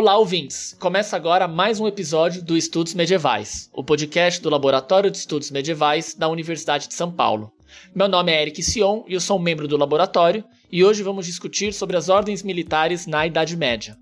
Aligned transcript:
Olá, 0.00 0.16
ouvintes! 0.16 0.76
Começa 0.78 1.16
agora 1.16 1.48
mais 1.48 1.80
um 1.80 1.88
episódio 1.88 2.40
do 2.40 2.56
Estudos 2.56 2.94
Medievais, 2.94 3.68
o 3.72 3.82
podcast 3.82 4.40
do 4.40 4.48
Laboratório 4.48 5.10
de 5.10 5.16
Estudos 5.16 5.50
Medievais 5.50 6.14
da 6.14 6.28
Universidade 6.28 6.86
de 6.86 6.94
São 6.94 7.10
Paulo. 7.10 7.52
Meu 7.92 8.06
nome 8.06 8.30
é 8.30 8.40
Eric 8.40 8.62
Sion 8.62 9.02
e 9.08 9.14
eu 9.14 9.20
sou 9.20 9.36
um 9.36 9.42
membro 9.42 9.66
do 9.66 9.76
laboratório, 9.76 10.44
e 10.70 10.84
hoje 10.84 11.02
vamos 11.02 11.26
discutir 11.26 11.74
sobre 11.74 11.96
as 11.96 12.08
ordens 12.08 12.44
militares 12.44 13.08
na 13.08 13.26
Idade 13.26 13.56
Média. 13.56 13.98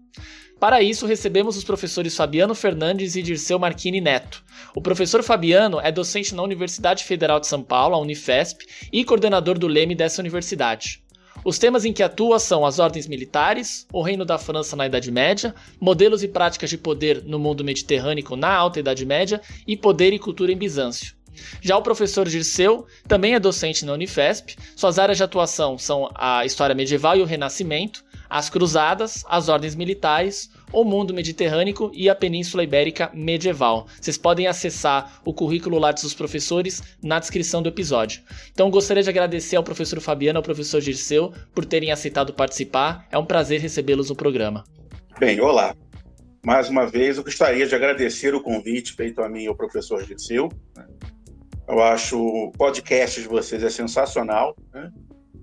Para 0.60 0.82
isso, 0.82 1.06
recebemos 1.06 1.56
os 1.56 1.64
professores 1.64 2.14
Fabiano 2.14 2.54
Fernandes 2.54 3.16
e 3.16 3.22
Dirceu 3.22 3.58
Marchini 3.58 3.98
Neto. 3.98 4.44
O 4.74 4.82
professor 4.82 5.22
Fabiano 5.22 5.80
é 5.80 5.90
docente 5.90 6.34
na 6.34 6.42
Universidade 6.42 7.04
Federal 7.04 7.40
de 7.40 7.46
São 7.46 7.62
Paulo, 7.62 7.94
a 7.94 7.98
Unifesp, 7.98 8.66
e 8.92 9.02
coordenador 9.02 9.58
do 9.58 9.66
LEME 9.66 9.94
dessa 9.94 10.20
universidade. 10.20 11.02
Os 11.46 11.60
temas 11.60 11.84
em 11.84 11.92
que 11.92 12.02
atua 12.02 12.40
são 12.40 12.66
as 12.66 12.80
ordens 12.80 13.06
militares, 13.06 13.86
o 13.92 14.02
reino 14.02 14.24
da 14.24 14.36
França 14.36 14.74
na 14.74 14.84
Idade 14.84 15.12
Média, 15.12 15.54
modelos 15.80 16.24
e 16.24 16.26
práticas 16.26 16.68
de 16.68 16.76
poder 16.76 17.22
no 17.22 17.38
mundo 17.38 17.62
mediterrâneo 17.62 18.34
na 18.34 18.52
Alta 18.52 18.80
Idade 18.80 19.06
Média 19.06 19.40
e 19.64 19.76
poder 19.76 20.12
e 20.12 20.18
cultura 20.18 20.50
em 20.50 20.56
Bizâncio. 20.56 21.14
Já 21.62 21.76
o 21.76 21.82
professor 21.82 22.28
Dirceu 22.28 22.84
também 23.06 23.34
é 23.34 23.38
docente 23.38 23.84
na 23.84 23.92
Unifesp. 23.92 24.56
Suas 24.74 24.98
áreas 24.98 25.18
de 25.18 25.22
atuação 25.22 25.78
são 25.78 26.10
a 26.16 26.44
história 26.44 26.74
medieval 26.74 27.16
e 27.16 27.22
o 27.22 27.24
Renascimento, 27.24 28.04
as 28.28 28.50
cruzadas, 28.50 29.24
as 29.28 29.48
ordens 29.48 29.76
militares, 29.76 30.50
o 30.72 30.84
mundo 30.84 31.14
mediterrâneo 31.14 31.90
e 31.92 32.08
a 32.08 32.14
Península 32.14 32.64
Ibérica 32.64 33.10
medieval. 33.14 33.86
Vocês 34.00 34.18
podem 34.18 34.46
acessar 34.46 35.20
o 35.24 35.32
currículo 35.32 35.78
Lattes 35.78 36.04
dos 36.04 36.14
professores 36.14 36.82
na 37.02 37.18
descrição 37.18 37.62
do 37.62 37.68
episódio. 37.68 38.22
Então 38.52 38.70
gostaria 38.70 39.02
de 39.02 39.10
agradecer 39.10 39.56
ao 39.56 39.62
professor 39.62 40.00
Fabiano 40.00 40.38
e 40.38 40.40
ao 40.40 40.42
professor 40.42 40.80
Dirceu 40.80 41.32
por 41.54 41.64
terem 41.64 41.90
aceitado 41.90 42.32
participar. 42.32 43.06
É 43.10 43.18
um 43.18 43.24
prazer 43.24 43.60
recebê-los 43.60 44.10
no 44.10 44.16
programa. 44.16 44.64
Bem, 45.18 45.40
olá. 45.40 45.74
Mais 46.44 46.68
uma 46.68 46.86
vez, 46.86 47.16
eu 47.16 47.24
gostaria 47.24 47.66
de 47.66 47.74
agradecer 47.74 48.34
o 48.34 48.40
convite 48.40 48.92
feito 48.92 49.20
a 49.20 49.28
mim 49.28 49.44
e 49.44 49.46
ao 49.48 49.56
professor 49.56 50.04
Dirceu. 50.04 50.48
Eu 51.68 51.82
acho 51.82 52.18
o 52.18 52.52
podcast 52.52 53.20
de 53.20 53.26
vocês 53.26 53.62
é 53.64 53.70
sensacional. 53.70 54.56
Né? 54.72 54.90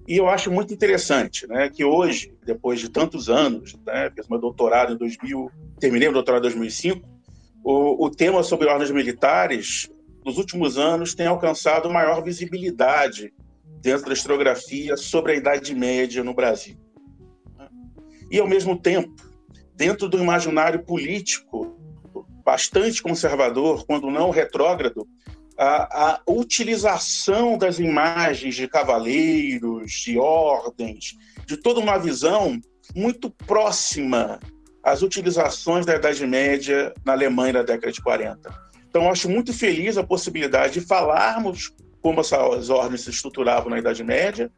E 0.07 0.17
eu 0.17 0.27
acho 0.27 0.51
muito 0.51 0.73
interessante 0.73 1.47
né, 1.47 1.69
que 1.69 1.85
hoje, 1.85 2.33
depois 2.45 2.79
de 2.79 2.89
tantos 2.89 3.29
anos, 3.29 3.75
né, 3.85 4.11
fiz 4.13 4.27
meu 4.27 4.39
doutorado 4.39 4.93
em 4.93 4.97
2000, 4.97 5.49
terminei 5.79 6.09
o 6.09 6.13
doutorado 6.13 6.41
em 6.41 6.49
2005, 6.49 7.07
o, 7.63 8.05
o 8.05 8.09
tema 8.09 8.43
sobre 8.43 8.67
ordens 8.67 8.91
militares, 8.91 9.89
nos 10.25 10.37
últimos 10.37 10.77
anos, 10.77 11.15
tem 11.15 11.27
alcançado 11.27 11.89
maior 11.89 12.21
visibilidade 12.21 13.33
dentro 13.81 14.07
da 14.07 14.13
historiografia 14.13 14.97
sobre 14.97 15.33
a 15.33 15.35
Idade 15.35 15.73
Média 15.73 16.23
no 16.23 16.33
Brasil. 16.33 16.77
E, 18.29 18.39
ao 18.39 18.47
mesmo 18.47 18.77
tempo, 18.77 19.13
dentro 19.75 20.09
do 20.09 20.17
imaginário 20.17 20.83
político 20.83 21.77
bastante 22.43 23.01
conservador, 23.01 23.85
quando 23.85 24.11
não 24.11 24.29
retrógrado, 24.29 25.07
a, 25.57 26.13
a, 26.13 26.21
utilização 26.27 27.57
das 27.57 27.79
imagens 27.79 28.55
de 28.55 28.67
cavaleiros, 28.67 29.91
de 29.91 30.17
ordens, 30.17 31.15
de 31.45 31.57
toda 31.57 31.79
uma 31.79 31.97
visão 31.97 32.59
muito 32.95 33.29
próxima 33.29 34.39
às 34.83 35.01
utilizações 35.01 35.85
da 35.85 35.95
Idade 35.95 36.25
Média 36.25 36.93
na 37.05 37.13
Alemanha 37.13 37.53
da 37.53 37.63
década 37.63 37.91
de 37.91 38.01
40. 38.01 38.63
Então, 38.89 39.09
acho 39.09 39.29
muito 39.29 39.53
feliz 39.53 39.97
a 39.97 40.03
possibilidade 40.03 40.79
de 40.79 40.81
falarmos 40.81 41.73
como 42.01 42.19
essas 42.19 42.69
ordens 42.69 43.01
se 43.01 43.09
estruturavam 43.09 43.69
na 43.69 43.79
Idade 43.79 44.03
Média, 44.03 44.51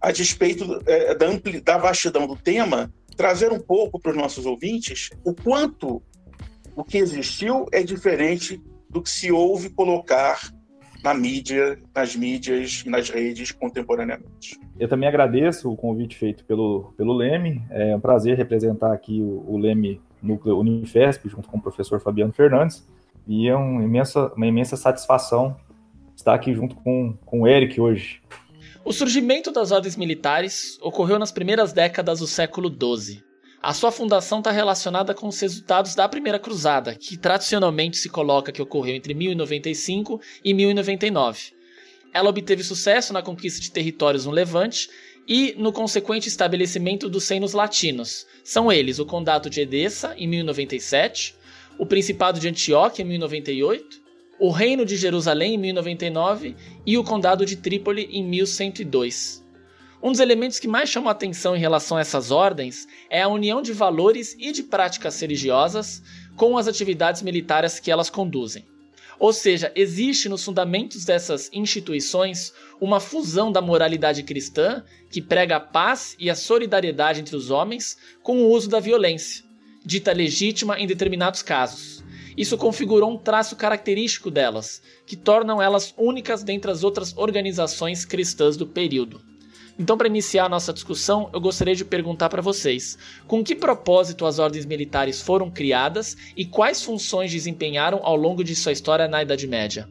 a 0.00 0.10
despeito 0.10 0.80
é, 0.86 1.14
da, 1.14 1.26
ampli, 1.26 1.60
da 1.60 1.76
vastidão 1.76 2.26
do 2.26 2.34
tema, 2.34 2.92
trazer 3.16 3.52
um 3.52 3.60
pouco 3.60 4.00
para 4.00 4.10
os 4.10 4.16
nossos 4.16 4.46
ouvintes 4.46 5.10
o 5.22 5.34
quanto 5.34 6.02
o 6.74 6.82
que 6.82 6.96
existiu 6.96 7.66
é 7.70 7.82
diferente 7.82 8.60
do 8.92 9.02
que 9.02 9.10
se 9.10 9.32
ouve 9.32 9.70
colocar 9.70 10.38
na 11.02 11.12
mídia, 11.12 11.78
nas 11.94 12.14
mídias 12.14 12.84
e 12.86 12.90
nas 12.90 13.10
redes 13.10 13.50
contemporaneamente. 13.50 14.60
Eu 14.78 14.88
também 14.88 15.08
agradeço 15.08 15.70
o 15.70 15.76
convite 15.76 16.16
feito 16.16 16.44
pelo, 16.44 16.92
pelo 16.96 17.12
Leme. 17.12 17.62
É 17.70 17.96
um 17.96 18.00
prazer 18.00 18.36
representar 18.36 18.92
aqui 18.92 19.20
o, 19.20 19.44
o 19.48 19.58
Leme 19.58 20.00
Núcleo 20.22 20.58
Unifesp, 20.58 21.28
junto 21.28 21.48
com 21.48 21.56
o 21.56 21.60
professor 21.60 22.00
Fabiano 22.00 22.32
Fernandes. 22.32 22.86
E 23.26 23.48
é 23.48 23.56
uma 23.56 23.82
imensa, 23.82 24.32
uma 24.36 24.46
imensa 24.46 24.76
satisfação 24.76 25.56
estar 26.14 26.34
aqui 26.34 26.54
junto 26.54 26.76
com, 26.76 27.16
com 27.24 27.40
o 27.42 27.48
Eric 27.48 27.80
hoje. 27.80 28.20
O 28.84 28.92
surgimento 28.92 29.50
das 29.50 29.70
ordens 29.70 29.96
militares 29.96 30.78
ocorreu 30.80 31.18
nas 31.18 31.32
primeiras 31.32 31.72
décadas 31.72 32.20
do 32.20 32.26
século 32.26 32.68
XII. 32.68 33.22
A 33.62 33.72
sua 33.72 33.92
fundação 33.92 34.40
está 34.40 34.50
relacionada 34.50 35.14
com 35.14 35.28
os 35.28 35.38
resultados 35.38 35.94
da 35.94 36.08
Primeira 36.08 36.36
Cruzada, 36.36 36.96
que 36.96 37.16
tradicionalmente 37.16 37.96
se 37.96 38.08
coloca 38.08 38.50
que 38.50 38.60
ocorreu 38.60 38.96
entre 38.96 39.14
1095 39.14 40.20
e 40.44 40.52
1099. 40.52 41.52
Ela 42.12 42.28
obteve 42.28 42.64
sucesso 42.64 43.12
na 43.12 43.22
conquista 43.22 43.60
de 43.60 43.70
territórios 43.70 44.26
no 44.26 44.32
Levante 44.32 44.90
e 45.28 45.54
no 45.56 45.72
consequente 45.72 46.28
estabelecimento 46.28 47.08
dos 47.08 47.22
seinos 47.22 47.52
latinos. 47.52 48.26
São 48.42 48.72
eles 48.72 48.98
o 48.98 49.06
Condado 49.06 49.48
de 49.48 49.60
Edessa, 49.60 50.12
em 50.18 50.26
1097, 50.26 51.36
o 51.78 51.86
Principado 51.86 52.40
de 52.40 52.48
Antioquia, 52.48 53.04
em 53.04 53.08
1098, 53.08 54.02
o 54.40 54.50
Reino 54.50 54.84
de 54.84 54.96
Jerusalém, 54.96 55.54
em 55.54 55.58
1099 55.58 56.56
e 56.84 56.98
o 56.98 57.04
Condado 57.04 57.46
de 57.46 57.54
Trípoli, 57.54 58.08
em 58.10 58.24
1102. 58.24 59.41
Um 60.02 60.10
dos 60.10 60.18
elementos 60.18 60.58
que 60.58 60.66
mais 60.66 60.88
chamam 60.88 61.08
a 61.08 61.12
atenção 61.12 61.54
em 61.54 61.60
relação 61.60 61.96
a 61.96 62.00
essas 62.00 62.32
ordens 62.32 62.88
é 63.08 63.22
a 63.22 63.28
união 63.28 63.62
de 63.62 63.72
valores 63.72 64.34
e 64.36 64.50
de 64.50 64.64
práticas 64.64 65.20
religiosas 65.20 66.02
com 66.36 66.58
as 66.58 66.66
atividades 66.66 67.22
militares 67.22 67.78
que 67.78 67.88
elas 67.88 68.10
conduzem. 68.10 68.66
Ou 69.16 69.32
seja, 69.32 69.70
existe 69.76 70.28
nos 70.28 70.44
fundamentos 70.44 71.04
dessas 71.04 71.48
instituições 71.52 72.52
uma 72.80 72.98
fusão 72.98 73.52
da 73.52 73.60
moralidade 73.60 74.24
cristã, 74.24 74.82
que 75.08 75.22
prega 75.22 75.56
a 75.56 75.60
paz 75.60 76.16
e 76.18 76.28
a 76.28 76.34
solidariedade 76.34 77.20
entre 77.20 77.36
os 77.36 77.48
homens, 77.48 77.96
com 78.24 78.38
o 78.38 78.50
uso 78.50 78.68
da 78.68 78.80
violência, 78.80 79.44
dita 79.84 80.12
legítima 80.12 80.80
em 80.80 80.86
determinados 80.88 81.42
casos. 81.42 82.02
Isso 82.36 82.58
configurou 82.58 83.12
um 83.12 83.18
traço 83.18 83.54
característico 83.54 84.32
delas, 84.32 84.82
que 85.06 85.14
tornam 85.14 85.62
elas 85.62 85.94
únicas 85.96 86.42
dentre 86.42 86.72
as 86.72 86.82
outras 86.82 87.16
organizações 87.16 88.04
cristãs 88.04 88.56
do 88.56 88.66
período. 88.66 89.31
Então, 89.78 89.96
para 89.96 90.06
iniciar 90.06 90.44
a 90.44 90.48
nossa 90.48 90.72
discussão, 90.72 91.30
eu 91.32 91.40
gostaria 91.40 91.74
de 91.74 91.84
perguntar 91.84 92.28
para 92.28 92.42
vocês: 92.42 92.98
com 93.26 93.42
que 93.42 93.54
propósito 93.54 94.26
as 94.26 94.38
ordens 94.38 94.66
militares 94.66 95.22
foram 95.22 95.50
criadas 95.50 96.16
e 96.36 96.44
quais 96.44 96.82
funções 96.82 97.30
desempenharam 97.30 98.00
ao 98.02 98.16
longo 98.16 98.44
de 98.44 98.54
sua 98.54 98.72
história 98.72 99.08
na 99.08 99.22
Idade 99.22 99.46
Média? 99.46 99.88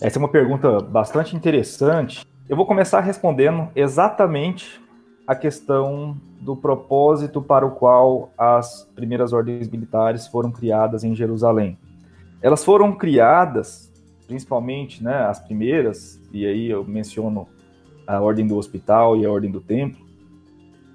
Essa 0.00 0.18
é 0.18 0.20
uma 0.20 0.28
pergunta 0.28 0.80
bastante 0.80 1.34
interessante. 1.34 2.24
Eu 2.48 2.56
vou 2.56 2.66
começar 2.66 3.00
respondendo 3.00 3.68
exatamente 3.74 4.80
a 5.26 5.34
questão 5.34 6.16
do 6.40 6.54
propósito 6.54 7.40
para 7.40 7.64
o 7.64 7.70
qual 7.70 8.30
as 8.36 8.86
primeiras 8.94 9.32
ordens 9.32 9.68
militares 9.68 10.26
foram 10.26 10.52
criadas 10.52 11.02
em 11.02 11.14
Jerusalém. 11.14 11.78
Elas 12.42 12.62
foram 12.62 12.94
criadas, 12.94 13.90
principalmente 14.26 15.02
né, 15.02 15.24
as 15.24 15.40
primeiras, 15.40 16.20
e 16.30 16.44
aí 16.44 16.70
eu 16.70 16.84
menciono 16.84 17.48
a 18.06 18.20
ordem 18.20 18.46
do 18.46 18.56
hospital 18.56 19.16
e 19.16 19.24
a 19.24 19.30
ordem 19.30 19.50
do 19.50 19.60
templo, 19.60 20.04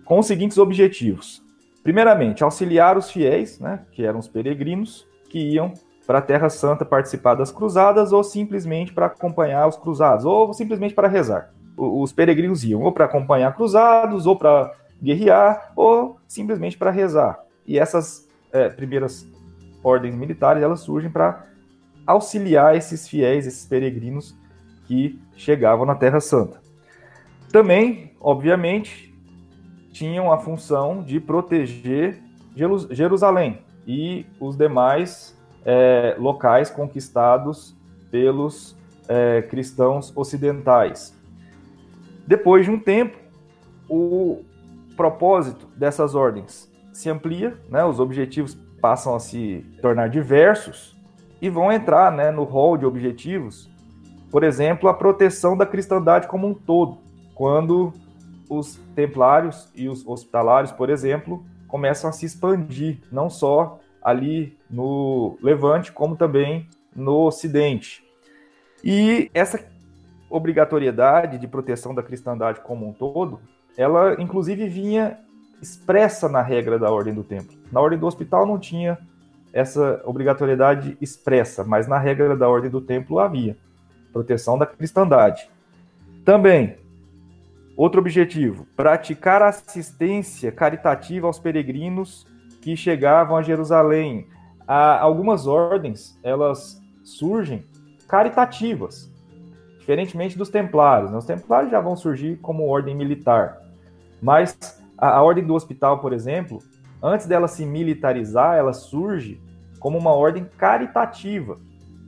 com 0.05 0.19
os 0.19 0.25
seguintes 0.25 0.57
objetivos. 0.57 1.43
Primeiramente, 1.83 2.43
auxiliar 2.43 2.97
os 2.97 3.09
fiéis, 3.09 3.59
né, 3.59 3.85
que 3.91 4.05
eram 4.05 4.19
os 4.19 4.27
peregrinos, 4.27 5.07
que 5.29 5.39
iam 5.39 5.73
para 6.05 6.19
a 6.19 6.21
Terra 6.21 6.49
Santa 6.49 6.83
participar 6.83 7.35
das 7.35 7.51
cruzadas 7.51 8.11
ou 8.11 8.23
simplesmente 8.23 8.91
para 8.91 9.05
acompanhar 9.05 9.67
os 9.67 9.77
cruzados, 9.77 10.25
ou 10.25 10.53
simplesmente 10.53 10.95
para 10.95 11.07
rezar. 11.07 11.53
Os 11.77 12.11
peregrinos 12.11 12.63
iam 12.63 12.81
ou 12.81 12.91
para 12.91 13.05
acompanhar 13.05 13.55
cruzados, 13.55 14.25
ou 14.25 14.35
para 14.35 14.73
guerrear, 15.01 15.71
ou 15.75 16.17
simplesmente 16.27 16.77
para 16.77 16.91
rezar. 16.91 17.39
E 17.65 17.77
essas 17.77 18.27
é, 18.51 18.69
primeiras 18.69 19.25
ordens 19.83 20.15
militares, 20.15 20.63
elas 20.63 20.81
surgem 20.81 21.09
para 21.09 21.45
auxiliar 22.05 22.75
esses 22.75 23.07
fiéis, 23.07 23.45
esses 23.45 23.65
peregrinos 23.65 24.35
que 24.87 25.21
chegavam 25.35 25.85
na 25.85 25.93
Terra 25.93 26.19
Santa. 26.19 26.58
Também, 27.51 28.11
obviamente, 28.19 29.13
tinham 29.91 30.31
a 30.31 30.37
função 30.37 31.01
de 31.01 31.19
proteger 31.19 32.21
Jerusalém 32.55 33.59
e 33.87 34.25
os 34.39 34.55
demais 34.55 35.35
é, 35.65 36.15
locais 36.19 36.69
conquistados 36.69 37.75
pelos 38.11 38.77
é, 39.07 39.41
cristãos 39.41 40.15
ocidentais. 40.15 41.15
Depois 42.27 42.65
de 42.65 42.71
um 42.71 42.79
tempo, 42.79 43.17
o 43.89 44.43
propósito 44.95 45.65
dessas 45.75 46.13
ordens 46.13 46.71
se 46.93 47.09
amplia, 47.09 47.57
né, 47.69 47.83
os 47.83 47.99
objetivos 47.99 48.55
passam 48.79 49.15
a 49.15 49.19
se 49.19 49.65
tornar 49.81 50.09
diversos 50.09 50.95
e 51.41 51.49
vão 51.49 51.71
entrar 51.71 52.11
né, 52.11 52.29
no 52.29 52.43
rol 52.43 52.77
de 52.77 52.85
objetivos, 52.85 53.69
por 54.29 54.43
exemplo, 54.43 54.87
a 54.87 54.93
proteção 54.93 55.57
da 55.57 55.65
cristandade 55.65 56.27
como 56.27 56.47
um 56.47 56.53
todo 56.53 57.08
quando 57.39 57.93
os 58.49 58.75
templários 58.93 59.69
e 59.73 59.87
os 59.87 60.05
hospitalários, 60.05 60.73
por 60.73 60.89
exemplo, 60.89 61.41
começam 61.69 62.09
a 62.09 62.11
se 62.11 62.25
expandir, 62.25 62.97
não 63.09 63.29
só 63.29 63.79
ali 64.03 64.57
no 64.69 65.37
Levante, 65.41 65.89
como 65.89 66.17
também 66.17 66.67
no 66.93 67.27
Ocidente. 67.27 68.03
E 68.83 69.31
essa 69.33 69.65
obrigatoriedade 70.29 71.37
de 71.37 71.47
proteção 71.47 71.95
da 71.95 72.03
cristandade 72.03 72.59
como 72.59 72.89
um 72.89 72.91
todo, 72.91 73.39
ela 73.77 74.21
inclusive 74.21 74.67
vinha 74.67 75.17
expressa 75.61 76.27
na 76.27 76.41
regra 76.41 76.77
da 76.77 76.91
Ordem 76.91 77.13
do 77.13 77.23
Templo. 77.23 77.57
Na 77.71 77.79
Ordem 77.79 77.97
do 77.97 78.05
Hospital 78.05 78.45
não 78.45 78.59
tinha 78.59 78.97
essa 79.53 80.01
obrigatoriedade 80.03 80.97
expressa, 80.99 81.63
mas 81.63 81.87
na 81.87 81.97
regra 81.97 82.35
da 82.35 82.49
Ordem 82.49 82.69
do 82.69 82.81
Templo 82.81 83.17
havia 83.17 83.55
proteção 84.11 84.57
da 84.57 84.65
cristandade. 84.65 85.49
Também, 86.25 86.75
outro 87.79 88.01
objetivo, 88.01 88.67
praticar 88.75 89.41
assistência 89.41 90.51
caritativa 90.51 91.27
aos 91.27 91.39
peregrinos 91.39 92.27
que 92.61 92.75
chegavam 92.75 93.37
a 93.37 93.41
Jerusalém. 93.41 94.27
Há 94.67 94.99
algumas 94.99 95.47
ordens, 95.47 96.19
elas 96.21 96.77
surgem 97.05 97.65
caritativas, 98.05 99.09
diferentemente 99.79 100.37
dos 100.37 100.49
templários. 100.49 101.09
Né? 101.09 101.17
Os 101.17 101.25
templários 101.25 101.71
já 101.71 101.79
vão 101.79 101.95
surgir 101.95 102.35
como 102.41 102.67
ordem 102.67 102.93
militar, 102.93 103.61
mas 104.21 104.57
a, 104.97 105.11
a 105.11 105.23
ordem 105.23 105.45
do 105.45 105.55
hospital, 105.55 105.99
por 105.99 106.11
exemplo, 106.11 106.59
antes 107.01 107.27
dela 107.27 107.47
se 107.47 107.65
militarizar, 107.65 108.57
ela 108.57 108.73
surge 108.73 109.41
como 109.79 109.97
uma 109.97 110.11
ordem 110.11 110.43
caritativa 110.57 111.57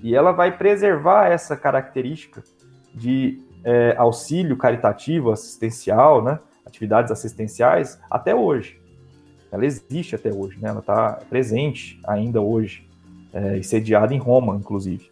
e 0.03 0.13
ela 0.13 0.33
vai 0.33 0.57
preservar 0.57 1.27
essa 1.27 1.56
característica 1.56 2.44
de 2.94 3.50
é, 3.63 3.95
auxílio 3.97 4.57
caritativo, 4.57 5.31
assistencial, 5.31 6.23
né? 6.23 6.39
atividades 6.65 7.11
assistenciais, 7.11 7.99
até 8.09 8.33
hoje. 8.33 8.79
Ela 9.51 9.65
existe 9.65 10.15
até 10.15 10.33
hoje, 10.33 10.57
né? 10.59 10.69
ela 10.69 10.79
está 10.79 11.19
presente 11.29 11.99
ainda 12.07 12.39
hoje, 12.41 12.87
é, 13.33 13.57
e 13.57 13.63
sediada 13.63 14.13
em 14.13 14.17
Roma, 14.17 14.55
inclusive. 14.55 15.09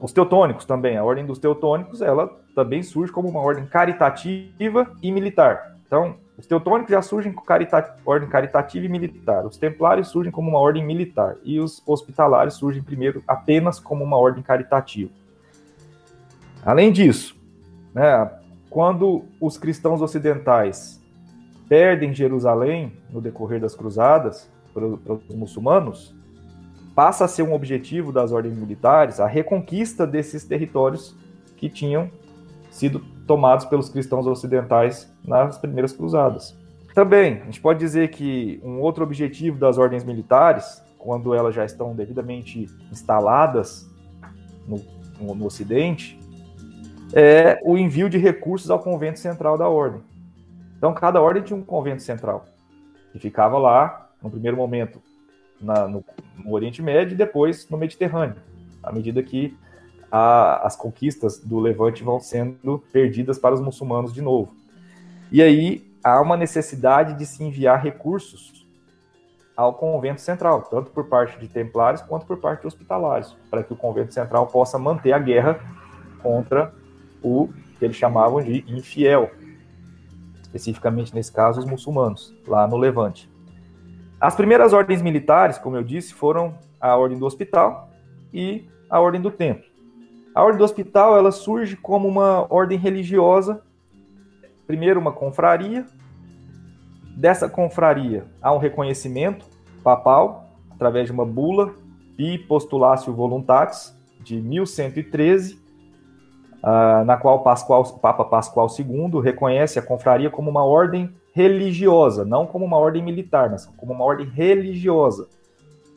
Os 0.00 0.12
teutônicos 0.12 0.64
também, 0.64 0.96
a 0.96 1.04
ordem 1.04 1.24
dos 1.24 1.38
teutônicos, 1.38 2.02
ela 2.02 2.28
também 2.54 2.82
surge 2.82 3.12
como 3.12 3.28
uma 3.28 3.40
ordem 3.40 3.66
caritativa 3.66 4.90
e 5.02 5.10
militar. 5.10 5.76
Então, 5.86 6.16
os 6.36 6.46
teutônicos 6.46 6.90
já 6.90 7.00
surgem 7.00 7.32
com 7.32 7.42
carita 7.42 7.96
ordem 8.04 8.28
caritativa 8.28 8.84
e 8.84 8.88
militar. 8.88 9.46
Os 9.46 9.56
templários 9.56 10.08
surgem 10.08 10.32
como 10.32 10.48
uma 10.48 10.58
ordem 10.58 10.84
militar. 10.84 11.36
E 11.44 11.60
os 11.60 11.82
hospitalários 11.86 12.54
surgem 12.54 12.82
primeiro 12.82 13.22
apenas 13.26 13.78
como 13.78 14.02
uma 14.02 14.16
ordem 14.16 14.42
caritativa. 14.42 15.10
Além 16.64 16.90
disso, 16.90 17.36
né, 17.94 18.30
quando 18.68 19.24
os 19.40 19.56
cristãos 19.56 20.02
ocidentais 20.02 21.00
perdem 21.68 22.12
Jerusalém 22.12 22.92
no 23.10 23.20
decorrer 23.20 23.60
das 23.60 23.74
cruzadas 23.74 24.50
para 24.72 24.84
os 24.84 25.34
muçulmanos, 25.34 26.14
passa 26.94 27.24
a 27.24 27.28
ser 27.28 27.42
um 27.42 27.54
objetivo 27.54 28.12
das 28.12 28.32
ordens 28.32 28.56
militares 28.56 29.20
a 29.20 29.26
reconquista 29.26 30.06
desses 30.06 30.44
territórios 30.44 31.16
que 31.56 31.68
tinham 31.68 32.10
sido 32.70 33.00
tomados 33.26 33.64
pelos 33.64 33.88
cristãos 33.88 34.26
ocidentais 34.26 35.10
nas 35.24 35.56
primeiras 35.56 35.92
cruzadas. 35.92 36.56
Também, 36.94 37.42
a 37.42 37.44
gente 37.46 37.60
pode 37.60 37.78
dizer 37.78 38.08
que 38.10 38.60
um 38.62 38.80
outro 38.80 39.02
objetivo 39.02 39.58
das 39.58 39.78
ordens 39.78 40.04
militares, 40.04 40.82
quando 40.98 41.34
elas 41.34 41.54
já 41.54 41.64
estão 41.64 41.94
devidamente 41.94 42.68
instaladas 42.90 43.88
no, 44.66 44.80
no, 45.20 45.34
no 45.34 45.46
Ocidente, 45.46 46.18
é 47.16 47.60
o 47.62 47.78
envio 47.78 48.10
de 48.10 48.18
recursos 48.18 48.70
ao 48.70 48.80
convento 48.80 49.20
central 49.20 49.56
da 49.56 49.68
ordem. 49.68 50.02
Então, 50.76 50.92
cada 50.92 51.22
ordem 51.22 51.44
tinha 51.44 51.56
um 51.56 51.62
convento 51.62 52.02
central, 52.02 52.44
que 53.12 53.18
ficava 53.20 53.56
lá, 53.56 54.10
no 54.20 54.28
primeiro 54.28 54.56
momento, 54.56 55.00
na, 55.60 55.86
no, 55.86 56.04
no 56.36 56.52
Oriente 56.52 56.82
Médio 56.82 57.14
e 57.14 57.16
depois 57.16 57.68
no 57.70 57.78
Mediterrâneo, 57.78 58.36
à 58.82 58.90
medida 58.90 59.22
que 59.22 59.56
a, 60.10 60.66
as 60.66 60.74
conquistas 60.74 61.38
do 61.38 61.60
Levante 61.60 62.02
vão 62.02 62.18
sendo 62.18 62.82
perdidas 62.92 63.38
para 63.38 63.54
os 63.54 63.60
muçulmanos 63.60 64.12
de 64.12 64.20
novo. 64.20 64.52
E 65.30 65.40
aí 65.40 65.88
há 66.02 66.20
uma 66.20 66.36
necessidade 66.36 67.14
de 67.14 67.24
se 67.24 67.44
enviar 67.44 67.80
recursos 67.80 68.66
ao 69.56 69.74
convento 69.74 70.20
central, 70.20 70.62
tanto 70.62 70.90
por 70.90 71.04
parte 71.06 71.38
de 71.38 71.46
templários 71.46 72.02
quanto 72.02 72.26
por 72.26 72.38
parte 72.38 72.62
de 72.62 72.66
hospitalários, 72.66 73.36
para 73.48 73.62
que 73.62 73.72
o 73.72 73.76
convento 73.76 74.12
central 74.12 74.48
possa 74.48 74.78
manter 74.80 75.12
a 75.12 75.18
guerra 75.18 75.60
contra 76.20 76.74
o 77.24 77.48
que 77.78 77.84
eles 77.84 77.96
chamavam 77.96 78.42
de 78.42 78.64
infiel, 78.68 79.30
especificamente 80.42 81.14
nesse 81.14 81.32
caso 81.32 81.58
os 81.58 81.66
muçulmanos, 81.66 82.34
lá 82.46 82.66
no 82.68 82.76
Levante. 82.76 83.28
As 84.20 84.36
primeiras 84.36 84.72
ordens 84.72 85.02
militares, 85.02 85.58
como 85.58 85.76
eu 85.76 85.82
disse, 85.82 86.14
foram 86.14 86.54
a 86.80 86.96
ordem 86.96 87.18
do 87.18 87.26
hospital 87.26 87.90
e 88.32 88.68
a 88.88 89.00
ordem 89.00 89.20
do 89.20 89.30
templo. 89.30 89.64
A 90.34 90.42
ordem 90.42 90.58
do 90.58 90.64
hospital 90.64 91.16
ela 91.16 91.32
surge 91.32 91.76
como 91.76 92.06
uma 92.06 92.46
ordem 92.52 92.78
religiosa, 92.78 93.62
primeiro 94.66 95.00
uma 95.00 95.12
confraria. 95.12 95.86
Dessa 97.16 97.48
confraria 97.48 98.24
há 98.42 98.52
um 98.52 98.58
reconhecimento 98.58 99.46
papal 99.82 100.48
através 100.70 101.06
de 101.06 101.12
uma 101.12 101.24
bula 101.24 101.74
Pi 102.16 102.38
Postulatio 102.38 103.12
Voluntatis 103.12 103.96
de 104.20 104.40
1113, 104.40 105.60
uh, 106.64 107.04
na 107.04 107.16
qual 107.18 107.42
Pascoal, 107.42 107.84
Papa 108.00 108.24
Pascoal 108.24 108.66
II 108.76 109.20
reconhece 109.22 109.78
a 109.78 109.82
confraria 109.82 110.30
como 110.30 110.50
uma 110.50 110.64
ordem 110.64 111.14
religiosa, 111.34 112.24
não 112.24 112.46
como 112.46 112.64
uma 112.64 112.78
ordem 112.78 113.02
militar, 113.02 113.50
mas 113.50 113.66
como 113.76 113.92
uma 113.92 114.04
ordem 114.04 114.26
religiosa, 114.26 115.28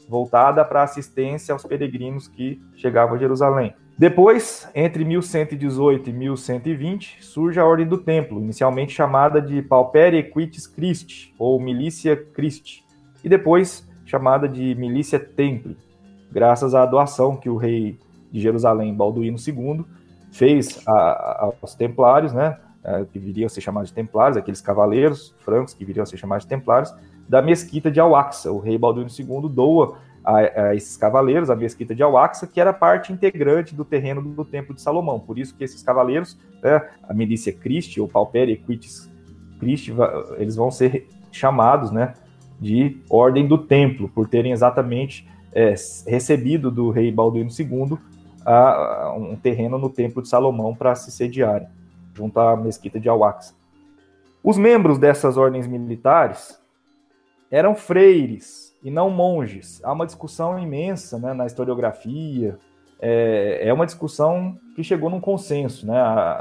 voltada 0.09 0.63
para 0.65 0.83
assistência 0.83 1.53
aos 1.53 1.63
peregrinos 1.63 2.27
que 2.27 2.61
chegavam 2.75 3.15
a 3.15 3.19
Jerusalém. 3.19 3.73
Depois, 3.97 4.69
entre 4.75 5.03
1118 5.03 6.09
e 6.09 6.13
1120, 6.13 7.23
surge 7.23 7.59
a 7.59 7.65
Ordem 7.65 7.87
do 7.87 7.97
Templo, 7.97 8.39
inicialmente 8.39 8.93
chamada 8.93 9.41
de 9.41 9.59
Paupere 9.63 10.17
Equitis 10.17 10.67
Christi, 10.67 11.33
ou 11.37 11.59
Milícia 11.59 12.15
Christi, 12.15 12.83
e 13.23 13.29
depois 13.29 13.87
chamada 14.05 14.47
de 14.47 14.75
Milícia 14.75 15.19
Templi, 15.19 15.75
graças 16.31 16.75
à 16.75 16.85
doação 16.85 17.35
que 17.35 17.49
o 17.49 17.57
rei 17.57 17.97
de 18.31 18.39
Jerusalém, 18.39 18.93
Balduíno 18.93 19.37
II, 19.45 19.83
fez 20.37 20.79
a, 20.87 21.51
aos 21.61 21.73
templários, 21.73 22.31
né, 22.31 22.57
é, 22.83 23.05
que 23.11 23.17
viriam 23.17 23.47
a 23.47 23.49
ser 23.49 23.59
chamados 23.59 23.89
de 23.89 23.95
templários, 23.95 24.37
aqueles 24.37 24.61
cavaleiros 24.61 25.35
francos 25.39 25.73
que 25.73 25.83
viriam 25.83 26.03
a 26.03 26.05
ser 26.05 26.17
chamados 26.17 26.45
de 26.45 26.49
templários, 26.49 26.93
da 27.27 27.41
mesquita 27.41 27.89
de 27.89 27.99
Al-Aqsa. 27.99 28.51
O 28.51 28.59
rei 28.59 28.77
Balduíno 28.77 29.09
II 29.09 29.49
doa 29.49 29.97
a, 30.23 30.37
a 30.37 30.75
esses 30.75 30.95
cavaleiros, 30.95 31.49
a 31.49 31.55
mesquita 31.55 31.95
de 31.95 32.03
Al-Aqsa, 32.03 32.45
que 32.45 32.61
era 32.61 32.71
parte 32.71 33.11
integrante 33.11 33.73
do 33.73 33.83
terreno 33.83 34.21
do 34.21 34.45
Templo 34.45 34.75
de 34.75 34.81
Salomão. 34.81 35.19
Por 35.19 35.39
isso 35.39 35.55
que 35.55 35.63
esses 35.63 35.81
cavaleiros, 35.81 36.37
né, 36.63 36.87
a 37.09 37.13
milícia 37.13 37.51
Christi, 37.51 37.99
ou 37.99 38.07
Pauperi 38.07 38.53
Equites 38.53 39.11
Christi, 39.59 39.93
eles 40.37 40.55
vão 40.55 40.69
ser 40.69 41.07
chamados 41.31 41.91
né, 41.91 42.13
de 42.61 43.01
Ordem 43.09 43.47
do 43.47 43.57
Templo, 43.57 44.07
por 44.07 44.29
terem 44.29 44.51
exatamente 44.51 45.27
é, 45.51 45.73
recebido 46.05 46.69
do 46.69 46.91
rei 46.91 47.11
Balduino 47.11 47.49
II 47.49 47.97
a, 48.51 49.13
um 49.17 49.35
terreno 49.35 49.77
no 49.77 49.89
Templo 49.89 50.21
de 50.21 50.29
Salomão 50.29 50.75
para 50.75 50.95
se 50.95 51.11
sediarem, 51.11 51.67
junto 52.13 52.39
à 52.39 52.55
mesquita 52.55 52.99
de 52.99 53.09
Al-Aqsa. 53.09 53.53
Os 54.43 54.57
membros 54.57 54.97
dessas 54.97 55.37
ordens 55.37 55.67
militares 55.67 56.59
eram 57.51 57.75
freires, 57.75 58.67
e 58.83 58.91
não 58.91 59.09
monges. 59.09 59.81
Há 59.83 59.91
uma 59.91 60.05
discussão 60.05 60.57
imensa 60.57 61.17
né, 61.19 61.33
na 61.33 61.45
historiografia, 61.45 62.57
é, 62.99 63.67
é, 63.67 63.73
uma 63.73 63.85
discussão 63.85 64.57
que 64.75 64.83
chegou 64.83 65.09
num 65.09 65.19
consenso. 65.19 65.85
Né? 65.85 65.93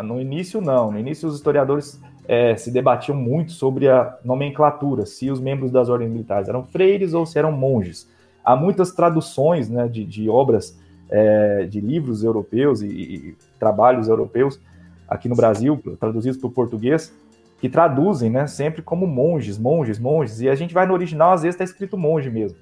No 0.05 0.21
início, 0.21 0.61
não. 0.61 0.93
No 0.93 0.99
início, 0.99 1.29
os 1.29 1.35
historiadores 1.35 2.01
é, 2.29 2.57
se 2.57 2.71
debatiam 2.71 3.17
muito 3.17 3.53
sobre 3.53 3.89
a 3.89 4.17
nomenclatura, 4.25 5.07
se 5.07 5.31
os 5.31 5.41
membros 5.41 5.71
das 5.71 5.89
ordens 5.89 6.11
militares 6.11 6.49
eram 6.49 6.63
freires 6.63 7.15
ou 7.15 7.27
se 7.27 7.39
eram 7.39 7.53
monges. 7.53 8.09
Há 8.45 8.55
muitas 8.55 8.93
traduções 8.93 9.69
né, 9.69 9.89
de, 9.89 10.05
de 10.05 10.31
obras, 10.31 10.79
é, 11.11 11.65
de 11.65 11.81
livros 11.81 12.25
europeus 12.25 12.83
e, 12.83 12.87
e 12.87 13.37
trabalhos 13.59 14.09
europeus 14.09 14.61
aqui 15.09 15.29
no 15.29 15.37
Brasil, 15.37 15.81
traduzidos 15.99 16.39
para 16.39 16.49
o 16.49 16.51
português, 16.51 17.15
que 17.61 17.69
traduzem, 17.69 18.31
né, 18.31 18.47
sempre 18.47 18.83
como 18.83 19.07
monges, 19.07 19.59
monges, 19.59 19.99
monges, 19.99 20.41
e 20.41 20.49
a 20.49 20.55
gente 20.55 20.75
vai 20.75 20.87
no 20.87 20.93
original, 20.93 21.33
às 21.33 21.43
vezes 21.43 21.55
está 21.55 21.65
escrito 21.65 21.97
monge 21.97 22.31
mesmo. 22.31 22.59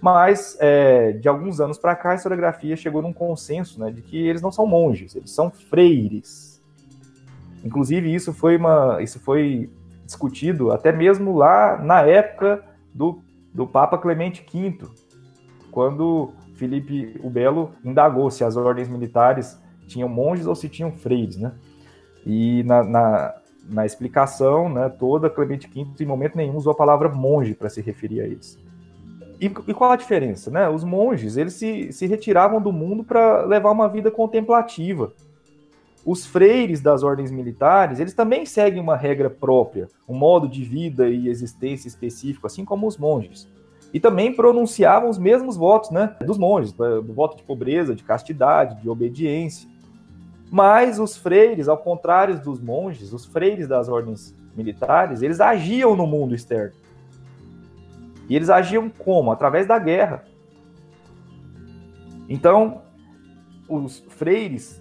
Mas, 0.00 0.56
é, 0.60 1.12
de 1.12 1.28
alguns 1.28 1.60
anos 1.60 1.78
para 1.78 1.94
cá, 1.94 2.10
a 2.10 2.14
historiografia 2.16 2.76
chegou 2.76 3.00
num 3.02 3.12
consenso 3.12 3.80
né, 3.80 3.90
de 3.90 4.02
que 4.02 4.26
eles 4.26 4.42
não 4.42 4.50
são 4.50 4.66
monges, 4.66 5.14
eles 5.14 5.30
são 5.30 5.50
freires. 5.50 6.60
Inclusive, 7.64 8.12
isso 8.12 8.32
foi, 8.32 8.56
uma, 8.56 9.00
isso 9.00 9.20
foi 9.20 9.70
discutido 10.04 10.72
até 10.72 10.90
mesmo 10.90 11.36
lá 11.36 11.78
na 11.78 12.02
época 12.02 12.64
do, 12.92 13.20
do 13.54 13.66
Papa 13.66 13.96
Clemente 13.96 14.44
V, 14.52 14.78
quando 15.70 16.32
Felipe 16.62 17.20
o 17.24 17.28
Belo 17.28 17.72
indagou 17.84 18.30
se 18.30 18.44
as 18.44 18.56
ordens 18.56 18.88
militares 18.88 19.60
tinham 19.88 20.08
monges 20.08 20.46
ou 20.46 20.54
se 20.54 20.68
tinham 20.68 20.92
freires, 20.92 21.36
né? 21.36 21.52
E 22.24 22.62
na, 22.62 22.84
na 22.84 23.34
na 23.68 23.86
explicação, 23.86 24.68
né, 24.68 24.88
toda 24.88 25.30
Clemente 25.30 25.68
V 25.72 25.86
em 26.02 26.06
momento 26.06 26.36
nenhum 26.36 26.56
usou 26.56 26.72
a 26.72 26.76
palavra 26.76 27.08
monge 27.08 27.54
para 27.54 27.70
se 27.70 27.80
referir 27.80 28.20
a 28.20 28.24
eles. 28.24 28.58
E, 29.40 29.46
e, 29.46 29.74
qual 29.74 29.92
a 29.92 29.96
diferença? 29.96 30.50
Né? 30.50 30.68
Os 30.68 30.82
monges 30.82 31.36
eles 31.36 31.54
se, 31.54 31.92
se 31.92 32.06
retiravam 32.06 32.60
do 32.60 32.72
mundo 32.72 33.04
para 33.04 33.44
levar 33.44 33.70
uma 33.70 33.88
vida 33.88 34.10
contemplativa. 34.10 35.12
Os 36.04 36.26
freires 36.26 36.80
das 36.80 37.04
ordens 37.04 37.30
militares 37.30 38.00
eles 38.00 38.14
também 38.14 38.44
seguem 38.44 38.80
uma 38.80 38.96
regra 38.96 39.30
própria, 39.30 39.88
um 40.08 40.14
modo 40.14 40.48
de 40.48 40.64
vida 40.64 41.08
e 41.08 41.28
existência 41.28 41.86
específico, 41.86 42.48
assim 42.48 42.64
como 42.64 42.86
os 42.86 42.98
monges. 42.98 43.48
E 43.92 44.00
também 44.00 44.34
pronunciavam 44.34 45.10
os 45.10 45.18
mesmos 45.18 45.56
votos 45.56 45.90
né, 45.90 46.16
dos 46.24 46.38
monges, 46.38 46.72
do 46.72 47.12
voto 47.12 47.36
de 47.36 47.42
pobreza, 47.42 47.94
de 47.94 48.02
castidade, 48.02 48.80
de 48.80 48.88
obediência. 48.88 49.68
Mas 50.50 50.98
os 50.98 51.16
freires, 51.16 51.68
ao 51.68 51.78
contrário 51.78 52.38
dos 52.40 52.60
monges, 52.60 53.12
os 53.12 53.24
freires 53.24 53.68
das 53.68 53.88
ordens 53.88 54.34
militares, 54.56 55.22
eles 55.22 55.40
agiam 55.40 55.94
no 55.96 56.06
mundo 56.06 56.34
externo. 56.34 56.74
E 58.28 58.36
eles 58.36 58.48
agiam 58.48 58.88
como? 58.88 59.30
Através 59.30 59.66
da 59.66 59.78
guerra. 59.78 60.24
Então, 62.28 62.82
os 63.68 63.98
freires 64.08 64.80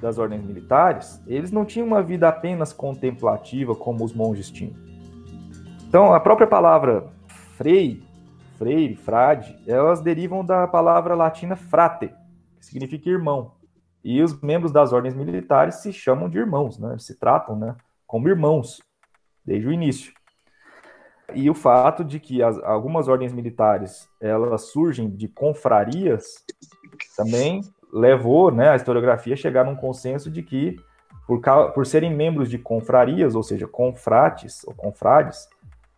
das 0.00 0.18
ordens 0.18 0.42
militares, 0.42 1.22
eles 1.26 1.52
não 1.52 1.64
tinham 1.64 1.86
uma 1.86 2.02
vida 2.02 2.28
apenas 2.28 2.72
contemplativa 2.72 3.74
como 3.74 4.04
os 4.04 4.12
monges 4.12 4.50
tinham. 4.50 4.74
Então, 5.86 6.14
a 6.14 6.20
própria 6.20 6.46
palavra 6.46 7.08
frei, 7.56 8.02
freire, 8.60 8.94
frade, 8.94 9.58
elas 9.66 10.02
derivam 10.02 10.44
da 10.44 10.68
palavra 10.68 11.14
latina 11.14 11.56
frate, 11.56 12.08
que 12.58 12.66
significa 12.66 13.08
irmão. 13.08 13.52
E 14.04 14.22
os 14.22 14.38
membros 14.42 14.70
das 14.70 14.92
ordens 14.92 15.14
militares 15.14 15.76
se 15.76 15.94
chamam 15.94 16.28
de 16.28 16.36
irmãos, 16.36 16.78
né? 16.78 16.94
Se 16.98 17.18
tratam, 17.18 17.58
né, 17.58 17.74
como 18.06 18.28
irmãos 18.28 18.82
desde 19.42 19.66
o 19.66 19.72
início. 19.72 20.12
E 21.32 21.48
o 21.48 21.54
fato 21.54 22.04
de 22.04 22.20
que 22.20 22.42
as, 22.42 22.58
algumas 22.62 23.08
ordens 23.08 23.32
militares 23.32 24.06
elas 24.20 24.70
surgem 24.72 25.08
de 25.08 25.26
confrarias 25.26 26.44
também 27.16 27.62
levou, 27.90 28.50
né, 28.50 28.68
a 28.68 28.76
historiografia 28.76 29.32
a 29.32 29.38
chegar 29.38 29.64
num 29.64 29.74
consenso 29.74 30.30
de 30.30 30.42
que 30.42 30.76
por, 31.26 31.40
por 31.72 31.86
serem 31.86 32.14
membros 32.14 32.50
de 32.50 32.58
confrarias, 32.58 33.34
ou 33.34 33.42
seja, 33.42 33.66
confrates 33.66 34.64
ou 34.66 34.74
confrades 34.74 35.48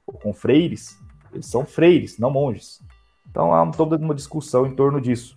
ou 0.07 0.15
confreires, 0.15 0.97
eles 1.33 1.47
são 1.47 1.65
freires, 1.65 2.19
não 2.19 2.31
monges. 2.31 2.81
Então 3.29 3.55
há 3.55 3.67
toda 3.71 3.97
uma 3.97 4.15
discussão 4.15 4.67
em 4.67 4.75
torno 4.75 5.01
disso. 5.01 5.37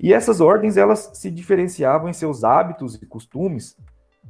E 0.00 0.12
essas 0.12 0.40
ordens 0.40 0.76
elas 0.76 1.10
se 1.14 1.30
diferenciavam 1.30 2.08
em 2.08 2.12
seus 2.12 2.44
hábitos 2.44 2.94
e 2.94 3.06
costumes, 3.06 3.76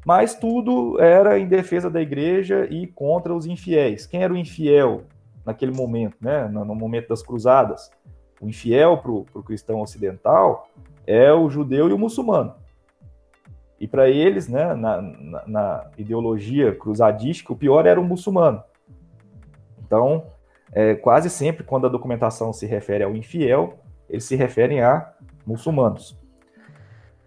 mas 0.06 0.34
tudo 0.34 0.98
era 1.00 1.38
em 1.38 1.46
defesa 1.46 1.90
da 1.90 2.00
igreja 2.00 2.66
e 2.70 2.86
contra 2.86 3.34
os 3.34 3.46
infiéis. 3.46 4.06
Quem 4.06 4.22
era 4.22 4.32
o 4.32 4.36
infiel 4.36 5.02
naquele 5.44 5.72
momento, 5.72 6.16
né, 6.20 6.46
no 6.48 6.74
momento 6.74 7.08
das 7.08 7.22
cruzadas? 7.22 7.90
O 8.40 8.48
infiel 8.48 8.98
para 8.98 9.10
o 9.10 9.42
cristão 9.42 9.80
ocidental 9.80 10.70
é 11.06 11.32
o 11.32 11.50
judeu 11.50 11.88
e 11.88 11.92
o 11.92 11.98
muçulmano. 11.98 12.54
E 13.80 13.86
para 13.86 14.08
eles, 14.08 14.48
né, 14.48 14.74
na, 14.74 15.00
na, 15.02 15.46
na, 15.46 15.90
ideologia 15.96 16.74
cruzadística, 16.74 17.52
o 17.52 17.56
pior 17.56 17.86
era 17.86 18.00
o 18.00 18.04
muçulmano. 18.04 18.62
Então, 19.84 20.26
é, 20.72 20.94
quase 20.94 21.30
sempre, 21.30 21.64
quando 21.64 21.86
a 21.86 21.90
documentação 21.90 22.52
se 22.52 22.66
refere 22.66 23.04
ao 23.04 23.14
infiel, 23.14 23.78
eles 24.08 24.24
se 24.24 24.36
referem 24.36 24.82
a 24.82 25.12
muçulmanos. 25.46 26.18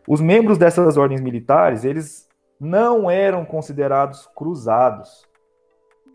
Os 0.08 0.20
membros 0.20 0.58
dessas 0.58 0.98
ordens 0.98 1.22
militares, 1.22 1.84
eles 1.84 2.28
não 2.60 3.10
eram 3.10 3.46
considerados 3.46 4.30
cruzados. 4.36 5.28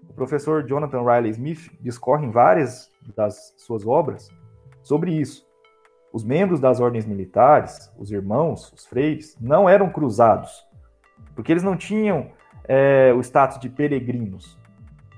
O 0.08 0.12
professor 0.12 0.64
Jonathan 0.66 1.02
Riley 1.02 1.30
Smith 1.30 1.70
discorre 1.80 2.26
em 2.26 2.30
várias 2.30 2.90
das 3.16 3.54
suas 3.56 3.86
obras 3.86 4.28
sobre 4.82 5.12
isso. 5.12 5.46
Os 6.12 6.24
membros 6.24 6.60
das 6.60 6.80
ordens 6.80 7.04
militares, 7.04 7.92
os 7.98 8.10
irmãos, 8.10 8.72
os 8.72 8.86
freires, 8.86 9.36
não 9.40 9.68
eram 9.68 9.90
cruzados, 9.90 10.64
porque 11.34 11.52
eles 11.52 11.62
não 11.62 11.76
tinham 11.76 12.30
é, 12.64 13.12
o 13.12 13.20
status 13.20 13.58
de 13.58 13.68
peregrinos. 13.68 14.58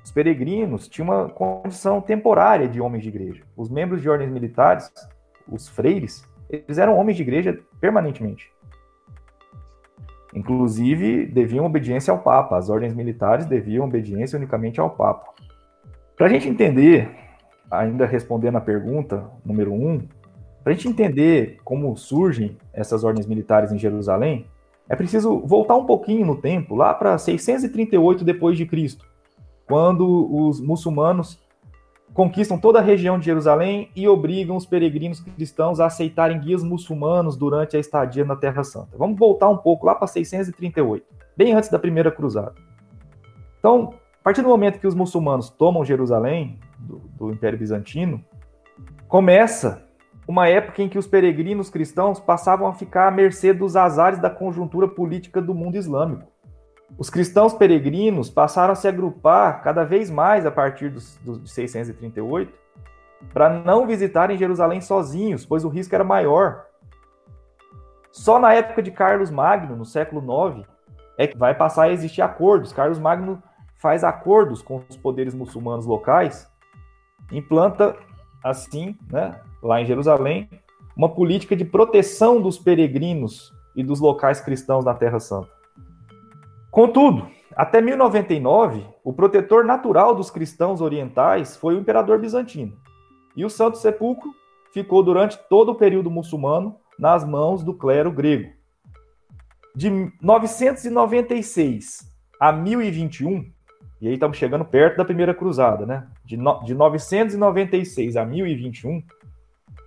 Os 0.08 0.12
peregrinos 0.12 0.88
tinham 0.88 1.06
uma 1.06 1.28
condição 1.28 2.00
temporária 2.00 2.66
de 2.66 2.80
homens 2.80 3.02
de 3.02 3.10
igreja. 3.10 3.42
Os 3.54 3.68
membros 3.68 4.00
de 4.00 4.08
ordens 4.08 4.30
militares, 4.30 4.90
os 5.46 5.68
freires, 5.68 6.26
eles 6.48 6.78
eram 6.78 6.96
homens 6.96 7.14
de 7.18 7.22
igreja 7.22 7.60
permanentemente. 7.78 8.50
Inclusive, 10.34 11.26
deviam 11.26 11.66
obediência 11.66 12.10
ao 12.10 12.20
Papa. 12.20 12.56
As 12.56 12.70
ordens 12.70 12.94
militares 12.94 13.44
deviam 13.44 13.84
obediência 13.84 14.38
unicamente 14.38 14.80
ao 14.80 14.88
Papa. 14.88 15.26
Para 16.16 16.24
a 16.24 16.30
gente 16.30 16.48
entender, 16.48 17.10
ainda 17.70 18.06
respondendo 18.06 18.56
a 18.56 18.62
pergunta 18.62 19.30
número 19.44 19.74
um, 19.74 19.98
para 20.64 20.72
a 20.72 20.74
gente 20.74 20.88
entender 20.88 21.58
como 21.62 21.94
surgem 21.98 22.56
essas 22.72 23.04
ordens 23.04 23.26
militares 23.26 23.72
em 23.72 23.78
Jerusalém, 23.78 24.46
é 24.88 24.96
preciso 24.96 25.40
voltar 25.40 25.76
um 25.76 25.84
pouquinho 25.84 26.24
no 26.24 26.36
tempo, 26.40 26.74
lá 26.74 26.94
para 26.94 27.18
638 27.18 28.24
depois 28.24 28.56
de 28.56 28.64
Cristo, 28.64 29.06
quando 29.68 30.28
os 30.34 30.60
muçulmanos 30.60 31.38
conquistam 32.14 32.58
toda 32.58 32.78
a 32.78 32.82
região 32.82 33.18
de 33.18 33.26
Jerusalém 33.26 33.90
e 33.94 34.08
obrigam 34.08 34.56
os 34.56 34.66
peregrinos 34.66 35.20
cristãos 35.20 35.78
a 35.78 35.86
aceitarem 35.86 36.40
guias 36.40 36.64
muçulmanos 36.64 37.36
durante 37.36 37.76
a 37.76 37.80
estadia 37.80 38.24
na 38.24 38.34
Terra 38.34 38.64
Santa. 38.64 38.96
Vamos 38.96 39.18
voltar 39.18 39.48
um 39.48 39.56
pouco 39.56 39.86
lá 39.86 39.94
para 39.94 40.08
638, 40.08 41.06
bem 41.36 41.52
antes 41.52 41.68
da 41.68 41.78
primeira 41.78 42.10
cruzada. 42.10 42.54
Então, 43.58 43.94
a 44.20 44.24
partir 44.24 44.42
do 44.42 44.48
momento 44.48 44.80
que 44.80 44.86
os 44.86 44.94
muçulmanos 44.94 45.50
tomam 45.50 45.84
Jerusalém, 45.84 46.58
do, 46.78 46.98
do 47.16 47.30
Império 47.30 47.58
Bizantino, 47.58 48.24
começa 49.06 49.84
uma 50.26 50.48
época 50.48 50.82
em 50.82 50.88
que 50.88 50.98
os 50.98 51.06
peregrinos 51.06 51.70
cristãos 51.70 52.18
passavam 52.18 52.66
a 52.66 52.74
ficar 52.74 53.08
à 53.08 53.10
mercê 53.10 53.52
dos 53.52 53.76
azares 53.76 54.18
da 54.18 54.28
conjuntura 54.28 54.88
política 54.88 55.40
do 55.40 55.54
mundo 55.54 55.76
islâmico. 55.76 56.30
Os 56.96 57.10
cristãos 57.10 57.52
peregrinos 57.52 58.30
passaram 58.30 58.72
a 58.72 58.76
se 58.76 58.88
agrupar 58.88 59.62
cada 59.62 59.84
vez 59.84 60.10
mais 60.10 60.46
a 60.46 60.50
partir 60.50 60.90
dos, 60.90 61.16
dos 61.18 61.42
de 61.42 61.50
638 61.50 62.52
para 63.32 63.50
não 63.50 63.86
visitarem 63.86 64.38
Jerusalém 64.38 64.80
sozinhos, 64.80 65.44
pois 65.44 65.64
o 65.64 65.68
risco 65.68 65.94
era 65.94 66.04
maior. 66.04 66.66
Só 68.10 68.38
na 68.38 68.54
época 68.54 68.82
de 68.82 68.90
Carlos 68.90 69.30
Magno, 69.30 69.76
no 69.76 69.84
século 69.84 70.22
IX, 70.48 70.66
é 71.18 71.26
que 71.26 71.36
vai 71.36 71.54
passar 71.54 71.84
a 71.84 71.92
existir 71.92 72.22
acordos. 72.22 72.72
Carlos 72.72 72.98
Magno 72.98 73.42
faz 73.76 74.02
acordos 74.02 74.62
com 74.62 74.82
os 74.88 74.96
poderes 74.96 75.34
muçulmanos 75.34 75.86
locais, 75.86 76.50
implanta 77.30 77.96
assim, 78.42 78.96
né, 79.10 79.40
lá 79.62 79.80
em 79.80 79.86
Jerusalém, 79.86 80.48
uma 80.96 81.08
política 81.08 81.54
de 81.54 81.64
proteção 81.64 82.40
dos 82.40 82.58
peregrinos 82.58 83.52
e 83.76 83.84
dos 83.84 84.00
locais 84.00 84.40
cristãos 84.40 84.84
na 84.84 84.94
Terra 84.94 85.20
Santa. 85.20 85.57
Contudo, 86.78 87.26
até 87.56 87.80
1099, 87.80 88.86
o 89.02 89.12
protetor 89.12 89.64
natural 89.64 90.14
dos 90.14 90.30
cristãos 90.30 90.80
orientais 90.80 91.56
foi 91.56 91.74
o 91.74 91.80
imperador 91.80 92.20
bizantino. 92.20 92.72
E 93.36 93.44
o 93.44 93.50
Santo 93.50 93.78
Sepulcro 93.78 94.30
ficou 94.72 95.02
durante 95.02 95.36
todo 95.48 95.72
o 95.72 95.74
período 95.74 96.08
muçulmano 96.08 96.76
nas 96.96 97.24
mãos 97.24 97.64
do 97.64 97.74
clero 97.74 98.12
grego. 98.12 98.52
De 99.74 99.90
996 100.22 102.08
a 102.38 102.52
1021, 102.52 103.50
e 104.00 104.06
aí 104.06 104.14
estamos 104.14 104.36
chegando 104.36 104.64
perto 104.64 104.98
da 104.98 105.04
primeira 105.04 105.34
cruzada, 105.34 105.84
né? 105.84 106.06
De, 106.24 106.36
no, 106.36 106.62
de 106.62 106.74
996 106.74 108.16
a 108.16 108.24
1021, 108.24 109.02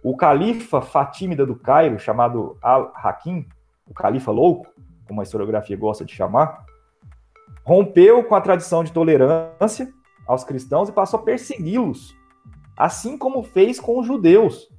o 0.04 0.18
califa 0.18 0.82
fatímida 0.82 1.46
do 1.46 1.56
Cairo, 1.56 1.98
chamado 1.98 2.58
Al-Hakim, 2.62 3.48
o 3.88 3.94
califa 3.94 4.30
louco, 4.30 4.68
como 5.08 5.22
a 5.22 5.24
historiografia 5.24 5.78
gosta 5.78 6.04
de 6.04 6.14
chamar, 6.14 6.66
rompeu 7.64 8.24
com 8.24 8.36
a 8.36 8.42
tradição 8.42 8.84
de 8.84 8.92
tolerância 8.92 9.92
aos 10.28 10.44
cristãos 10.44 10.90
e 10.90 10.92
passou 10.92 11.20
a 11.20 11.24
persegui-los, 11.24 12.16
assim 12.78 13.18
como 13.18 13.44
fez 13.44 13.80
com 13.80 14.00
os 14.00 14.08
judeus. 14.08 14.70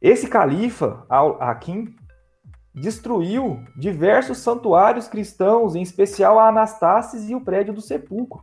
Esse 0.00 0.28
califa, 0.28 1.04
Al-Hakim, 1.08 1.94
destruiu 2.74 3.62
diversos 3.76 4.38
santuários 4.38 5.08
cristãos, 5.08 5.74
em 5.74 5.82
especial 5.82 6.38
a 6.38 6.48
Anastácias 6.48 7.28
e 7.28 7.34
o 7.34 7.40
prédio 7.40 7.74
do 7.74 7.80
sepulcro. 7.80 8.42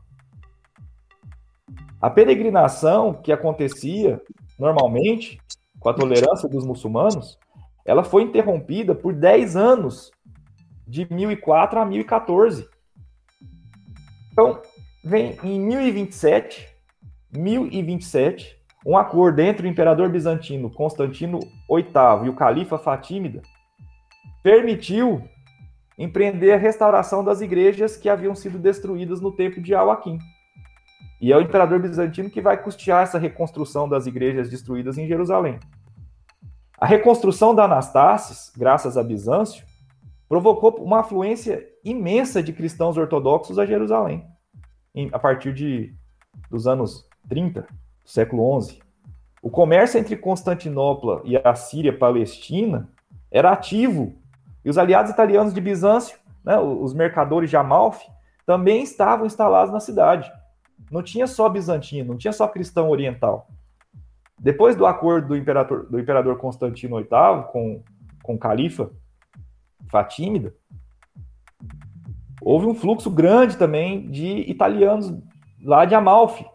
A 1.99 2.09
peregrinação 2.09 3.13
que 3.13 3.31
acontecia 3.31 4.21
normalmente, 4.59 5.39
com 5.79 5.89
a 5.89 5.93
tolerância 5.93 6.47
dos 6.47 6.65
muçulmanos, 6.65 7.39
ela 7.85 8.03
foi 8.03 8.23
interrompida 8.23 8.93
por 8.93 9.13
10 9.13 9.55
anos, 9.55 10.11
de 10.85 11.11
1004 11.11 11.79
a 11.79 11.85
1014. 11.85 12.69
Então, 14.39 14.61
vem 15.03 15.35
em 15.43 15.59
1027, 15.59 16.67
1027, 17.35 18.55
um 18.85 18.95
acordo 18.95 19.39
entre 19.39 19.65
o 19.65 19.69
imperador 19.69 20.09
bizantino 20.09 20.69
Constantino 20.69 21.39
VIII 21.67 22.23
e 22.23 22.29
o 22.29 22.35
califa 22.35 22.77
Fatímida 22.77 23.41
permitiu 24.43 25.27
empreender 25.97 26.51
a 26.51 26.57
restauração 26.57 27.23
das 27.23 27.41
igrejas 27.41 27.97
que 27.97 28.07
haviam 28.07 28.35
sido 28.35 28.59
destruídas 28.59 29.19
no 29.19 29.31
tempo 29.31 29.59
de 29.59 29.69
Joaquim. 29.69 30.19
E 31.19 31.33
é 31.33 31.35
o 31.35 31.41
imperador 31.41 31.79
bizantino 31.79 32.29
que 32.29 32.39
vai 32.39 32.61
custear 32.61 33.01
essa 33.01 33.17
reconstrução 33.17 33.89
das 33.89 34.05
igrejas 34.05 34.51
destruídas 34.51 34.99
em 34.99 35.07
Jerusalém. 35.07 35.59
A 36.79 36.85
reconstrução 36.85 37.55
da 37.55 37.63
Anastácio, 37.63 38.53
graças 38.55 38.97
a 38.97 39.03
Bizâncio, 39.03 39.65
provocou 40.29 40.75
uma 40.75 40.99
afluência 40.99 41.67
imensa 41.89 42.41
de 42.41 42.53
cristãos 42.53 42.97
ortodoxos 42.97 43.57
a 43.57 43.65
Jerusalém, 43.65 44.25
a 45.11 45.19
partir 45.19 45.53
de, 45.53 45.95
dos 46.49 46.67
anos 46.67 47.07
30, 47.29 47.61
do 47.61 47.67
século 48.09 48.61
XI. 48.61 48.81
O 49.41 49.49
comércio 49.49 49.99
entre 49.99 50.17
Constantinopla 50.17 51.21
e 51.23 51.37
a 51.37 51.55
Síria 51.55 51.97
Palestina 51.97 52.89
era 53.31 53.51
ativo, 53.51 54.15
e 54.63 54.69
os 54.69 54.77
aliados 54.77 55.11
italianos 55.11 55.53
de 55.53 55.61
Bizâncio, 55.61 56.17
né, 56.43 56.57
os 56.57 56.93
mercadores 56.93 57.49
de 57.49 57.57
Amalfi, 57.57 58.07
também 58.45 58.83
estavam 58.83 59.25
instalados 59.25 59.73
na 59.73 59.79
cidade. 59.79 60.31
Não 60.89 61.03
tinha 61.03 61.27
só 61.27 61.49
bizantino, 61.49 62.09
não 62.09 62.17
tinha 62.17 62.31
só 62.31 62.47
cristão 62.47 62.89
oriental. 62.89 63.49
Depois 64.39 64.75
do 64.75 64.85
acordo 64.85 65.29
do 65.29 65.35
imperador, 65.35 65.89
do 65.89 65.99
imperador 65.99 66.37
Constantino 66.37 66.97
VIII 66.97 67.43
com, 67.51 67.83
com 68.23 68.35
o 68.35 68.39
califa 68.39 68.91
Fatímida, 69.89 70.53
houve 72.47 72.65
um 72.65 72.73
fluxo 72.73 73.11
grande 73.11 73.57
também 73.57 74.09
de 74.09 74.49
italianos 74.49 75.13
lá 75.61 75.83
de 75.83 75.93
Amalfi, 75.93 76.45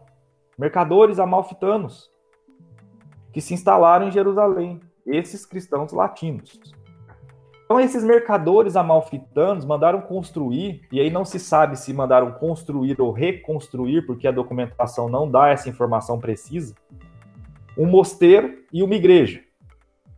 mercadores 0.57 1.19
amalfitanos, 1.19 2.09
que 3.31 3.39
se 3.39 3.53
instalaram 3.53 4.07
em 4.07 4.11
Jerusalém, 4.11 4.79
esses 5.05 5.45
cristãos 5.45 5.91
latinos. 5.91 6.59
Então, 7.63 7.79
esses 7.79 8.03
mercadores 8.03 8.75
amalfitanos 8.75 9.65
mandaram 9.65 10.01
construir, 10.01 10.81
e 10.91 10.99
aí 10.99 11.11
não 11.11 11.23
se 11.23 11.37
sabe 11.37 11.77
se 11.77 11.93
mandaram 11.93 12.31
construir 12.31 12.99
ou 12.99 13.11
reconstruir, 13.11 14.03
porque 14.07 14.27
a 14.27 14.31
documentação 14.31 15.07
não 15.07 15.29
dá 15.29 15.49
essa 15.49 15.69
informação 15.69 16.19
precisa, 16.19 16.73
um 17.77 17.85
mosteiro 17.85 18.63
e 18.73 18.81
uma 18.81 18.95
igreja, 18.95 19.43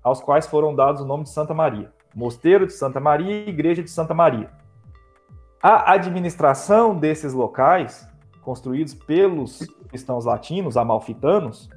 aos 0.02 0.22
quais 0.22 0.48
foram 0.48 0.74
dados 0.74 1.02
o 1.02 1.06
nome 1.06 1.24
de 1.24 1.32
Santa 1.32 1.54
Maria. 1.54 1.92
Mosteiro 2.16 2.66
de 2.66 2.72
Santa 2.72 3.02
Maria 3.02 3.44
e 3.44 3.50
Igreja 3.50 3.84
de 3.84 3.90
Santa 3.90 4.14
Maria. 4.14 4.50
A 5.68 5.94
administração 5.94 6.96
desses 6.96 7.34
locais, 7.34 8.08
construídos 8.44 8.94
pelos 8.94 9.66
cristãos 9.90 10.24
latinos, 10.24 10.78
amalfitanos, 10.78 11.72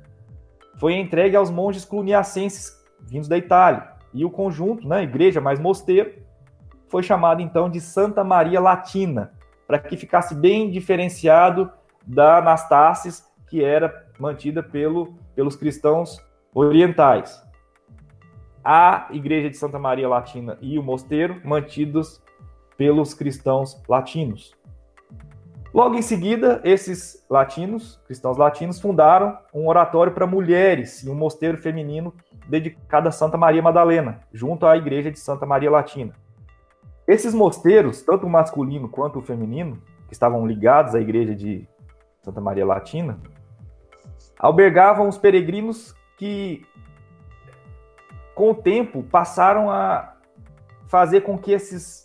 foi 0.77 0.93
entregue 0.93 1.35
aos 1.35 1.51
monges 1.51 1.87
cluniacenses 1.87 2.85
vindos 3.01 3.29
da 3.29 3.39
Itália. 3.39 3.89
E 4.13 4.27
o 4.27 4.31
conjunto, 4.31 4.87
né, 4.87 5.05
igreja 5.05 5.41
mais 5.41 5.59
mosteiro, 5.59 6.13
foi 6.89 7.03
chamado 7.03 7.41
então 7.41 7.71
de 7.71 7.81
Santa 7.81 8.23
Maria 8.23 8.61
Latina, 8.61 9.33
para 9.67 9.79
que 9.79 9.97
ficasse 9.97 10.35
bem 10.35 10.71
diferenciado 10.71 11.73
da 12.07 12.37
Anastácia, 12.37 13.11
que 13.49 13.65
era 13.65 14.07
mantida 14.19 14.63
pelo, 14.63 15.15
pelos 15.35 15.57
cristãos 15.57 16.23
orientais 16.53 17.43
a 18.63 19.09
Igreja 19.13 19.49
de 19.49 19.57
Santa 19.57 19.79
Maria 19.79 20.07
Latina 20.07 20.59
e 20.61 20.79
o 20.79 20.83
mosteiro, 20.83 21.41
mantidos 21.43 22.21
pelos 22.79 23.13
cristãos 23.13 23.83
latinos. 23.87 24.57
Logo 25.75 25.95
em 25.97 26.01
seguida, 26.01 26.63
esses 26.65 27.27
latinos, 27.29 28.01
cristãos 28.07 28.39
latinos, 28.39 28.81
fundaram 28.81 29.37
um 29.53 29.69
oratório 29.69 30.15
para 30.15 30.27
mulheres 30.27 31.03
e 31.03 31.11
um 31.11 31.15
mosteiro 31.15 31.59
feminino 31.59 32.15
dedicado 32.49 33.07
a 33.07 33.13
Santa 33.13 33.37
Maria 33.37 33.61
Madalena, 33.61 34.21
junto 34.33 34.65
à 34.65 34.75
Igreja 34.79 35.11
de 35.11 35.19
Santa 35.19 35.45
Maria 35.45 35.71
Latina. 35.71 36.15
Esses 37.07 37.35
mosteiros, 37.35 38.01
tanto 38.01 38.27
o 38.27 38.31
masculino 38.31 38.89
quanto 38.89 39.19
o 39.19 39.23
feminino, 39.23 39.83
que 40.07 40.15
estavam 40.15 40.47
ligados 40.47 40.95
à 40.95 41.01
Igreja 41.01 41.35
de 41.35 41.69
Santa 42.23 42.41
Maria 42.41 42.65
Latina, 42.65 43.21
albergavam 44.39 45.07
os 45.07 45.19
peregrinos 45.19 45.95
que 46.17 46.65
com 48.39 48.53
o 48.53 48.55
tempo, 48.55 49.03
passaram 49.03 49.69
a 49.69 50.15
fazer 50.87 51.23
com 51.23 51.37
que 51.37 51.51
esses 51.51 52.05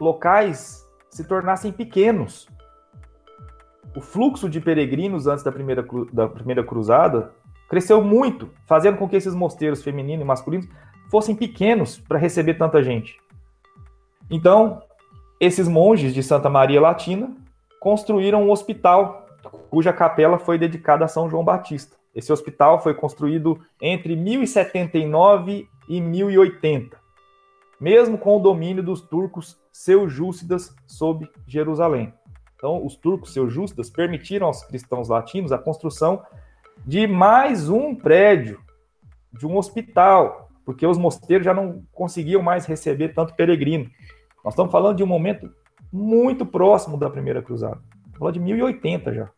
locais 0.00 0.84
se 1.10 1.24
tornassem 1.24 1.72
pequenos. 1.72 2.48
O 3.94 4.00
fluxo 4.00 4.48
de 4.48 4.60
peregrinos 4.60 5.26
antes 5.26 5.44
da 5.44 5.52
primeira, 5.52 5.86
da 6.12 6.28
primeira 6.28 6.64
cruzada 6.64 7.32
cresceu 7.68 8.02
muito, 8.02 8.50
fazendo 8.66 8.98
com 8.98 9.08
que 9.08 9.16
esses 9.16 9.34
mosteiros 9.34 9.82
femininos 9.82 10.24
e 10.24 10.26
masculinos 10.26 10.68
fossem 11.10 11.34
pequenos 11.34 11.98
para 11.98 12.18
receber 12.18 12.54
tanta 12.54 12.82
gente. 12.82 13.18
Então, 14.30 14.82
esses 15.40 15.68
monges 15.68 16.14
de 16.14 16.22
Santa 16.22 16.48
Maria 16.48 16.80
Latina 16.80 17.34
construíram 17.78 18.42
um 18.42 18.50
hospital, 18.50 19.26
cuja 19.70 19.92
capela 19.92 20.38
foi 20.38 20.58
dedicada 20.58 21.04
a 21.04 21.08
São 21.08 21.28
João 21.28 21.44
Batista. 21.44 21.96
Esse 22.14 22.32
hospital 22.32 22.82
foi 22.82 22.94
construído 22.94 23.60
entre 23.80 24.16
1079 24.16 25.68
e 25.88 26.00
1080, 26.00 26.96
mesmo 27.80 28.16
com 28.16 28.36
o 28.36 28.40
domínio 28.40 28.82
dos 28.82 29.00
turcos 29.00 29.58
seljúcidas 29.74 30.72
sobre 30.86 31.28
Jerusalém. 31.48 32.14
Então, 32.54 32.86
os 32.86 32.94
turcos 32.94 33.32
seljúcidas 33.32 33.90
permitiram 33.90 34.46
aos 34.46 34.62
cristãos 34.62 35.08
latinos 35.08 35.50
a 35.50 35.58
construção 35.58 36.22
de 36.86 37.08
mais 37.08 37.68
um 37.68 37.92
prédio, 37.92 38.60
de 39.32 39.44
um 39.44 39.56
hospital, 39.56 40.48
porque 40.64 40.86
os 40.86 40.96
mosteiros 40.96 41.44
já 41.44 41.52
não 41.52 41.82
conseguiam 41.92 42.40
mais 42.40 42.66
receber 42.66 43.08
tanto 43.08 43.34
peregrino. 43.34 43.90
Nós 44.44 44.54
estamos 44.54 44.70
falando 44.70 44.96
de 44.96 45.02
um 45.02 45.08
momento 45.08 45.52
muito 45.92 46.46
próximo 46.46 46.96
da 46.96 47.10
primeira 47.10 47.42
cruzada. 47.42 47.82
Falando 48.16 48.34
de 48.34 48.40
1080 48.40 49.12
já. 49.12 49.30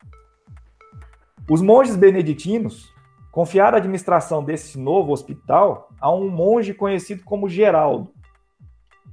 Os 1.49 1.63
monges 1.63 1.97
beneditinos 1.97 2.95
confiaram 3.33 3.77
a 3.77 3.79
administração 3.79 4.45
desse 4.45 4.79
novo 4.79 5.13
hospital 5.13 5.89
a 5.99 6.13
um 6.13 6.29
monge 6.29 6.75
conhecido 6.75 7.25
como 7.25 7.49
Geraldo, 7.49 8.13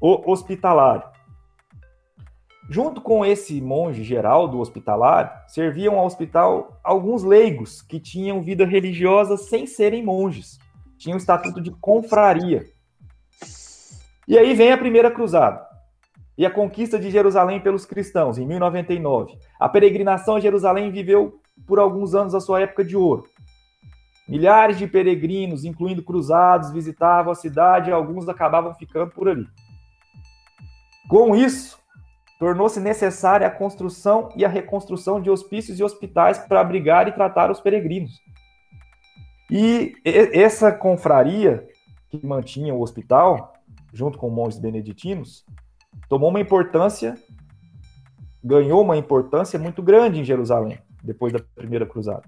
o 0.02 0.30
hospitalário. 0.30 1.13
Junto 2.70 3.02
com 3.02 3.26
esse 3.26 3.62
monge 3.62 4.04
Geraldo 4.04 4.60
hospitalário, 4.60 5.32
serviam 5.48 6.00
ao 6.00 6.06
hospital 6.06 6.80
alguns 6.84 7.24
leigos 7.24 7.82
que 7.82 8.00
tinham 8.00 8.42
vida 8.42 8.66
religiosa 8.66 9.36
sem 9.36 9.68
serem 9.68 10.04
monges. 10.04 10.58
Tinham 10.98 11.18
estatuto 11.18 11.60
de 11.60 11.72
confraria. 11.72 12.66
E 14.28 14.38
aí 14.38 14.54
vem 14.54 14.72
a 14.72 14.78
primeira 14.78 15.12
cruzada 15.12 15.74
e 16.38 16.46
a 16.46 16.52
conquista 16.52 16.98
de 16.98 17.12
Jerusalém 17.12 17.60
pelos 17.60 17.86
cristãos, 17.86 18.38
em 18.38 18.48
1099. 18.48 19.38
A 19.60 19.70
peregrinação 19.70 20.36
a 20.36 20.40
Jerusalém 20.40 20.92
viveu 20.92 21.40
por 21.68 21.80
alguns 21.80 22.16
anos 22.16 22.34
a 22.34 22.40
sua 22.40 22.62
época 22.62 22.84
de 22.84 22.98
ouro. 22.98 23.28
Milhares 24.28 24.78
de 24.78 24.88
peregrinos, 24.88 25.66
incluindo 25.66 26.02
cruzados, 26.02 26.72
visitavam 26.72 27.32
a 27.32 27.36
cidade 27.36 27.90
e 27.90 27.94
alguns 27.94 28.28
acabavam 28.28 28.74
ficando 28.74 29.12
por 29.12 29.28
ali. 29.28 29.46
Com 31.08 31.36
isso, 31.36 31.78
tornou-se 32.44 32.78
necessária 32.78 33.48
a 33.48 33.50
construção 33.50 34.28
e 34.36 34.44
a 34.44 34.50
reconstrução 34.50 35.22
de 35.22 35.30
hospícios 35.30 35.80
e 35.80 35.84
hospitais 35.84 36.38
para 36.38 36.60
abrigar 36.60 37.08
e 37.08 37.14
tratar 37.14 37.50
os 37.50 37.62
peregrinos. 37.62 38.22
E 39.50 39.96
essa 40.04 40.70
confraria 40.70 41.66
que 42.10 42.28
mantinha 42.28 42.74
o 42.74 42.82
hospital, 42.82 43.54
junto 43.94 44.18
com 44.18 44.30
monges 44.30 44.60
beneditinos, 44.60 45.46
tomou 46.10 46.30
uma 46.30 46.42
importância, 46.42 47.16
ganhou 48.44 48.82
uma 48.82 48.98
importância 48.98 49.58
muito 49.58 49.82
grande 49.82 50.20
em 50.20 50.26
Jerusalém 50.26 50.78
depois 51.02 51.32
da 51.32 51.40
primeira 51.56 51.86
cruzada. 51.86 52.24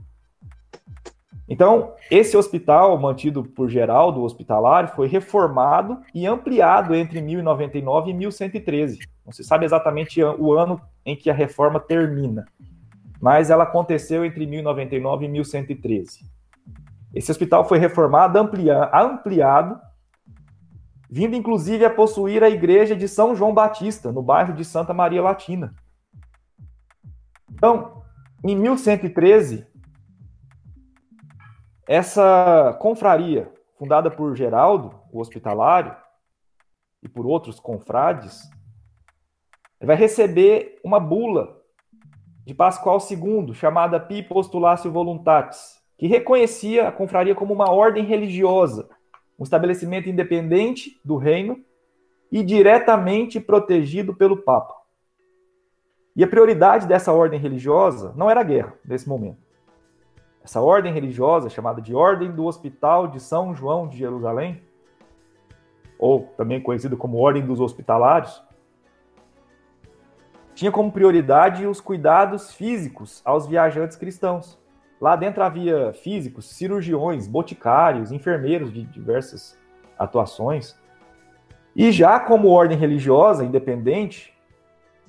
Então, 1.46 1.94
esse 2.10 2.38
hospital, 2.38 2.98
mantido 2.98 3.44
por 3.44 3.68
Geraldo 3.68 4.24
Hospitalário, 4.24 4.96
foi 4.96 5.10
reformado 5.10 6.00
e 6.14 6.26
ampliado 6.26 6.96
entre 6.96 7.22
1099 7.22 8.12
e 8.12 8.14
1113. 8.14 9.15
Não 9.26 9.34
se 9.34 9.44
sabe 9.44 9.66
exatamente 9.66 10.24
o 10.24 10.54
ano 10.54 10.80
em 11.06 11.16
que 11.16 11.30
a 11.30 11.34
reforma 11.34 11.80
termina, 11.80 12.46
mas 13.20 13.50
ela 13.50 13.64
aconteceu 13.64 14.24
entre 14.24 14.46
1099 14.46 15.26
e 15.26 15.30
1113. 15.30 16.30
Esse 17.14 17.32
hospital 17.32 17.68
foi 17.68 17.80
reformado, 17.80 18.38
amplia, 18.38 18.90
ampliado, 18.94 19.80
vindo 21.10 21.36
inclusive 21.36 21.86
a 21.86 21.90
possuir 21.90 22.44
a 22.44 22.50
igreja 22.50 22.96
de 22.96 23.08
São 23.08 23.36
João 23.36 23.54
Batista, 23.54 24.12
no 24.12 24.22
bairro 24.22 24.54
de 24.54 24.66
Santa 24.66 24.94
Maria 24.94 25.22
Latina. 25.22 25.74
Então, 27.50 28.04
em 28.44 28.56
1113, 28.56 29.66
essa 31.88 32.78
confraria, 32.80 33.52
fundada 33.78 34.12
por 34.12 34.36
Geraldo, 34.36 34.94
o 35.12 35.20
hospitalário, 35.20 35.96
e 37.02 37.08
por 37.08 37.26
outros 37.26 37.60
confrades, 37.60 38.50
vai 39.82 39.96
receber 39.96 40.80
uma 40.84 41.00
bula 41.00 41.62
de 42.46 42.54
Pascoal 42.54 43.00
II, 43.00 43.54
chamada 43.54 44.00
Pi 44.00 44.22
Postulatio 44.24 44.92
Voluntatis, 44.92 45.82
que 45.98 46.08
reconhecia 46.08 46.88
a 46.88 46.92
confraria 46.92 47.34
como 47.34 47.54
uma 47.54 47.72
ordem 47.72 48.06
religiosa, 48.06 48.88
um 49.40 49.44
estabelecimento 49.44 50.10
independente 50.10 51.00
do 51.04 51.18
reino 51.18 51.60
e 52.32 52.44
diretamente 52.44 53.40
protegido 53.40 54.14
pelo 54.14 54.38
Papa. 54.38 54.76
E 56.16 56.24
a 56.24 56.28
prioridade 56.28 56.88
dessa 56.88 57.12
ordem 57.12 57.40
religiosa 57.40 58.14
não 58.16 58.30
era 58.30 58.42
a 58.42 58.44
guerra, 58.44 58.74
nesse 58.86 59.08
momento. 59.10 59.44
Essa 60.44 60.62
ordem 60.62 60.94
religiosa, 60.94 61.50
chamada 61.50 61.82
de 61.82 61.96
Ordem 61.96 62.32
do 62.32 62.46
Hospital 62.46 63.08
de 63.08 63.20
São 63.20 63.56
João 63.56 63.88
de 63.88 63.98
Jerusalém, 63.98 64.62
ou 65.98 66.32
também 66.38 66.62
conhecida 66.62 66.96
como 66.96 67.18
Ordem 67.18 67.46
dos 67.46 67.60
Hospitalários, 67.60 68.45
tinha 70.56 70.72
como 70.72 70.92
prioridade 70.92 71.68
os 71.68 71.82
cuidados 71.82 72.54
físicos 72.54 73.22
aos 73.26 73.46
viajantes 73.46 73.98
cristãos. 73.98 74.58
Lá 75.00 75.18
dentro 75.18 75.44
havia 75.44 75.92
físicos, 75.94 76.50
cirurgiões, 76.50 77.28
boticários, 77.28 78.12
enfermeiros 78.12 78.72
de 78.72 78.84
diversas 78.84 79.60
atuações. 80.00 80.80
E 81.76 81.92
já 81.92 82.20
como 82.22 82.50
ordem 82.50 82.78
religiosa 82.78 83.44
independente, 83.44 84.34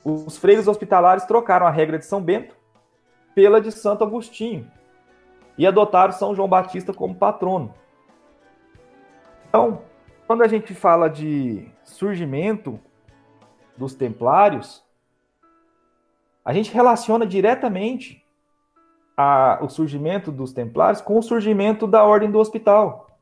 os 0.04 0.36
freios 0.36 0.66
hospitalares 0.66 1.24
trocaram 1.24 1.66
a 1.66 1.70
regra 1.70 1.98
de 1.98 2.04
São 2.04 2.20
Bento 2.20 2.56
pela 3.32 3.60
de 3.60 3.70
Santo 3.70 4.02
Agostinho 4.02 4.68
e 5.56 5.64
adotaram 5.64 6.12
São 6.12 6.34
João 6.34 6.48
Batista 6.48 6.92
como 6.92 7.14
patrono. 7.14 7.72
Então, 9.48 9.82
quando 10.26 10.42
a 10.42 10.48
gente 10.48 10.74
fala 10.74 11.08
de 11.08 11.68
surgimento 11.84 12.80
dos 13.76 13.94
templários, 13.94 14.85
a 16.46 16.52
gente 16.52 16.72
relaciona 16.72 17.26
diretamente 17.26 18.24
a, 19.16 19.58
o 19.60 19.68
surgimento 19.68 20.30
dos 20.30 20.52
templários 20.52 21.00
com 21.00 21.18
o 21.18 21.22
surgimento 21.22 21.88
da 21.88 22.04
ordem 22.04 22.30
do 22.30 22.38
hospital. 22.38 23.18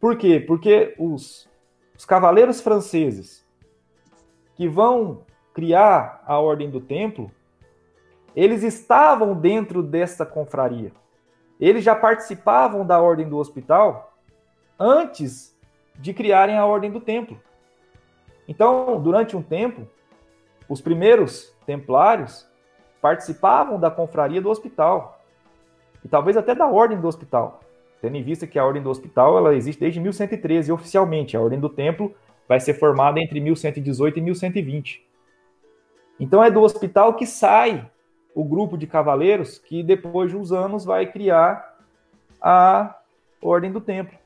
Por 0.00 0.18
quê? 0.18 0.40
Porque 0.40 0.92
os, 0.98 1.48
os 1.96 2.04
cavaleiros 2.04 2.60
franceses 2.60 3.46
que 4.56 4.68
vão 4.68 5.22
criar 5.54 6.24
a 6.26 6.40
ordem 6.40 6.68
do 6.68 6.80
templo, 6.80 7.30
eles 8.34 8.64
estavam 8.64 9.32
dentro 9.32 9.80
dessa 9.80 10.26
confraria. 10.26 10.90
Eles 11.60 11.84
já 11.84 11.94
participavam 11.94 12.84
da 12.84 13.00
ordem 13.00 13.28
do 13.28 13.36
hospital 13.36 14.18
antes 14.76 15.56
de 15.94 16.12
criarem 16.12 16.58
a 16.58 16.66
ordem 16.66 16.90
do 16.90 17.00
templo. 17.00 17.40
Então, 18.48 19.00
durante 19.00 19.36
um 19.36 19.42
tempo, 19.42 19.86
os 20.68 20.80
primeiros 20.80 21.54
templários 21.64 22.45
participavam 23.06 23.78
da 23.78 23.88
confraria 23.88 24.42
do 24.42 24.50
hospital. 24.50 25.20
E 26.04 26.08
talvez 26.08 26.36
até 26.36 26.56
da 26.56 26.66
ordem 26.66 27.00
do 27.00 27.06
hospital. 27.06 27.60
Tendo 28.02 28.16
em 28.16 28.22
vista 28.22 28.48
que 28.48 28.58
a 28.58 28.64
ordem 28.64 28.82
do 28.82 28.90
hospital 28.90 29.38
ela 29.38 29.54
existe 29.54 29.78
desde 29.78 30.00
1113 30.00 30.72
oficialmente. 30.72 31.36
A 31.36 31.40
ordem 31.40 31.60
do 31.60 31.68
templo 31.68 32.12
vai 32.48 32.58
ser 32.58 32.74
formada 32.74 33.20
entre 33.20 33.38
1118 33.38 34.18
e 34.18 34.22
1120. 34.22 35.06
Então 36.18 36.42
é 36.42 36.50
do 36.50 36.62
hospital 36.62 37.14
que 37.14 37.24
sai 37.24 37.88
o 38.34 38.44
grupo 38.44 38.76
de 38.76 38.88
cavaleiros 38.88 39.56
que 39.56 39.84
depois 39.84 40.32
de 40.32 40.36
uns 40.36 40.50
anos 40.50 40.84
vai 40.84 41.06
criar 41.06 41.76
a 42.42 42.92
ordem 43.40 43.70
do 43.70 43.80
templo. 43.80 44.18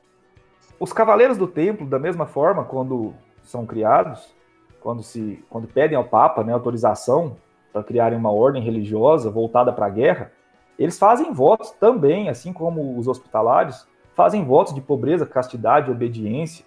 Os 0.79 0.91
cavaleiros 0.91 1.37
do 1.37 1.45
templo, 1.45 1.85
da 1.85 1.99
mesma 1.99 2.25
forma, 2.25 2.65
quando 2.65 3.13
são 3.43 3.63
criados, 3.63 4.33
quando 4.79 5.03
se 5.03 5.45
quando 5.51 5.67
pedem 5.67 5.95
ao 5.95 6.03
papa 6.03 6.43
né, 6.43 6.51
autorização 6.51 7.37
para 7.71 7.83
criarem 7.83 8.17
uma 8.17 8.31
ordem 8.31 8.61
religiosa 8.61 9.29
voltada 9.29 9.71
para 9.71 9.85
a 9.85 9.89
guerra, 9.89 10.31
eles 10.77 10.97
fazem 10.97 11.31
votos 11.31 11.71
também, 11.71 12.29
assim 12.29 12.51
como 12.51 12.97
os 12.97 13.07
hospitalários, 13.07 13.87
fazem 14.15 14.43
votos 14.43 14.73
de 14.73 14.81
pobreza, 14.81 15.25
castidade 15.25 15.91
obediência 15.91 16.65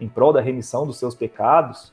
em 0.00 0.08
prol 0.08 0.32
da 0.32 0.40
remissão 0.40 0.86
dos 0.86 0.98
seus 0.98 1.14
pecados, 1.14 1.92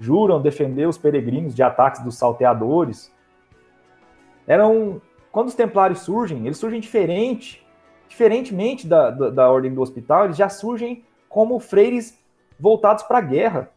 juram 0.00 0.40
defender 0.40 0.88
os 0.88 0.98
peregrinos 0.98 1.54
de 1.54 1.62
ataques 1.62 2.02
dos 2.02 2.16
salteadores. 2.16 3.12
Eram 4.46 5.00
quando 5.30 5.48
os 5.48 5.54
templários 5.54 6.00
surgem, 6.00 6.46
eles 6.46 6.56
surgem 6.56 6.80
diferente, 6.80 7.62
diferentemente 8.08 8.86
da, 8.86 9.10
da, 9.10 9.28
da 9.28 9.50
ordem 9.50 9.74
do 9.74 9.82
hospital, 9.82 10.24
eles 10.24 10.36
já 10.38 10.48
surgem 10.48 11.04
como 11.28 11.60
freires 11.60 12.18
voltados 12.58 13.02
para 13.02 13.18
a 13.18 13.20
guerra. 13.20 13.70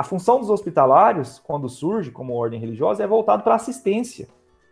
A 0.00 0.02
função 0.02 0.40
dos 0.40 0.48
hospitalários, 0.48 1.38
quando 1.40 1.68
surge 1.68 2.10
como 2.10 2.32
ordem 2.32 2.58
religiosa, 2.58 3.04
é 3.04 3.06
voltado 3.06 3.42
para 3.42 3.54
assistência 3.54 4.28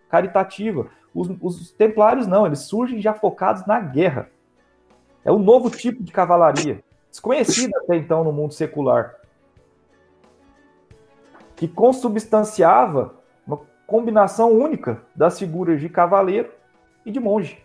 caritativa. 0.09 0.87
Os, 1.15 1.29
os, 1.43 1.71
templários 1.71 2.27
não, 2.27 2.47
eles 2.47 2.61
surgem 2.61 2.99
já 2.99 3.13
focados 3.13 3.67
na 3.67 3.79
guerra. 3.79 4.31
É 5.23 5.31
um 5.31 5.39
novo 5.39 5.69
tipo 5.69 6.03
de 6.03 6.13
cavalaria, 6.13 6.83
desconhecida 7.11 7.79
até 7.79 7.97
então 7.97 8.25
no 8.25 8.33
mundo 8.33 8.55
secular, 8.55 9.17
que 11.55 11.69
consubstanciava 11.69 13.15
uma 13.47 13.61
combinação 13.87 14.51
única 14.51 15.03
das 15.15 15.39
figuras 15.39 15.79
de 15.79 15.91
cavaleiro 15.91 16.51
e 17.05 17.11
de 17.11 17.21
monge. 17.21 17.63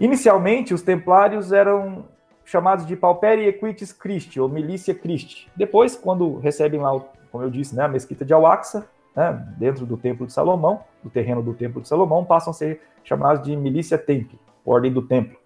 Inicialmente, 0.00 0.72
os 0.72 0.80
templários 0.80 1.52
eram 1.52 2.06
chamados 2.52 2.84
de 2.84 2.94
Pauperi 2.94 3.46
Equitis 3.46 3.94
Christi, 3.94 4.38
ou 4.38 4.46
Milícia 4.46 4.94
Christi. 4.94 5.50
Depois, 5.56 5.96
quando 5.96 6.36
recebem 6.38 6.78
lá, 6.78 6.90
como 7.30 7.42
eu 7.42 7.48
disse, 7.48 7.74
né, 7.74 7.84
a 7.84 7.88
mesquita 7.88 8.26
de 8.26 8.34
Al-Aqsa, 8.34 8.86
né, 9.16 9.32
dentro 9.56 9.86
do 9.86 9.96
Templo 9.96 10.26
de 10.26 10.34
Salomão, 10.34 10.84
do 11.02 11.08
terreno 11.08 11.42
do 11.42 11.54
Templo 11.54 11.80
de 11.80 11.88
Salomão, 11.88 12.26
passam 12.26 12.50
a 12.50 12.54
ser 12.54 12.82
chamados 13.02 13.42
de 13.42 13.56
Milícia 13.56 13.96
Templi, 13.96 14.38
Ordem 14.66 14.92
do 14.92 15.00
Templo. 15.00 15.38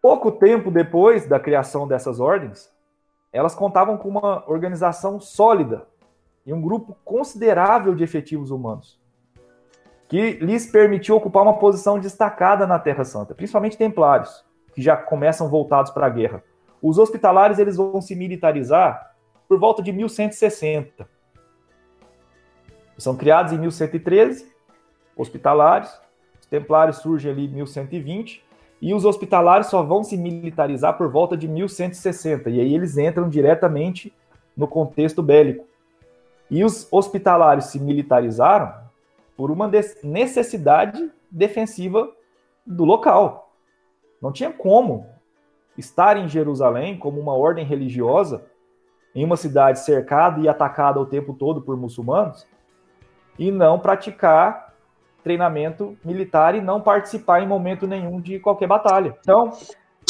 Pouco 0.00 0.30
tempo 0.30 0.70
depois 0.70 1.26
da 1.26 1.40
criação 1.40 1.88
dessas 1.88 2.20
ordens, 2.20 2.70
elas 3.32 3.56
contavam 3.56 3.96
com 3.96 4.08
uma 4.08 4.48
organização 4.48 5.18
sólida 5.18 5.88
e 6.46 6.52
um 6.52 6.62
grupo 6.62 6.96
considerável 7.04 7.96
de 7.96 8.04
efetivos 8.04 8.52
humanos, 8.52 9.00
que 10.06 10.34
lhes 10.34 10.70
permitiu 10.70 11.16
ocupar 11.16 11.42
uma 11.42 11.58
posição 11.58 11.98
destacada 11.98 12.64
na 12.64 12.78
Terra 12.78 13.04
Santa, 13.04 13.34
principalmente 13.34 13.76
templários, 13.76 14.45
que 14.76 14.82
já 14.82 14.94
começam 14.94 15.48
voltados 15.48 15.90
para 15.90 16.06
a 16.06 16.10
guerra. 16.10 16.44
Os 16.82 16.98
hospitalários 16.98 17.58
eles 17.58 17.78
vão 17.78 17.98
se 18.02 18.14
militarizar 18.14 19.16
por 19.48 19.58
volta 19.58 19.82
de 19.82 19.90
1160. 19.90 21.08
São 22.98 23.16
criados 23.16 23.54
em 23.54 23.58
1113, 23.58 24.52
hospitalários. 25.16 25.90
Os 26.38 26.46
templários 26.46 26.98
surgem 26.98 27.32
ali 27.32 27.46
em 27.46 27.54
1120 27.54 28.44
e 28.82 28.92
os 28.92 29.06
hospitalários 29.06 29.68
só 29.68 29.82
vão 29.82 30.04
se 30.04 30.14
militarizar 30.14 30.98
por 30.98 31.10
volta 31.10 31.38
de 31.38 31.48
1160. 31.48 32.50
E 32.50 32.60
aí 32.60 32.74
eles 32.74 32.98
entram 32.98 33.30
diretamente 33.30 34.12
no 34.54 34.68
contexto 34.68 35.22
bélico. 35.22 35.64
E 36.50 36.62
os 36.62 36.86
hospitalários 36.92 37.66
se 37.66 37.80
militarizaram 37.80 38.74
por 39.34 39.50
uma 39.50 39.70
necessidade 40.02 41.10
defensiva 41.30 42.10
do 42.66 42.84
local. 42.84 43.45
Não 44.20 44.32
tinha 44.32 44.52
como 44.52 45.06
estar 45.76 46.16
em 46.16 46.28
Jerusalém 46.28 46.98
como 46.98 47.20
uma 47.20 47.34
ordem 47.34 47.64
religiosa 47.64 48.44
em 49.14 49.24
uma 49.24 49.36
cidade 49.36 49.80
cercada 49.80 50.40
e 50.40 50.48
atacada 50.48 51.00
o 51.00 51.06
tempo 51.06 51.34
todo 51.34 51.62
por 51.62 51.76
muçulmanos 51.76 52.46
e 53.38 53.50
não 53.50 53.78
praticar 53.78 54.74
treinamento 55.22 55.98
militar 56.04 56.54
e 56.54 56.60
não 56.60 56.80
participar 56.80 57.42
em 57.42 57.48
momento 57.48 57.86
nenhum 57.86 58.20
de 58.20 58.38
qualquer 58.38 58.68
batalha. 58.68 59.16
Então, 59.20 59.50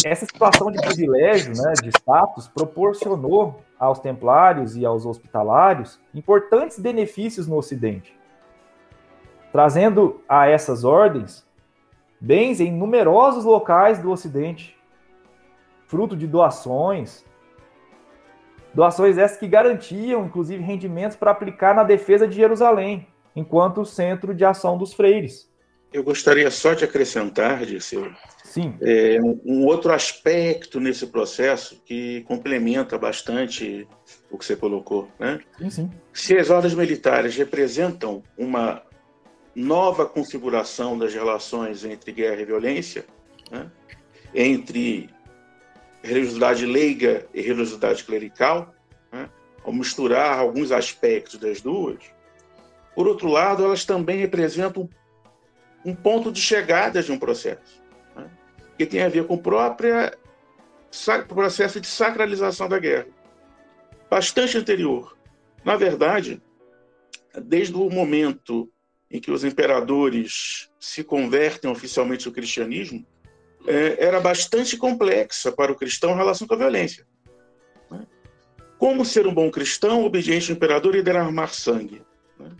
essa 0.04 0.26
situação 0.26 0.70
de 0.70 0.78
privilégio, 0.78 1.54
né, 1.56 1.72
de 1.82 1.88
status, 1.88 2.48
proporcionou 2.48 3.62
aos 3.78 3.98
templários 3.98 4.76
e 4.76 4.84
aos 4.84 5.06
hospitalários 5.06 6.00
importantes 6.14 6.78
benefícios 6.78 7.46
no 7.46 7.56
Ocidente, 7.56 8.14
trazendo 9.52 10.20
a 10.28 10.48
essas 10.48 10.84
ordens 10.84 11.45
bens 12.20 12.60
em 12.60 12.72
numerosos 12.72 13.44
locais 13.44 13.98
do 13.98 14.10
Ocidente, 14.10 14.76
fruto 15.86 16.16
de 16.16 16.26
doações. 16.26 17.24
Doações 18.74 19.16
essas 19.16 19.38
que 19.38 19.48
garantiam, 19.48 20.26
inclusive, 20.26 20.62
rendimentos 20.62 21.16
para 21.16 21.30
aplicar 21.30 21.74
na 21.74 21.82
defesa 21.82 22.26
de 22.28 22.36
Jerusalém, 22.36 23.06
enquanto 23.34 23.84
centro 23.84 24.34
de 24.34 24.44
ação 24.44 24.76
dos 24.76 24.92
freires. 24.92 25.50
Eu 25.92 26.02
gostaria 26.04 26.50
só 26.50 26.74
de 26.74 26.84
acrescentar, 26.84 27.64
Dirceu, 27.64 28.12
Sim. 28.56 28.74
É, 28.80 29.18
um 29.44 29.66
outro 29.66 29.92
aspecto 29.92 30.80
nesse 30.80 31.06
processo 31.08 31.82
que 31.84 32.22
complementa 32.22 32.96
bastante 32.96 33.86
o 34.30 34.38
que 34.38 34.46
você 34.46 34.56
colocou. 34.56 35.08
Né? 35.18 35.40
Sim, 35.58 35.70
sim. 35.70 35.90
Se 36.12 36.38
as 36.38 36.48
ordens 36.48 36.74
militares 36.74 37.36
representam 37.36 38.22
uma 38.36 38.82
nova 39.56 40.04
configuração 40.04 40.98
das 40.98 41.14
relações 41.14 41.82
entre 41.82 42.12
guerra 42.12 42.42
e 42.42 42.44
violência, 42.44 43.06
né? 43.50 43.70
entre 44.34 45.08
religiosidade 46.02 46.66
leiga 46.66 47.26
e 47.32 47.40
religiosidade 47.40 48.04
clerical, 48.04 48.74
né? 49.10 49.30
ao 49.64 49.72
misturar 49.72 50.38
alguns 50.38 50.70
aspectos 50.70 51.40
das 51.40 51.62
duas. 51.62 51.98
Por 52.94 53.08
outro 53.08 53.28
lado, 53.28 53.64
elas 53.64 53.86
também 53.86 54.18
representam 54.18 54.90
um 55.82 55.94
ponto 55.94 56.30
de 56.30 56.40
chegada 56.40 57.02
de 57.02 57.10
um 57.10 57.18
processo, 57.18 57.82
né? 58.14 58.30
que 58.76 58.84
tem 58.84 59.02
a 59.02 59.08
ver 59.08 59.26
com 59.26 59.36
o 59.36 59.42
próprio 59.42 59.94
processo 61.26 61.80
de 61.80 61.86
sacralização 61.86 62.68
da 62.68 62.78
guerra. 62.78 63.06
bastante 64.10 64.58
anterior. 64.58 65.16
Na 65.64 65.76
verdade, 65.76 66.42
desde 67.42 67.74
o 67.74 67.88
momento 67.88 68.70
em 69.10 69.20
que 69.20 69.30
os 69.30 69.44
imperadores 69.44 70.68
se 70.80 71.04
convertem 71.04 71.70
oficialmente 71.70 72.26
ao 72.26 72.34
cristianismo, 72.34 73.06
é, 73.66 74.04
era 74.04 74.20
bastante 74.20 74.76
complexa 74.76 75.50
para 75.52 75.72
o 75.72 75.76
cristão 75.76 76.12
a 76.12 76.16
relação 76.16 76.46
com 76.46 76.54
a 76.54 76.58
violência. 76.58 77.06
Né? 77.90 78.06
Como 78.78 79.04
ser 79.04 79.26
um 79.26 79.34
bom 79.34 79.50
cristão, 79.50 80.04
obediente 80.04 80.50
ao 80.50 80.56
imperador 80.56 80.94
e 80.94 81.02
derramar 81.02 81.48
sangue? 81.48 82.02
Né? 82.38 82.50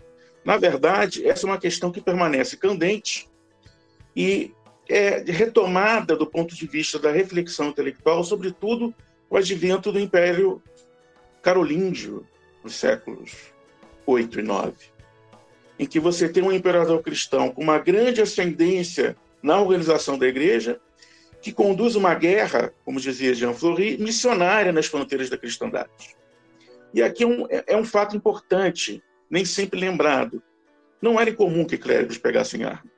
Na 0.43 0.57
verdade, 0.57 1.27
essa 1.27 1.45
é 1.45 1.49
uma 1.49 1.59
questão 1.59 1.91
que 1.91 2.01
permanece 2.01 2.57
candente 2.57 3.29
e 4.15 4.53
é 4.89 5.19
retomada 5.19 6.15
do 6.15 6.25
ponto 6.25 6.55
de 6.55 6.65
vista 6.65 6.97
da 6.97 7.11
reflexão 7.11 7.67
intelectual, 7.67 8.23
sobretudo 8.23 8.93
o 9.29 9.35
advento 9.35 9.91
do 9.91 9.99
Império 9.99 10.61
Carolíngio, 11.41 12.25
nos 12.63 12.75
séculos 12.75 13.53
8 14.05 14.39
e 14.39 14.43
9, 14.43 14.75
em 15.79 15.85
que 15.85 15.99
você 15.99 16.27
tem 16.27 16.43
um 16.43 16.51
imperador 16.51 17.01
cristão 17.01 17.49
com 17.49 17.61
uma 17.61 17.77
grande 17.77 18.21
ascendência 18.21 19.15
na 19.41 19.59
organização 19.59 20.17
da 20.17 20.27
igreja, 20.27 20.79
que 21.41 21.51
conduz 21.51 21.95
uma 21.95 22.15
guerra, 22.15 22.73
como 22.83 22.99
dizia 22.99 23.33
Jean 23.33 23.53
Fleury, 23.53 23.97
missionária 23.97 24.71
nas 24.71 24.87
fronteiras 24.87 25.29
da 25.29 25.37
cristandade. 25.37 26.15
E 26.93 27.01
aqui 27.03 27.23
é 27.23 27.27
um, 27.27 27.47
é 27.49 27.77
um 27.77 27.85
fato 27.85 28.15
importante, 28.15 29.03
nem 29.29 29.45
sempre 29.45 29.79
lembrado. 29.79 30.41
Não 31.01 31.19
era 31.19 31.29
incomum 31.29 31.65
que 31.65 31.77
clérigos 31.77 32.17
pegassem 32.17 32.63
armas. 32.63 32.91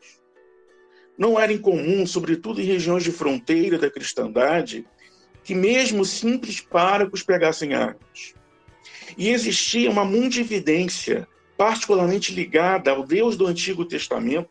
Não 1.18 1.38
era 1.38 1.52
incomum, 1.52 2.08
sobretudo 2.08 2.62
em 2.62 2.66
regiões 2.66 3.04
de 3.04 3.12
fronteira 3.12 3.78
da 3.78 3.92
cristandade, 3.92 4.88
que 5.44 5.54
mesmo 5.54 6.06
simples 6.06 6.62
párocos 6.62 7.24
pegassem 7.24 7.74
armas. 7.74 8.34
E 9.18 9.30
existia 9.30 9.90
uma 9.90 10.06
mundividência 10.06 11.28
particularmente 11.60 12.34
ligada 12.34 12.90
ao 12.90 13.04
Deus 13.04 13.36
do 13.36 13.46
Antigo 13.46 13.84
Testamento, 13.84 14.50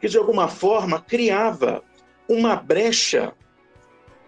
que 0.00 0.08
de 0.08 0.16
alguma 0.16 0.48
forma 0.48 0.98
criava 0.98 1.84
uma 2.26 2.56
brecha 2.56 3.34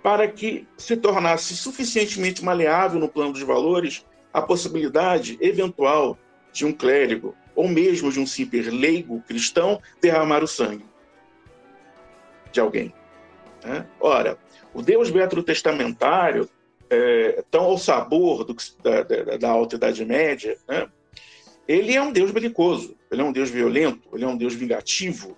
para 0.02 0.28
que 0.28 0.68
se 0.76 0.98
tornasse 0.98 1.56
suficientemente 1.56 2.44
maleável 2.44 3.00
no 3.00 3.08
plano 3.08 3.32
dos 3.32 3.40
valores 3.40 4.04
a 4.34 4.42
possibilidade 4.42 5.38
eventual 5.40 6.18
de 6.52 6.66
um 6.66 6.74
clérigo 6.74 7.34
ou 7.56 7.68
mesmo 7.68 8.12
de 8.12 8.20
um 8.20 8.26
simples 8.26 8.66
leigo 8.66 9.22
cristão 9.22 9.80
derramar 10.02 10.44
o 10.44 10.46
sangue 10.46 10.84
de 12.52 12.60
alguém. 12.60 12.92
Né? 13.64 13.86
Ora, 13.98 14.36
o 14.74 14.82
Deus 14.82 15.08
veterotestamentário, 15.08 16.50
é, 16.90 17.42
tão 17.50 17.64
ao 17.64 17.78
sabor 17.78 18.44
do, 18.44 18.54
da, 18.82 19.02
da, 19.02 19.36
da, 19.38 19.48
Alta 19.48 19.76
Idade 19.76 20.04
Média, 20.04 20.58
né? 20.68 20.86
Ele 21.66 21.94
é 21.94 22.02
um 22.02 22.12
Deus 22.12 22.30
belicoso, 22.30 22.96
ele 23.10 23.22
é 23.22 23.24
um 23.24 23.32
Deus 23.32 23.50
violento, 23.50 24.08
ele 24.12 24.24
é 24.24 24.28
um 24.28 24.36
Deus 24.36 24.54
vingativo, 24.54 25.36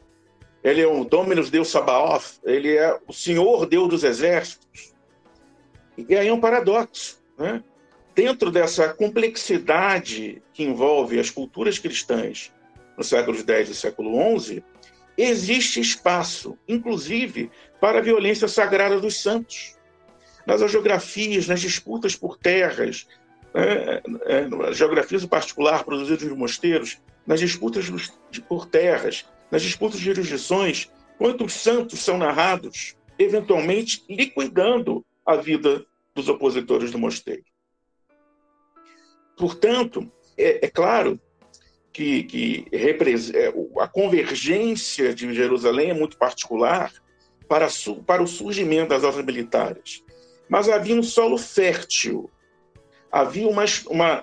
ele 0.63 0.81
é 0.81 0.87
o 0.87 1.05
Dominus 1.05 1.51
Deus 1.51 1.69
Sabaoth, 1.69 2.41
ele 2.45 2.77
é 2.77 2.99
o 3.07 3.13
Senhor 3.13 3.67
Deus 3.67 3.89
dos 3.89 4.05
Exércitos. 4.05 4.95
E 5.97 6.15
aí 6.15 6.27
é 6.29 6.33
um 6.33 6.41
paradoxo. 6.41 7.23
Né? 7.39 7.63
Dentro 8.15 8.51
dessa 8.51 8.93
complexidade 8.93 10.43
que 10.53 10.65
envolve 10.65 11.21
as 11.21 11.31
culturas 11.31 11.79
cristãs 11.79 12.53
nos 12.97 13.09
séculos 13.09 13.45
X 13.47 13.69
e 13.69 13.75
século 13.75 14.41
XI, 14.41 14.65
existe 15.17 15.81
espaço, 15.81 16.59
inclusive, 16.67 17.51
para 17.81 17.99
a 17.99 18.03
violência 18.03 18.49
sagrada 18.49 18.99
dos 18.99 19.23
santos. 19.23 19.77
Nas 20.47 20.69
geografias, 20.71 21.47
nas 21.47 21.61
disputas 21.61 22.17
por 22.17 22.37
terras, 22.37 23.07
é, 23.57 24.49
nas 24.49 24.77
geografias 24.77 25.25
em 25.25 25.29
particular 25.29 25.85
produzidas 25.85 26.29
nos 26.29 26.37
mosteiros, 26.37 26.99
nas 27.27 27.41
disputas 27.41 27.87
por 28.49 28.67
terras, 28.67 29.25
nas 29.51 29.63
disputas 29.63 29.99
de 29.99 30.05
jurisdições, 30.05 30.91
quantos 31.19 31.55
santos 31.55 32.01
são 32.01 32.19
narrados, 32.19 32.97
eventualmente 33.19 34.05
liquidando 34.09 35.05
a 35.25 35.37
vida 35.37 35.85
dos 36.15 36.29
opositores 36.29 36.91
do 36.91 36.99
mosteiro. 36.99 37.45
Portanto, 39.37 40.11
é, 40.37 40.67
é 40.67 40.69
claro 40.69 41.21
que, 41.93 42.25
que 42.25 42.67
é, 42.73 43.81
a 43.81 43.89
convergência 43.89 45.15
de 45.15 45.33
Jerusalém 45.33 45.91
é 45.91 45.95
muito 45.95 46.19
particular 46.19 46.93
para, 47.49 47.69
para 48.07 48.23
o 48.23 48.27
surgimento 48.27 48.91
das 48.91 49.03
ordens 49.03 49.25
militares. 49.25 50.05
Mas 50.49 50.69
havia 50.69 50.95
um 50.95 51.03
solo 51.03 51.39
fértil, 51.39 52.31
havia 53.11 53.49
uma, 53.49 53.65
uma, 53.89 54.21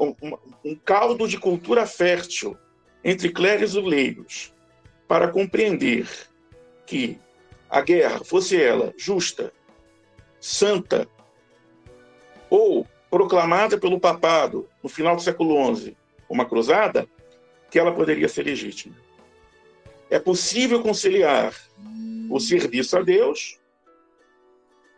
um 0.63 0.75
caldo 0.75 1.27
de 1.27 1.37
cultura 1.37 1.85
fértil 1.85 2.57
entre 3.03 3.29
clérigos 3.29 3.75
e 3.75 3.81
leigos 3.81 4.53
para 5.07 5.27
compreender 5.27 6.07
que 6.85 7.19
a 7.69 7.81
guerra, 7.81 8.23
fosse 8.23 8.61
ela 8.61 8.93
justa, 8.97 9.51
santa, 10.39 11.07
ou 12.49 12.87
proclamada 13.09 13.77
pelo 13.77 13.99
papado 13.99 14.69
no 14.81 14.89
final 14.89 15.15
do 15.15 15.21
século 15.21 15.75
XI, 15.75 15.97
uma 16.29 16.45
cruzada, 16.45 17.07
que 17.69 17.79
ela 17.79 17.91
poderia 17.91 18.29
ser 18.29 18.43
legítima. 18.43 18.95
É 20.09 20.19
possível 20.19 20.81
conciliar 20.83 21.55
o 22.29 22.39
serviço 22.39 22.97
a 22.97 23.01
Deus 23.01 23.59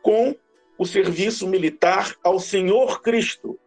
com 0.02 0.36
o 0.78 0.86
serviço 0.86 1.48
militar 1.48 2.13
ao 2.24 2.39
Senhor 2.39 3.02
Cristo, 3.02 3.58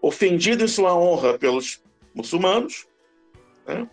ofendido 0.00 0.64
em 0.64 0.68
sua 0.68 0.94
honra 0.94 1.38
pelos 1.38 1.82
muçulmanos, 2.14 2.86
né, 3.66 3.88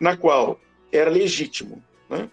na 0.00 0.16
qual 0.16 0.60
era 0.92 1.10
legítimo. 1.10 1.82
Né? 2.08 2.28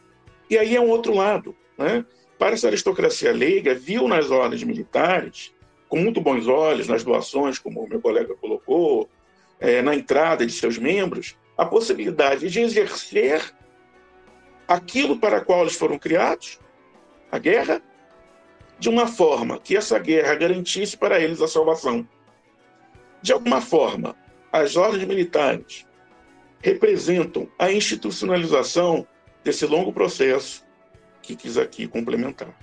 E 0.49 0.57
aí 0.57 0.75
é 0.75 0.81
um 0.81 0.89
outro 0.89 1.13
lado. 1.13 1.55
Né? 1.77 2.05
Para 2.37 2.53
essa 2.53 2.67
aristocracia 2.67 3.31
leiga, 3.31 3.73
viu 3.73 4.07
nas 4.07 4.29
ordens 4.29 4.63
militares, 4.63 5.53
com 5.87 5.97
muito 5.97 6.21
bons 6.21 6.47
olhos, 6.47 6.87
nas 6.87 7.03
doações, 7.03 7.59
como 7.59 7.83
o 7.83 7.89
meu 7.89 8.01
colega 8.01 8.35
colocou, 8.35 9.09
é, 9.59 9.81
na 9.81 9.95
entrada 9.95 10.45
de 10.45 10.51
seus 10.51 10.77
membros 10.77 11.35
a 11.57 11.65
possibilidade 11.65 12.49
de 12.49 12.59
exercer 12.59 13.53
aquilo 14.67 15.17
para 15.17 15.41
qual 15.41 15.61
eles 15.61 15.75
foram 15.75 15.97
criados, 15.97 16.59
a 17.31 17.39
guerra, 17.39 17.81
de 18.77 18.89
uma 18.89 19.07
forma 19.07 19.59
que 19.59 19.77
essa 19.77 19.97
guerra 19.97 20.35
garantisse 20.35 20.97
para 20.97 21.19
eles 21.19 21.41
a 21.41 21.47
salvação. 21.47 22.07
De 23.25 23.33
alguma 23.33 23.59
forma, 23.59 24.15
as 24.53 24.75
ordens 24.75 25.03
militares 25.03 25.83
representam 26.61 27.49
a 27.57 27.71
institucionalização 27.71 29.07
desse 29.43 29.65
longo 29.65 29.91
processo 29.91 30.63
que 31.23 31.35
quis 31.35 31.57
aqui 31.57 31.87
complementar. 31.87 32.55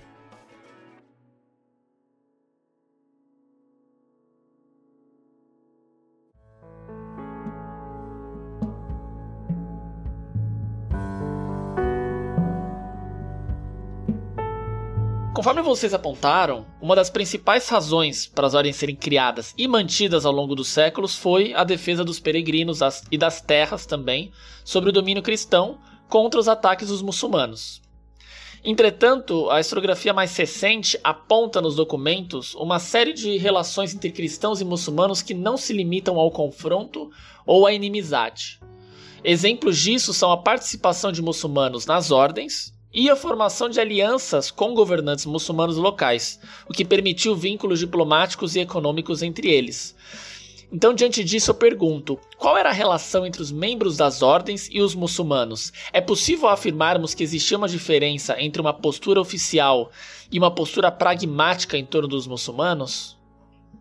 Conforme 15.43 15.61
vocês 15.61 15.93
apontaram, 15.93 16.65
uma 16.81 16.95
das 16.95 17.09
principais 17.09 17.67
razões 17.67 18.25
para 18.25 18.47
as 18.47 18.53
ordens 18.53 18.77
serem 18.77 18.95
criadas 18.95 19.53
e 19.57 19.67
mantidas 19.67 20.25
ao 20.25 20.31
longo 20.31 20.55
dos 20.55 20.69
séculos 20.69 21.17
foi 21.17 21.53
a 21.53 21.65
defesa 21.65 22.01
dos 22.01 22.17
peregrinos 22.17 22.79
e 23.11 23.17
das 23.17 23.41
terras 23.41 23.85
também 23.85 24.31
sobre 24.63 24.89
o 24.89 24.93
domínio 24.93 25.21
cristão 25.21 25.79
contra 26.07 26.39
os 26.39 26.47
ataques 26.47 26.87
dos 26.87 27.01
muçulmanos. 27.01 27.81
Entretanto, 28.63 29.49
a 29.49 29.59
historiografia 29.59 30.13
mais 30.13 30.33
recente 30.33 30.97
aponta 31.03 31.59
nos 31.59 31.75
documentos 31.75 32.55
uma 32.55 32.79
série 32.79 33.11
de 33.11 33.35
relações 33.35 33.93
entre 33.93 34.11
cristãos 34.11 34.61
e 34.61 34.63
muçulmanos 34.63 35.21
que 35.21 35.33
não 35.33 35.57
se 35.57 35.73
limitam 35.73 36.17
ao 36.17 36.31
confronto 36.31 37.11
ou 37.45 37.67
à 37.67 37.73
inimizade. 37.73 38.61
Exemplos 39.21 39.77
disso 39.77 40.13
são 40.13 40.31
a 40.31 40.37
participação 40.37 41.11
de 41.11 41.21
muçulmanos 41.21 41.85
nas 41.85 42.11
ordens, 42.11 42.73
e 42.93 43.09
a 43.09 43.15
formação 43.15 43.69
de 43.69 43.79
alianças 43.79 44.51
com 44.51 44.73
governantes 44.73 45.25
muçulmanos 45.25 45.77
locais, 45.77 46.39
o 46.69 46.73
que 46.73 46.85
permitiu 46.85 47.35
vínculos 47.35 47.79
diplomáticos 47.79 48.55
e 48.55 48.59
econômicos 48.59 49.23
entre 49.23 49.49
eles. 49.49 49.95
Então, 50.71 50.93
diante 50.93 51.23
disso, 51.23 51.51
eu 51.51 51.55
pergunto: 51.55 52.19
qual 52.37 52.57
era 52.57 52.69
a 52.69 52.73
relação 52.73 53.25
entre 53.25 53.41
os 53.41 53.51
membros 53.51 53.95
das 53.95 54.23
ordens 54.23 54.67
e 54.71 54.81
os 54.81 54.95
muçulmanos? 54.95 55.71
É 55.93 56.01
possível 56.01 56.49
afirmarmos 56.49 57.13
que 57.13 57.23
existia 57.23 57.57
uma 57.57 57.67
diferença 57.67 58.41
entre 58.41 58.59
uma 58.59 58.73
postura 58.73 59.21
oficial 59.21 59.91
e 60.31 60.39
uma 60.39 60.49
postura 60.49 60.91
pragmática 60.91 61.77
em 61.77 61.85
torno 61.85 62.07
dos 62.07 62.25
muçulmanos? 62.25 63.21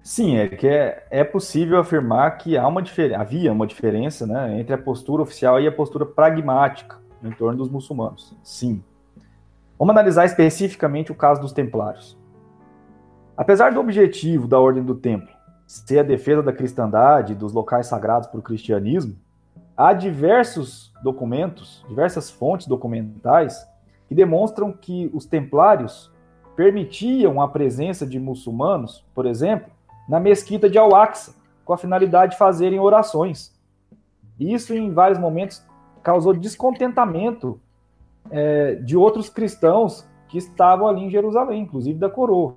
Sim, 0.02 0.36
é 0.36 0.48
que 0.48 0.66
é, 0.66 1.06
é 1.10 1.24
possível 1.24 1.78
afirmar 1.78 2.36
que 2.36 2.58
há 2.58 2.66
uma 2.66 2.82
havia 3.16 3.52
uma 3.52 3.66
diferença 3.66 4.26
né, 4.26 4.60
entre 4.60 4.74
a 4.74 4.78
postura 4.78 5.22
oficial 5.22 5.60
e 5.60 5.66
a 5.66 5.72
postura 5.72 6.04
pragmática 6.04 7.00
em 7.22 7.30
torno 7.30 7.56
dos 7.56 7.70
muçulmanos. 7.70 8.36
Sim, 8.42 8.82
Vamos 9.82 9.96
analisar 9.96 10.24
especificamente 10.24 11.10
o 11.10 11.14
caso 11.16 11.40
dos 11.40 11.50
Templários. 11.50 12.16
Apesar 13.36 13.72
do 13.72 13.80
objetivo 13.80 14.46
da 14.46 14.60
Ordem 14.60 14.84
do 14.84 14.94
Templo 14.94 15.34
ser 15.66 15.98
a 15.98 16.02
defesa 16.04 16.40
da 16.40 16.52
cristandade, 16.52 17.34
dos 17.34 17.52
locais 17.52 17.88
sagrados 17.88 18.28
para 18.28 18.38
o 18.38 18.42
cristianismo, 18.44 19.16
há 19.76 19.92
diversos 19.92 20.94
documentos, 21.02 21.84
diversas 21.88 22.30
fontes 22.30 22.68
documentais 22.68 23.66
que 24.06 24.14
demonstram 24.14 24.70
que 24.70 25.10
os 25.12 25.26
templários 25.26 26.12
permitiam 26.54 27.42
a 27.42 27.48
presença 27.48 28.06
de 28.06 28.20
muçulmanos, 28.20 29.04
por 29.12 29.26
exemplo, 29.26 29.68
na 30.08 30.20
mesquita 30.20 30.70
de 30.70 30.78
Al-Aqsa, 30.78 31.34
com 31.64 31.72
a 31.72 31.76
finalidade 31.76 32.34
de 32.34 32.38
fazerem 32.38 32.78
orações. 32.78 33.52
Isso, 34.38 34.72
em 34.74 34.92
vários 34.92 35.18
momentos, 35.18 35.60
causou 36.04 36.34
descontentamento 36.34 37.60
é, 38.30 38.76
de 38.76 38.96
outros 38.96 39.28
cristãos 39.28 40.08
que 40.28 40.38
estavam 40.38 40.86
ali 40.86 41.02
em 41.02 41.10
Jerusalém, 41.10 41.62
inclusive 41.62 41.98
da 41.98 42.08
coroa. 42.08 42.56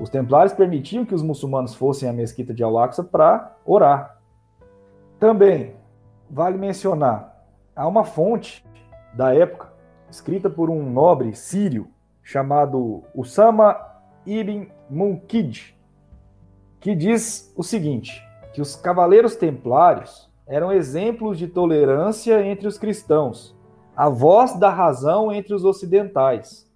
Os 0.00 0.10
templários 0.10 0.52
permitiam 0.52 1.04
que 1.04 1.14
os 1.14 1.22
muçulmanos 1.22 1.74
fossem 1.74 2.08
à 2.08 2.12
mesquita 2.12 2.52
de 2.52 2.62
Al-Aqsa 2.62 3.02
para 3.02 3.56
orar. 3.64 4.20
Também 5.18 5.74
vale 6.28 6.58
mencionar, 6.58 7.46
há 7.74 7.86
uma 7.86 8.04
fonte 8.04 8.64
da 9.14 9.34
época, 9.34 9.72
escrita 10.10 10.50
por 10.50 10.68
um 10.68 10.90
nobre 10.90 11.34
sírio 11.34 11.88
chamado 12.22 13.04
Usama 13.14 13.80
ibn 14.26 14.68
Munkid, 14.90 15.74
que 16.80 16.94
diz 16.94 17.52
o 17.56 17.62
seguinte: 17.62 18.22
que 18.52 18.60
os 18.60 18.76
cavaleiros 18.76 19.36
templários 19.36 20.30
eram 20.46 20.72
exemplos 20.72 21.38
de 21.38 21.46
tolerância 21.46 22.44
entre 22.44 22.68
os 22.68 22.76
cristãos, 22.76 23.55
a 23.96 24.08
voz 24.08 24.58
da 24.58 24.68
razão 24.68 25.32
entre 25.32 25.54
os 25.54 25.64
ocidentais. 25.64 26.70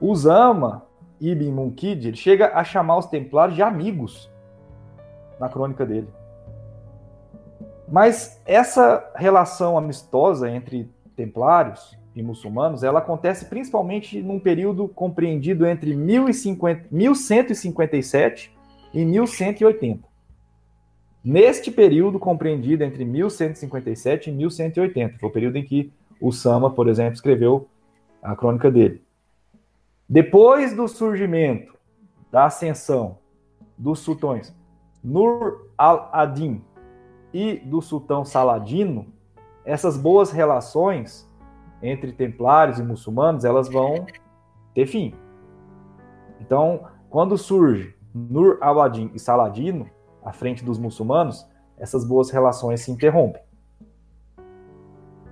Usama 0.00 0.86
ibn 1.20 1.50
Munkid 1.50 2.14
chega 2.16 2.52
a 2.54 2.62
chamar 2.62 2.98
os 2.98 3.06
templários 3.06 3.56
de 3.56 3.62
amigos 3.62 4.30
na 5.40 5.48
crônica 5.48 5.84
dele. 5.84 6.08
Mas 7.88 8.40
essa 8.46 9.10
relação 9.14 9.76
amistosa 9.76 10.48
entre 10.48 10.88
templários 11.16 11.98
e 12.14 12.22
muçulmanos, 12.22 12.82
ela 12.82 13.00
acontece 13.00 13.46
principalmente 13.46 14.22
num 14.22 14.38
período 14.38 14.88
compreendido 14.88 15.66
entre 15.66 15.96
1050, 15.96 16.86
1157 16.90 18.54
e 18.94 19.04
1180. 19.04 20.11
Neste 21.24 21.70
período 21.70 22.18
compreendido 22.18 22.82
entre 22.82 23.04
1157 23.04 24.28
e 24.28 24.32
1180, 24.32 25.18
foi 25.18 25.28
o 25.28 25.32
período 25.32 25.56
em 25.56 25.64
que 25.64 25.92
o 26.20 26.32
Sama, 26.32 26.70
por 26.70 26.88
exemplo, 26.88 27.14
escreveu 27.14 27.68
a 28.20 28.34
crônica 28.34 28.70
dele. 28.70 29.02
Depois 30.08 30.74
do 30.74 30.88
surgimento, 30.88 31.74
da 32.30 32.46
ascensão 32.46 33.18
dos 33.76 34.00
sultões 34.00 34.54
Nur 35.02 35.68
al-Adin 35.76 36.62
e 37.32 37.56
do 37.56 37.80
sultão 37.80 38.24
Saladino, 38.24 39.06
essas 39.64 39.96
boas 39.96 40.30
relações 40.30 41.28
entre 41.82 42.12
templários 42.12 42.78
e 42.78 42.82
muçulmanos, 42.82 43.44
elas 43.44 43.68
vão 43.68 44.06
ter 44.74 44.86
fim. 44.86 45.14
Então, 46.40 46.84
quando 47.10 47.38
surge 47.38 47.94
Nur 48.14 48.58
al-Adin 48.60 49.10
e 49.14 49.18
Saladino 49.18 49.88
à 50.24 50.32
frente 50.32 50.64
dos 50.64 50.78
muçulmanos, 50.78 51.46
essas 51.78 52.04
boas 52.04 52.30
relações 52.30 52.80
se 52.80 52.90
interrompem. 52.90 53.42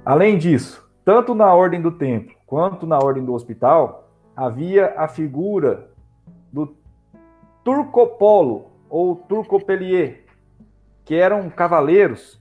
Além 0.05 0.39
disso, 0.39 0.89
tanto 1.05 1.35
na 1.35 1.55
ordem 1.55 1.81
do 1.81 1.93
templo 1.93 2.35
quanto 2.47 2.87
na 2.87 2.99
ordem 2.99 3.25
do 3.25 3.33
hospital, 3.33 4.11
havia 4.35 4.95
a 4.97 5.07
figura 5.07 5.91
do 6.53 6.75
Turcopolo 7.63 8.71
ou 8.89 9.15
Turcopelier, 9.15 10.25
que 11.05 11.15
eram 11.15 11.49
cavaleiros 11.49 12.41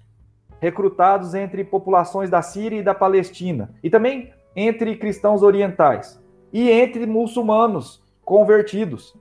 recrutados 0.60 1.34
entre 1.34 1.64
populações 1.64 2.30
da 2.30 2.42
Síria 2.42 2.80
e 2.80 2.84
da 2.84 2.96
Palestina, 2.96 3.74
e 3.84 3.90
também 3.90 4.34
entre 4.56 4.96
cristãos 4.96 5.44
orientais 5.44 6.22
e 6.52 6.70
entre 6.72 7.06
muçulmanos 7.06 8.04
convertidos. 8.26 9.16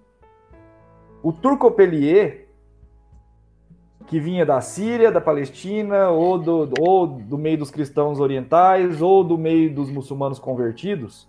O 1.23 1.33
Turcopelier, 1.33 2.48
que 4.09 4.19
vinha 4.19 4.45
da 4.45 4.59
Síria, 4.63 5.13
da 5.13 5.21
Palestina, 5.21 6.09
ou 6.09 6.39
do, 6.39 6.71
ou 6.81 7.07
do 7.07 7.37
meio 7.37 7.59
dos 7.59 7.71
cristãos 7.71 8.19
orientais, 8.19 9.03
ou 9.03 9.23
do 9.23 9.37
meio 9.37 9.73
dos 9.73 9.91
muçulmanos 9.91 10.39
convertidos, 10.39 11.29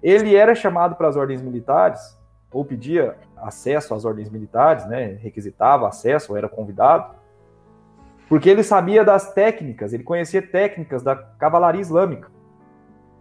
ele 0.00 0.36
era 0.36 0.54
chamado 0.54 0.94
para 0.94 1.08
as 1.08 1.16
ordens 1.16 1.42
militares, 1.42 2.16
ou 2.52 2.64
pedia 2.64 3.16
acesso 3.36 3.92
às 3.92 4.04
ordens 4.04 4.30
militares, 4.30 4.86
né, 4.86 5.18
requisitava 5.20 5.88
acesso, 5.88 6.30
ou 6.32 6.38
era 6.38 6.48
convidado, 6.48 7.12
porque 8.28 8.48
ele 8.48 8.62
sabia 8.62 9.04
das 9.04 9.34
técnicas, 9.34 9.92
ele 9.92 10.04
conhecia 10.04 10.40
técnicas 10.40 11.02
da 11.02 11.16
cavalaria 11.16 11.80
islâmica. 11.80 12.30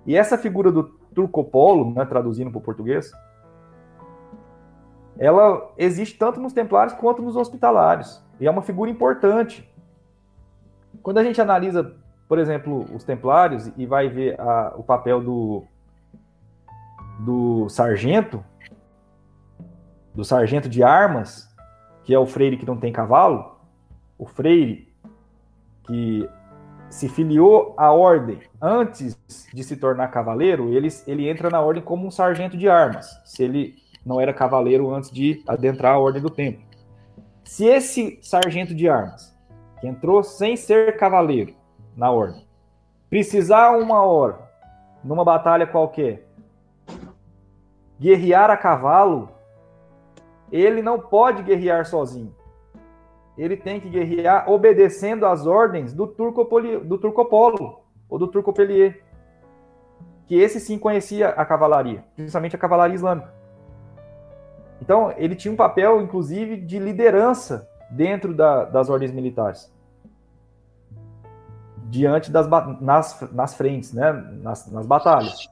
E 0.05 0.15
essa 0.15 0.37
figura 0.37 0.71
do 0.71 0.83
turcopolo, 0.83 1.91
né, 1.91 2.05
traduzindo 2.05 2.51
para 2.51 2.59
o 2.59 2.61
português, 2.61 3.11
ela 5.17 5.71
existe 5.75 6.19
tanto 6.19 6.39
nos 6.39 6.53
templários 6.53 6.93
quanto 6.93 7.21
nos 7.23 7.35
hospitalários. 7.35 8.23
E 8.41 8.47
é 8.47 8.51
uma 8.51 8.63
figura 8.63 8.89
importante. 8.89 9.71
Quando 11.03 11.19
a 11.19 11.23
gente 11.23 11.39
analisa, 11.39 11.95
por 12.27 12.39
exemplo, 12.39 12.87
os 12.91 13.03
templários 13.03 13.71
e 13.77 13.85
vai 13.85 14.09
ver 14.09 14.41
a, 14.41 14.73
o 14.75 14.83
papel 14.83 15.21
do, 15.21 15.63
do 17.19 17.69
sargento, 17.69 18.43
do 20.15 20.25
sargento 20.25 20.67
de 20.67 20.81
armas, 20.81 21.55
que 22.03 22.15
é 22.15 22.17
o 22.17 22.25
freire 22.25 22.57
que 22.57 22.65
não 22.65 22.77
tem 22.77 22.91
cavalo, 22.91 23.59
o 24.17 24.25
freire 24.25 24.91
que 25.85 26.27
se 26.89 27.07
filiou 27.07 27.75
à 27.77 27.91
ordem 27.91 28.39
antes 28.59 29.15
de 29.53 29.63
se 29.63 29.77
tornar 29.77 30.07
cavaleiro, 30.07 30.69
ele, 30.69 30.87
ele 31.05 31.29
entra 31.29 31.47
na 31.51 31.61
ordem 31.61 31.83
como 31.83 32.07
um 32.07 32.11
sargento 32.11 32.57
de 32.57 32.67
armas, 32.67 33.07
se 33.23 33.43
ele 33.43 33.75
não 34.03 34.19
era 34.19 34.33
cavaleiro 34.33 34.91
antes 34.91 35.11
de 35.11 35.43
adentrar 35.47 35.93
a 35.93 35.99
ordem 35.99 36.21
do 36.23 36.29
templo. 36.29 36.70
Se 37.51 37.65
esse 37.65 38.17
sargento 38.21 38.73
de 38.73 38.87
armas, 38.87 39.37
que 39.81 39.85
entrou 39.85 40.23
sem 40.23 40.55
ser 40.55 40.95
cavaleiro 40.95 41.53
na 41.97 42.09
ordem, 42.09 42.47
precisar 43.09 43.77
uma 43.77 44.01
hora, 44.05 44.39
numa 45.03 45.25
batalha 45.25 45.67
qualquer, 45.67 46.25
guerrear 47.99 48.49
a 48.49 48.55
cavalo, 48.55 49.31
ele 50.49 50.81
não 50.81 50.97
pode 50.97 51.43
guerrear 51.43 51.85
sozinho 51.85 52.33
ele 53.37 53.57
tem 53.57 53.81
que 53.81 53.89
guerrear 53.89 54.49
obedecendo 54.49 55.25
às 55.25 55.45
ordens 55.45 55.93
do, 55.93 56.07
Turcopoli, 56.07 56.77
do 56.77 56.97
Turcopolo, 56.97 57.81
ou 58.09 58.19
do 58.19 58.27
Turcopelier, 58.27 59.03
que 60.25 60.35
esse 60.35 60.59
sim 60.59 60.77
conhecia 60.77 61.29
a 61.29 61.45
cavalaria, 61.45 62.05
principalmente 62.15 62.55
a 62.55 62.59
cavalaria 62.59 62.95
islâmica. 62.95 63.40
Então, 64.81 65.13
ele 65.15 65.35
tinha 65.35 65.53
um 65.53 65.57
papel, 65.57 66.01
inclusive, 66.01 66.57
de 66.57 66.79
liderança 66.79 67.69
dentro 67.89 68.33
da, 68.33 68.65
das 68.65 68.89
ordens 68.89 69.11
militares. 69.11 69.71
Diante 71.89 72.31
das 72.31 72.47
nas, 72.79 73.31
nas 73.31 73.53
frentes, 73.53 73.93
né? 73.93 74.11
nas, 74.41 74.71
nas 74.71 74.85
batalhas. 74.85 75.49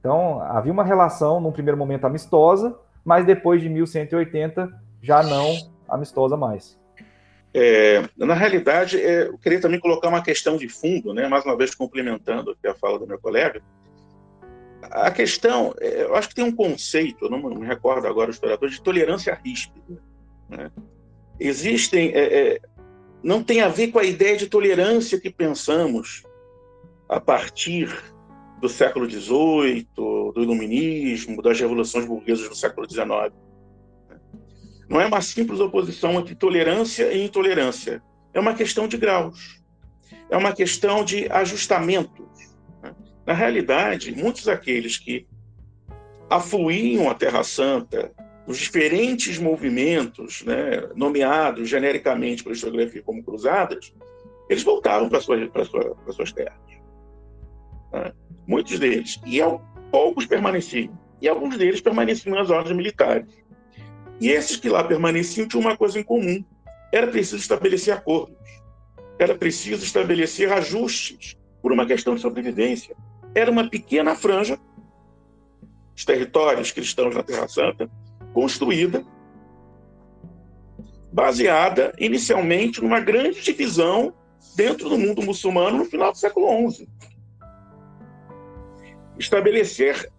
Então, 0.00 0.40
havia 0.40 0.72
uma 0.72 0.84
relação, 0.84 1.40
num 1.40 1.52
primeiro 1.52 1.76
momento, 1.76 2.06
amistosa, 2.06 2.78
mas 3.04 3.26
depois 3.26 3.60
de 3.60 3.68
1180, 3.68 4.72
já 5.02 5.22
não 5.22 5.54
amistosa 5.88 6.36
mais. 6.36 6.78
É, 7.52 8.04
na 8.16 8.34
realidade, 8.34 9.00
é, 9.00 9.26
eu 9.26 9.38
queria 9.38 9.60
também 9.60 9.80
colocar 9.80 10.08
uma 10.08 10.22
questão 10.22 10.56
de 10.56 10.68
fundo, 10.68 11.12
né? 11.12 11.26
mais 11.28 11.44
uma 11.44 11.56
vez 11.56 11.74
complementando 11.74 12.56
a 12.64 12.74
fala 12.74 12.98
do 12.98 13.06
meu 13.06 13.18
colega. 13.18 13.60
A 14.82 15.10
questão, 15.10 15.74
é, 15.80 16.02
eu 16.02 16.14
acho 16.14 16.28
que 16.28 16.34
tem 16.34 16.44
um 16.44 16.54
conceito, 16.54 17.24
eu 17.24 17.30
não 17.30 17.40
me 17.40 17.66
recordo 17.66 18.06
agora 18.06 18.30
o 18.30 18.32
historiador, 18.32 18.68
de 18.68 18.80
tolerância 18.80 19.38
ríspida. 19.44 20.00
Né? 20.48 20.70
Existem, 21.38 22.10
é, 22.14 22.54
é, 22.54 22.60
não 23.22 23.42
tem 23.42 23.60
a 23.60 23.68
ver 23.68 23.88
com 23.88 23.98
a 23.98 24.04
ideia 24.04 24.36
de 24.36 24.46
tolerância 24.46 25.20
que 25.20 25.30
pensamos 25.30 26.22
a 27.08 27.20
partir 27.20 27.94
do 28.60 28.68
século 28.68 29.08
XVIII, 29.08 29.88
do 29.94 30.34
iluminismo, 30.36 31.42
das 31.42 31.58
revoluções 31.60 32.06
burguesas 32.06 32.48
do 32.48 32.54
século 32.54 32.88
XIX 32.88 33.32
não 34.88 35.00
é 35.00 35.06
uma 35.06 35.20
simples 35.20 35.60
oposição 35.60 36.18
entre 36.18 36.34
tolerância 36.34 37.12
e 37.12 37.24
intolerância. 37.24 38.02
É 38.32 38.40
uma 38.40 38.54
questão 38.54 38.88
de 38.88 38.96
graus. 38.96 39.60
É 40.30 40.36
uma 40.36 40.52
questão 40.52 41.04
de 41.04 41.30
ajustamentos. 41.30 42.27
Na 43.28 43.34
realidade, 43.34 44.16
muitos 44.16 44.44
daqueles 44.44 44.96
que 44.96 45.26
afluíam 46.30 47.10
a 47.10 47.14
Terra 47.14 47.44
Santa, 47.44 48.10
os 48.46 48.56
diferentes 48.56 49.36
movimentos, 49.36 50.42
né, 50.46 50.88
nomeados 50.96 51.68
genericamente 51.68 52.42
pela 52.42 52.54
historiografia 52.54 53.02
como 53.02 53.22
cruzadas, 53.22 53.92
eles 54.48 54.62
voltavam 54.62 55.10
para 55.10 55.20
suas, 55.20 55.46
para 55.50 55.62
sua, 55.66 55.94
para 55.94 56.12
suas 56.14 56.32
terras. 56.32 56.58
Né? 57.92 58.14
Muitos 58.46 58.78
deles. 58.78 59.20
E 59.26 59.40
poucos 59.90 60.24
permaneciam. 60.24 60.98
E 61.20 61.28
alguns 61.28 61.58
deles 61.58 61.82
permaneciam 61.82 62.34
nas 62.34 62.48
ordens 62.48 62.74
militares. 62.74 63.28
E 64.22 64.30
esses 64.30 64.56
que 64.56 64.70
lá 64.70 64.82
permaneciam 64.82 65.46
tinham 65.46 65.60
uma 65.60 65.76
coisa 65.76 66.00
em 66.00 66.02
comum: 66.02 66.42
era 66.90 67.06
preciso 67.06 67.36
estabelecer 67.36 67.92
acordos, 67.92 68.38
era 69.18 69.34
preciso 69.34 69.84
estabelecer 69.84 70.50
ajustes 70.50 71.36
por 71.60 71.72
uma 71.72 71.84
questão 71.84 72.14
de 72.14 72.22
sobrevivência. 72.22 72.96
Era 73.38 73.52
uma 73.52 73.70
pequena 73.70 74.16
franja, 74.16 74.58
os 75.94 76.04
territórios 76.04 76.72
cristãos 76.72 77.14
na 77.14 77.22
Terra 77.22 77.46
Santa, 77.46 77.88
construída, 78.34 79.04
baseada 81.12 81.92
inicialmente 82.00 82.82
numa 82.82 82.98
grande 82.98 83.40
divisão 83.40 84.12
dentro 84.56 84.88
do 84.88 84.98
mundo 84.98 85.22
muçulmano 85.22 85.78
no 85.78 85.84
final 85.84 86.10
do 86.10 86.18
século 86.18 86.68
XI. 86.68 86.88
Estabelecer 89.16 90.10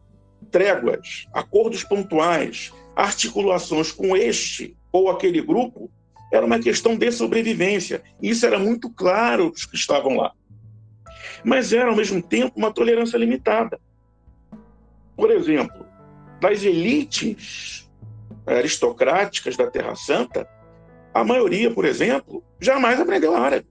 tréguas, 0.49 1.27
acordos 1.33 1.83
pontuais, 1.83 2.71
articulações 2.95 3.91
com 3.91 4.15
este 4.15 4.77
ou 4.93 5.09
aquele 5.09 5.41
grupo 5.41 5.91
era 6.31 6.45
uma 6.45 6.59
questão 6.59 6.95
de 6.95 7.11
sobrevivência. 7.11 8.01
Isso 8.21 8.45
era 8.45 8.57
muito 8.57 8.89
claro 8.89 9.51
os 9.53 9.65
que 9.65 9.75
estavam 9.75 10.15
lá. 10.15 10.31
Mas 11.43 11.73
era, 11.73 11.89
ao 11.89 11.95
mesmo 11.95 12.21
tempo, 12.21 12.53
uma 12.55 12.71
tolerância 12.71 13.17
limitada. 13.17 13.79
Por 15.15 15.31
exemplo, 15.31 15.85
das 16.41 16.63
elites 16.63 17.89
aristocráticas 18.45 19.55
da 19.57 19.69
Terra 19.69 19.95
Santa, 19.95 20.47
a 21.13 21.23
maioria, 21.23 21.71
por 21.71 21.85
exemplo, 21.85 22.43
jamais 22.59 22.99
aprendeu 22.99 23.35
árabe. 23.35 23.67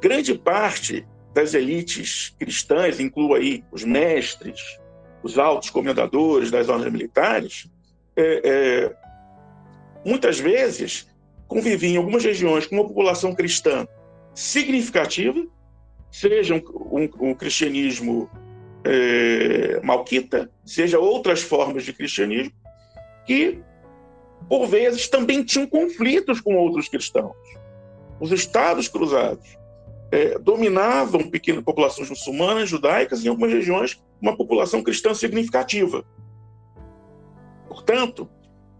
Grande 0.00 0.34
parte 0.34 1.06
das 1.32 1.54
elites 1.54 2.34
cristãs, 2.38 3.00
inclua 3.00 3.38
aí 3.38 3.64
os 3.70 3.84
mestres, 3.84 4.60
os 5.22 5.38
altos 5.38 5.70
comendadores 5.70 6.50
das 6.50 6.68
ordens 6.68 6.92
militares, 6.92 7.70
é, 8.16 8.42
é, 8.44 8.96
muitas 10.04 10.38
vezes 10.38 11.08
conviviam 11.46 11.94
em 11.94 11.96
algumas 11.96 12.24
regiões 12.24 12.66
com 12.66 12.76
uma 12.76 12.86
população 12.86 13.34
cristã 13.34 13.86
significativa, 14.34 15.46
seja 16.12 16.54
um, 16.54 16.62
um, 17.00 17.30
um 17.30 17.34
cristianismo 17.34 18.30
é, 18.84 19.80
malquita, 19.82 20.50
seja 20.64 20.98
outras 20.98 21.42
formas 21.42 21.84
de 21.84 21.92
cristianismo, 21.92 22.52
que, 23.26 23.58
por 24.48 24.66
vezes, 24.66 25.08
também 25.08 25.42
tinham 25.42 25.66
conflitos 25.66 26.40
com 26.40 26.54
outros 26.54 26.88
cristãos. 26.88 27.36
Os 28.20 28.30
estados 28.30 28.86
cruzados 28.88 29.56
é, 30.12 30.38
dominavam 30.38 31.30
pequenas 31.30 31.64
populações 31.64 32.10
muçulmanas, 32.10 32.68
judaicas, 32.68 33.24
em 33.24 33.28
algumas 33.28 33.50
regiões, 33.50 34.00
uma 34.20 34.36
população 34.36 34.82
cristã 34.82 35.14
significativa. 35.14 36.04
Portanto, 37.66 38.28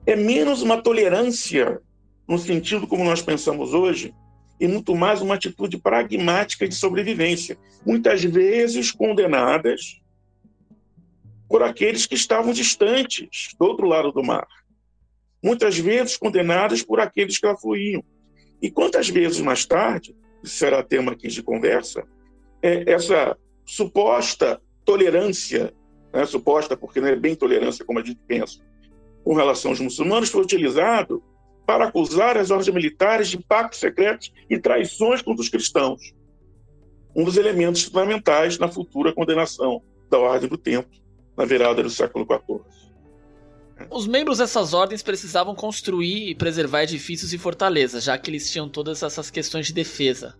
é 0.05 0.15
menos 0.15 0.61
uma 0.61 0.83
tolerância 0.83 1.81
no 2.29 2.39
sentido 2.39 2.87
como 2.87 3.05
nós 3.05 3.23
pensamos 3.23 3.73
hoje, 3.73 4.15
e 4.63 4.69
muito 4.69 4.95
mais 4.95 5.21
uma 5.21 5.35
atitude 5.35 5.77
pragmática 5.77 6.69
de 6.69 6.77
sobrevivência, 6.77 7.59
muitas 7.85 8.23
vezes 8.23 8.93
condenadas 8.93 10.01
por 11.49 11.65
aqueles 11.65 12.07
que 12.07 12.15
estavam 12.15 12.53
distantes, 12.53 13.57
do 13.59 13.67
outro 13.67 13.89
lado 13.89 14.13
do 14.13 14.23
mar. 14.23 14.47
Muitas 15.43 15.77
vezes 15.77 16.17
condenadas 16.17 16.81
por 16.81 17.01
aqueles 17.01 17.39
que 17.39 17.47
afluíam. 17.49 18.05
E 18.63 18.71
quantas 18.71 19.09
vezes 19.09 19.41
mais 19.41 19.67
tarde, 19.67 20.15
isso 20.45 20.55
será 20.55 20.81
tema 20.81 21.11
aqui 21.11 21.27
de 21.27 21.43
conversa, 21.43 22.07
é 22.63 22.89
essa 22.89 23.37
suposta 23.67 24.63
tolerância, 24.85 25.75
né, 26.15 26.25
suposta 26.25 26.77
porque 26.77 27.01
não 27.01 27.09
é 27.09 27.17
bem 27.17 27.35
tolerância 27.35 27.85
como 27.85 27.99
a 27.99 28.05
gente 28.05 28.21
pensa, 28.29 28.61
com 29.25 29.35
relação 29.35 29.73
aos 29.73 29.81
muçulmanos 29.81 30.31
foi 30.31 30.41
utilizado 30.41 31.21
para 31.67 31.87
acusar 31.87 32.37
as 32.37 32.51
ordens 32.51 32.75
militares 32.75 33.29
de 33.29 33.39
pactos 33.39 33.81
secretos 33.81 34.33
e 34.49 34.59
traições 34.59 35.23
contra 35.23 35.43
os 35.43 35.49
cristãos. 35.49 36.13
Um 37.15 37.25
dos 37.25 37.37
elementos 37.37 37.83
fundamentais 37.85 38.59
na 38.59 38.69
futura 38.69 39.13
condenação 39.13 39.83
da 40.11 40.19
Ordem 40.19 40.49
do 40.49 40.59
Templo, 40.59 40.91
na 41.37 41.45
virada 41.45 41.83
do 41.83 41.91
século 41.91 42.27
XIV. 42.27 42.61
Os 43.91 44.07
membros 44.07 44.39
dessas 44.39 44.75
ordens 44.75 45.03
precisavam 45.03 45.55
construir 45.55 46.31
e 46.31 46.35
preservar 46.35 46.85
edifícios 46.85 47.33
e 47.33 47.39
fortalezas, 47.39 48.05
já 48.05 48.17
que 48.17 48.31
eles 48.31 48.51
tinham 48.51 48.69
todas 48.69 49.03
essas 49.03 49.31
questões 49.31 49.67
de 49.67 49.73
defesa. 49.73 50.37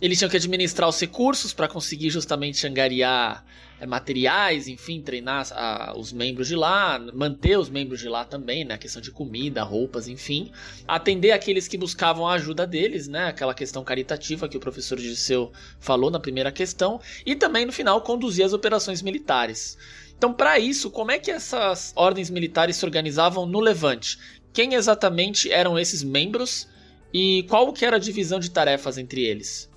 Eles 0.00 0.18
tinham 0.18 0.28
que 0.28 0.36
administrar 0.36 0.88
os 0.88 1.00
recursos 1.00 1.52
para 1.52 1.68
conseguir 1.68 2.10
justamente 2.10 2.66
angariar 2.66 3.44
é, 3.80 3.86
materiais, 3.86 4.68
enfim, 4.68 5.00
treinar 5.00 5.46
a, 5.52 5.94
os 5.96 6.12
membros 6.12 6.48
de 6.48 6.56
lá, 6.56 6.98
manter 7.12 7.58
os 7.58 7.68
membros 7.68 8.00
de 8.00 8.08
lá 8.08 8.24
também, 8.24 8.64
né? 8.64 8.74
A 8.74 8.78
questão 8.78 9.02
de 9.02 9.10
comida, 9.10 9.62
roupas, 9.62 10.08
enfim. 10.08 10.50
Atender 10.86 11.32
aqueles 11.32 11.66
que 11.68 11.76
buscavam 11.76 12.26
a 12.26 12.34
ajuda 12.34 12.66
deles, 12.66 13.08
né? 13.08 13.26
Aquela 13.26 13.54
questão 13.54 13.82
caritativa 13.82 14.48
que 14.48 14.56
o 14.56 14.60
professor 14.60 14.98
Disseu 14.98 15.52
falou 15.80 16.10
na 16.10 16.20
primeira 16.20 16.52
questão. 16.52 17.00
E 17.26 17.34
também, 17.34 17.66
no 17.66 17.72
final, 17.72 18.00
conduzir 18.00 18.44
as 18.44 18.52
operações 18.52 19.02
militares. 19.02 19.76
Então, 20.16 20.32
para 20.32 20.58
isso, 20.58 20.90
como 20.90 21.10
é 21.10 21.18
que 21.18 21.30
essas 21.30 21.92
ordens 21.96 22.30
militares 22.30 22.76
se 22.76 22.84
organizavam 22.84 23.44
no 23.44 23.60
Levante? 23.60 24.18
Quem 24.52 24.74
exatamente 24.74 25.50
eram 25.50 25.78
esses 25.78 26.02
membros 26.02 26.68
e 27.12 27.42
qual 27.48 27.72
que 27.72 27.84
era 27.84 27.96
a 27.96 28.00
divisão 28.00 28.38
de 28.38 28.50
tarefas 28.50 28.96
entre 28.98 29.22
eles? 29.22 29.68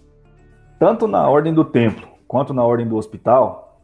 Tanto 0.80 1.08
na 1.08 1.28
ordem 1.28 1.54
do 1.54 1.66
templo 1.66 2.08
quanto 2.28 2.54
na 2.54 2.64
ordem 2.64 2.88
do 2.88 2.98
hospital, 2.98 3.82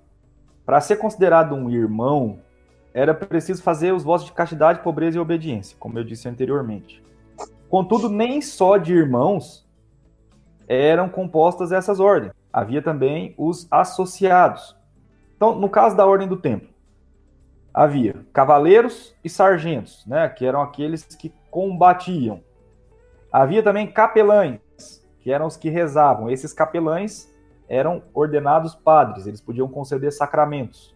para 0.66 0.80
ser 0.80 0.98
considerado 0.98 1.56
um 1.56 1.70
irmão, 1.70 2.40
era 2.94 3.14
preciso 3.14 3.64
fazer 3.64 3.92
os 3.92 4.04
votos 4.04 4.26
de 4.26 4.32
castidade, 4.32 4.82
pobreza 4.82 5.18
e 5.18 5.20
obediência, 5.20 5.76
como 5.80 5.98
eu 5.98 6.04
disse 6.04 6.30
anteriormente. 6.30 7.04
Contudo, 7.68 8.10
nem 8.10 8.42
só 8.42 8.78
de 8.78 8.94
irmãos 8.94 9.68
eram 10.68 11.10
compostas 11.10 11.72
essas 11.72 12.00
ordens. 12.00 12.32
Havia 12.52 12.82
também 12.82 13.34
os 13.38 13.68
associados. 13.72 14.76
Então, 15.36 15.56
no 15.56 15.68
caso 15.68 15.98
da 15.98 16.06
ordem 16.06 16.28
do 16.28 16.38
templo, 16.38 16.70
havia 17.74 18.24
cavaleiros 18.32 19.16
e 19.24 19.30
sargentos, 19.30 20.06
né, 20.06 20.30
que 20.30 20.46
eram 20.46 20.62
aqueles 20.62 21.04
que 21.04 21.34
combatiam. 21.50 22.42
Havia 23.32 23.64
também 23.64 23.88
capelães, 23.88 24.60
que 25.24 25.32
eram 25.32 25.48
os 25.48 25.56
que 25.56 25.70
rezavam. 25.70 26.30
Esses 26.30 26.52
capelães 26.52 27.34
eram 27.70 28.04
ordenados 28.14 28.76
padres, 28.76 29.26
eles 29.26 29.40
podiam 29.40 29.70
conceder 29.70 30.12
sacramentos. 30.12 30.94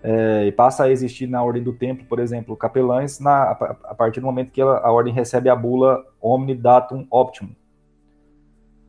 É, 0.00 0.44
e 0.44 0.52
passa 0.52 0.84
a 0.84 0.90
existir 0.90 1.26
na 1.26 1.42
ordem 1.42 1.62
do 1.62 1.72
templo, 1.72 2.06
por 2.06 2.20
exemplo, 2.20 2.56
capelães 2.56 3.18
na, 3.18 3.50
a 3.50 3.94
partir 3.94 4.20
do 4.20 4.26
momento 4.26 4.52
que 4.52 4.62
a, 4.62 4.66
a 4.66 4.92
ordem 4.92 5.12
recebe 5.12 5.48
a 5.48 5.56
bula 5.56 6.04
Omni 6.22 6.54
Datum 6.54 7.04
Optimum. 7.10 7.54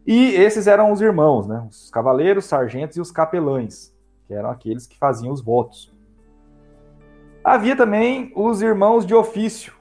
E 0.06 0.36
esses 0.36 0.68
eram 0.68 0.92
os 0.92 1.02
irmãos, 1.02 1.48
né? 1.48 1.66
os 1.68 1.90
cavaleiros, 1.90 2.46
sargentos 2.46 2.96
e 2.96 3.02
os 3.02 3.12
capelães, 3.12 3.92
que 4.28 4.34
eram 4.36 4.52
aqueles 4.52 4.86
que 4.86 4.98
faziam 4.98 5.34
os 5.34 5.42
votos. 5.42 5.92
Havia 7.44 7.76
também 7.76 8.32
os 8.36 8.62
irmãos 8.62 9.04
de 9.04 9.16
ofício, 9.16 9.74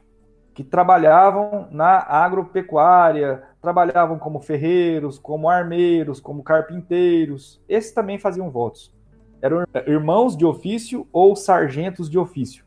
que 0.55 0.65
trabalhavam 0.65 1.69
na 1.71 1.99
agropecuária, 1.99 3.43
trabalhavam 3.67 4.17
como 4.17 4.39
ferreiros, 4.39 5.19
como 5.19 5.51
armeiros, 5.51 6.21
como 6.21 6.41
carpinteiros. 6.41 7.61
Esses 7.69 7.91
também 7.91 8.17
faziam 8.17 8.49
votos. 8.49 8.95
Eram 9.43 9.65
irmãos 9.89 10.37
de 10.37 10.47
ofício 10.47 11.09
ou 11.13 11.35
sargentos 11.35 12.09
de 12.09 12.17
ofício. 12.17 12.65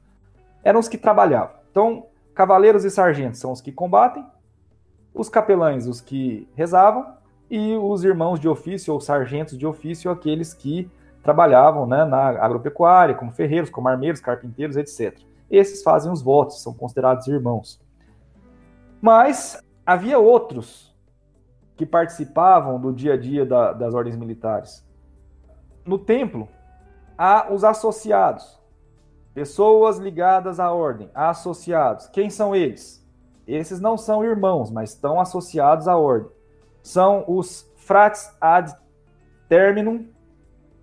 Eram 0.62 0.82
os 0.82 0.90
que 0.90 0.98
trabalhavam. 0.98 1.56
Então, 1.72 2.08
cavaleiros 2.36 2.84
e 2.84 2.92
sargentos 2.92 3.40
são 3.40 3.54
os 3.54 3.62
que 3.62 3.72
combatem, 3.72 4.26
os 5.14 5.30
capelães 5.30 5.88
os 5.88 6.02
que 6.02 6.50
rezavam 6.54 7.14
e 7.50 7.76
os 7.76 8.04
irmãos 8.04 8.38
de 8.38 8.50
ofício 8.50 8.94
ou 8.94 9.00
sargentos 9.00 9.58
de 9.58 9.66
ofício 9.66 10.12
aqueles 10.12 10.54
que 10.54 10.92
trabalhavam 11.24 11.88
né, 11.88 12.04
na 12.04 12.28
agropecuária, 12.44 13.16
como 13.16 13.32
ferreiros, 13.32 13.70
como 13.70 13.88
armeiros, 13.88 14.20
carpinteiros, 14.20 14.76
etc 14.76 15.18
esses 15.50 15.82
fazem 15.82 16.12
os 16.12 16.22
votos, 16.22 16.62
são 16.62 16.74
considerados 16.74 17.28
irmãos. 17.28 17.82
Mas 19.02 19.60
havia 19.86 20.20
outros 20.20 20.89
que 21.80 21.86
participavam 21.86 22.78
do 22.78 22.92
dia 22.92 23.14
a 23.14 23.18
dia 23.18 23.46
da, 23.46 23.72
das 23.72 23.94
ordens 23.94 24.18
militares. 24.18 24.86
No 25.86 25.98
templo, 25.98 26.50
há 27.18 27.54
os 27.54 27.64
associados, 27.64 28.60
pessoas 29.34 29.98
ligadas 29.98 30.60
à 30.60 30.74
ordem, 30.74 31.10
associados. 31.16 32.08
Quem 32.10 32.30
são 32.30 32.54
eles? 32.54 33.02
Esses 33.48 33.80
não 33.80 33.98
são 33.98 34.26
irmãos, 34.26 34.70
mas 34.70 34.90
estão 34.90 35.22
associados 35.22 35.88
à 35.88 35.96
ordem. 35.96 36.30
São 36.84 37.24
os 37.30 37.66
frates 37.78 38.30
ad 38.42 38.76
terminum, 39.48 40.10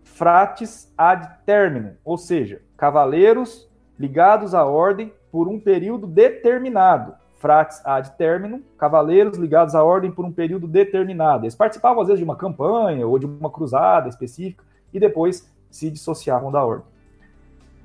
frates 0.02 0.90
ad 0.96 1.28
terminum, 1.44 1.94
ou 2.06 2.16
seja, 2.16 2.62
cavaleiros 2.74 3.70
ligados 3.98 4.54
à 4.54 4.64
ordem 4.64 5.12
por 5.30 5.46
um 5.46 5.60
período 5.60 6.06
determinado. 6.06 7.14
Frates 7.36 7.84
ad 7.84 8.16
terminum, 8.16 8.62
cavaleiros 8.78 9.36
ligados 9.36 9.74
à 9.74 9.84
ordem 9.84 10.10
por 10.10 10.24
um 10.24 10.32
período 10.32 10.66
determinado. 10.66 11.44
Eles 11.44 11.54
participavam, 11.54 12.00
às 12.00 12.08
vezes, 12.08 12.18
de 12.18 12.24
uma 12.24 12.36
campanha 12.36 13.06
ou 13.06 13.18
de 13.18 13.26
uma 13.26 13.50
cruzada 13.50 14.08
específica 14.08 14.64
e 14.92 14.98
depois 14.98 15.50
se 15.70 15.90
dissociavam 15.90 16.50
da 16.50 16.64
ordem. 16.64 16.86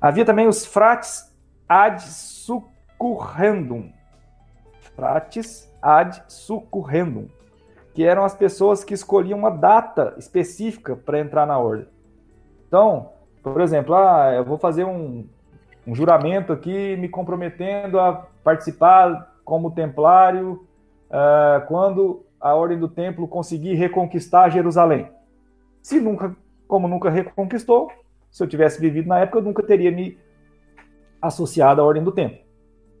Havia 0.00 0.24
também 0.24 0.48
os 0.48 0.64
frates 0.64 1.32
ad 1.68 2.02
succurrendum. 2.02 3.92
Frates 4.96 5.70
ad 5.80 6.22
succurrendum. 6.28 7.28
Que 7.94 8.04
eram 8.04 8.24
as 8.24 8.34
pessoas 8.34 8.82
que 8.82 8.94
escolhiam 8.94 9.38
uma 9.38 9.50
data 9.50 10.14
específica 10.16 10.96
para 10.96 11.20
entrar 11.20 11.46
na 11.46 11.58
ordem. 11.58 11.86
Então, 12.66 13.10
por 13.42 13.60
exemplo, 13.60 13.94
ah, 13.94 14.32
eu 14.34 14.44
vou 14.44 14.56
fazer 14.56 14.84
um, 14.84 15.28
um 15.86 15.94
juramento 15.94 16.52
aqui 16.52 16.96
me 16.96 17.08
comprometendo 17.08 18.00
a 18.00 18.26
participar 18.42 19.31
como 19.44 19.70
templário 19.70 20.66
uh, 21.08 21.66
quando 21.66 22.24
a 22.40 22.54
ordem 22.54 22.78
do 22.78 22.88
templo 22.88 23.28
conseguir 23.28 23.74
reconquistar 23.74 24.50
Jerusalém. 24.50 25.10
Se 25.82 26.00
nunca, 26.00 26.36
como 26.66 26.88
nunca 26.88 27.10
reconquistou, 27.10 27.90
se 28.30 28.42
eu 28.42 28.48
tivesse 28.48 28.80
vivido 28.80 29.08
na 29.08 29.20
época, 29.20 29.38
eu 29.38 29.42
nunca 29.42 29.62
teria 29.62 29.92
me 29.92 30.18
associado 31.20 31.80
à 31.80 31.84
ordem 31.84 32.02
do 32.02 32.10
templo. 32.10 32.38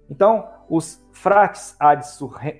Então, 0.08 0.46
os 0.68 1.04
frates 1.12 1.74
ad 1.80 2.04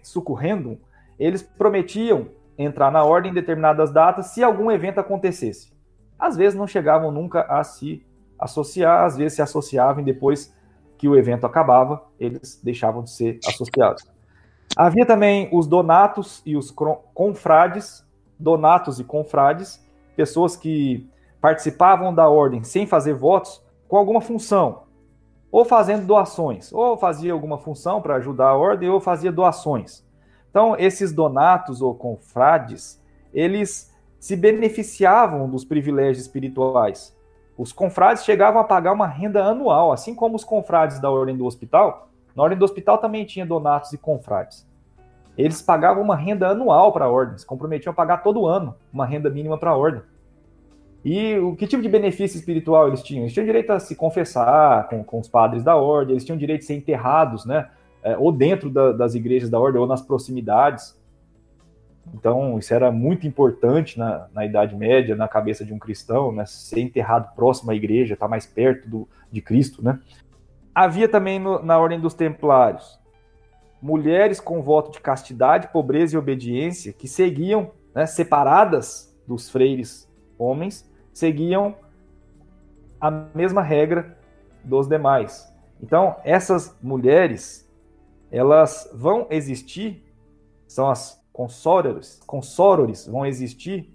succurrendum, 0.03 0.79
eles 1.19 1.43
prometiam 1.43 2.29
entrar 2.57 2.91
na 2.91 3.05
ordem 3.05 3.31
em 3.31 3.35
determinadas 3.35 3.93
datas 3.93 4.27
se 4.27 4.43
algum 4.43 4.71
evento 4.71 4.99
acontecesse. 4.99 5.73
Às 6.19 6.37
vezes 6.37 6.59
não 6.59 6.67
chegavam 6.67 7.11
nunca 7.11 7.43
a 7.43 7.63
se 7.63 8.05
associar, 8.39 9.05
às 9.05 9.17
vezes 9.17 9.35
se 9.35 9.43
associavam 9.43 10.03
e 10.03 10.05
depois 10.05 10.55
que 11.03 11.09
o 11.09 11.17
evento 11.17 11.45
acabava, 11.45 12.01
eles 12.17 12.61
deixavam 12.63 13.03
de 13.03 13.11
ser 13.11 13.41
associados. 13.45 14.05
Havia 14.77 15.05
também 15.05 15.49
os 15.53 15.67
donatos 15.67 16.41
e 16.47 16.57
os 16.57 16.73
confrades, 17.13 18.07
donatos 18.39 19.01
e 19.01 19.05
confrades, 19.05 19.85
pessoas 20.15 20.55
que 20.55 21.11
participavam 21.41 22.15
da 22.15 22.29
ordem 22.29 22.63
sem 22.63 22.87
fazer 22.87 23.15
votos 23.15 23.61
com 23.89 23.97
alguma 23.97 24.21
função, 24.21 24.85
ou 25.51 25.65
fazendo 25.65 26.07
doações, 26.07 26.73
ou 26.73 26.97
fazia 26.97 27.33
alguma 27.33 27.59
função 27.59 28.01
para 28.01 28.15
ajudar 28.15 28.51
a 28.51 28.57
ordem, 28.57 28.89
ou 28.89 29.01
fazia 29.01 29.33
doações. 29.33 30.07
Então, 30.51 30.77
esses 30.79 31.13
donatos 31.13 31.83
ou 31.83 31.97
confrades, 31.97 33.03
eles 33.35 33.93
se 34.21 34.37
beneficiavam 34.37 35.51
dos 35.51 35.65
privilégios 35.65 36.21
espirituais. 36.21 37.13
Os 37.57 37.73
confrades 37.73 38.25
chegavam 38.25 38.61
a 38.61 38.65
pagar 38.65 38.93
uma 38.93 39.07
renda 39.07 39.45
anual, 39.45 39.93
assim 39.93 40.15
como 40.15 40.37
os 40.37 40.45
confrades 40.45 40.99
da 41.01 41.11
Ordem 41.11 41.37
do 41.37 41.45
Hospital. 41.45 42.09
Na 42.35 42.43
Ordem 42.43 42.59
do 42.59 42.65
Hospital 42.65 42.99
também 42.99 43.25
tinha 43.25 43.45
donatos 43.45 43.93
e 43.93 43.99
confrades. 43.99 44.67
Eles 45.37 45.63
pagavam 45.63 46.03
uma 46.03 46.17
renda 46.17 46.49
anual 46.49 46.93
para 46.93 47.07
a 47.07 47.09
ordem, 47.09 47.39
se 47.39 47.47
comprometiam 47.47 47.91
a 47.91 47.95
pagar 47.95 48.19
todo 48.19 48.47
ano 48.47 48.75
uma 48.93 49.07
renda 49.07 49.31
mínima 49.31 49.57
para 49.57 49.71
a 49.71 49.77
ordem. 49.77 50.03
E 51.05 51.37
o 51.39 51.57
que 51.57 51.67
tipo 51.67 51.83
de 51.83 51.89
benefício 51.89 52.39
espiritual 52.39 52.87
eles 52.87 53.03
tinham? 53.03 53.23
Eles 53.23 53.33
tinham 53.33 53.47
direito 53.47 53.71
a 53.71 53.81
se 53.81 53.97
confessar 53.97 54.89
com, 54.89 55.03
com 55.03 55.19
os 55.19 55.29
padres 55.29 55.63
da 55.63 55.75
ordem, 55.75 56.13
eles 56.13 56.25
tinham 56.25 56.39
direito 56.39 56.61
de 56.61 56.67
ser 56.67 56.75
enterrados, 56.75 57.45
né? 57.45 57.69
É, 58.03 58.17
ou 58.17 58.31
dentro 58.31 58.69
da, 58.69 58.93
das 58.93 59.15
igrejas 59.15 59.49
da 59.49 59.59
ordem, 59.59 59.81
ou 59.81 59.87
nas 59.87 60.03
proximidades. 60.03 60.97
Então, 62.15 62.59
isso 62.59 62.75
era 62.75 62.91
muito 62.91 63.27
importante 63.27 63.99
na, 63.99 64.29
na 64.33 64.45
Idade 64.45 64.75
Média, 64.75 65.15
na 65.15 65.29
cabeça 65.29 65.65
de 65.65 65.73
um 65.73 65.79
cristão, 65.79 66.33
né? 66.33 66.45
Ser 66.47 66.81
enterrado 66.81 67.35
próximo 67.35 67.71
à 67.71 67.75
igreja, 67.75 68.15
estar 68.15 68.27
tá 68.27 68.31
mais 68.31 68.47
perto 68.47 68.89
do, 68.89 69.09
de 69.31 69.41
Cristo, 69.41 69.85
né? 69.85 69.99
Havia 70.75 71.09
também 71.09 71.39
no, 71.39 71.63
na 71.63 71.79
Ordem 71.79 72.01
dos 72.01 72.15
Templários 72.15 73.01
mulheres 73.83 74.39
com 74.39 74.63
voto 74.63 74.93
de 74.93 75.01
castidade, 75.01 75.69
pobreza 75.73 76.15
e 76.15 76.19
obediência 76.19 76.93
que 76.93 77.09
seguiam, 77.09 77.73
né, 77.93 78.07
separadas 78.07 79.13
dos 79.27 79.51
freires 79.51 80.09
homens, 80.39 80.89
seguiam 81.13 81.75
a 83.01 83.11
mesma 83.11 83.61
regra 83.61 84.17
dos 84.63 84.87
demais. 84.87 85.53
Então, 85.83 86.15
essas 86.23 86.77
mulheres, 86.81 87.69
elas 88.31 88.89
vão 88.95 89.27
existir, 89.31 90.05
são 90.69 90.89
as 90.89 91.21
consórores, 91.33 92.21
consórores 92.27 93.07
vão 93.07 93.25
existir 93.25 93.91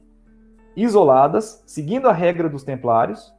isoladas, 0.76 1.64
seguindo 1.66 2.08
a 2.08 2.14
regra 2.14 2.50
dos 2.50 2.64
templários, 2.64 3.34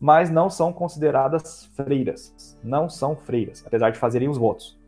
mas 0.00 0.30
não 0.30 0.50
são 0.50 0.72
consideradas 0.72 1.66
freiras. 1.74 2.58
Não 2.62 2.88
são 2.88 3.16
freiras, 3.16 3.64
apesar 3.66 3.90
de 3.90 3.98
fazerem 3.98 4.28
os 4.28 4.36
votos. 4.36 4.78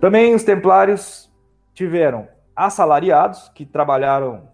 Também 0.00 0.34
os 0.34 0.42
templários 0.42 1.30
tiveram 1.74 2.26
assalariados 2.56 3.48
que 3.50 3.64
trabalharam 3.64 4.48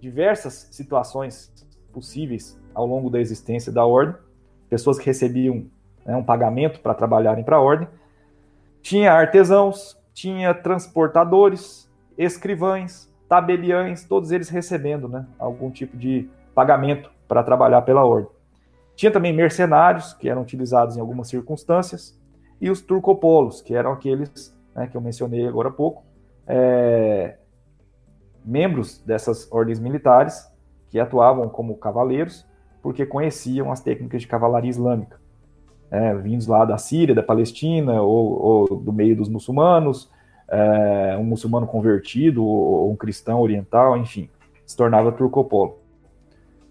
diversas 0.00 0.68
situações 0.70 1.52
possíveis 1.92 2.60
ao 2.74 2.86
longo 2.86 3.08
da 3.08 3.20
existência 3.20 3.70
da 3.70 3.84
ordem, 3.84 4.16
pessoas 4.68 4.98
que 4.98 5.06
recebiam 5.06 5.66
né, 6.04 6.16
um 6.16 6.24
pagamento 6.24 6.80
para 6.80 6.94
trabalharem 6.94 7.44
para 7.44 7.56
a 7.56 7.60
ordem. 7.60 7.88
Tinha 8.82 9.12
artesãos, 9.12 9.96
tinha 10.14 10.54
transportadores, 10.54 11.90
escrivães, 12.16 13.12
tabeliães, 13.28 14.04
todos 14.04 14.30
eles 14.30 14.48
recebendo 14.48 15.08
né, 15.08 15.26
algum 15.38 15.70
tipo 15.70 15.96
de 15.96 16.28
pagamento 16.54 17.10
para 17.26 17.42
trabalhar 17.42 17.82
pela 17.82 18.04
ordem. 18.04 18.30
Tinha 18.94 19.10
também 19.10 19.32
mercenários, 19.32 20.12
que 20.12 20.28
eram 20.28 20.42
utilizados 20.42 20.96
em 20.96 21.00
algumas 21.00 21.28
circunstâncias, 21.28 22.20
e 22.60 22.70
os 22.70 22.80
turcopolos, 22.82 23.62
que 23.62 23.74
eram 23.74 23.92
aqueles 23.92 24.56
né, 24.74 24.86
que 24.86 24.96
eu 24.96 25.00
mencionei 25.00 25.46
agora 25.46 25.68
há 25.68 25.72
pouco, 25.72 26.04
é, 26.46 27.38
membros 28.44 28.98
dessas 28.98 29.50
ordens 29.50 29.78
militares 29.78 30.46
que 30.90 31.00
atuavam 31.00 31.48
como 31.48 31.76
cavaleiros, 31.76 32.46
porque 32.82 33.06
conheciam 33.06 33.72
as 33.72 33.80
técnicas 33.80 34.22
de 34.22 34.28
cavalaria 34.28 34.70
islâmica, 34.70 35.18
é, 35.92 36.14
vindos 36.14 36.46
lá 36.46 36.64
da 36.64 36.78
Síria, 36.78 37.14
da 37.14 37.22
Palestina, 37.22 38.00
ou, 38.00 38.42
ou 38.42 38.80
do 38.80 38.90
meio 38.90 39.14
dos 39.14 39.28
muçulmanos, 39.28 40.10
é, 40.48 41.16
um 41.18 41.24
muçulmano 41.24 41.66
convertido, 41.66 42.42
ou, 42.42 42.90
um 42.90 42.96
cristão 42.96 43.42
oriental, 43.42 43.94
enfim, 43.98 44.30
se 44.64 44.74
tornava 44.74 45.12
turcopolo. 45.12 45.78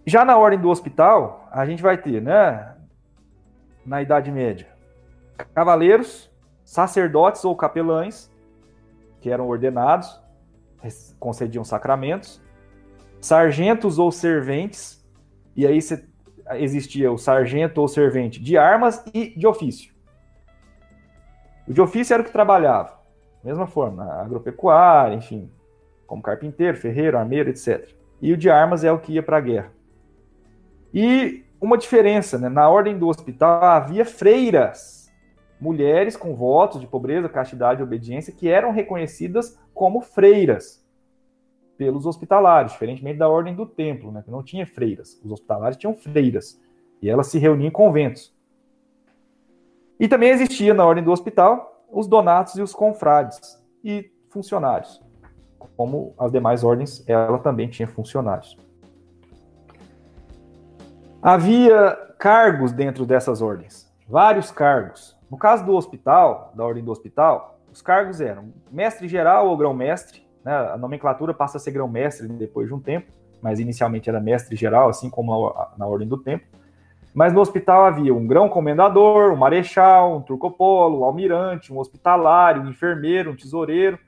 Já 0.08 0.26
na 0.26 0.36
ordem 0.36 0.60
do 0.60 0.70
hospital, 0.70 1.48
a 1.52 1.64
gente 1.68 1.84
vai 1.84 2.00
ter, 2.00 2.20
né, 2.20 2.76
na 3.86 4.02
Idade 4.02 4.32
Média, 4.32 4.68
cavaleiros, 5.54 6.32
sacerdotes 6.66 7.46
ou 7.46 7.56
capelães, 7.56 8.32
que 9.20 9.30
eram 9.30 9.48
ordenados, 9.48 10.20
concediam 11.20 11.64
sacramentos, 11.64 12.42
sargentos 13.20 14.00
ou 14.00 14.12
serventes, 14.12 15.06
e 15.56 15.68
aí 15.68 15.80
existia 16.58 17.12
o 17.12 17.18
sargento 17.18 17.82
ou 17.82 17.88
servente 17.88 18.42
de 18.42 18.58
armas 18.58 19.04
e 19.14 19.38
de 19.38 19.46
ofício. 19.48 19.94
O 21.68 21.74
de 21.74 21.82
ofício 21.82 22.14
era 22.14 22.22
o 22.22 22.26
que 22.26 22.32
trabalhava, 22.32 23.00
mesma 23.44 23.68
forma, 23.68 24.04
agropecuária, 24.22 25.16
enfim, 25.16 25.50
como 26.06 26.22
carpinteiro, 26.22 26.78
ferreiro, 26.78 27.18
armeiro, 27.18 27.50
etc. 27.50 27.90
E 28.22 28.34
o 28.34 28.38
de 28.38 28.50
armas 28.50 28.84
é 28.84 28.92
o 28.92 29.00
que 29.00 29.14
ia 29.14 29.24
para 29.24 29.38
a 29.38 29.42
guerra. 29.42 29.72
E 30.94 31.46
uma 31.60 31.78
diferença, 31.78 32.38
né? 32.38 32.50
na 32.50 32.68
ordem 32.68 32.98
do 32.98 33.08
hospital 33.08 33.64
havia 33.64 34.04
freiras, 34.04 35.12
mulheres 35.60 36.18
com 36.18 36.36
votos 36.36 36.82
de 36.82 36.88
pobreza, 36.88 37.30
castidade 37.30 37.80
e 37.80 37.84
obediência, 37.84 38.34
que 38.34 38.50
eram 38.50 38.72
reconhecidas 38.72 39.60
como 39.74 40.02
freiras 40.02 40.81
pelos 41.82 42.06
hospitalários, 42.06 42.74
diferentemente 42.74 43.18
da 43.18 43.28
ordem 43.28 43.56
do 43.56 43.66
templo, 43.66 44.12
né, 44.12 44.22
que 44.22 44.30
não 44.30 44.44
tinha 44.44 44.68
freiras. 44.68 45.20
Os 45.26 45.32
hospitalários 45.32 45.78
tinham 45.78 45.96
freiras 45.96 46.62
e 47.02 47.10
elas 47.10 47.26
se 47.26 47.40
reuniam 47.40 47.70
em 47.70 47.72
conventos. 47.72 48.32
E 50.00 50.08
também 50.08 50.30
existia 50.30 50.76
na 50.76 50.86
ordem 50.86 51.04
do 51.04 51.12
hospital 51.12 51.84
os 51.92 52.06
donatos 52.06 52.54
e 52.54 52.62
os 52.62 52.72
confrades 52.72 53.60
e 53.84 54.12
funcionários. 54.30 55.02
Como 55.76 56.14
as 56.20 56.32
demais 56.32 56.64
ordens, 56.64 57.04
ela 57.10 57.40
também 57.40 57.68
tinha 57.68 57.88
funcionários. 57.88 58.56
Havia 61.20 61.96
cargos 62.20 62.72
dentro 62.72 63.08
dessas 63.08 63.42
ordens, 63.42 63.92
vários 64.08 64.52
cargos. 64.52 65.18
No 65.32 65.38
caso 65.38 65.66
do 65.66 65.74
hospital, 65.74 66.52
da 66.54 66.64
ordem 66.64 66.84
do 66.84 66.92
hospital, 66.92 67.60
os 67.74 67.82
cargos 67.82 68.22
eram 68.22 68.54
mestre 68.72 69.08
geral 69.08 69.48
ou 69.48 69.58
grão-mestre, 69.58 70.21
né? 70.44 70.54
a 70.54 70.78
nomenclatura 70.78 71.34
passa 71.34 71.58
a 71.58 71.60
ser 71.60 71.72
grão-mestre 71.72 72.28
depois 72.28 72.68
de 72.68 72.74
um 72.74 72.80
tempo, 72.80 73.12
mas 73.42 73.60
inicialmente 73.60 74.10
era 74.10 74.20
mestre 74.20 74.56
geral, 74.56 74.90
assim 74.90 75.10
como 75.10 75.54
na, 75.78 75.86
ordem 75.86 76.08
do 76.08 76.18
tempo. 76.18 76.46
Mas 77.14 77.34
no 77.34 77.42
hospital 77.42 77.86
havia 77.86 78.14
um 78.14 78.26
grão-comendador, 78.26 79.34
um 79.34 79.36
marechal, 79.36 80.16
um 80.16 80.22
turcopolo, 80.22 81.02
um 81.02 81.04
almirante, 81.04 81.74
um 81.74 81.80
hospitalário, 81.80 82.62
um 82.62 82.70
enfermeiro, 82.70 83.32
um 83.32 83.36
tesoureiro. 83.36 84.00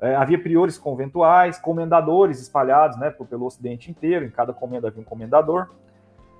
É, 0.00 0.16
havia 0.16 0.42
priores 0.42 0.78
conventuais, 0.78 1.58
comendadores 1.58 2.40
espalhados 2.40 2.98
né, 2.98 3.10
pelo 3.10 3.44
ocidente 3.44 3.90
inteiro, 3.90 4.24
em 4.24 4.30
cada 4.30 4.52
comenda 4.52 4.88
havia 4.88 5.00
um 5.00 5.04
comendador. 5.04 5.68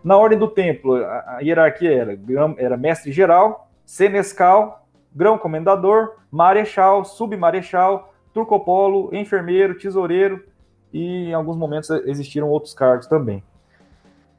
Na 0.02 0.16
ordem 0.16 0.38
do 0.38 0.48
templo, 0.48 0.96
a, 0.96 1.36
a 1.36 1.40
hierarquia 1.40 1.92
era, 1.92 2.18
era 2.56 2.76
mestre 2.76 3.12
geral, 3.12 3.70
senescal, 3.84 4.86
grão-comendador, 5.14 6.16
marechal, 6.30 7.04
submarechal, 7.04 8.09
turcopolo, 8.32 9.14
enfermeiro, 9.14 9.78
tesoureiro 9.78 10.44
e 10.92 11.28
em 11.28 11.34
alguns 11.34 11.56
momentos 11.56 11.90
existiram 11.90 12.48
outros 12.48 12.74
cargos 12.74 13.06
também. 13.06 13.42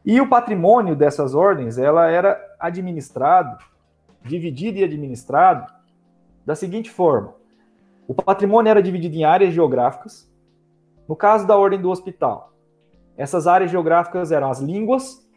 E 0.05 0.19
o 0.19 0.27
patrimônio 0.27 0.95
dessas 0.95 1.35
ordens, 1.35 1.77
ela 1.77 2.09
era 2.09 2.39
administrado 2.59 3.57
dividido 4.23 4.77
e 4.77 4.83
administrado 4.83 5.71
da 6.45 6.55
seguinte 6.55 6.89
forma: 6.89 7.33
o 8.07 8.13
patrimônio 8.13 8.69
era 8.69 8.81
dividido 8.81 9.15
em 9.15 9.23
áreas 9.23 9.53
geográficas. 9.53 10.29
No 11.07 11.15
caso 11.15 11.45
da 11.45 11.57
ordem 11.57 11.81
do 11.81 11.89
hospital, 11.89 12.53
essas 13.17 13.45
áreas 13.47 13.69
geográficas 13.69 14.31
eram 14.31 14.49
as 14.49 14.59
línguas, 14.59 15.27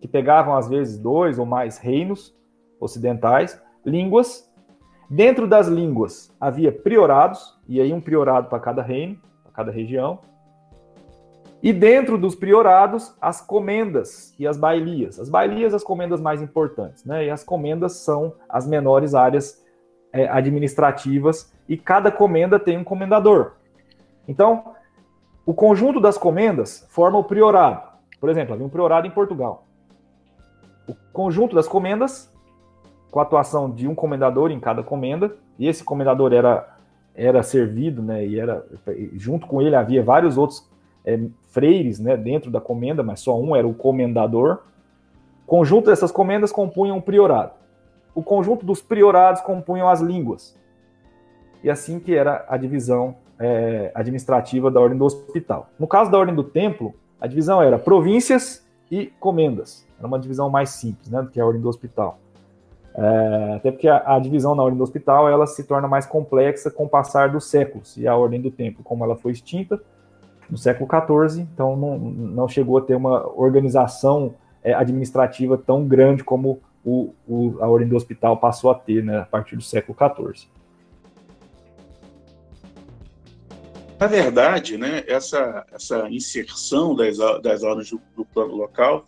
que 0.00 0.08
pegavam 0.08 0.56
às 0.56 0.68
vezes 0.68 0.98
dois 0.98 1.38
ou 1.38 1.46
mais 1.46 1.78
reinos 1.78 2.34
ocidentais, 2.80 3.60
línguas. 3.84 4.50
Dentro 5.12 5.46
das 5.46 5.68
línguas 5.68 6.34
havia 6.40 6.72
priorados, 6.72 7.54
e 7.68 7.78
aí 7.82 7.92
um 7.92 8.00
priorado 8.00 8.48
para 8.48 8.58
cada 8.58 8.80
reino, 8.80 9.20
para 9.42 9.52
cada 9.52 9.70
região. 9.70 10.20
E 11.62 11.70
dentro 11.70 12.16
dos 12.16 12.34
priorados, 12.34 13.14
as 13.20 13.38
comendas 13.38 14.34
e 14.38 14.46
as 14.46 14.56
bailias. 14.56 15.20
As 15.20 15.28
bailias, 15.28 15.74
as 15.74 15.84
comendas 15.84 16.18
mais 16.18 16.40
importantes, 16.40 17.04
né? 17.04 17.26
E 17.26 17.30
as 17.30 17.44
comendas 17.44 17.96
são 17.96 18.32
as 18.48 18.66
menores 18.66 19.14
áreas 19.14 19.62
é, 20.14 20.26
administrativas 20.26 21.52
e 21.68 21.76
cada 21.76 22.10
comenda 22.10 22.58
tem 22.58 22.78
um 22.78 22.84
comendador. 22.84 23.52
Então, 24.26 24.72
o 25.44 25.52
conjunto 25.52 26.00
das 26.00 26.16
comendas 26.16 26.86
forma 26.88 27.18
o 27.18 27.24
priorado. 27.24 27.82
Por 28.18 28.30
exemplo, 28.30 28.54
havia 28.54 28.64
um 28.64 28.70
priorado 28.70 29.06
em 29.06 29.10
Portugal. 29.10 29.66
O 30.88 30.94
conjunto 31.12 31.54
das 31.54 31.68
comendas, 31.68 32.31
com 33.12 33.20
a 33.20 33.22
atuação 33.22 33.70
de 33.70 33.86
um 33.86 33.94
comendador 33.94 34.50
em 34.50 34.58
cada 34.58 34.82
comenda, 34.82 35.36
e 35.56 35.68
esse 35.68 35.84
comendador 35.84 36.32
era, 36.32 36.76
era 37.14 37.44
servido, 37.44 38.02
né, 38.02 38.26
e 38.26 38.40
era 38.40 38.66
junto 39.12 39.46
com 39.46 39.62
ele 39.62 39.76
havia 39.76 40.02
vários 40.02 40.36
outros 40.36 40.68
é, 41.04 41.20
freires 41.46 42.00
né, 42.00 42.16
dentro 42.16 42.50
da 42.50 42.60
comenda, 42.60 43.04
mas 43.04 43.20
só 43.20 43.40
um 43.40 43.54
era 43.54 43.68
o 43.68 43.74
comendador. 43.74 44.62
O 45.44 45.46
conjunto 45.46 45.86
dessas 45.86 46.10
comendas 46.10 46.50
compunham 46.50 46.96
um 46.96 47.00
priorado 47.00 47.62
o 48.14 48.22
conjunto 48.22 48.64
dos 48.64 48.80
priorados 48.80 49.40
compunham 49.40 49.88
as 49.88 50.00
línguas. 50.00 50.56
E 51.62 51.70
assim 51.70 51.98
que 51.98 52.14
era 52.14 52.44
a 52.48 52.56
divisão 52.56 53.16
é, 53.38 53.90
administrativa 53.94 54.70
da 54.70 54.80
ordem 54.80 54.98
do 54.98 55.04
hospital. 55.04 55.68
No 55.78 55.86
caso 55.86 56.10
da 56.10 56.18
ordem 56.18 56.34
do 56.34 56.44
templo, 56.44 56.94
a 57.20 57.26
divisão 57.26 57.62
era 57.62 57.78
províncias 57.78 58.66
e 58.90 59.06
comendas. 59.18 59.86
Era 59.98 60.06
uma 60.06 60.18
divisão 60.18 60.50
mais 60.50 60.70
simples 60.70 61.08
né, 61.08 61.22
do 61.22 61.30
que 61.30 61.40
a 61.40 61.46
ordem 61.46 61.62
do 61.62 61.68
hospital. 61.68 62.18
É, 62.94 63.54
até 63.56 63.70
porque 63.70 63.88
a, 63.88 64.16
a, 64.16 64.18
divisão 64.18 64.54
na 64.54 64.62
ordem 64.62 64.76
do 64.76 64.84
hospital 64.84 65.28
ela 65.28 65.46
se 65.46 65.64
torna 65.64 65.88
mais 65.88 66.04
complexa 66.04 66.70
com 66.70 66.84
o 66.84 66.88
passar 66.88 67.30
dos 67.30 67.48
séculos. 67.48 67.96
E 67.96 68.06
a 68.06 68.14
ordem 68.14 68.40
do 68.40 68.50
templo, 68.50 68.84
como 68.84 69.04
ela 69.04 69.16
foi 69.16 69.32
extinta 69.32 69.80
no 70.50 70.58
século 70.58 70.88
XIV, 70.90 71.42
então 71.52 71.76
não, 71.76 71.98
não 71.98 72.48
chegou 72.48 72.76
a 72.76 72.82
ter 72.82 72.94
uma 72.94 73.26
organização 73.34 74.34
é, 74.62 74.74
administrativa 74.74 75.56
tão 75.56 75.86
grande 75.86 76.22
como 76.22 76.60
o, 76.84 77.14
o, 77.26 77.56
a 77.60 77.68
ordem 77.68 77.88
do 77.88 77.96
hospital 77.96 78.36
passou 78.36 78.70
a 78.70 78.74
ter 78.74 79.02
né, 79.02 79.20
a 79.20 79.24
partir 79.24 79.56
do 79.56 79.62
século 79.62 79.96
XIV. 79.96 80.48
Na 83.98 84.08
verdade, 84.08 84.76
né, 84.76 85.04
essa, 85.06 85.64
essa 85.72 86.10
inserção 86.10 86.94
das, 86.94 87.18
das 87.40 87.62
ordens 87.62 87.90
do, 87.90 88.02
do 88.16 88.24
plano 88.24 88.56
local, 88.56 89.06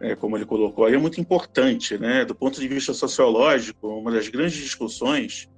é, 0.00 0.14
como 0.14 0.36
ele 0.36 0.44
colocou 0.44 0.84
aí, 0.84 0.94
é 0.94 0.98
muito 0.98 1.20
importante. 1.20 1.98
Né? 1.98 2.24
Do 2.24 2.34
ponto 2.34 2.60
de 2.60 2.68
vista 2.68 2.92
sociológico, 2.92 3.88
uma 3.88 4.10
das 4.10 4.28
grandes 4.28 4.56
discussões 4.56 5.48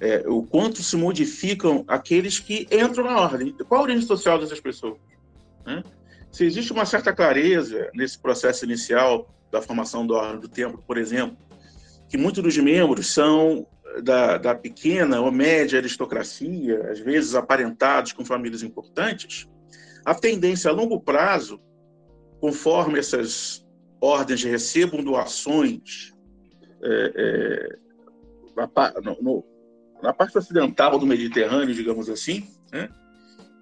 é 0.00 0.24
o 0.26 0.42
quanto 0.42 0.82
se 0.82 0.96
modificam 0.96 1.84
aqueles 1.86 2.38
que 2.38 2.66
entram 2.70 3.04
na 3.04 3.20
ordem. 3.20 3.54
Qual 3.68 3.80
a 3.80 3.84
origem 3.84 4.02
social 4.02 4.38
dessas 4.38 4.60
pessoas? 4.60 4.98
Né? 5.64 5.82
Se 6.32 6.44
existe 6.44 6.72
uma 6.72 6.84
certa 6.84 7.12
clareza 7.12 7.90
nesse 7.94 8.18
processo 8.18 8.64
inicial 8.64 9.28
da 9.52 9.62
formação 9.62 10.06
do 10.06 10.14
órgão 10.14 10.40
do 10.40 10.48
templo, 10.48 10.82
por 10.86 10.98
exemplo, 10.98 11.36
que 12.08 12.16
muitos 12.16 12.42
dos 12.42 12.56
membros 12.58 13.12
são 13.12 13.66
da, 14.02 14.36
da 14.36 14.54
pequena 14.54 15.20
ou 15.20 15.30
média 15.30 15.78
aristocracia, 15.78 16.90
às 16.90 16.98
vezes 16.98 17.34
aparentados 17.34 18.12
com 18.12 18.24
famílias 18.24 18.62
importantes, 18.62 19.48
a 20.04 20.14
tendência 20.14 20.70
a 20.70 20.74
longo 20.74 21.00
prazo, 21.00 21.60
conforme 22.40 22.98
essas 22.98 23.63
ordens 24.04 24.44
recebam 24.44 25.02
doações 25.02 26.12
é, 26.82 27.12
é, 27.16 27.78
na, 28.54 29.14
no, 29.20 29.44
na, 30.02 30.12
parte 30.12 30.36
ocidental 30.36 30.98
do 30.98 31.06
Mediterrâneo, 31.06 31.74
digamos 31.74 32.10
assim, 32.10 32.46
né, 32.70 32.90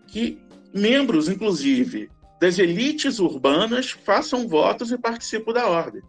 que 0.09 0.43
membros, 0.75 1.29
inclusive, 1.29 2.11
das 2.41 2.59
elites 2.59 3.21
urbanas 3.21 3.93
façam 3.93 4.49
votos 4.49 4.91
e 4.91 4.99
participem 4.99 5.55
da 5.55 5.69
ordem. 5.69 6.03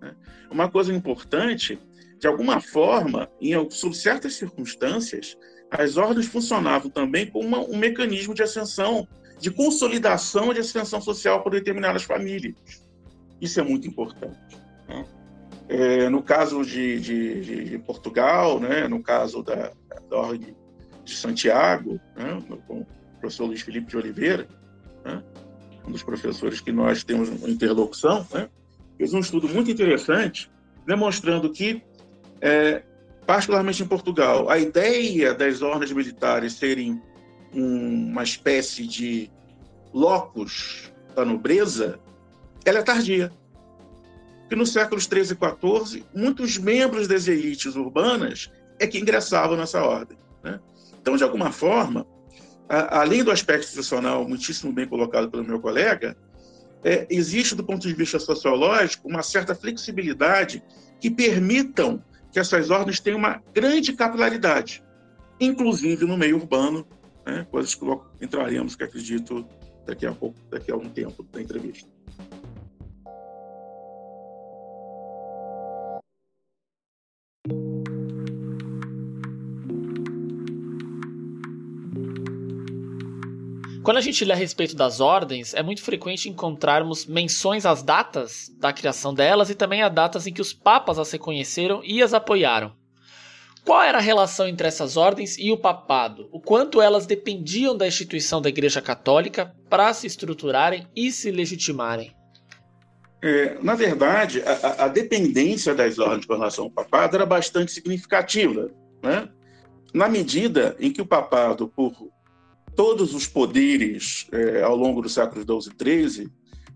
Né? 0.00 0.16
Uma 0.50 0.68
coisa 0.68 0.92
importante, 0.92 1.78
de 2.18 2.26
alguma 2.26 2.60
forma, 2.60 3.30
em 3.40 3.54
sob 3.70 3.96
certas 3.96 4.34
circunstâncias, 4.34 5.38
as 5.70 5.96
ordens 5.96 6.26
funcionavam 6.26 6.90
também 6.90 7.30
como 7.30 7.46
uma, 7.46 7.60
um 7.60 7.76
mecanismo 7.76 8.34
de 8.34 8.42
ascensão, 8.42 9.06
de 9.38 9.50
consolidação 9.50 10.52
de 10.52 10.60
ascensão 10.60 11.00
social 11.00 11.42
por 11.42 11.52
determinadas 11.52 12.02
famílias. 12.02 12.83
Isso 13.40 13.60
é 13.60 13.62
muito 13.62 13.86
importante. 13.86 14.58
Né? 14.88 15.04
É, 15.68 16.08
no 16.08 16.22
caso 16.22 16.64
de, 16.64 17.00
de, 17.00 17.64
de, 17.64 17.78
Portugal, 17.78 18.60
né? 18.60 18.86
no 18.86 19.02
caso 19.02 19.42
da, 19.42 19.72
da 20.10 20.32
de 21.04 21.14
Santiago, 21.14 22.00
né? 22.16 22.42
com 22.66 22.80
o 22.80 22.86
professor 23.20 23.46
Luiz 23.46 23.62
Felipe 23.62 23.88
de 23.88 23.96
Oliveira, 23.96 24.46
né? 25.04 25.22
um 25.86 25.92
dos 25.92 26.02
professores 26.02 26.60
que 26.60 26.72
nós 26.72 27.04
temos 27.04 27.28
uma 27.28 27.48
interlocução, 27.48 28.26
né, 28.32 28.48
fez 28.96 29.12
um 29.12 29.20
estudo 29.20 29.48
muito 29.48 29.70
interessante 29.70 30.50
demonstrando 30.86 31.50
que, 31.50 31.82
é, 32.40 32.82
particularmente 33.26 33.82
em 33.82 33.86
Portugal, 33.86 34.50
a 34.50 34.58
ideia 34.58 35.34
das 35.34 35.62
ordens 35.62 35.92
militares 35.92 36.54
serem 36.54 37.00
um, 37.54 38.10
uma 38.10 38.22
espécie 38.22 38.86
de 38.86 39.30
locus 39.92 40.92
da 41.14 41.24
nobreza, 41.24 41.98
ela 42.64 42.78
é 42.78 42.82
tardia. 42.82 43.32
Que 44.48 44.56
nos 44.56 44.72
séculos 44.72 45.06
13 45.06 45.32
e 45.32 45.36
14, 45.36 46.06
muitos 46.14 46.58
membros 46.58 47.08
das 47.08 47.26
elites 47.26 47.76
urbanas 47.76 48.50
é 48.78 48.86
que 48.86 48.98
ingressavam 48.98 49.56
nessa 49.56 49.82
ordem. 49.82 50.18
Né? 50.42 50.60
Então, 51.00 51.16
de 51.16 51.24
alguma 51.24 51.50
forma, 51.50 52.06
além 52.68 53.22
do 53.22 53.30
aspecto 53.30 53.64
institucional 53.64 54.26
muitíssimo 54.28 54.72
bem 54.72 54.86
colocado 54.86 55.30
pelo 55.30 55.44
meu 55.44 55.60
colega, 55.60 56.16
é, 56.82 57.06
existe, 57.08 57.54
do 57.54 57.64
ponto 57.64 57.86
de 57.86 57.94
vista 57.94 58.18
sociológico, 58.18 59.08
uma 59.08 59.22
certa 59.22 59.54
flexibilidade 59.54 60.62
que 61.00 61.10
permitam 61.10 62.02
que 62.30 62.38
essas 62.38 62.70
ordens 62.70 63.00
tenham 63.00 63.18
uma 63.18 63.42
grande 63.54 63.92
capilaridade, 63.92 64.84
inclusive 65.40 66.04
no 66.04 66.16
meio 66.16 66.36
urbano, 66.36 66.86
né, 67.24 67.46
coisas 67.50 67.74
que 67.74 67.84
entraremos, 68.20 68.76
que 68.76 68.84
acredito, 68.84 69.46
daqui 69.86 70.04
a 70.04 70.12
pouco, 70.12 70.38
daqui 70.50 70.70
a 70.70 70.74
algum 70.74 70.90
tempo 70.90 71.22
da 71.32 71.40
entrevista. 71.40 71.88
Quando 83.84 83.98
a 83.98 84.00
gente 84.00 84.24
lê 84.24 84.32
a 84.32 84.36
respeito 84.36 84.74
das 84.74 84.98
ordens, 84.98 85.52
é 85.52 85.62
muito 85.62 85.82
frequente 85.82 86.26
encontrarmos 86.26 87.04
menções 87.04 87.66
às 87.66 87.82
datas 87.82 88.50
da 88.58 88.72
criação 88.72 89.12
delas 89.12 89.50
e 89.50 89.54
também 89.54 89.82
a 89.82 89.90
datas 89.90 90.26
em 90.26 90.32
que 90.32 90.40
os 90.40 90.54
papas 90.54 90.98
as 90.98 91.12
reconheceram 91.12 91.82
e 91.84 92.02
as 92.02 92.14
apoiaram. 92.14 92.72
Qual 93.62 93.82
era 93.82 93.98
a 93.98 94.00
relação 94.00 94.48
entre 94.48 94.66
essas 94.66 94.96
ordens 94.96 95.36
e 95.36 95.52
o 95.52 95.58
papado? 95.58 96.30
O 96.32 96.40
quanto 96.40 96.80
elas 96.80 97.04
dependiam 97.04 97.76
da 97.76 97.86
instituição 97.86 98.40
da 98.40 98.48
Igreja 98.48 98.80
Católica 98.80 99.54
para 99.68 99.92
se 99.92 100.06
estruturarem 100.06 100.86
e 100.96 101.12
se 101.12 101.30
legitimarem? 101.30 102.16
É, 103.20 103.58
na 103.62 103.74
verdade, 103.74 104.42
a, 104.46 104.84
a, 104.84 104.88
dependência 104.88 105.74
das 105.74 105.98
ordens 105.98 106.24
com 106.24 106.32
relação 106.32 106.64
ao 106.64 106.70
papado 106.70 107.16
era 107.16 107.26
bastante 107.26 107.70
significativa, 107.70 108.70
né? 109.02 109.28
na 109.92 110.08
medida 110.08 110.74
em 110.80 110.90
que 110.90 111.02
o 111.02 111.06
papado, 111.06 111.68
por 111.68 112.13
todos 112.74 113.14
os 113.14 113.26
poderes 113.26 114.26
é, 114.32 114.62
ao 114.62 114.76
longo 114.76 115.00
dos 115.00 115.14
séculos 115.14 115.44
XII 115.44 115.72
e 115.72 116.08
XIII, 116.08 116.32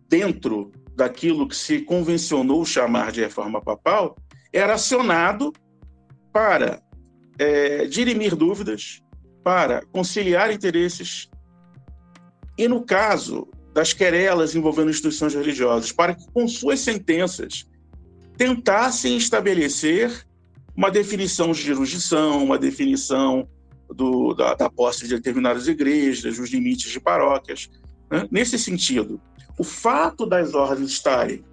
dentro 0.08 0.72
daquilo 0.94 1.46
que 1.46 1.56
se 1.56 1.80
convencionou 1.80 2.64
chamar 2.64 3.12
de 3.12 3.20
reforma 3.20 3.60
papal, 3.60 4.16
era 4.52 4.74
acionado 4.74 5.52
para 6.32 6.82
é, 7.38 7.86
dirimir 7.86 8.34
dúvidas, 8.34 9.02
para 9.44 9.84
conciliar 9.86 10.52
interesses 10.52 11.28
e, 12.56 12.66
no 12.66 12.84
caso 12.84 13.48
das 13.72 13.92
querelas 13.92 14.56
envolvendo 14.56 14.90
instituições 14.90 15.34
religiosas, 15.34 15.92
para 15.92 16.14
que, 16.14 16.26
com 16.32 16.48
suas 16.48 16.80
sentenças, 16.80 17.64
tentassem 18.36 19.16
estabelecer 19.16 20.26
uma 20.76 20.90
definição 20.90 21.52
de 21.52 21.62
jurisdição, 21.62 22.42
uma 22.42 22.58
definição 22.58 23.48
do, 23.88 24.34
da, 24.34 24.54
da, 24.54 24.70
posse 24.70 25.06
de 25.06 25.14
determinadas 25.16 25.66
igrejas, 25.66 26.38
os 26.38 26.50
limites 26.50 26.90
de 26.90 27.00
paróquias. 27.00 27.70
Né? 28.10 28.28
Nesse 28.30 28.58
sentido, 28.58 29.20
o 29.58 29.64
fato 29.64 30.26
das 30.26 30.54
ordens 30.54 30.90
estarem, 30.90 31.44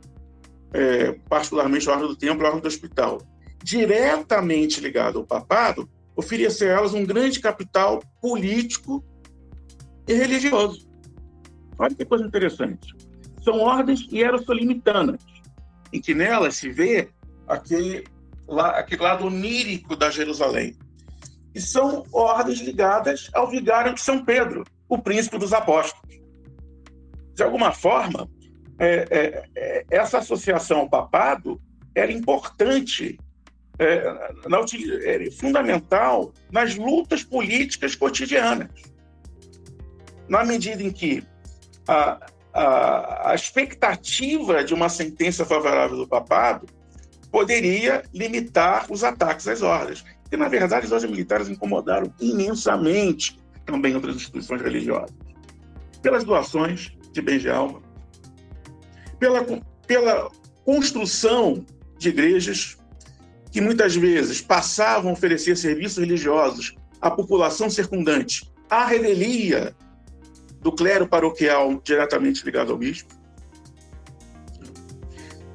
é, 0.73 1.13
particularmente 1.29 1.89
a 1.89 1.93
ordem 1.93 2.07
do 2.07 2.15
templo 2.15 2.43
e 2.43 2.45
a 2.45 2.47
ordem 2.47 2.61
do 2.61 2.67
hospital, 2.67 3.21
diretamente 3.63 4.79
ligado 4.79 5.19
ao 5.19 5.25
papado, 5.25 5.89
oferecer 6.15 6.69
a 6.69 6.73
elas 6.73 6.93
um 6.93 7.05
grande 7.05 7.39
capital 7.39 8.01
político 8.21 9.03
e 10.07 10.13
religioso. 10.13 10.88
Olha 11.77 11.93
que 11.93 12.05
coisa 12.05 12.25
interessante. 12.25 12.93
São 13.43 13.59
ordens 13.59 14.07
hierossolimitanas, 14.11 15.21
em 15.91 15.99
que 15.99 16.13
nelas 16.13 16.55
se 16.55 16.69
vê 16.69 17.09
aquele, 17.47 18.05
aquele 18.47 19.01
lado 19.01 19.25
onírico 19.25 19.95
da 19.95 20.09
Jerusalém. 20.09 20.77
E 21.55 21.61
são 21.61 22.05
ordens 22.11 22.59
ligadas 22.59 23.29
ao 23.33 23.49
vigário 23.49 23.93
de 23.93 24.01
São 24.01 24.23
Pedro, 24.23 24.65
o 24.89 24.97
príncipe 24.97 25.37
dos 25.37 25.53
apóstolos. 25.53 26.19
De 27.33 27.41
alguma 27.41 27.71
forma, 27.71 28.29
é, 28.77 29.07
é, 29.09 29.45
é, 29.55 29.85
essa 29.89 30.17
associação 30.17 30.79
ao 30.79 30.89
papado 30.89 31.61
era 31.95 32.11
importante, 32.11 33.17
é, 33.79 34.03
na, 34.49 34.59
era 35.05 35.31
fundamental 35.31 36.33
nas 36.51 36.75
lutas 36.75 37.23
políticas 37.23 37.95
cotidianas. 37.95 38.69
Na 40.27 40.43
medida 40.43 40.83
em 40.83 40.91
que 40.91 41.23
a, 41.87 42.19
a, 42.53 43.31
a 43.31 43.35
expectativa 43.35 44.61
de 44.61 44.73
uma 44.73 44.89
sentença 44.89 45.45
favorável 45.45 45.95
do 45.95 46.07
papado 46.07 46.65
poderia 47.31 48.03
limitar 48.13 48.87
os 48.89 49.03
ataques 49.05 49.47
às 49.47 49.61
ordens. 49.61 50.03
Na 50.38 50.47
verdade, 50.47 50.91
ordens 50.91 51.09
militares 51.09 51.49
incomodaram 51.49 52.13
imensamente 52.19 53.39
também 53.65 53.95
outras 53.95 54.15
instituições 54.15 54.61
religiosas. 54.61 55.15
Pelas 56.01 56.23
doações 56.23 56.91
de 57.11 57.21
bens 57.21 57.41
de 57.41 57.49
alma, 57.49 57.81
pela, 59.17 59.45
pela 59.88 60.29
construção 60.63 61.65
de 61.97 62.09
igrejas 62.09 62.77
que 63.51 63.61
muitas 63.61 63.95
vezes 63.95 64.41
passavam 64.41 65.11
a 65.11 65.13
oferecer 65.13 65.55
serviços 65.55 65.97
religiosos 65.97 66.75
à 67.01 67.09
população 67.09 67.69
circundante, 67.69 68.51
à 68.69 68.86
revelia 68.86 69.73
do 70.59 70.71
clero 70.71 71.07
paroquial 71.07 71.79
diretamente 71.83 72.43
ligado 72.43 72.71
ao 72.71 72.77
bispo, 72.77 73.13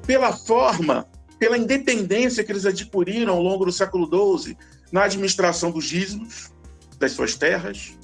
pela 0.07 0.33
forma, 0.33 1.07
pela 1.37 1.57
independência 1.57 2.43
que 2.43 2.51
eles 2.51 2.65
adquiriram 2.65 3.33
ao 3.33 3.41
longo 3.41 3.65
do 3.65 3.71
século 3.71 4.09
XII 4.39 4.57
na 4.91 5.03
administração 5.03 5.71
dos 5.71 5.85
dízimos 5.85 6.51
das 6.99 7.13
suas 7.13 7.35
terras. 7.35 7.97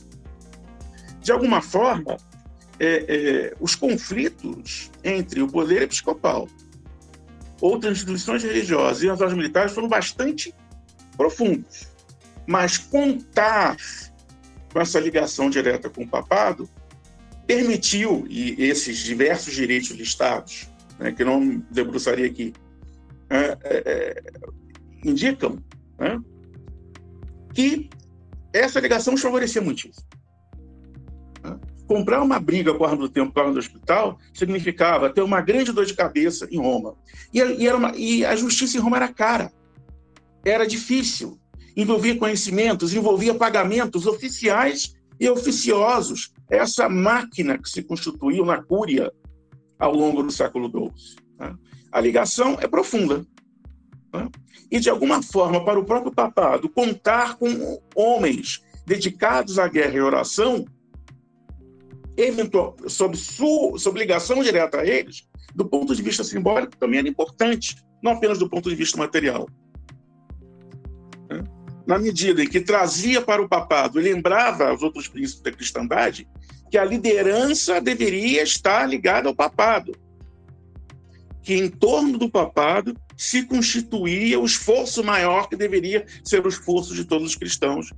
De 1.22 1.32
alguma 1.32 1.62
forma, 1.62 2.18
é, 2.80 3.06
é, 3.08 3.56
os 3.60 3.76
conflitos 3.76 4.92
entre 5.04 5.42
o 5.42 5.48
poder 5.48 5.82
episcopal, 5.82 6.48
outras 7.60 7.98
instituições 7.98 8.44
religiosas 8.44 9.04
e 9.04 9.10
as 9.10 9.20
ordens 9.20 9.38
militares 9.38 9.74
foram 9.74 9.88
bastante 9.88 10.54
profundos. 11.16 11.88
Mas 12.46 12.78
contar 12.78 13.76
com 14.72 14.80
essa 14.80 15.00
ligação 15.00 15.50
direta 15.50 15.90
com 15.90 16.04
o 16.04 16.08
papado 16.08 16.70
permitiu, 17.46 18.26
e 18.30 18.56
esses 18.62 19.00
diversos 19.00 19.54
direitos 19.54 19.90
listados, 19.92 20.70
né, 21.00 21.12
que 21.12 21.24
não 21.24 21.64
debruçaria 21.72 22.28
aqui, 22.28 22.54
é, 23.30 23.58
é, 23.64 23.84
é 23.86 24.24
indicam 25.04 25.62
né, 25.98 26.20
que 27.58 27.90
essa 28.54 28.80
ligação 28.80 29.16
os 29.16 29.22
favorecia 29.22 29.64
muitíssimo 29.64 30.06
comprar 31.88 32.22
uma 32.22 32.40
briga 32.40 32.74
com 32.74 32.84
a 32.84 32.90
arma 32.90 33.02
do 33.02 33.10
tempo 33.10 33.34
com 33.34 33.40
a 33.40 33.44
arma 33.44 33.54
do 33.54 33.60
hospital 33.60 34.20
significava 34.34 35.10
ter 35.10 35.22
uma 35.22 35.40
grande 35.40 35.72
dor 35.72 35.86
de 35.86 35.94
cabeça 35.94 36.46
em 36.52 36.58
Roma. 36.58 36.96
E, 37.34 37.40
e, 37.40 37.72
uma, 37.72 37.96
e 37.96 38.26
a 38.26 38.36
justiça 38.36 38.78
em 38.78 38.82
Roma 38.82 38.98
era 38.98 39.08
cara, 39.08 39.54
era 40.44 40.68
difícil, 40.68 41.40
envolvia 41.78 42.18
conhecimentos, 42.18 42.94
envolvia 42.94 43.34
pagamentos 43.34 44.06
oficiais 44.06 44.96
e 45.18 45.30
oficiosos. 45.30 46.34
Essa 46.50 46.90
máquina 46.90 47.58
que 47.58 47.70
se 47.70 47.82
constituiu 47.82 48.44
na 48.44 48.62
Cúria 48.62 49.10
ao 49.80 49.94
longo 49.94 50.22
do 50.22 50.32
século 50.32 50.70
XII. 50.70 51.16
Né? 51.40 51.56
A 51.90 52.02
ligação 52.02 52.58
é 52.60 52.68
profunda. 52.68 53.26
E, 54.70 54.80
de 54.80 54.90
alguma 54.90 55.22
forma, 55.22 55.64
para 55.64 55.80
o 55.80 55.86
próprio 55.86 56.12
papado 56.12 56.70
contar 56.70 57.38
com 57.38 57.82
homens 57.96 58.62
dedicados 58.86 59.60
à 59.60 59.68
guerra 59.68 59.96
e 59.96 60.02
oração 60.02 60.66
eventual, 62.18 62.76
sob 62.88 63.16
sua 63.16 63.78
sob 63.78 64.00
ligação 64.00 64.42
direta 64.42 64.82
a 64.82 64.86
eles, 64.86 65.28
do 65.54 65.66
ponto 65.66 65.96
de 65.96 66.02
vista 66.02 66.24
simbólico, 66.24 66.78
também 66.78 67.00
era 67.00 67.08
importante, 67.08 67.76
não 68.02 68.14
apenas 68.14 68.40
do 68.40 68.50
ponto 68.50 68.70
de 68.70 68.76
vista 68.76 68.98
material. 68.98 69.48
Né? 71.30 71.44
Na 71.86 71.98
medida 71.98 72.44
em 72.44 72.48
que 72.48 72.60
trazia 72.60 73.22
para 73.22 73.42
o 73.42 73.48
papado 73.48 74.00
e 74.00 74.04
lembrava 74.04 74.70
aos 74.70 74.82
outros 74.82 75.08
príncipes 75.08 75.42
da 75.42 75.52
cristandade 75.52 76.28
que 76.70 76.78
a 76.78 76.84
liderança 76.84 77.80
deveria 77.80 78.44
estar 78.44 78.86
ligada 78.88 79.30
ao 79.30 79.36
papado, 79.36 79.94
que 81.42 81.54
em 81.54 81.70
torno 81.70 82.18
do 82.18 82.30
papado 82.30 82.96
se 83.18 83.44
constituía 83.44 84.40
o 84.40 84.46
esforço 84.46 85.04
maior 85.04 85.50
que 85.50 85.56
deveria 85.56 86.06
ser 86.24 86.46
o 86.46 86.50
esforço 86.50 86.94
de 86.94 87.04
todos 87.04 87.30
os 87.30 87.36
cristãos 87.36 87.92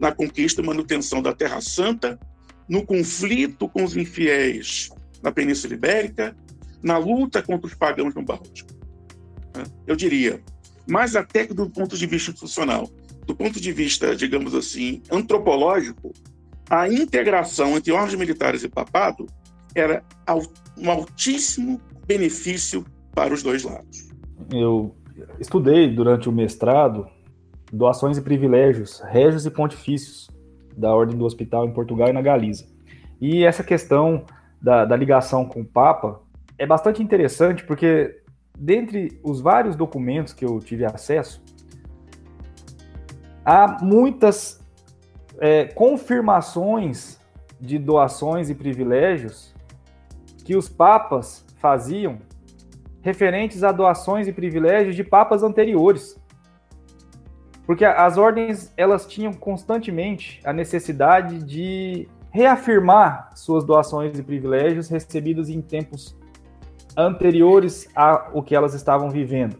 na 0.00 0.10
conquista 0.10 0.62
e 0.62 0.66
manutenção 0.66 1.20
da 1.20 1.34
Terra 1.34 1.60
Santa 1.60 2.18
no 2.68 2.84
conflito 2.84 3.68
com 3.68 3.84
os 3.84 3.96
infiéis 3.96 4.88
na 5.22 5.30
Península 5.30 5.74
Ibérica, 5.74 6.34
na 6.82 6.98
luta 6.98 7.42
contra 7.42 7.66
os 7.66 7.74
pagãos 7.74 8.14
no 8.14 8.22
Báltico. 8.22 8.70
Eu 9.86 9.94
diria, 9.94 10.42
mais 10.88 11.14
até 11.14 11.46
que 11.46 11.54
do 11.54 11.68
ponto 11.70 11.96
de 11.96 12.06
vista 12.06 12.30
institucional, 12.30 12.90
do 13.26 13.36
ponto 13.36 13.60
de 13.60 13.72
vista, 13.72 14.16
digamos 14.16 14.54
assim, 14.54 15.02
antropológico, 15.10 16.12
a 16.68 16.88
integração 16.88 17.76
entre 17.76 17.92
ordens 17.92 18.18
militares 18.18 18.64
e 18.64 18.68
papado 18.68 19.26
era 19.74 20.02
um 20.76 20.90
altíssimo 20.90 21.80
benefício 22.06 22.84
para 23.14 23.32
os 23.32 23.42
dois 23.42 23.62
lados. 23.62 24.11
Eu 24.50 24.94
estudei 25.38 25.92
durante 25.94 26.28
o 26.28 26.32
mestrado 26.32 27.06
doações 27.72 28.18
e 28.18 28.22
privilégios, 28.22 29.00
régios 29.00 29.46
e 29.46 29.50
pontifícios 29.50 30.28
da 30.76 30.94
Ordem 30.94 31.16
do 31.16 31.24
Hospital 31.24 31.66
em 31.66 31.72
Portugal 31.72 32.08
e 32.08 32.12
na 32.12 32.20
Galiza. 32.20 32.66
E 33.20 33.44
essa 33.44 33.62
questão 33.62 34.24
da, 34.60 34.84
da 34.84 34.96
ligação 34.96 35.44
com 35.44 35.60
o 35.60 35.64
Papa 35.64 36.20
é 36.58 36.66
bastante 36.66 37.02
interessante 37.02 37.64
porque, 37.64 38.22
dentre 38.58 39.20
os 39.22 39.40
vários 39.40 39.74
documentos 39.74 40.32
que 40.32 40.44
eu 40.44 40.58
tive 40.60 40.84
acesso, 40.84 41.42
há 43.44 43.78
muitas 43.82 44.60
é, 45.38 45.64
confirmações 45.64 47.18
de 47.60 47.78
doações 47.78 48.50
e 48.50 48.54
privilégios 48.54 49.54
que 50.44 50.56
os 50.56 50.68
papas 50.68 51.44
faziam 51.56 52.18
referentes 53.02 53.62
a 53.62 53.72
doações 53.72 54.26
e 54.28 54.32
privilégios 54.32 54.96
de 54.96 55.04
papas 55.04 55.42
anteriores. 55.42 56.20
Porque 57.66 57.84
as 57.84 58.16
ordens 58.16 58.72
elas 58.76 59.06
tinham 59.06 59.32
constantemente 59.32 60.40
a 60.44 60.52
necessidade 60.52 61.42
de 61.42 62.08
reafirmar 62.30 63.30
suas 63.34 63.64
doações 63.64 64.18
e 64.18 64.22
privilégios 64.22 64.88
recebidos 64.88 65.48
em 65.48 65.60
tempos 65.60 66.16
anteriores 66.96 67.88
ao 67.94 68.42
que 68.42 68.54
elas 68.54 68.74
estavam 68.74 69.10
vivendo. 69.10 69.56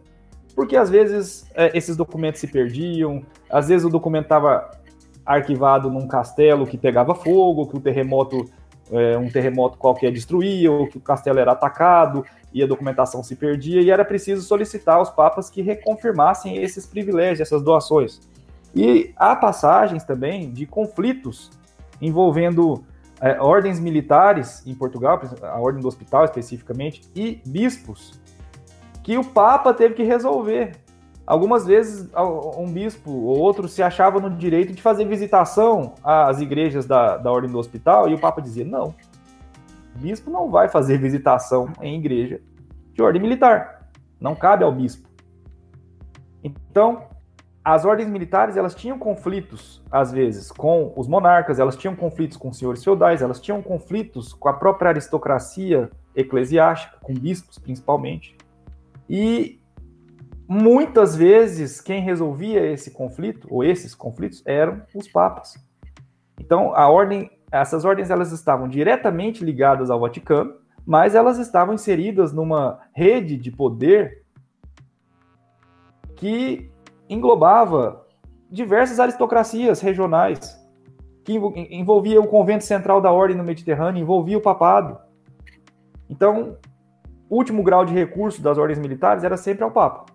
Porque 0.54 0.76
às 0.76 0.90
vezes 0.90 1.46
é, 1.54 1.76
esses 1.76 1.96
documentos 1.96 2.40
se 2.40 2.46
perdiam, 2.46 3.22
às 3.50 3.68
vezes 3.68 3.86
o 3.86 3.90
documento 3.90 4.24
estava 4.24 4.70
arquivado 5.24 5.90
num 5.90 6.06
castelo 6.06 6.66
que 6.66 6.76
pegava 6.76 7.14
fogo, 7.14 7.66
que 7.66 7.76
o 7.76 7.80
terremoto, 7.80 8.44
é, 8.90 9.16
um 9.16 9.30
terremoto 9.30 9.78
qualquer 9.78 10.10
destruía, 10.10 10.70
ou 10.70 10.88
que 10.88 10.98
o 10.98 11.00
castelo 11.00 11.38
era 11.38 11.52
atacado, 11.52 12.24
e 12.54 12.62
a 12.62 12.66
documentação 12.66 13.22
se 13.22 13.36
perdia, 13.36 13.80
e 13.80 13.90
era 13.90 14.04
preciso 14.04 14.42
solicitar 14.42 14.96
aos 14.96 15.10
papas 15.10 15.48
que 15.48 15.62
reconfirmassem 15.62 16.56
esses 16.56 16.86
privilégios, 16.86 17.40
essas 17.40 17.62
doações. 17.62 18.20
E 18.74 19.12
há 19.16 19.34
passagens 19.36 20.04
também 20.04 20.50
de 20.50 20.66
conflitos 20.66 21.50
envolvendo 22.00 22.84
é, 23.20 23.40
ordens 23.40 23.78
militares 23.78 24.66
em 24.66 24.74
Portugal, 24.74 25.20
a 25.42 25.60
ordem 25.60 25.80
do 25.80 25.88
hospital 25.88 26.24
especificamente, 26.24 27.02
e 27.14 27.40
bispos, 27.46 28.20
que 29.02 29.16
o 29.16 29.24
Papa 29.24 29.72
teve 29.72 29.94
que 29.94 30.02
resolver. 30.02 30.72
Algumas 31.24 31.64
vezes 31.64 32.10
um 32.58 32.66
bispo 32.66 33.10
ou 33.10 33.38
outro 33.38 33.68
se 33.68 33.80
achava 33.80 34.18
no 34.18 34.28
direito 34.28 34.72
de 34.72 34.82
fazer 34.82 35.04
visitação 35.04 35.94
às 36.02 36.40
igrejas 36.40 36.84
da, 36.84 37.16
da 37.16 37.30
ordem 37.30 37.50
do 37.50 37.58
hospital 37.58 38.08
e 38.08 38.14
o 38.14 38.18
Papa 38.18 38.42
dizia: 38.42 38.64
não, 38.64 38.92
bispo 39.98 40.30
não 40.30 40.50
vai 40.50 40.68
fazer 40.68 40.98
visitação 40.98 41.72
em 41.80 41.98
igreja 41.98 42.40
de 42.92 43.02
ordem 43.02 43.20
militar. 43.20 43.90
Não 44.20 44.34
cabe 44.34 44.64
ao 44.64 44.72
bispo. 44.72 45.08
Então, 46.42 47.06
as 47.64 47.84
ordens 47.84 48.08
militares 48.08 48.56
elas 48.56 48.74
tinham 48.74 48.98
conflitos 48.98 49.82
às 49.90 50.10
vezes 50.10 50.50
com 50.50 50.92
os 50.96 51.06
monarcas, 51.06 51.58
elas 51.58 51.76
tinham 51.76 51.94
conflitos 51.94 52.36
com 52.36 52.48
os 52.48 52.58
senhores 52.58 52.82
feudais, 52.82 53.22
elas 53.22 53.40
tinham 53.40 53.62
conflitos 53.62 54.32
com 54.32 54.48
a 54.48 54.52
própria 54.52 54.90
aristocracia 54.90 55.90
eclesiástica, 56.14 56.98
com 57.00 57.14
bispos 57.14 57.58
principalmente. 57.58 58.36
E 59.08 59.60
muitas 60.48 61.14
vezes 61.14 61.80
quem 61.80 62.02
resolvia 62.02 62.66
esse 62.66 62.90
conflito, 62.90 63.46
ou 63.50 63.62
esses 63.62 63.94
conflitos, 63.94 64.42
eram 64.44 64.82
os 64.94 65.06
papas. 65.06 65.54
Então, 66.38 66.74
a 66.74 66.88
ordem, 66.88 67.30
essas 67.52 67.84
ordens 67.84 68.10
elas 68.10 68.32
estavam 68.32 68.66
diretamente 68.66 69.44
ligadas 69.44 69.90
ao 69.90 70.00
Vaticano, 70.00 70.54
mas 70.86 71.14
elas 71.14 71.38
estavam 71.38 71.74
inseridas 71.74 72.32
numa 72.32 72.80
rede 72.92 73.36
de 73.36 73.50
poder 73.50 74.22
que 76.16 76.70
englobava 77.08 78.06
diversas 78.50 78.98
aristocracias 78.98 79.80
regionais, 79.80 80.58
que 81.24 81.34
envolvia 81.70 82.20
o 82.20 82.26
convento 82.26 82.64
central 82.64 83.00
da 83.00 83.12
ordem 83.12 83.36
no 83.36 83.44
Mediterrâneo, 83.44 84.00
envolvia 84.00 84.38
o 84.38 84.40
papado. 84.40 84.98
Então, 86.08 86.56
o 87.28 87.36
último 87.36 87.62
grau 87.62 87.84
de 87.84 87.92
recurso 87.92 88.42
das 88.42 88.58
ordens 88.58 88.78
militares 88.78 89.24
era 89.24 89.36
sempre 89.36 89.62
ao 89.62 89.70
papa. 89.70 90.06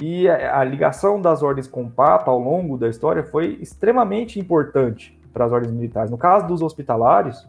E 0.00 0.28
a, 0.28 0.62
ligação 0.62 1.20
das 1.20 1.42
ordens 1.42 1.66
com 1.66 1.84
o 1.84 1.90
papa 1.90 2.30
ao 2.30 2.38
longo 2.38 2.78
da 2.78 2.88
história 2.88 3.24
foi 3.24 3.58
extremamente 3.60 4.38
importante 4.38 5.17
para 5.32 5.44
as 5.44 5.52
ordens 5.52 5.72
militares. 5.72 6.10
No 6.10 6.18
caso 6.18 6.46
dos 6.46 6.62
hospitalários, 6.62 7.48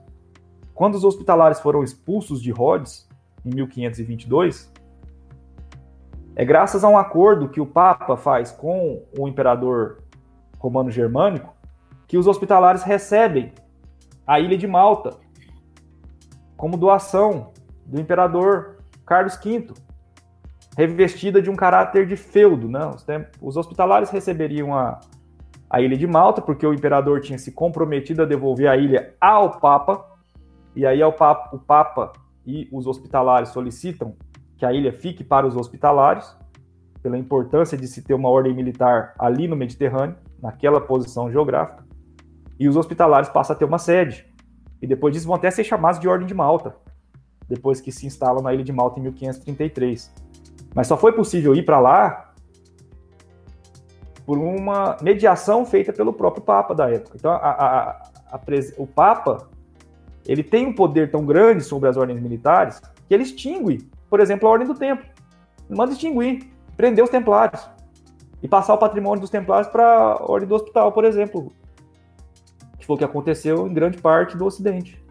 quando 0.74 0.96
os 0.96 1.04
hospitalários 1.04 1.60
foram 1.60 1.84
expulsos 1.84 2.42
de 2.42 2.52
Rhodes, 2.52 3.08
em 3.46 3.54
1522, 3.56 4.72
é 6.36 6.46
graças 6.46 6.84
a 6.84 6.90
um 6.90 6.98
acordo 6.98 7.50
que 7.50 7.60
o 7.60 7.66
Papa 7.66 8.16
faz 8.16 8.52
com 8.52 9.04
o 9.18 9.28
imperador 9.28 10.04
romano 10.58 10.90
germânico 10.90 11.54
que 12.08 12.18
os 12.18 12.28
hospitalários 12.28 12.84
recebem 12.84 13.54
a 14.26 14.40
ilha 14.40 14.58
de 14.58 14.66
Malta 14.66 15.18
como 16.58 16.76
doação 16.76 17.52
do 17.86 18.00
imperador 18.00 18.78
Carlos 19.06 19.38
V, 19.38 19.68
revestida 20.78 21.42
de 21.42 21.50
um 21.50 21.56
caráter 21.56 22.08
de 22.08 22.16
feudo. 22.16 22.68
Né? 22.68 22.80
Os 23.42 23.58
hospitalários 23.58 24.10
receberiam 24.10 24.74
a, 24.74 25.00
a 25.70 25.82
ilha 25.82 25.96
de 25.96 26.08
Malta, 26.08 26.42
porque 26.42 26.66
o 26.66 26.74
imperador 26.74 27.22
tinha 27.22 27.38
se 27.38 27.52
comprometido 27.52 28.24
a 28.24 28.26
devolver 28.26 28.68
a 28.68 28.76
ilha 28.76 29.14
ao 29.22 29.60
Papa, 29.60 30.04
e 30.76 30.86
aí 30.86 31.04
o 31.04 31.12
Papa, 31.12 31.56
o 31.56 31.60
Papa 31.60 32.12
e 32.46 32.68
os 32.72 32.88
hospitalários 32.88 33.50
solicitam 33.50 34.16
que 34.58 34.66
a 34.66 34.74
ilha 34.74 34.92
fique 34.92 35.24
para 35.24 35.46
os 35.46 35.56
hospitalários, 35.56 36.36
pela 37.02 37.18
importância 37.18 37.78
de 37.78 37.88
se 37.88 38.02
ter 38.02 38.14
uma 38.14 38.30
ordem 38.30 38.54
militar 38.54 39.14
ali 39.18 39.48
no 39.48 39.56
Mediterrâneo, 39.56 40.16
naquela 40.42 40.82
posição 40.82 41.32
geográfica, 41.32 41.86
e 42.60 42.68
os 42.68 42.76
hospitalários 42.76 43.30
passam 43.30 43.56
a 43.56 43.60
ter 43.60 43.66
uma 43.66 43.78
sede. 43.78 44.26
E 44.82 44.88
depois 44.88 45.14
disso 45.14 45.28
vão 45.28 45.36
até 45.36 45.52
ser 45.52 45.64
chamados 45.64 46.00
de 46.00 46.08
Ordem 46.08 46.28
de 46.28 46.34
Malta, 46.34 46.76
depois 47.48 47.80
que 47.80 47.92
se 47.92 48.06
instalam 48.06 48.42
na 48.42 48.54
ilha 48.54 48.64
de 48.64 48.72
Malta 48.72 49.00
em 49.00 49.04
1533. 49.04 50.14
Mas 50.74 50.88
só 50.88 50.98
foi 50.98 51.14
possível 51.14 51.56
ir 51.56 51.64
para 51.64 51.80
lá 51.80 52.29
por 54.30 54.38
uma 54.38 54.96
mediação 55.02 55.66
feita 55.66 55.92
pelo 55.92 56.14
próprio 56.14 56.44
Papa 56.44 56.76
da 56.76 56.88
época. 56.88 57.18
Então, 57.18 57.32
a, 57.32 57.38
a, 57.38 57.90
a, 58.32 58.40
o 58.78 58.86
Papa 58.86 59.50
ele 60.24 60.44
tem 60.44 60.68
um 60.68 60.74
poder 60.76 61.10
tão 61.10 61.26
grande 61.26 61.64
sobre 61.64 61.90
as 61.90 61.98
ordens 61.98 62.22
militares 62.22 62.80
que 63.08 63.14
ele 63.16 63.24
extingue, 63.24 63.90
por 64.08 64.20
exemplo, 64.20 64.48
a 64.48 64.52
Ordem 64.52 64.68
do 64.68 64.76
Templo. 64.76 65.04
Ele 65.68 65.76
manda 65.76 65.94
extinguir, 65.94 66.48
prender 66.78 67.04
os 67.04 67.10
templários 67.10 67.68
e 68.44 68.48
passar 68.48 68.76
o 68.76 68.78
patrimônio 68.78 69.20
dos 69.20 69.32
templários 69.32 69.68
para 69.72 69.84
a 69.84 70.32
Ordem 70.32 70.48
do 70.48 70.54
Hospital, 70.54 70.92
por 70.92 71.06
exemplo, 71.06 71.52
que 72.78 72.86
foi 72.86 72.98
o 72.98 73.00
que 73.00 73.06
aconteceu 73.06 73.66
em 73.66 73.74
grande 73.74 73.98
parte 73.98 74.38
do 74.38 74.46
Ocidente. 74.46 75.04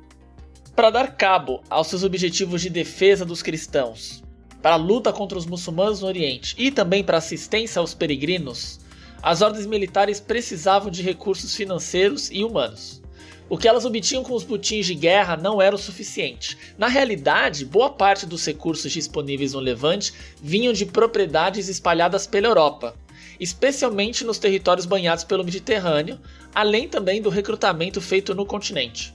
Para 0.76 0.90
dar 0.90 1.16
cabo 1.16 1.60
aos 1.68 1.88
seus 1.88 2.04
objetivos 2.04 2.62
de 2.62 2.70
defesa 2.70 3.24
dos 3.24 3.42
cristãos, 3.42 4.22
para 4.62 4.74
a 4.74 4.76
luta 4.76 5.12
contra 5.12 5.36
os 5.36 5.44
muçulmanos 5.44 6.02
no 6.02 6.06
Oriente 6.06 6.54
e 6.56 6.70
também 6.70 7.02
para 7.02 7.18
assistência 7.18 7.80
aos 7.80 7.94
peregrinos, 7.94 8.86
as 9.22 9.42
ordens 9.42 9.66
militares 9.66 10.20
precisavam 10.20 10.90
de 10.90 11.02
recursos 11.02 11.54
financeiros 11.54 12.30
e 12.30 12.44
humanos. 12.44 13.02
O 13.50 13.56
que 13.56 13.66
elas 13.66 13.86
obtinham 13.86 14.22
com 14.22 14.34
os 14.34 14.44
botins 14.44 14.84
de 14.84 14.94
guerra 14.94 15.36
não 15.36 15.60
era 15.60 15.74
o 15.74 15.78
suficiente. 15.78 16.56
Na 16.76 16.86
realidade, 16.86 17.64
boa 17.64 17.88
parte 17.88 18.26
dos 18.26 18.44
recursos 18.44 18.92
disponíveis 18.92 19.54
no 19.54 19.60
Levante 19.60 20.12
vinham 20.42 20.72
de 20.72 20.84
propriedades 20.84 21.66
espalhadas 21.68 22.26
pela 22.26 22.46
Europa, 22.46 22.94
especialmente 23.40 24.22
nos 24.22 24.38
territórios 24.38 24.84
banhados 24.84 25.24
pelo 25.24 25.44
Mediterrâneo, 25.44 26.20
além 26.54 26.86
também 26.88 27.22
do 27.22 27.30
recrutamento 27.30 28.00
feito 28.02 28.34
no 28.34 28.44
continente. 28.44 29.14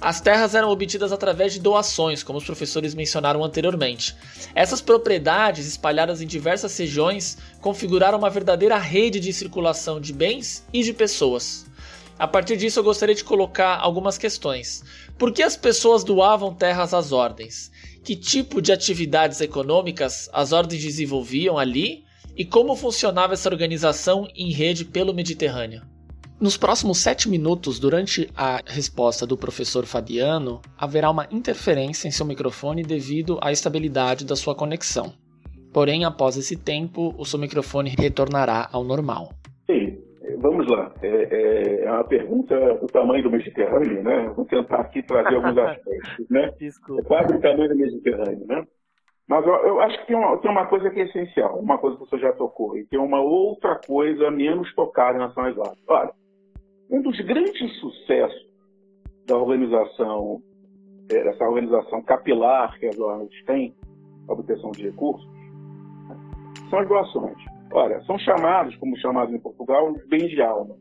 As 0.00 0.18
terras 0.18 0.54
eram 0.54 0.70
obtidas 0.70 1.12
através 1.12 1.52
de 1.52 1.60
doações, 1.60 2.22
como 2.22 2.38
os 2.38 2.44
professores 2.44 2.94
mencionaram 2.94 3.44
anteriormente. 3.44 4.16
Essas 4.54 4.80
propriedades, 4.80 5.66
espalhadas 5.66 6.22
em 6.22 6.26
diversas 6.26 6.74
regiões, 6.78 7.36
configuraram 7.60 8.16
uma 8.16 8.30
verdadeira 8.30 8.78
rede 8.78 9.20
de 9.20 9.30
circulação 9.30 10.00
de 10.00 10.14
bens 10.14 10.64
e 10.72 10.82
de 10.82 10.94
pessoas. 10.94 11.66
A 12.18 12.26
partir 12.26 12.56
disso, 12.56 12.80
eu 12.80 12.84
gostaria 12.84 13.14
de 13.14 13.24
colocar 13.24 13.76
algumas 13.76 14.16
questões. 14.16 14.82
Por 15.18 15.32
que 15.32 15.42
as 15.42 15.56
pessoas 15.56 16.02
doavam 16.02 16.54
terras 16.54 16.94
às 16.94 17.12
ordens? 17.12 17.70
Que 18.02 18.16
tipo 18.16 18.62
de 18.62 18.72
atividades 18.72 19.42
econômicas 19.42 20.30
as 20.32 20.52
ordens 20.52 20.82
desenvolviam 20.82 21.58
ali? 21.58 22.04
E 22.34 22.44
como 22.44 22.74
funcionava 22.74 23.34
essa 23.34 23.50
organização 23.50 24.26
em 24.34 24.50
rede 24.50 24.86
pelo 24.86 25.12
Mediterrâneo? 25.12 25.82
Nos 26.40 26.56
próximos 26.56 26.96
sete 26.96 27.28
minutos, 27.28 27.78
durante 27.78 28.26
a 28.34 28.62
resposta 28.64 29.26
do 29.26 29.36
professor 29.36 29.84
Fabiano, 29.84 30.62
haverá 30.78 31.10
uma 31.10 31.26
interferência 31.30 32.08
em 32.08 32.10
seu 32.10 32.24
microfone 32.24 32.82
devido 32.82 33.38
à 33.42 33.52
estabilidade 33.52 34.24
da 34.24 34.34
sua 34.34 34.54
conexão. 34.54 35.12
Porém, 35.70 36.06
após 36.06 36.38
esse 36.38 36.56
tempo, 36.56 37.14
o 37.18 37.26
seu 37.26 37.38
microfone 37.38 37.90
retornará 37.90 38.70
ao 38.72 38.82
normal. 38.82 39.28
Sim, 39.70 39.98
vamos 40.38 40.66
lá. 40.66 40.90
É, 41.02 41.08
é, 41.08 41.84
é, 41.84 41.92
uma 41.92 42.04
pergunta 42.04 42.56
do 42.76 42.86
tamanho 42.86 43.22
do 43.22 43.30
Mediterrâneo, 43.30 44.02
né? 44.02 44.32
Vou 44.34 44.46
tentar 44.46 44.80
aqui 44.80 45.02
trazer 45.02 45.34
alguns 45.34 45.58
aspectos, 45.60 46.30
né? 46.30 46.50
Desculpa. 46.58 47.02
É 47.02 47.04
quase 47.04 47.34
o 47.34 47.40
tamanho 47.42 47.68
do 47.68 47.76
Mediterrâneo, 47.76 48.46
né? 48.46 48.66
Mas 49.28 49.46
eu, 49.46 49.54
eu 49.54 49.80
acho 49.82 50.00
que 50.00 50.06
tem 50.06 50.16
uma, 50.16 50.38
tem 50.38 50.50
uma, 50.50 50.66
coisa 50.66 50.88
que 50.88 51.00
é 51.00 51.04
essencial, 51.04 51.58
uma 51.58 51.76
coisa 51.76 51.98
que 51.98 52.04
você 52.08 52.18
já 52.18 52.32
tocou, 52.32 52.78
e 52.78 52.86
tem 52.86 52.98
uma 52.98 53.20
outra 53.20 53.78
coisa 53.86 54.30
menos 54.30 54.74
tocada 54.74 55.18
em 55.18 55.20
relação 55.20 55.44
às 55.44 55.58
artes. 55.58 55.84
Olha, 55.86 56.10
um 56.90 57.00
dos 57.02 57.18
grandes 57.20 57.72
sucessos 57.78 58.50
da 59.26 59.36
organização, 59.36 60.42
é, 61.10 61.22
dessa 61.22 61.44
organização 61.44 62.02
capilar 62.02 62.76
que 62.78 62.86
as 62.86 62.98
ordens 62.98 63.44
têm, 63.44 63.74
a 64.28 64.32
obtenção 64.32 64.72
de 64.72 64.82
recursos, 64.82 65.28
são 66.68 66.80
as 66.80 66.88
doações. 66.88 67.36
Olha, 67.72 68.00
são 68.02 68.18
chamados, 68.18 68.74
como 68.76 68.96
chamados 68.98 69.32
em 69.32 69.38
Portugal, 69.38 69.94
bens 70.08 70.28
de 70.30 70.42
alma. 70.42 70.74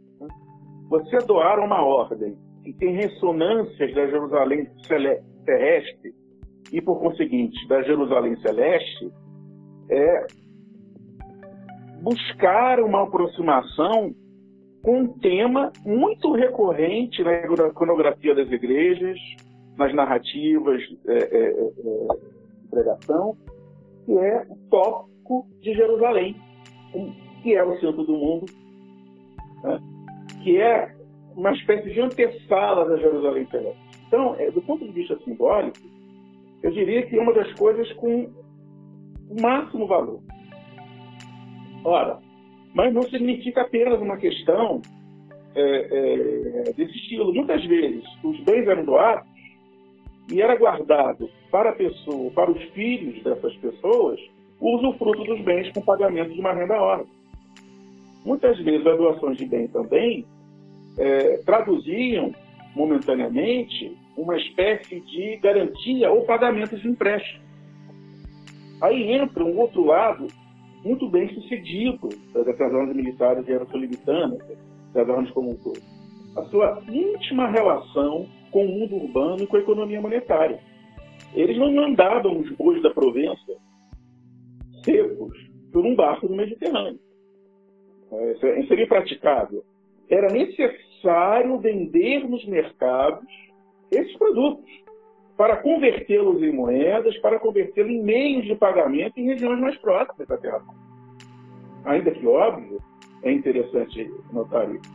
Você 0.90 1.18
doar 1.20 1.60
uma 1.60 1.84
ordem 1.84 2.36
que 2.64 2.74
tem 2.74 2.96
ressonâncias 2.96 3.94
da 3.94 4.08
Jerusalém 4.08 4.68
terrestre 5.46 6.14
e, 6.72 6.82
por 6.82 7.00
conseguinte, 7.00 7.68
da 7.68 7.84
Jerusalém 7.84 8.36
celeste, 8.42 9.12
é 9.92 10.28
buscar 12.02 12.80
uma 12.80 13.04
aproximação 13.04 14.14
com 14.82 15.00
um 15.02 15.08
tema 15.20 15.72
muito 15.86 16.32
recorrente 16.34 17.24
na 17.24 17.34
iconografia 17.68 18.34
das 18.34 18.50
igrejas, 18.52 19.18
nas 19.78 19.94
narrativas 19.94 20.82
é, 21.08 21.14
é, 21.14 21.48
é, 21.48 21.52
de 21.52 22.70
pregação, 22.70 23.38
que 24.06 24.18
é 24.18 24.46
o 24.50 24.56
tópico 24.70 25.46
de 25.62 25.74
Jerusalém 25.74 26.36
que 27.42 27.56
é 27.56 27.64
o 27.64 27.80
centro 27.80 28.04
do 28.04 28.14
mundo, 28.14 28.46
né? 29.64 29.80
que 30.44 30.58
é 30.58 30.96
uma 31.36 31.52
espécie 31.52 31.90
de 31.92 32.02
antessala 32.02 32.88
da 32.88 32.98
Jerusalém 32.98 33.48
Celeste. 33.50 33.80
Então, 34.08 34.36
é, 34.36 34.50
do 34.52 34.62
ponto 34.62 34.86
de 34.86 34.92
vista 34.92 35.18
simbólico, 35.24 35.78
eu 36.64 36.72
diria 36.72 37.06
que 37.06 37.18
é 37.18 37.22
uma 37.22 37.34
das 37.34 37.52
coisas 37.54 37.92
com 37.94 38.30
o 39.30 39.42
máximo 39.42 39.88
valor. 39.88 40.22
Ora, 41.84 42.20
mas 42.74 42.94
não 42.94 43.04
significa 43.04 43.62
apenas 43.62 44.00
uma 44.00 44.18
questão 44.18 44.82
é, 45.56 45.62
é, 46.68 46.74
desse 46.74 46.96
estilo. 46.98 47.34
Muitas 47.34 47.64
vezes, 47.66 48.04
os 48.24 48.40
bens 48.42 48.68
eram 48.68 48.86
doados 48.86 49.28
e 50.32 50.42
era 50.42 50.56
guardado 50.56 51.30
para 51.52 51.72
a 51.72 51.74
pessoa, 51.74 52.32
para 52.32 52.52
os 52.52 52.62
filhos 52.72 53.24
dessas 53.24 53.56
pessoas, 53.58 54.20
o 54.60 54.76
usufruto 54.78 55.24
dos 55.24 55.42
bens 55.42 55.72
com 55.74 55.82
pagamento 55.82 56.34
de 56.34 56.40
uma 56.40 56.54
renda 56.54 56.80
hora. 56.80 57.06
Muitas 58.24 58.60
vezes 58.60 58.86
as 58.86 58.98
doações 58.98 59.38
de 59.38 59.46
bem 59.46 59.68
também 59.68 60.26
é, 60.98 61.38
traduziam 61.38 62.34
momentaneamente 62.76 63.98
uma 64.16 64.38
espécie 64.38 65.00
de 65.00 65.38
garantia 65.38 66.12
ou 66.12 66.26
pagamento 66.26 66.78
de 66.78 66.88
empréstimo. 66.88 67.44
Aí 68.82 69.12
entra 69.14 69.44
um 69.44 69.58
outro 69.58 69.86
lado 69.86 70.28
muito 70.84 71.10
bem 71.10 71.28
sucedido 71.34 72.10
das 72.34 72.60
ordens 72.74 72.96
militares 72.96 73.46
jerosolimitanas, 73.46 74.40
das 74.94 75.08
ordens 75.08 75.32
como 75.32 75.52
um 75.52 75.56
todo. 75.56 75.82
A 76.38 76.44
sua 76.46 76.82
íntima 76.88 77.48
relação 77.48 78.28
com 78.52 78.66
o 78.66 78.68
mundo 78.68 78.96
urbano 78.96 79.44
e 79.44 79.48
com 79.48 79.58
a 79.58 79.60
economia 79.60 80.02
monetária. 80.02 80.60
Eles 81.34 81.58
não 81.58 81.72
mandavam 81.74 82.40
os 82.40 82.50
bois 82.52 82.82
da 82.82 82.90
Provença 82.90 83.56
secos 84.84 85.38
por 85.72 85.86
um 85.86 85.96
barco 85.96 86.28
no 86.28 86.36
Mediterrâneo. 86.36 87.00
É, 88.12 88.66
seria 88.68 88.88
praticável. 88.88 89.64
Era 90.10 90.28
necessário 90.32 91.60
vender 91.60 92.28
nos 92.28 92.44
mercados 92.46 93.28
esses 93.92 94.18
produtos 94.18 94.66
para 95.40 95.56
convertê-los 95.56 96.44
em 96.44 96.52
moedas, 96.52 97.18
para 97.20 97.40
convertê-los 97.40 97.90
em 97.90 98.04
meios 98.04 98.44
de 98.46 98.56
pagamento 98.56 99.18
em 99.18 99.28
regiões 99.28 99.58
mais 99.58 99.78
próximas 99.78 100.28
da 100.28 100.36
Terra. 100.36 100.62
Ainda 101.86 102.12
que 102.12 102.28
óbvio, 102.28 102.78
é 103.24 103.32
interessante 103.32 104.14
notar 104.34 104.70
isso. 104.70 104.94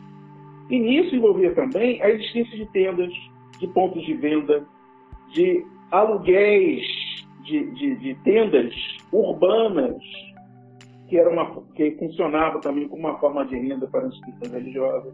E 0.69 0.77
nisso 0.77 1.15
envolvia 1.15 1.51
também 1.55 1.99
a 1.99 2.11
existência 2.11 2.55
de 2.59 2.65
tendas, 2.67 3.11
de 3.57 3.67
pontos 3.69 4.05
de 4.05 4.13
venda, 4.13 4.63
de 5.33 5.65
aluguéis 5.89 6.85
de, 7.43 7.71
de, 7.71 7.95
de 7.95 8.13
tendas 8.23 8.71
urbanas, 9.11 9.97
que, 11.09 11.17
era 11.17 11.27
uma, 11.27 11.59
que 11.73 11.89
funcionava 11.97 12.61
também 12.61 12.87
como 12.87 12.99
uma 12.99 13.17
forma 13.17 13.47
de 13.47 13.57
renda 13.57 13.87
para 13.87 14.05
instituições 14.05 14.51
religiosas. 14.51 15.13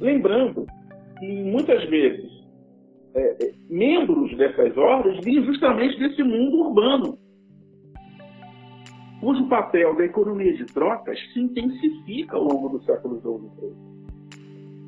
Lembrando 0.00 0.66
que 1.18 1.44
muitas 1.44 1.82
vezes 1.88 2.35
é, 3.16 3.36
é, 3.40 3.52
membros 3.70 4.36
dessas 4.36 4.76
ordens 4.76 5.24
vinham 5.24 5.44
justamente 5.46 5.98
desse 5.98 6.22
mundo 6.22 6.58
urbano, 6.66 7.18
cujo 9.20 9.48
papel 9.48 9.96
da 9.96 10.04
economia 10.04 10.52
de 10.52 10.66
trocas 10.66 11.18
se 11.32 11.40
intensifica 11.40 12.36
ao 12.36 12.44
longo 12.44 12.68
do 12.68 12.84
século 12.84 13.18
XII 13.20 13.72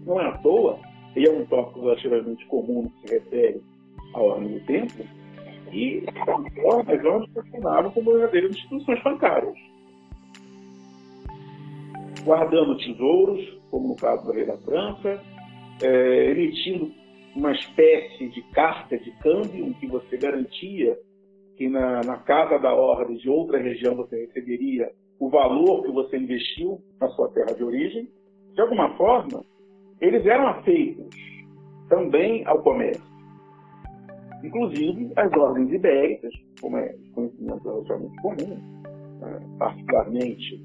Não 0.05 0.21
é 0.21 0.27
à 0.27 0.39
toa, 0.39 0.79
e 1.17 1.27
é 1.27 1.31
um 1.31 1.47
tópico 1.47 1.81
relativamente 1.81 2.45
comum 2.47 2.91
que 2.91 3.09
se 3.09 3.15
refere 3.15 3.63
à 4.13 4.21
ordem 4.21 4.59
do 4.59 4.67
tempo, 4.67 5.05
e 5.73 6.05
as 6.07 7.05
ordens 7.05 7.33
funcionavam 7.33 7.91
como 7.93 8.13
verdadeiras 8.13 8.51
instituições 8.51 9.03
bancárias, 9.03 9.55
guardando 12.25 12.77
tesouros, 12.77 13.59
como 13.71 13.89
no 13.89 13.97
caso 13.97 14.27
da 14.27 14.35
Lei 14.35 14.45
da 14.45 14.59
França, 14.59 15.19
é, 15.83 16.31
emitindo 16.31 16.93
uma 17.39 17.53
espécie 17.53 18.29
de 18.29 18.43
carta 18.51 18.99
de 18.99 19.13
câmbio 19.19 19.73
que 19.75 19.87
você 19.87 20.17
garantia 20.17 20.99
que 21.57 21.69
na, 21.69 22.03
na 22.03 22.19
casa 22.19 22.59
da 22.59 22.75
ordem 22.75 23.17
de 23.17 23.31
outra 23.31 23.59
região 23.59 23.95
você 23.95 24.27
receberia 24.27 24.91
o 25.21 25.29
valor 25.31 25.85
que 25.85 25.93
você 25.93 26.17
investiu 26.17 26.81
na 27.01 27.09
sua 27.11 27.29
terra 27.31 27.55
de 27.55 27.63
origem. 27.63 28.09
De 28.55 28.61
alguma 28.61 28.97
forma, 28.97 29.45
eles 30.01 30.27
eram 30.27 30.49
afeitos 30.49 31.15
também 31.89 32.45
ao 32.45 32.61
comércio. 32.63 33.03
Inclusive 34.43 35.13
as 35.17 35.33
ordens 35.33 35.73
ibéricas, 35.73 36.33
como 36.61 36.77
é 36.77 36.95
conhecimento 37.15 37.63
relativamente 37.63 38.17
comum, 38.21 38.83
né? 39.21 39.41
particularmente 39.59 40.65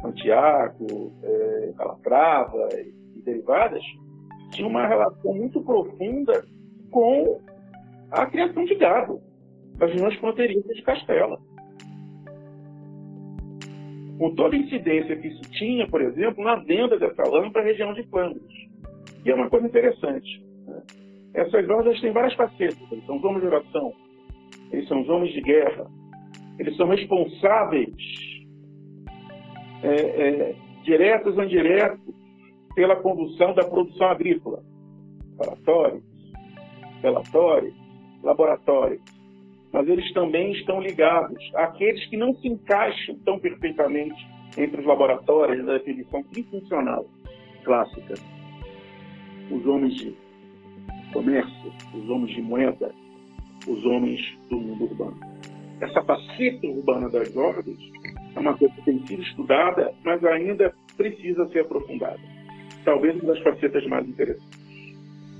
Santiago, 0.00 1.12
é, 1.22 1.72
Calatrava 1.76 2.68
e, 2.74 2.94
e 3.18 3.22
derivadas, 3.22 3.82
tinha 4.54 4.68
uma 4.68 4.86
relação 4.86 5.34
muito 5.34 5.60
profunda 5.62 6.44
com 6.90 7.40
a 8.10 8.26
criação 8.26 8.64
de 8.64 8.74
gado 8.76 9.20
das 9.76 9.90
regiões 9.90 10.14
fronteiriças 10.16 10.76
de 10.76 10.82
Castela. 10.82 11.38
Com 14.18 14.34
toda 14.36 14.54
a 14.54 14.58
incidência 14.58 15.16
que 15.16 15.26
isso 15.26 15.42
tinha, 15.50 15.88
por 15.88 16.00
exemplo, 16.00 16.44
na 16.44 16.56
venda 16.56 16.96
dessa 16.96 17.28
lã 17.28 17.50
para 17.50 17.62
a 17.62 17.64
região 17.64 17.92
de 17.92 18.04
Flandres. 18.04 18.44
E 19.24 19.30
é 19.30 19.34
uma 19.34 19.50
coisa 19.50 19.66
interessante. 19.66 20.44
Né? 20.66 20.82
Essas 21.34 21.66
lojas 21.66 22.00
têm 22.00 22.12
várias 22.12 22.34
facetas. 22.34 22.80
Eles 22.92 23.04
são 23.06 23.16
os 23.16 23.24
homens 23.24 23.40
de 23.40 23.46
oração, 23.48 23.92
eles 24.70 24.86
são 24.86 25.02
os 25.02 25.08
homens 25.08 25.32
de 25.32 25.40
guerra, 25.40 25.86
eles 26.60 26.76
são 26.76 26.86
responsáveis, 26.86 27.94
é, 29.82 29.94
é, 29.96 30.54
diretos 30.84 31.36
ou 31.36 31.42
indiretos, 31.42 32.23
pela 32.74 32.96
condução 32.96 33.54
da 33.54 33.64
produção 33.64 34.08
agrícola. 34.08 34.62
Relatórios, 35.38 36.04
relatórios, 37.02 37.74
laboratórios. 38.22 39.02
Mas 39.72 39.88
eles 39.88 40.12
também 40.12 40.52
estão 40.52 40.80
ligados 40.80 41.38
àqueles 41.56 42.04
que 42.08 42.16
não 42.16 42.34
se 42.34 42.48
encaixam 42.48 43.16
tão 43.24 43.38
perfeitamente 43.38 44.14
entre 44.56 44.80
os 44.80 44.86
laboratórios 44.86 45.64
da 45.66 45.74
definição 45.74 46.22
trifuncional 46.24 47.06
clássica. 47.64 48.14
Os 49.50 49.66
homens 49.66 49.94
de 49.96 50.14
comércio, 51.12 51.72
os 51.92 52.08
homens 52.08 52.34
de 52.34 52.42
moeda, 52.42 52.94
os 53.66 53.84
homens 53.84 54.20
do 54.48 54.58
mundo 54.58 54.84
urbano. 54.84 55.18
Essa 55.80 56.02
faceta 56.04 56.66
urbana 56.66 57.10
das 57.10 57.34
ordens 57.36 57.78
é 58.36 58.38
uma 58.38 58.56
coisa 58.56 58.74
que 58.74 58.82
tem 58.82 59.04
sido 59.06 59.22
estudada, 59.22 59.92
mas 60.04 60.24
ainda 60.24 60.72
precisa 60.96 61.46
ser 61.48 61.60
aprofundada 61.60 62.33
talvez 62.84 63.20
uma 63.20 63.34
das 63.34 63.42
facetas 63.42 63.86
mais 63.86 64.06
interessantes. 64.06 64.64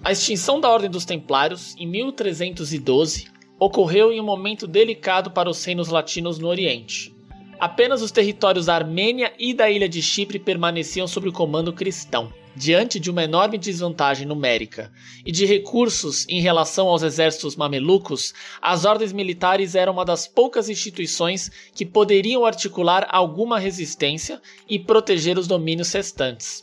A 0.03 0.13
extinção 0.13 0.61
da 0.61 0.69
Ordem 0.69 0.91
dos 0.91 1.05
Templários, 1.05 1.75
em 1.79 1.87
1312, 1.87 3.27
ocorreu 3.59 4.13
em 4.13 4.21
um 4.21 4.25
momento 4.25 4.67
delicado 4.67 5.31
para 5.31 5.49
os 5.49 5.65
reinos 5.65 5.89
latinos 5.89 6.39
no 6.39 6.49
Oriente. 6.49 7.15
Apenas 7.59 8.03
os 8.03 8.11
territórios 8.11 8.67
da 8.67 8.75
Armênia 8.75 9.33
e 9.39 9.55
da 9.55 9.71
ilha 9.71 9.89
de 9.89 10.03
Chipre 10.03 10.39
permaneciam 10.39 11.07
sob 11.07 11.29
o 11.29 11.33
comando 11.33 11.73
cristão. 11.73 12.31
Diante 12.57 13.01
de 13.01 13.11
uma 13.11 13.25
enorme 13.25 13.57
desvantagem 13.57 14.27
numérica 14.27 14.93
e 15.25 15.33
de 15.33 15.47
recursos 15.47 16.25
em 16.29 16.41
relação 16.41 16.87
aos 16.87 17.03
exércitos 17.03 17.57
mamelucos, 17.57 18.35
as 18.61 18.85
ordens 18.85 19.13
militares 19.13 19.75
eram 19.75 19.95
uma 19.95 20.05
das 20.05 20.29
poucas 20.29 20.69
instituições 20.69 21.51
que 21.75 21.87
poderiam 21.87 22.45
articular 22.45 23.09
alguma 23.11 23.59
resistência 23.59 24.41
e 24.69 24.79
proteger 24.79 25.39
os 25.39 25.49
domínios 25.49 25.93
restantes. 25.93 26.63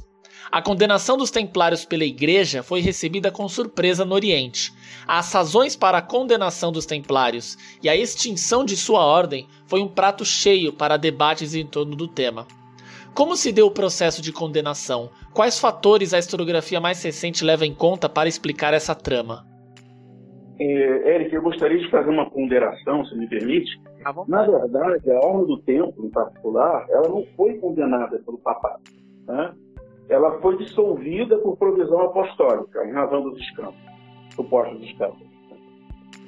A 0.50 0.62
condenação 0.62 1.18
dos 1.18 1.30
templários 1.30 1.86
pela 1.86 2.06
igreja 2.06 2.64
foi 2.64 2.80
recebida 2.80 3.30
com 3.30 3.48
surpresa 3.50 4.06
no 4.06 4.16
Oriente. 4.16 4.74
As 5.06 5.34
razões 5.34 5.76
para 5.76 5.98
a 5.98 6.02
condenação 6.02 6.72
dos 6.72 6.86
templários 6.86 7.58
e 7.84 7.90
a 7.90 7.96
extinção 7.96 8.64
de 8.64 8.78
sua 8.78 9.06
ordem 9.06 9.48
foi 9.66 9.82
um 9.82 9.88
prato 9.88 10.24
cheio 10.24 10.72
para 10.72 10.98
debates 10.98 11.54
em 11.54 11.66
torno 11.66 11.96
do 11.96 12.08
tema. 12.08 12.48
Como 13.14 13.36
se 13.36 13.52
deu 13.52 13.68
o 13.68 13.72
processo 13.72 14.22
de 14.22 14.32
condenação? 14.32 15.10
Quais 15.34 15.60
fatores 15.60 16.14
a 16.14 16.20
historiografia 16.20 16.80
mais 16.80 17.04
recente 17.04 17.44
leva 17.44 17.66
em 17.66 17.74
conta 17.74 18.08
para 18.08 18.30
explicar 18.30 18.74
essa 18.74 18.96
trama? 18.96 19.46
É, 20.60 21.16
Eric, 21.16 21.34
eu 21.34 21.42
gostaria 21.42 21.80
de 21.80 21.90
fazer 21.90 22.10
uma 22.10 22.30
ponderação, 22.30 23.06
se 23.06 23.16
me 23.18 23.28
permite. 23.28 23.70
Na 24.28 24.44
verdade, 24.44 25.12
a 25.12 25.20
Ordem 25.20 25.48
do 25.48 25.58
Templo, 25.62 26.06
em 26.06 26.10
particular, 26.10 26.86
ela 26.90 27.10
não 27.10 27.26
foi 27.36 27.56
condenada 27.56 28.20
pelo 28.20 28.38
papado. 28.38 28.82
Né? 29.28 29.54
Ela 30.10 30.40
foi 30.40 30.58
dissolvida 30.58 31.38
por 31.38 31.58
provisão 31.58 32.02
apostólica, 32.02 32.86
em 32.86 32.92
razão 32.92 33.22
dos 33.24 33.40
escândalos, 33.40 33.80
supostos 34.36 34.82
escândalos. 34.84 35.32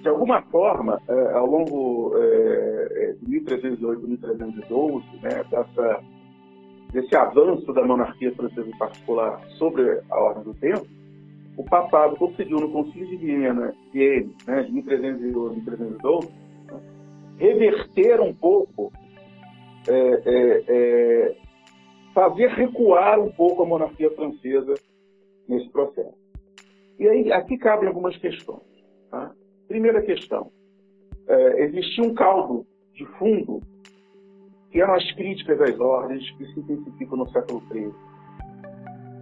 De 0.02 0.10
alguma 0.10 0.42
forma, 0.44 1.02
é, 1.08 1.34
ao 1.34 1.46
longo 1.46 2.14
é, 2.18 3.16
de 3.22 3.30
1308 3.30 4.04
e 4.04 4.08
1312, 4.10 5.06
né, 5.22 5.44
dessa, 5.50 6.04
desse 6.92 7.16
avanço 7.16 7.72
da 7.72 7.86
monarquia 7.86 8.34
francesa 8.36 8.68
em 8.68 8.78
particular 8.78 9.42
sobre 9.58 10.02
a 10.10 10.20
ordem 10.20 10.44
do 10.44 10.54
tempo, 10.56 10.86
o 11.56 11.64
papado 11.64 12.16
conseguiu 12.18 12.60
no 12.60 12.70
Concílio 12.70 13.08
de 13.08 13.18
Viena, 13.18 13.74
Vienne, 13.94 14.36
né, 14.46 14.64
de 14.64 14.72
1311 14.74 15.60
e 15.60 15.62
1312, 15.62 16.28
né, 16.68 16.80
reverter 17.38 18.20
um 18.20 18.34
pouco 18.34 18.92
é, 19.88 20.22
é, 20.26 20.64
é 20.68 21.36
fazer 22.14 22.48
recuar 22.50 23.20
um 23.20 23.32
pouco 23.32 23.64
a 23.64 23.66
monarquia 23.66 24.10
francesa 24.12 24.74
nesse 25.48 25.70
processo. 25.70 26.18
E 27.00 27.08
aí, 27.08 27.32
aqui 27.32 27.58
cabem 27.58 27.88
algumas 27.88 28.16
questões. 28.18 28.62
Tá? 29.10 29.32
Primeira 29.68 30.02
questão: 30.02 30.52
é, 31.28 31.64
existia 31.64 32.04
um 32.04 32.14
caldo 32.14 32.66
de 32.94 33.06
fundo 33.18 33.62
que 34.72 34.82
eram 34.82 34.94
as 34.96 35.12
críticas 35.14 35.60
às 35.62 35.80
ordens 35.80 36.30
que 36.32 36.46
se 36.48 36.60
intensificam 36.60 37.18
no 37.18 37.30
século 37.30 37.62
XIII. 37.72 37.94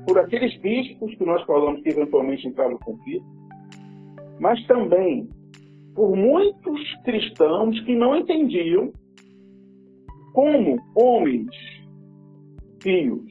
Por 0.08 0.18
aqueles 0.18 0.58
bispos 0.58 1.14
que 1.16 1.26
nós 1.26 1.44
falamos 1.44 1.82
que 1.82 1.89
eventualmente 1.89 2.48
entraram 2.48 2.72
no 2.72 2.80
conflito, 2.80 3.26
mas 4.39 4.66
também 4.66 5.30
por 5.94 6.16
muitos 6.16 6.96
cristãos 7.04 7.80
que 7.82 7.94
não 7.96 8.16
entendiam 8.16 8.92
como 10.34 10.80
homens 10.96 11.50
fios 12.82 13.24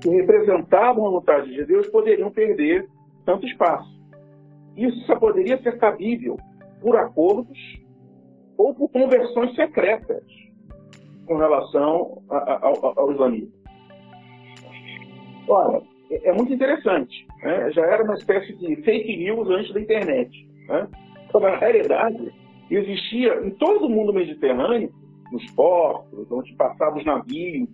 que 0.00 0.08
representavam 0.08 1.06
a 1.06 1.10
vontade 1.10 1.52
de 1.52 1.64
Deus 1.64 1.86
poderiam 1.88 2.30
perder 2.30 2.88
tanto 3.24 3.46
espaço. 3.46 3.90
Isso 4.76 4.98
só 5.06 5.16
poderia 5.16 5.60
ser 5.62 5.78
cabível 5.78 6.38
por 6.80 6.96
acordos 6.96 7.58
ou 8.56 8.74
por 8.74 8.88
conversões 8.88 9.54
secretas 9.54 10.24
com 11.26 11.36
relação 11.36 12.22
ao, 12.28 12.98
ao 12.98 13.12
islamismo. 13.12 13.52
Ora, 15.48 15.82
é, 16.10 16.28
é 16.28 16.32
muito 16.32 16.52
interessante. 16.52 17.26
Né? 17.42 17.70
Já 17.72 17.86
era 17.86 18.02
uma 18.02 18.14
espécie 18.14 18.52
de 18.54 18.76
fake 18.82 19.16
news 19.16 19.48
antes 19.48 19.72
da 19.72 19.80
internet. 19.80 20.48
Né? 20.68 20.88
Então, 21.28 21.40
na 21.40 21.56
realidade, 21.56 22.32
existia 22.70 23.34
em 23.44 23.50
todo 23.50 23.86
o 23.86 23.90
mundo 23.90 24.12
mediterrâneo 24.12 24.92
nos 25.32 25.48
portos, 25.52 26.30
onde 26.30 26.52
passavam 26.54 26.98
os 26.98 27.04
navios. 27.04 27.68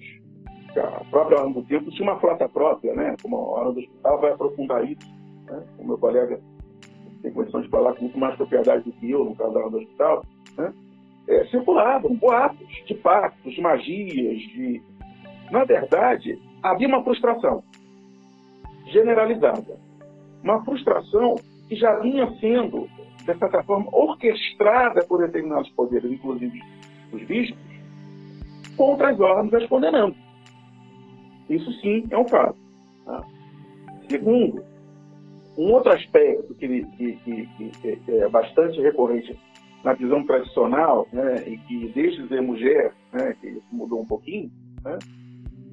A 0.80 1.04
própria 1.10 1.38
Ordem 1.38 1.54
do 1.54 1.62
Tempo 1.62 1.90
tinha 1.90 2.10
uma 2.10 2.20
frota 2.20 2.48
própria, 2.48 2.94
né? 2.94 3.16
Como 3.22 3.36
a 3.36 3.40
Ordem 3.40 3.74
do 3.74 3.80
Hospital 3.80 4.20
vai 4.20 4.32
aprofundar 4.32 4.84
isso. 4.84 5.08
Né? 5.46 5.62
O 5.78 5.84
meu 5.84 5.98
colega 5.98 6.40
tem 7.22 7.32
condições 7.32 7.64
de 7.64 7.70
falar 7.70 7.94
com 7.94 8.02
muito 8.02 8.18
mais 8.18 8.36
propriedade 8.36 8.84
do 8.84 8.92
que 8.92 9.10
eu, 9.10 9.24
no 9.24 9.36
caso 9.36 9.52
da 9.52 9.60
Ordem 9.60 9.80
do 9.80 9.84
Hospital. 9.84 10.24
Né? 10.56 10.72
É, 11.28 11.44
circulavam 11.46 12.14
boatos 12.14 12.68
de 12.86 12.94
pactos, 12.94 13.54
de 13.54 13.60
magias, 13.60 14.38
de... 14.38 14.82
Na 15.50 15.64
verdade, 15.64 16.40
havia 16.62 16.88
uma 16.88 17.02
frustração 17.02 17.62
generalizada. 18.86 19.78
Uma 20.42 20.64
frustração 20.64 21.36
que 21.68 21.74
já 21.74 21.98
vinha 21.98 22.30
sendo, 22.40 22.88
de 23.18 23.24
certa 23.38 23.62
forma, 23.64 23.88
orquestrada 23.92 25.04
por 25.04 25.18
determinados 25.18 25.68
poderes, 25.70 26.10
inclusive 26.10 26.60
os 27.12 27.22
bispos, 27.24 27.58
contra 28.76 29.10
as 29.10 29.20
ordens 29.20 29.54
as 29.54 29.66
condenando. 29.68 30.25
Isso 31.48 31.70
sim 31.80 32.04
é 32.10 32.18
um 32.18 32.28
fato. 32.28 32.56
Tá? 33.04 33.24
Segundo, 34.08 34.62
um 35.56 35.72
outro 35.72 35.92
aspecto 35.92 36.54
que, 36.54 36.84
que, 36.96 37.12
que, 37.16 37.96
que, 37.96 38.12
é 38.12 38.28
bastante 38.28 38.80
recorrente 38.80 39.38
na 39.82 39.92
visão 39.92 40.24
tradicional, 40.24 41.06
né, 41.12 41.44
e 41.46 41.58
que 41.58 41.88
desde 41.94 42.26
Zé 42.26 42.40
Mulher, 42.40 42.92
né, 43.12 43.36
que 43.40 43.60
mudou 43.70 44.00
um 44.00 44.06
pouquinho, 44.06 44.50
né, 44.84 44.98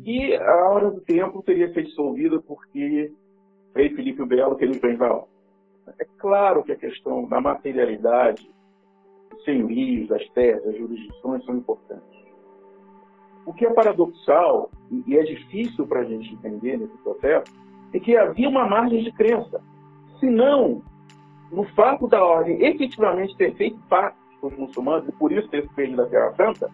que 0.04 0.36
a 0.36 0.70
hora 0.70 0.92
do 0.92 1.02
templo 1.02 1.42
teria 1.44 1.68
sido 1.70 1.84
dissolvida 1.84 2.40
porque 2.42 3.12
o 3.74 3.78
rei 3.78 3.90
Filipe 3.90 4.26
Belo 4.26 4.56
queria 4.56 4.76
imprentar 4.76 5.24
É 6.00 6.06
claro 6.20 6.64
que 6.64 6.72
a 6.72 6.78
questão 6.78 7.28
da 7.28 7.42
materialidade, 7.42 8.50
senhorios, 9.44 10.08
das 10.08 10.28
terras, 10.30 10.64
das 10.64 10.78
jurisdições 10.78 11.44
são 11.46 11.58
importantes. 11.58 12.13
O 13.46 13.54
que 13.54 13.66
é 13.66 13.74
paradoxal, 13.74 14.70
e 15.06 15.18
é 15.18 15.24
difícil 15.24 15.86
para 15.86 16.02
a 16.02 16.06
gente 16.06 16.34
entender 16.34 16.78
nesse 16.78 16.98
processo, 17.00 17.54
é 17.94 18.00
que 18.00 18.16
havia 18.16 18.50
uma 18.50 18.68
margem 18.68 19.04
de 19.04 19.12
crença. 19.12 19.62
Se 20.20 20.28
não, 20.30 20.82
no 21.52 21.64
fato 21.76 22.08
da 22.08 22.24
ordem 22.24 22.64
efetivamente 22.66 23.36
ter 23.38 23.54
feito 23.56 23.78
parte 23.90 24.18
dos 24.42 24.58
muçulmanos, 24.58 25.08
e 25.08 25.12
por 25.14 25.32
isso 25.32 25.48
ter 25.50 25.68
feito 25.74 25.96
da 25.96 26.06
Terra 26.08 26.34
Santa, 26.36 26.72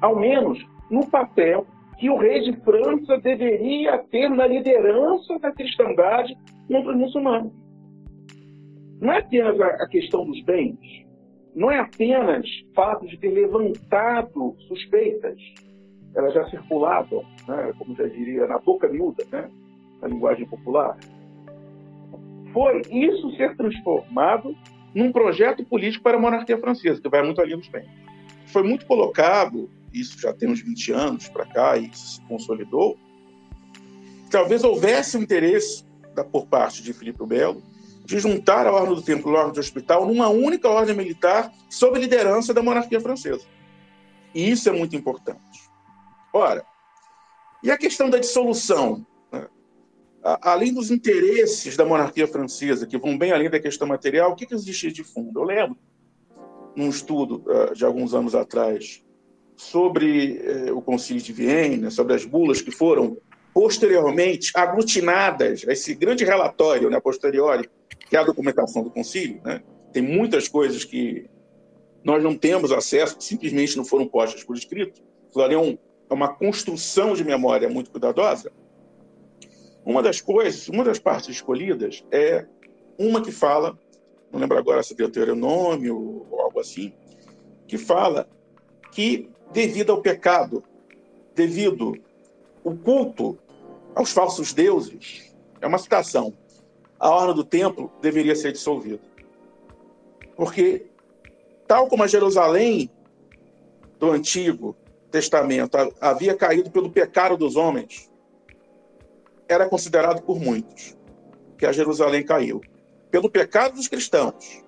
ao 0.00 0.16
menos 0.16 0.64
no 0.90 1.06
papel 1.06 1.66
que 1.98 2.08
o 2.08 2.16
rei 2.16 2.40
de 2.40 2.52
França 2.60 3.18
deveria 3.18 3.98
ter 3.98 4.28
na 4.28 4.46
liderança 4.46 5.38
da 5.38 5.52
cristandade 5.52 6.36
contra 6.68 6.92
os 6.92 6.96
muçulmanos. 6.96 7.52
Não 9.00 9.12
é 9.12 9.18
apenas 9.18 9.60
a 9.60 9.86
questão 9.88 10.24
dos 10.24 10.42
bens, 10.44 10.78
não 11.54 11.70
é 11.70 11.78
apenas 11.78 12.46
o 12.46 12.74
fato 12.74 13.06
de 13.06 13.18
ter 13.18 13.30
levantado 13.30 14.56
suspeitas, 14.68 15.36
elas 16.14 16.34
já 16.34 16.48
circulavam, 16.50 17.24
né, 17.46 17.72
como 17.78 17.94
já 17.94 18.06
diria, 18.06 18.46
na 18.46 18.58
boca 18.58 18.88
miúda, 18.88 19.24
né, 19.30 19.48
na 20.00 20.08
linguagem 20.08 20.46
popular. 20.46 20.96
Foi 22.52 22.82
isso 22.90 23.30
ser 23.36 23.56
transformado 23.56 24.56
num 24.94 25.12
projeto 25.12 25.64
político 25.64 26.02
para 26.02 26.16
a 26.16 26.20
monarquia 26.20 26.58
francesa, 26.58 27.00
que 27.00 27.08
vai 27.08 27.22
muito 27.22 27.40
ali 27.40 27.54
nos 27.54 27.68
bens. 27.68 27.88
Foi 28.46 28.62
muito 28.62 28.86
colocado 28.86 29.68
isso 29.92 30.20
já 30.20 30.32
tem 30.32 30.50
uns 30.50 30.60
20 30.60 30.92
anos 30.92 31.28
para 31.28 31.46
cá 31.46 31.76
e 31.76 31.88
isso 31.88 32.14
se 32.14 32.20
consolidou, 32.22 32.98
talvez 34.30 34.64
houvesse 34.64 35.16
interesse 35.16 35.84
da, 36.14 36.24
por 36.24 36.46
parte 36.46 36.82
de 36.82 36.92
Filipe 36.92 37.24
Belo 37.24 37.62
de 38.04 38.18
juntar 38.18 38.66
a 38.66 38.72
Ordem 38.72 38.94
do 38.94 39.02
Templo 39.02 39.32
e 39.32 39.36
a 39.36 39.38
Ordem 39.38 39.54
do 39.54 39.60
Hospital 39.60 40.06
numa 40.06 40.28
única 40.28 40.68
ordem 40.68 40.96
militar 40.96 41.52
sob 41.68 41.98
liderança 41.98 42.54
da 42.54 42.62
monarquia 42.62 43.00
francesa. 43.00 43.44
E 44.34 44.50
isso 44.50 44.68
é 44.68 44.72
muito 44.72 44.96
importante. 44.96 45.67
Ora, 46.32 46.64
e 47.62 47.70
a 47.70 47.78
questão 47.78 48.08
da 48.08 48.18
dissolução? 48.18 49.06
Além 50.22 50.74
dos 50.74 50.90
interesses 50.90 51.76
da 51.76 51.84
monarquia 51.84 52.26
francesa, 52.26 52.86
que 52.86 52.98
vão 52.98 53.16
bem 53.16 53.32
além 53.32 53.48
da 53.48 53.60
questão 53.60 53.86
material, 53.86 54.32
o 54.32 54.36
que, 54.36 54.46
que 54.46 54.54
existia 54.54 54.90
de 54.90 55.02
fundo? 55.02 55.40
Eu 55.40 55.44
lembro, 55.44 55.78
num 56.76 56.90
estudo 56.90 57.44
uh, 57.46 57.74
de 57.74 57.84
alguns 57.84 58.12
anos 58.14 58.34
atrás, 58.34 59.02
sobre 59.56 60.38
eh, 60.38 60.72
o 60.72 60.80
Concílio 60.80 61.20
de 61.20 61.32
Viena, 61.32 61.90
sobre 61.90 62.14
as 62.14 62.24
bulas 62.24 62.62
que 62.62 62.70
foram 62.70 63.18
posteriormente 63.52 64.52
aglutinadas, 64.54 65.64
esse 65.66 65.96
grande 65.96 66.24
relatório 66.24 66.88
né, 66.88 67.00
posteriori, 67.00 67.68
que 68.08 68.16
é 68.16 68.20
a 68.20 68.24
documentação 68.24 68.84
do 68.84 68.90
Concílio. 68.90 69.40
Né? 69.44 69.60
Tem 69.92 70.00
muitas 70.00 70.46
coisas 70.46 70.84
que 70.84 71.28
nós 72.04 72.22
não 72.22 72.36
temos 72.36 72.70
acesso, 72.70 73.16
simplesmente 73.18 73.76
não 73.76 73.84
foram 73.84 74.06
postas 74.06 74.44
por 74.44 74.56
escrito. 74.56 75.02
Aquilo 75.28 75.44
é 75.44 75.56
uma 76.14 76.34
construção 76.34 77.14
de 77.14 77.24
memória 77.24 77.68
muito 77.68 77.90
cuidadosa. 77.90 78.52
Uma 79.84 80.02
das 80.02 80.20
coisas, 80.20 80.68
uma 80.68 80.84
das 80.84 80.98
partes 80.98 81.28
escolhidas 81.28 82.04
é 82.10 82.46
uma 82.98 83.22
que 83.22 83.32
fala, 83.32 83.78
não 84.32 84.40
lembro 84.40 84.58
agora 84.58 84.82
se 84.82 84.92
é 84.92 84.96
Deuteronômio 84.96 86.26
ou 86.30 86.40
algo 86.40 86.60
assim, 86.60 86.92
que 87.66 87.78
fala 87.78 88.28
que 88.92 89.30
devido 89.52 89.92
ao 89.92 90.02
pecado, 90.02 90.62
devido 91.34 91.94
o 92.64 92.76
culto 92.76 93.38
aos 93.94 94.12
falsos 94.12 94.52
deuses. 94.52 95.34
É 95.60 95.66
uma 95.66 95.78
citação. 95.78 96.34
A 96.98 97.10
ordem 97.10 97.36
do 97.36 97.44
templo 97.44 97.90
deveria 98.00 98.34
ser 98.34 98.52
dissolvida. 98.52 99.00
Porque, 100.36 100.86
tal 101.66 101.88
como 101.88 102.02
a 102.02 102.06
Jerusalém 102.06 102.90
do 103.98 104.10
Antigo 104.10 104.76
Testamento 105.10 105.76
havia 106.00 106.34
caído 106.34 106.70
pelo 106.70 106.90
pecado 106.90 107.36
dos 107.36 107.56
homens, 107.56 108.10
era 109.48 109.68
considerado 109.68 110.22
por 110.22 110.38
muitos 110.38 110.96
que 111.56 111.64
a 111.64 111.72
Jerusalém 111.72 112.22
caiu 112.22 112.60
pelo 113.10 113.30
pecado 113.30 113.74
dos 113.74 113.88
cristãos 113.88 114.62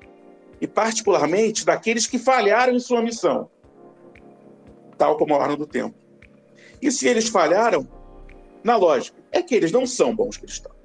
e, 0.61 0.66
particularmente, 0.66 1.64
daqueles 1.64 2.07
que 2.07 2.18
falharam 2.18 2.72
em 2.72 2.80
sua 2.80 3.03
missão 3.03 3.51
tal 5.01 5.16
como 5.16 5.34
a 5.34 5.38
ordem 5.38 5.57
do 5.57 5.66
tempo. 5.66 5.95
E 6.82 6.93
se 6.93 7.09
eles 7.09 7.27
falharam, 7.27 7.89
na 8.62 8.77
lógica, 8.77 9.19
é 9.32 9.43
que 9.43 9.55
eles 9.55 9.73
não 9.73 9.86
são 9.86 10.15
bons 10.15 10.36
cristãos. 10.36 10.77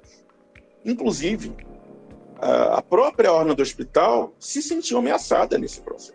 Inclusive, 0.82 1.54
a 2.38 2.80
própria 2.80 3.30
ordem 3.30 3.54
do 3.54 3.62
hospital 3.62 4.32
se 4.38 4.62
sentiu 4.62 4.96
ameaçada 4.96 5.58
nesse 5.58 5.82
processo. 5.82 6.14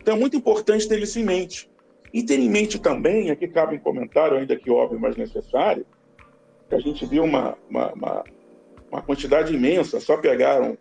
Então 0.00 0.16
é 0.16 0.18
muito 0.18 0.36
importante 0.36 0.88
ter 0.88 1.00
isso 1.00 1.20
em 1.20 1.24
mente. 1.24 1.70
E 2.12 2.22
ter 2.22 2.38
em 2.38 2.48
mente 2.48 2.78
também, 2.78 3.30
aqui 3.30 3.46
cabe 3.48 3.76
um 3.76 3.78
comentário, 3.78 4.36
ainda 4.36 4.56
que 4.56 4.70
óbvio, 4.70 4.98
mas 4.98 5.16
necessário, 5.16 5.86
que 6.68 6.74
a 6.74 6.80
gente 6.80 7.04
viu 7.06 7.24
uma, 7.24 7.56
uma, 7.68 7.92
uma, 7.92 8.24
uma 8.90 9.02
quantidade 9.02 9.54
imensa, 9.54 10.00
só 10.00 10.16
pegaram 10.16 10.76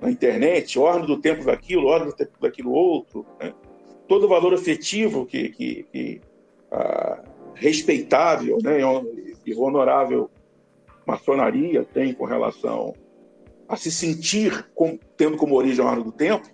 na 0.00 0.10
internet, 0.10 0.78
ordem 0.78 1.06
do 1.06 1.20
tempo 1.20 1.44
daquilo, 1.44 1.86
ordem 1.86 2.08
do 2.08 2.16
tempo 2.16 2.32
daquilo 2.40 2.72
outro, 2.72 3.24
né? 3.40 3.52
todo 4.08 4.24
o 4.24 4.28
valor 4.28 4.52
afetivo 4.54 5.24
que, 5.24 5.48
que, 5.50 5.86
que 5.92 6.20
ah, 6.70 7.22
respeitável 7.54 8.58
né, 8.62 8.80
e 9.46 9.54
honorável 9.54 10.30
maçonaria 11.06 11.84
tem 11.84 12.12
com 12.12 12.24
relação 12.24 12.94
a 13.68 13.76
se 13.76 13.90
sentir 13.90 14.68
com, 14.74 14.98
tendo 15.16 15.36
como 15.36 15.54
origem 15.54 15.84
a 15.84 15.88
ordem 15.88 16.04
do 16.04 16.12
tempo, 16.12 16.48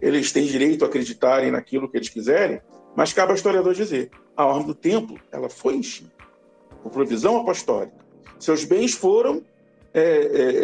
eles 0.00 0.32
têm 0.32 0.46
direito 0.46 0.84
a 0.84 0.88
acreditarem 0.88 1.50
naquilo 1.50 1.88
que 1.88 1.96
eles 1.96 2.08
quiserem, 2.08 2.60
mas 2.96 3.12
cabe 3.12 3.32
ao 3.32 3.36
historiador 3.36 3.74
dizer, 3.74 4.10
a 4.36 4.46
ordem 4.46 4.66
do 4.66 4.74
templo 4.74 5.18
ela 5.30 5.48
foi 5.48 5.76
enchida 5.76 6.10
por 6.82 6.90
provisão 6.90 7.40
apostólica. 7.40 7.96
Seus 8.38 8.64
bens 8.64 8.94
foram 8.94 9.42
é, 9.94 10.02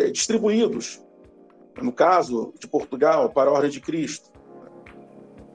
é, 0.06 0.10
distribuídos, 0.10 1.00
no 1.80 1.92
caso 1.92 2.52
de 2.59 2.66
Portugal, 2.66 3.30
para 3.30 3.50
a 3.50 3.52
ordem 3.52 3.70
de 3.70 3.80
Cristo 3.80 4.30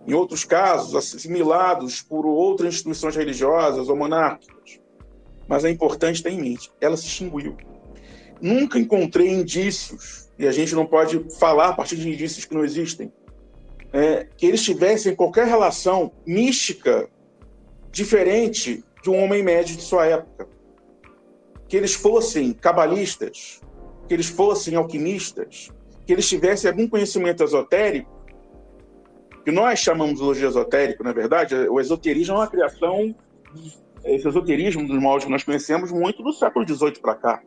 em 0.06 0.14
outros 0.14 0.44
casos, 0.44 0.96
assimilados 0.96 2.02
por 2.02 2.26
outras 2.26 2.76
instituições 2.76 3.16
religiosas 3.16 3.88
ou 3.88 3.96
monárquicas. 3.96 4.80
Mas 5.48 5.64
é 5.64 5.70
importante 5.70 6.22
ter 6.22 6.32
em 6.32 6.42
mente, 6.42 6.72
ela 6.80 6.98
se 6.98 7.06
extinguiu. 7.06 7.56
Nunca 8.42 8.78
encontrei 8.78 9.30
indícios, 9.30 10.30
e 10.38 10.48
a 10.48 10.52
gente 10.52 10.76
não 10.76 10.86
pode 10.86 11.20
falar 11.40 11.70
a 11.70 11.74
partir 11.74 11.96
de 11.96 12.10
indícios 12.10 12.46
que 12.46 12.54
não 12.54 12.66
existem, 12.66 13.12
é, 13.94 14.28
que 14.36 14.46
eles 14.46 14.64
tivessem 14.64 15.16
qualquer 15.16 15.46
relação 15.48 16.12
mística 16.26 17.08
diferente 17.92 18.84
de 19.02 19.10
um 19.10 19.24
homem 19.24 19.44
médio 19.44 19.78
de 19.78 19.84
sua 19.84 20.08
época. 20.08 20.48
Que 21.68 21.78
eles 21.78 21.94
fossem 21.94 22.52
cabalistas, 22.54 23.62
que 24.08 24.14
eles 24.14 24.28
fossem 24.28 24.76
alquimistas, 24.76 25.72
que 26.06 26.12
eles 26.12 26.28
tivessem 26.28 26.70
algum 26.70 26.88
conhecimento 26.88 27.44
esotérico 27.44 28.24
que 29.44 29.52
nós 29.52 29.80
chamamos 29.80 30.22
hoje 30.22 30.40
de 30.40 30.46
esotérico, 30.46 31.04
na 31.04 31.12
verdade, 31.12 31.54
o 31.54 31.80
esoterismo 31.80 32.36
é 32.36 32.38
uma 32.40 32.48
criação, 32.48 33.14
esse 34.04 34.28
esoterismo 34.28 34.88
dos 34.88 34.98
moldes 35.00 35.26
que 35.26 35.32
nós 35.32 35.44
conhecemos 35.44 35.92
muito 35.92 36.24
do 36.24 36.32
século 36.32 36.66
XVIII 36.68 37.00
para 37.02 37.16
cá, 37.16 37.44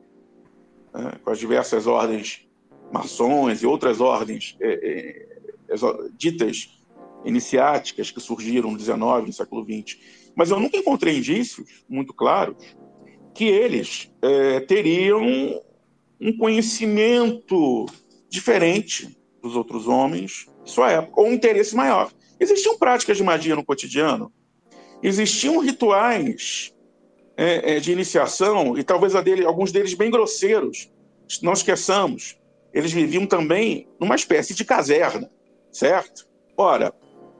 né? 0.92 1.12
com 1.24 1.30
as 1.30 1.38
diversas 1.38 1.86
ordens 1.86 2.46
maçons 2.92 3.62
e 3.62 3.66
outras 3.66 4.00
ordens 4.00 4.56
é, 4.60 4.68
é, 4.68 5.25
ditas 6.16 6.76
iniciáticas 7.24 8.10
que 8.10 8.20
surgiram 8.20 8.70
no 8.70 8.78
XIX, 8.78 8.98
no 9.26 9.32
século 9.32 9.64
XX. 9.64 9.98
Mas 10.34 10.50
eu 10.50 10.60
nunca 10.60 10.76
encontrei 10.76 11.18
indícios 11.18 11.84
muito 11.88 12.14
claros 12.14 12.56
que 13.34 13.44
eles 13.44 14.10
é, 14.22 14.60
teriam 14.60 15.22
um 16.20 16.36
conhecimento 16.38 17.86
diferente 18.28 19.16
dos 19.42 19.54
outros 19.54 19.86
homens 19.86 20.46
de 20.64 20.70
sua 20.70 20.90
época, 20.90 21.20
ou 21.20 21.28
um 21.28 21.32
interesse 21.32 21.74
maior. 21.76 22.10
Existiam 22.40 22.78
práticas 22.78 23.16
de 23.16 23.22
magia 23.22 23.54
no 23.54 23.64
cotidiano, 23.64 24.32
existiam 25.02 25.58
rituais 25.58 26.74
é, 27.36 27.76
é, 27.76 27.80
de 27.80 27.92
iniciação, 27.92 28.76
e 28.76 28.82
talvez 28.82 29.12
dele, 29.22 29.44
alguns 29.44 29.70
deles 29.70 29.94
bem 29.94 30.10
grosseiros. 30.10 30.90
Não 31.42 31.52
esqueçamos, 31.52 32.38
eles 32.72 32.92
viviam 32.92 33.26
também 33.26 33.88
numa 34.00 34.14
espécie 34.14 34.54
de 34.54 34.64
caserna, 34.64 35.30
certo? 35.76 36.26
Ora, 36.56 36.92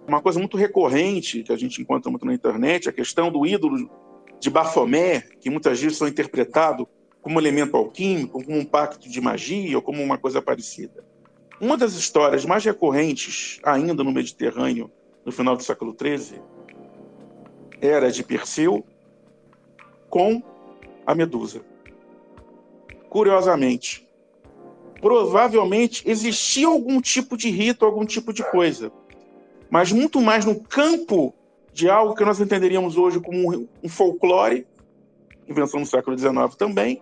uma 0.07 0.21
coisa 0.21 0.39
muito 0.39 0.57
recorrente 0.57 1.43
que 1.43 1.53
a 1.53 1.57
gente 1.57 1.81
encontra 1.81 2.11
muito 2.11 2.27
na 2.27 2.35
internet, 2.35 2.89
a 2.89 2.93
questão 2.93 3.31
do 3.31 3.47
ídolo 3.47 3.91
de 4.39 4.51
Bafomé, 4.51 5.23
que 5.41 5.49
muitas 5.49 5.81
vezes 5.81 5.97
são 5.97 6.07
interpretado 6.07 6.87
como 7.23 7.41
elemento 7.41 7.77
alquímico, 7.77 8.45
como 8.45 8.59
um 8.59 8.65
pacto 8.65 9.09
de 9.09 9.21
magia 9.21 9.77
ou 9.77 9.83
como 9.83 10.03
uma 10.03 10.19
coisa 10.19 10.43
parecida. 10.43 11.05
Uma 11.61 11.77
das 11.77 11.95
histórias 11.95 12.45
mais 12.45 12.63
recorrentes 12.65 13.59
ainda 13.63 14.05
no 14.05 14.13
Mediterrâneo 14.13 14.91
no 15.25 15.33
final 15.33 15.57
do 15.57 15.63
século 15.63 15.97
XIII 15.99 16.41
era 17.81 18.11
de 18.11 18.23
Perseu 18.23 18.85
com 20.11 20.43
a 21.07 21.15
Medusa. 21.15 21.63
Curiosamente, 23.09 24.06
provavelmente 25.07 26.03
existia 26.05 26.67
algum 26.67 27.01
tipo 27.01 27.37
de 27.37 27.49
rito, 27.49 27.85
algum 27.85 28.05
tipo 28.05 28.33
de 28.33 28.43
coisa, 28.51 28.91
mas 29.71 29.93
muito 29.93 30.21
mais 30.21 30.45
no 30.45 30.59
campo 30.59 31.33
de 31.73 31.89
algo 31.89 32.17
que 32.17 32.25
nós 32.25 32.41
entenderíamos 32.41 32.97
hoje 32.97 33.21
como 33.21 33.69
um 33.85 33.89
folclore, 33.89 34.67
invenção 35.47 35.81
do 35.81 35.87
século 35.87 36.19
XIX 36.19 36.57
também, 36.59 37.01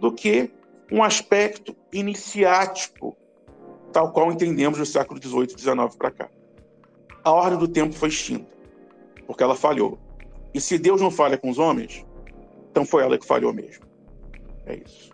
do 0.00 0.10
que 0.10 0.50
um 0.90 1.00
aspecto 1.00 1.76
iniciático, 1.92 3.16
tal 3.92 4.10
qual 4.10 4.32
entendemos 4.32 4.76
do 4.76 4.84
século 4.84 5.22
XVIII 5.22 5.54
e 5.56 5.60
XIX 5.60 5.94
para 5.96 6.10
cá. 6.10 6.28
A 7.22 7.30
ordem 7.30 7.56
do 7.56 7.68
tempo 7.68 7.94
foi 7.94 8.08
extinta, 8.08 8.50
porque 9.28 9.44
ela 9.44 9.54
falhou. 9.54 9.96
E 10.52 10.60
se 10.60 10.76
Deus 10.76 11.00
não 11.00 11.10
falha 11.12 11.38
com 11.38 11.48
os 11.50 11.58
homens, 11.58 12.04
então 12.68 12.84
foi 12.84 13.04
ela 13.04 13.16
que 13.16 13.24
falhou 13.24 13.52
mesmo. 13.52 13.84
É 14.66 14.74
isso. 14.74 15.13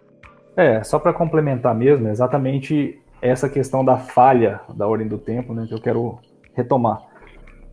É, 0.57 0.83
só 0.83 0.99
para 0.99 1.13
complementar 1.13 1.75
mesmo, 1.75 2.09
é 2.09 2.11
exatamente 2.11 3.01
essa 3.23 3.49
questão 3.49 3.85
da 3.85 3.97
falha 3.97 4.61
da 4.75 4.87
ordem 4.87 5.07
do 5.07 5.19
tempo, 5.19 5.55
né, 5.55 5.67
que 5.67 5.75
eu 5.75 5.81
quero 5.81 6.19
retomar. 6.55 7.03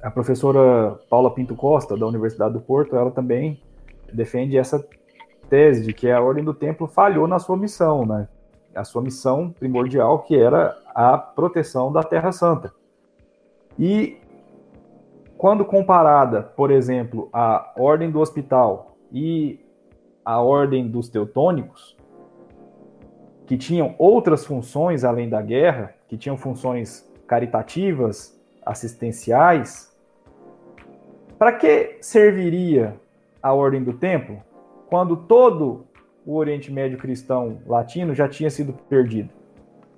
A 0.01 0.11
professora 0.11 0.99
Paula 1.09 1.33
Pinto 1.33 1.55
Costa, 1.55 1.97
da 1.97 2.05
Universidade 2.05 2.53
do 2.53 2.61
Porto, 2.61 2.95
ela 2.95 3.11
também 3.11 3.61
defende 4.13 4.57
essa 4.57 4.87
tese 5.49 5.83
de 5.83 5.93
que 5.93 6.09
a 6.09 6.21
ordem 6.21 6.43
do 6.43 6.53
templo 6.53 6.87
falhou 6.87 7.27
na 7.27 7.39
sua 7.39 7.57
missão, 7.57 8.05
né? 8.05 8.27
A 8.75 8.83
sua 8.83 9.01
missão 9.01 9.49
primordial, 9.49 10.19
que 10.19 10.37
era 10.37 10.77
a 10.93 11.17
proteção 11.17 11.91
da 11.91 12.03
Terra 12.03 12.31
Santa. 12.31 12.71
E 13.79 14.17
quando 15.35 15.65
comparada, 15.65 16.43
por 16.43 16.69
exemplo, 16.69 17.27
a 17.33 17.73
ordem 17.75 18.11
do 18.11 18.19
hospital 18.19 18.97
e 19.11 19.59
a 20.23 20.39
ordem 20.41 20.87
dos 20.87 21.09
teutônicos, 21.09 21.96
que 23.47 23.57
tinham 23.57 23.95
outras 23.97 24.45
funções 24.45 25.05
além 25.05 25.29
da 25.29 25.41
guerra, 25.41 25.95
que 26.09 26.17
tinham 26.17 26.35
funções 26.37 27.09
caritativas, 27.25 28.37
assistenciais, 28.63 29.95
para 31.39 31.53
que 31.53 31.97
serviria 32.01 32.95
a 33.41 33.53
ordem 33.53 33.81
do 33.81 33.93
templo 33.93 34.43
quando 34.89 35.15
todo 35.15 35.85
o 36.25 36.35
Oriente 36.35 36.71
Médio 36.71 36.97
cristão 36.97 37.59
latino 37.65 38.13
já 38.13 38.27
tinha 38.27 38.49
sido 38.49 38.73
perdido? 38.89 39.29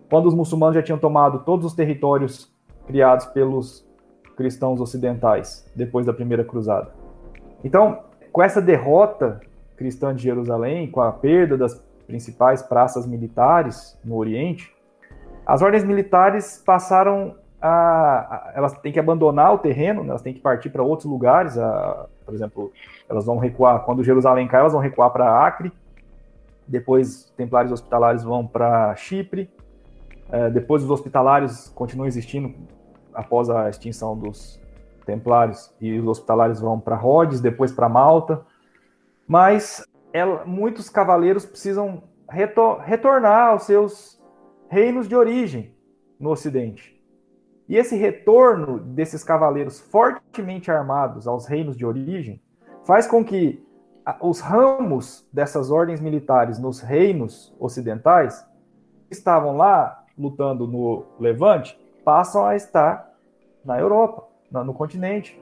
Quando 0.10 0.28
os 0.28 0.36
muçulmanos 0.36 0.76
já 0.76 0.84
tinham 0.84 1.00
tomado 1.00 1.40
todos 1.40 1.66
os 1.66 1.74
territórios 1.74 2.54
criados 2.86 3.26
pelos 3.26 3.88
cristãos 4.36 4.80
ocidentais 4.80 5.70
depois 5.76 6.06
da 6.06 6.14
primeira 6.14 6.44
cruzada. 6.44 6.92
Então, 7.64 8.04
com 8.32 8.44
essa 8.44 8.62
derrota 8.62 9.42
cristã 9.76 10.14
de 10.14 10.24
Jerusalém, 10.24 10.90
com 10.90 11.02
a 11.02 11.12
perda 11.12 11.58
das 11.58 11.84
principais 12.10 12.64
praças 12.64 13.06
militares 13.06 13.96
no 14.04 14.18
Oriente, 14.18 14.76
as 15.46 15.62
ordens 15.62 15.84
militares 15.84 16.62
passaram 16.66 17.36
a, 17.62 18.52
elas 18.56 18.74
têm 18.80 18.92
que 18.92 19.00
abandonar 19.00 19.54
o 19.54 19.60
terreno, 19.60 20.02
né? 20.04 20.10
elas 20.10 20.22
têm 20.24 20.34
que 20.34 20.40
partir 20.40 20.72
para 20.72 20.82
outros 20.82 21.08
lugares. 21.08 21.56
A, 21.58 22.08
por 22.26 22.34
exemplo, 22.34 22.72
elas 23.08 23.26
vão 23.26 23.38
recuar 23.38 23.84
quando 23.84 24.04
Jerusalém 24.04 24.48
cai, 24.48 24.62
elas 24.62 24.74
vão 24.74 24.82
recuar 24.82 25.12
para 25.12 25.46
Acre. 25.46 25.72
Depois, 26.68 27.32
templários 27.38 27.72
hospitalários 27.72 28.24
vão 28.24 28.46
para 28.46 28.96
Chipre. 28.96 29.50
É, 30.32 30.50
depois, 30.50 30.84
os 30.84 30.90
hospitalários 30.90 31.70
continuam 31.70 32.08
existindo 32.08 32.54
após 33.14 33.50
a 33.50 33.70
extinção 33.70 34.18
dos 34.18 34.60
templários 35.06 35.74
e 35.82 36.00
os 36.00 36.08
hospitalários 36.08 36.60
vão 36.60 36.80
para 36.80 36.96
Rhodes, 36.96 37.42
depois 37.42 37.72
para 37.72 37.90
Malta. 37.90 38.42
Mas 39.28 39.86
ela, 40.12 40.46
muitos 40.46 40.90
cavaleiros 40.90 41.46
precisam 41.46 42.04
retor 42.30 42.80
retornar 42.80 43.50
aos 43.50 43.64
seus 43.64 44.22
reinos 44.70 45.08
de 45.08 45.16
origem 45.16 45.76
no 46.20 46.32
Ocidente. 46.32 47.00
E 47.68 47.76
esse 47.76 47.96
retorno 47.96 48.80
desses 48.80 49.24
cavaleiros 49.24 49.80
fortemente 49.80 50.72
armados 50.72 51.28
aos 51.28 51.46
reinos 51.46 51.78
de 51.78 51.86
origem 51.86 52.42
faz 52.84 53.06
com 53.06 53.24
que 53.24 53.64
os 54.22 54.40
ramos 54.40 55.28
dessas 55.32 55.70
ordens 55.70 56.02
militares 56.02 56.58
nos 56.58 56.80
reinos 56.80 57.56
ocidentais 57.60 58.44
que 59.08 59.14
estavam 59.14 59.56
lá 59.56 60.04
lutando 60.18 60.68
no 60.68 61.06
Levante 61.20 61.80
passam 62.04 62.46
a 62.46 62.56
estar 62.56 63.14
na 63.64 63.80
Europa, 63.80 64.28
no 64.52 64.74
continente. 64.74 65.40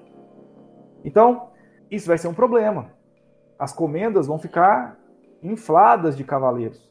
Então, 1.06 1.50
isso 1.90 2.08
vai 2.08 2.18
ser 2.18 2.28
um 2.28 2.34
problema. 2.34 2.92
As 3.60 3.74
comendas 3.74 4.28
vão 4.28 4.38
ficar 4.38 4.98
infladas 5.42 6.16
de 6.16 6.24
cavaleiros 6.24 6.88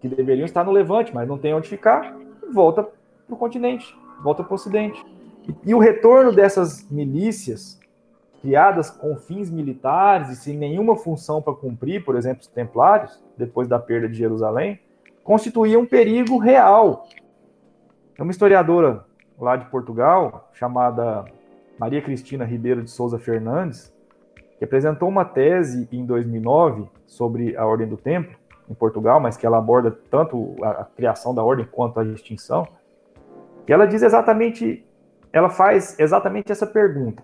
que 0.00 0.08
deveriam 0.08 0.46
estar 0.46 0.64
no 0.64 0.72
Levante, 0.72 1.14
mas 1.14 1.28
não 1.28 1.38
tem 1.38 1.52
onde 1.52 1.68
ficar, 1.68 2.16
volta 2.52 2.82
para 2.82 3.34
o 3.34 3.36
continente 3.36 3.94
volta 4.22 4.42
para 4.42 4.52
o 4.52 4.54
Ocidente. 4.54 5.04
E, 5.48 5.70
e 5.70 5.74
o 5.74 5.78
retorno 5.78 6.32
dessas 6.32 6.88
milícias, 6.90 7.78
criadas 8.40 8.90
com 8.90 9.16
fins 9.16 9.50
militares 9.50 10.30
e 10.30 10.36
sem 10.36 10.56
nenhuma 10.56 10.96
função 10.96 11.42
para 11.42 11.54
cumprir, 11.54 12.04
por 12.04 12.16
exemplo, 12.16 12.40
os 12.40 12.46
templários, 12.46 13.22
depois 13.36 13.68
da 13.68 13.78
perda 13.78 14.08
de 14.08 14.14
Jerusalém, 14.14 14.80
constituía 15.22 15.78
um 15.78 15.86
perigo 15.86 16.38
real. 16.38 17.06
Uma 18.18 18.30
historiadora 18.30 19.04
lá 19.38 19.56
de 19.56 19.66
Portugal, 19.66 20.50
chamada 20.52 21.24
Maria 21.78 22.02
Cristina 22.02 22.44
Ribeiro 22.44 22.82
de 22.82 22.90
Souza 22.90 23.18
Fernandes, 23.18 23.92
que 24.60 24.64
apresentou 24.66 25.08
uma 25.08 25.24
tese 25.24 25.88
em 25.90 26.04
2009 26.04 26.86
sobre 27.06 27.56
a 27.56 27.64
Ordem 27.64 27.88
do 27.88 27.96
Templo 27.96 28.36
em 28.68 28.74
Portugal, 28.74 29.18
mas 29.18 29.34
que 29.34 29.46
ela 29.46 29.56
aborda 29.56 29.90
tanto 30.10 30.54
a 30.62 30.84
criação 30.84 31.34
da 31.34 31.42
ordem 31.42 31.64
quanto 31.64 31.98
a 31.98 32.04
extinção. 32.04 32.68
E 33.66 33.72
ela 33.72 33.86
diz 33.86 34.02
exatamente, 34.02 34.86
ela 35.32 35.48
faz 35.48 35.98
exatamente 35.98 36.52
essa 36.52 36.66
pergunta. 36.66 37.22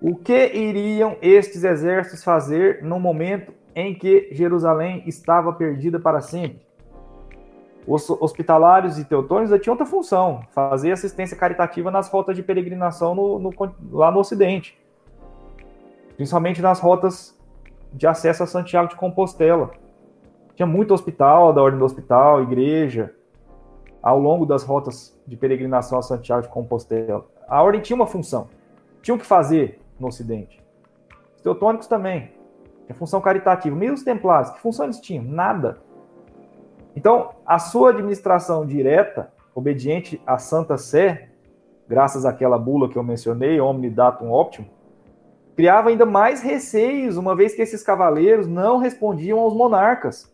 O 0.00 0.14
que 0.14 0.52
iriam 0.54 1.16
estes 1.20 1.64
exércitos 1.64 2.22
fazer 2.22 2.80
no 2.84 3.00
momento 3.00 3.52
em 3.74 3.92
que 3.92 4.28
Jerusalém 4.30 5.02
estava 5.04 5.52
perdida 5.52 5.98
para 5.98 6.20
sempre? 6.20 6.62
Os 7.84 8.08
hospitalários 8.08 9.00
e 9.00 9.04
teutônicos 9.04 9.60
tinham 9.60 9.74
outra 9.74 9.84
função, 9.84 10.42
fazer 10.52 10.92
assistência 10.92 11.36
caritativa 11.36 11.90
nas 11.90 12.08
rotas 12.08 12.36
de 12.36 12.42
peregrinação 12.42 13.16
no, 13.16 13.40
no, 13.40 13.52
lá 13.90 14.12
no 14.12 14.20
Ocidente, 14.20 14.80
principalmente 16.16 16.60
nas 16.62 16.80
rotas 16.80 17.38
de 17.92 18.06
acesso 18.06 18.42
a 18.42 18.46
Santiago 18.46 18.88
de 18.88 18.96
Compostela. 18.96 19.70
Tinha 20.54 20.66
muito 20.66 20.94
hospital, 20.94 21.52
da 21.52 21.62
ordem 21.62 21.78
do 21.78 21.84
hospital, 21.84 22.42
igreja, 22.42 23.14
ao 24.02 24.18
longo 24.18 24.44
das 24.44 24.64
rotas 24.64 25.18
de 25.26 25.36
peregrinação 25.36 25.98
a 25.98 26.02
Santiago 26.02 26.42
de 26.42 26.48
Compostela. 26.48 27.24
A 27.48 27.62
ordem 27.62 27.80
tinha 27.80 27.96
uma 27.96 28.06
função, 28.06 28.48
tinha 29.00 29.14
o 29.14 29.18
que 29.18 29.26
fazer 29.26 29.80
no 29.98 30.08
Ocidente. 30.08 30.62
Os 31.36 31.42
teutônicos 31.42 31.86
também, 31.86 32.32
tinha 32.86 32.94
função 32.94 33.20
caritativa. 33.20 33.74
Mesmo 33.74 33.94
os 33.94 34.02
templários, 34.02 34.50
que 34.50 34.60
função 34.60 34.86
eles 34.86 35.00
tinham? 35.00 35.24
Nada. 35.24 35.80
Então, 36.94 37.30
a 37.46 37.58
sua 37.58 37.90
administração 37.90 38.66
direta, 38.66 39.32
obediente 39.54 40.20
à 40.26 40.38
Santa 40.38 40.76
Sé, 40.76 41.30
graças 41.88 42.24
àquela 42.24 42.58
bula 42.58 42.88
que 42.88 42.96
eu 42.96 43.02
mencionei, 43.02 43.60
Omni 43.60 43.90
Datum 43.90 44.30
Optimum, 44.30 44.68
criava 45.56 45.90
ainda 45.90 46.06
mais 46.06 46.42
receios, 46.42 47.16
uma 47.16 47.36
vez 47.36 47.54
que 47.54 47.62
esses 47.62 47.82
cavaleiros 47.82 48.46
não 48.46 48.78
respondiam 48.78 49.38
aos 49.38 49.54
monarcas. 49.54 50.32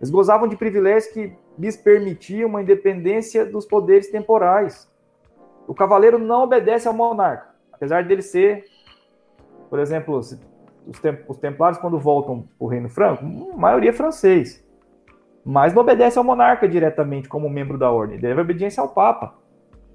Eles 0.00 0.10
gozavam 0.10 0.48
de 0.48 0.56
privilégios 0.56 1.12
que 1.12 1.32
lhes 1.58 1.76
permitia 1.76 2.46
uma 2.46 2.62
independência 2.62 3.44
dos 3.44 3.66
poderes 3.66 4.10
temporais. 4.10 4.90
O 5.66 5.74
cavaleiro 5.74 6.18
não 6.18 6.42
obedece 6.42 6.88
ao 6.88 6.94
monarca, 6.94 7.50
apesar 7.72 8.04
dele 8.04 8.22
ser, 8.22 8.64
por 9.70 9.78
exemplo, 9.78 10.16
os, 10.16 10.38
os 11.28 11.38
templários 11.38 11.80
quando 11.80 11.98
voltam 11.98 12.42
para 12.42 12.48
o 12.58 12.66
Reino 12.66 12.88
Franco, 12.88 13.24
a 13.52 13.56
maioria 13.56 13.90
é 13.90 13.92
francês, 13.92 14.64
mas 15.44 15.72
não 15.72 15.82
obedece 15.82 16.18
ao 16.18 16.24
monarca 16.24 16.68
diretamente 16.68 17.28
como 17.28 17.48
membro 17.48 17.78
da 17.78 17.90
ordem, 17.90 18.18
deve 18.18 18.40
obediência 18.40 18.80
ao 18.80 18.88
Papa. 18.88 19.34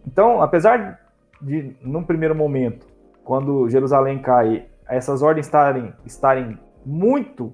Então, 0.05 0.41
apesar 0.41 1.01
de, 1.41 1.76
num 1.81 2.03
primeiro 2.03 2.34
momento, 2.34 2.88
quando 3.28 3.68
Jerusalém 3.68 4.20
cai, 4.20 4.68
essas 4.88 5.22
ordens 5.22 5.48
estarem, 5.48 5.94
estarem 6.06 6.58
muito 6.86 7.52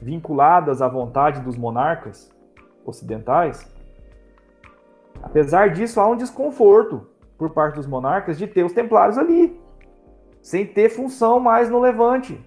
vinculadas 0.00 0.80
à 0.80 0.88
vontade 0.88 1.42
dos 1.42 1.54
monarcas 1.54 2.34
ocidentais, 2.82 3.70
apesar 5.22 5.68
disso, 5.68 6.00
há 6.00 6.08
um 6.08 6.16
desconforto 6.16 7.06
por 7.36 7.50
parte 7.50 7.74
dos 7.74 7.86
monarcas 7.86 8.38
de 8.38 8.46
ter 8.46 8.64
os 8.64 8.72
templários 8.72 9.18
ali, 9.18 9.60
sem 10.40 10.64
ter 10.64 10.88
função 10.88 11.38
mais 11.38 11.68
no 11.68 11.78
levante. 11.78 12.42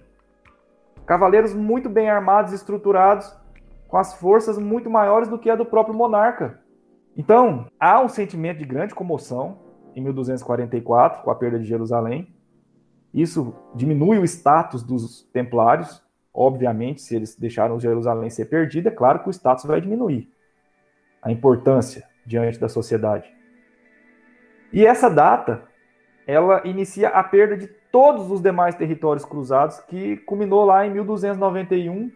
Cavaleiros 1.06 1.54
muito 1.54 1.88
bem 1.88 2.10
armados 2.10 2.52
estruturados, 2.52 3.32
com 3.86 3.96
as 3.96 4.12
forças 4.14 4.58
muito 4.58 4.90
maiores 4.90 5.28
do 5.28 5.38
que 5.38 5.48
a 5.48 5.54
do 5.54 5.64
próprio 5.64 5.94
monarca. 5.94 6.58
Então, 7.16 7.66
há 7.78 8.00
um 8.00 8.08
sentimento 8.08 8.58
de 8.58 8.64
grande 8.64 8.92
comoção 8.92 9.59
em 9.94 10.00
1244, 10.00 11.22
com 11.22 11.30
a 11.30 11.34
perda 11.34 11.58
de 11.58 11.64
Jerusalém. 11.64 12.34
Isso 13.12 13.54
diminui 13.74 14.18
o 14.18 14.24
status 14.24 14.82
dos 14.82 15.22
templários, 15.32 16.02
obviamente, 16.32 17.02
se 17.02 17.16
eles 17.16 17.36
deixaram 17.36 17.80
Jerusalém 17.80 18.30
ser 18.30 18.46
perdida, 18.46 18.88
é 18.88 18.92
claro 18.92 19.20
que 19.20 19.28
o 19.28 19.32
status 19.32 19.64
vai 19.64 19.80
diminuir. 19.80 20.30
A 21.22 21.30
importância 21.30 22.04
diante 22.24 22.58
da 22.58 22.68
sociedade. 22.68 23.30
E 24.72 24.86
essa 24.86 25.10
data, 25.10 25.64
ela 26.26 26.62
inicia 26.64 27.08
a 27.08 27.24
perda 27.24 27.56
de 27.56 27.66
todos 27.66 28.30
os 28.30 28.40
demais 28.40 28.74
territórios 28.76 29.24
cruzados, 29.24 29.80
que 29.80 30.16
culminou 30.18 30.64
lá 30.64 30.86
em 30.86 30.90
1291, 30.92 32.12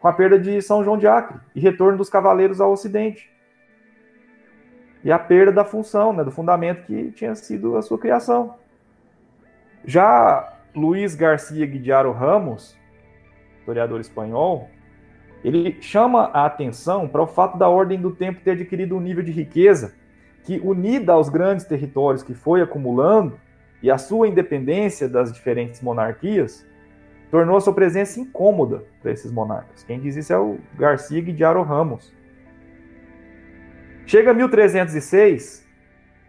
com 0.00 0.08
a 0.08 0.12
perda 0.12 0.38
de 0.38 0.60
São 0.62 0.82
João 0.82 0.96
de 0.96 1.06
Acre 1.06 1.38
e 1.54 1.60
retorno 1.60 1.98
dos 1.98 2.08
cavaleiros 2.08 2.60
ao 2.60 2.72
ocidente. 2.72 3.30
E 5.04 5.12
a 5.12 5.18
perda 5.18 5.52
da 5.52 5.64
função, 5.64 6.12
né, 6.12 6.24
do 6.24 6.30
fundamento 6.30 6.86
que 6.86 7.12
tinha 7.12 7.34
sido 7.34 7.76
a 7.76 7.82
sua 7.82 7.98
criação. 7.98 8.54
Já 9.84 10.56
Luiz 10.74 11.14
Garcia 11.14 11.66
Guidiaro 11.66 12.10
Ramos, 12.10 12.76
historiador 13.60 14.00
espanhol, 14.00 14.70
ele 15.44 15.76
chama 15.82 16.30
a 16.32 16.46
atenção 16.46 17.06
para 17.06 17.22
o 17.22 17.26
fato 17.26 17.58
da 17.58 17.68
Ordem 17.68 18.00
do 18.00 18.10
Tempo 18.10 18.40
ter 18.40 18.52
adquirido 18.52 18.96
um 18.96 19.00
nível 19.00 19.22
de 19.22 19.30
riqueza 19.30 19.94
que, 20.42 20.58
unida 20.58 21.12
aos 21.12 21.28
grandes 21.28 21.66
territórios 21.66 22.22
que 22.22 22.32
foi 22.32 22.62
acumulando 22.62 23.38
e 23.82 23.90
a 23.90 23.98
sua 23.98 24.26
independência 24.26 25.06
das 25.06 25.30
diferentes 25.30 25.82
monarquias, 25.82 26.66
tornou 27.30 27.58
a 27.58 27.60
sua 27.60 27.74
presença 27.74 28.18
incômoda 28.18 28.84
para 29.02 29.12
esses 29.12 29.30
monarcas. 29.30 29.82
Quem 29.82 30.00
diz 30.00 30.16
isso 30.16 30.32
é 30.32 30.38
o 30.38 30.58
Garcia 30.78 31.20
Guidiaro 31.20 31.62
Ramos. 31.62 32.10
Chega 34.06 34.34
1306, 34.34 35.66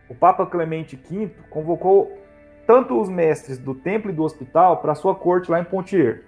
o 0.10 0.16
Papa 0.16 0.46
Clemente 0.46 0.96
V 0.96 1.30
convocou 1.50 2.18
tanto 2.66 3.00
os 3.00 3.10
mestres 3.10 3.58
do 3.58 3.76
templo 3.76 4.10
e 4.10 4.14
do 4.14 4.24
hospital 4.24 4.78
para 4.78 4.96
sua 4.96 5.14
corte 5.14 5.52
lá 5.52 5.60
em 5.60 5.66
Pontier, 5.66 6.24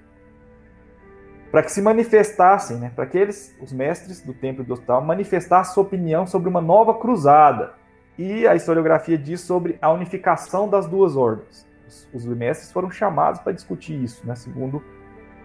para 1.50 1.64
que 1.64 1.72
se 1.72 1.82
manifestassem, 1.82 2.78
né, 2.78 2.92
para 2.94 3.06
que 3.06 3.18
eles, 3.18 3.56
os 3.62 3.72
mestres 3.72 4.22
do 4.22 4.34
templo 4.34 4.62
e 4.62 4.66
do 4.66 4.74
hospital, 4.74 5.02
manifestassem 5.02 5.74
sua 5.74 5.84
opinião 5.84 6.28
sobre 6.28 6.50
uma 6.50 6.62
nova 6.62 6.94
cruzada. 6.94 7.74
E 8.18 8.46
a 8.48 8.56
historiografia 8.56 9.18
diz 9.18 9.42
sobre 9.42 9.78
a 9.82 9.92
unificação 9.92 10.68
das 10.68 10.88
duas 10.88 11.16
ordens. 11.16 11.66
Os, 12.14 12.26
mestres 12.26 12.72
foram 12.72 12.92
chamados 12.92 13.40
para 13.40 13.54
discutir 13.54 14.04
isso, 14.04 14.28
né, 14.28 14.36
segundo 14.36 14.84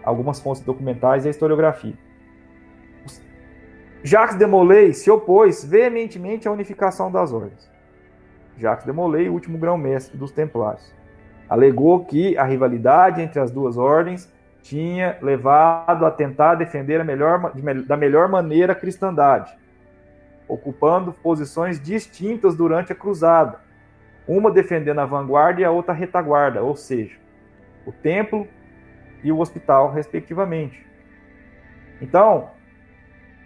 algumas 0.03 0.39
fontes 0.41 0.61
documentais 0.61 1.23
e 1.23 1.29
a 1.29 1.31
historiografia. 1.31 1.93
Jacques 4.05 4.37
de 4.37 4.45
Molay 4.45 4.93
se 4.93 5.09
opôs 5.09 5.63
veementemente 5.63 6.45
à 6.45 6.51
unificação 6.51 7.09
das 7.09 7.31
ordens. 7.31 7.71
Jacques 8.57 8.85
de 8.85 8.91
Molay, 8.91 9.29
o 9.29 9.33
último 9.33 9.57
grão-mestre 9.57 10.17
dos 10.17 10.29
Templários, 10.29 10.93
alegou 11.47 12.03
que 12.03 12.37
a 12.37 12.43
rivalidade 12.43 13.21
entre 13.21 13.39
as 13.39 13.49
duas 13.49 13.77
ordens 13.77 14.29
tinha 14.61 15.17
levado 15.21 16.05
a 16.05 16.11
tentar 16.11 16.55
defender 16.55 16.99
a 16.99 17.03
melhor, 17.05 17.53
da 17.87 17.95
melhor 17.95 18.27
maneira 18.27 18.73
a 18.73 18.75
cristandade, 18.75 19.57
ocupando 20.49 21.13
posições 21.13 21.79
distintas 21.79 22.55
durante 22.55 22.91
a 22.91 22.95
cruzada, 22.95 23.61
uma 24.27 24.51
defendendo 24.51 24.99
a 24.99 25.05
vanguarda 25.05 25.61
e 25.61 25.65
a 25.65 25.71
outra 25.71 25.93
a 25.93 25.97
retaguarda, 25.97 26.61
ou 26.61 26.75
seja, 26.75 27.15
o 27.85 27.91
templo 27.93 28.45
e 29.23 29.31
o 29.31 29.39
hospital, 29.39 29.93
respectivamente. 29.93 30.85
Então, 32.01 32.49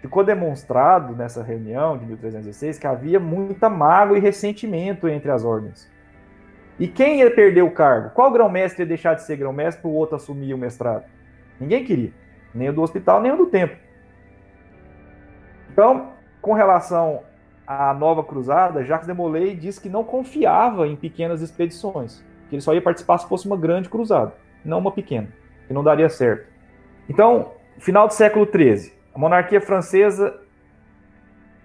ficou 0.00 0.24
demonstrado 0.24 1.14
nessa 1.14 1.42
reunião 1.42 1.98
de 1.98 2.06
1316 2.06 2.78
que 2.78 2.86
havia 2.86 3.18
muita 3.18 3.68
mágoa 3.68 4.16
e 4.16 4.20
ressentimento 4.20 5.08
entre 5.08 5.30
as 5.30 5.44
ordens. 5.44 5.90
E 6.78 6.86
quem 6.86 7.20
ia 7.20 7.30
perder 7.30 7.62
o 7.62 7.72
cargo? 7.72 8.10
Qual 8.10 8.30
grão-mestre 8.30 8.82
ia 8.82 8.86
deixar 8.86 9.14
de 9.14 9.22
ser 9.22 9.36
grão-mestre 9.36 9.82
para 9.82 9.90
o 9.90 9.94
outro 9.94 10.16
assumir 10.16 10.54
o 10.54 10.58
mestrado? 10.58 11.04
Ninguém 11.60 11.84
queria. 11.84 12.12
Nem 12.54 12.68
o 12.68 12.72
do 12.72 12.82
hospital, 12.82 13.20
nem 13.20 13.32
o 13.32 13.36
do 13.36 13.46
templo. 13.46 13.76
Então, 15.72 16.12
com 16.40 16.52
relação 16.52 17.22
à 17.66 17.92
nova 17.92 18.22
cruzada, 18.22 18.84
Jacques 18.84 19.08
de 19.08 19.12
Molay 19.12 19.56
disse 19.56 19.80
que 19.80 19.88
não 19.88 20.04
confiava 20.04 20.86
em 20.86 20.96
pequenas 20.96 21.42
expedições, 21.42 22.24
que 22.48 22.54
ele 22.54 22.62
só 22.62 22.72
ia 22.72 22.82
participar 22.82 23.18
se 23.18 23.28
fosse 23.28 23.46
uma 23.46 23.56
grande 23.56 23.88
cruzada, 23.88 24.34
não 24.64 24.78
uma 24.78 24.92
pequena, 24.92 25.28
que 25.66 25.74
não 25.74 25.82
daria 25.84 26.08
certo. 26.08 26.46
Então, 27.08 27.52
final 27.78 28.06
do 28.06 28.14
século 28.14 28.46
XIII, 28.46 28.92
a 29.18 29.20
monarquia 29.20 29.60
francesa 29.60 30.40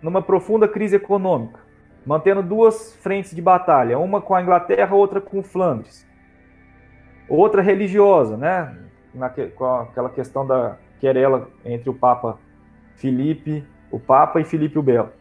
numa 0.01 0.23
profunda 0.23 0.67
crise 0.67 0.95
econômica, 0.95 1.59
mantendo 2.03 2.41
duas 2.41 2.95
frentes 2.95 3.35
de 3.35 3.43
batalha, 3.43 3.99
uma 3.99 4.19
com 4.19 4.33
a 4.33 4.41
Inglaterra, 4.41 4.95
outra 4.95 5.21
com 5.21 5.43
Flandres. 5.43 6.03
Outra 7.29 7.61
religiosa, 7.61 8.35
né? 8.35 8.75
Naque, 9.13 9.49
com 9.49 9.65
aquela 9.65 10.09
questão 10.09 10.47
da 10.47 10.77
querela 10.99 11.47
entre 11.63 11.91
o 11.91 11.93
Papa 11.93 12.39
Filipe, 12.95 13.63
o 13.91 13.99
Papa 13.99 14.41
e 14.41 14.43
Filipe 14.43 14.79
o 14.79 14.83
Belo. 14.83 15.11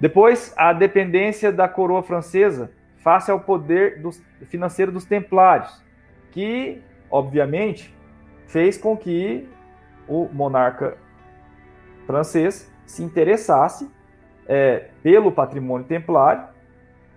Depois, 0.00 0.52
a 0.56 0.72
dependência 0.72 1.52
da 1.52 1.68
coroa 1.68 2.02
francesa 2.02 2.72
face 2.98 3.30
ao 3.30 3.38
poder 3.38 4.02
dos, 4.02 4.20
financeiro 4.46 4.90
dos 4.90 5.04
templários, 5.04 5.80
que, 6.32 6.82
obviamente, 7.08 7.96
fez 8.48 8.76
com 8.76 8.96
que 8.96 9.48
o 10.08 10.28
monarca 10.32 11.03
francês 12.06 12.70
se 12.86 13.02
interessasse 13.02 13.90
é, 14.46 14.88
pelo 15.02 15.32
patrimônio 15.32 15.86
templário, 15.86 16.44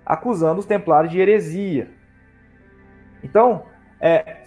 acusando 0.06 0.60
os 0.60 0.66
templários 0.66 1.12
de 1.12 1.20
heresia. 1.20 1.90
Então, 3.24 3.64
é, 4.00 4.44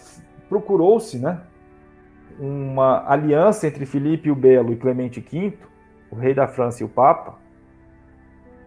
procurou-se 0.49 1.19
né, 1.19 1.41
uma 2.39 3.05
aliança 3.11 3.67
entre 3.67 3.85
Filipe 3.85 4.31
o 4.31 4.35
Belo 4.35 4.73
e 4.73 4.77
Clemente 4.77 5.21
V, 5.21 5.59
o 6.11 6.17
rei 6.17 6.35
da 6.35 6.49
França 6.49 6.83
e 6.83 6.87
o 6.87 6.89
Papa, 6.89 7.39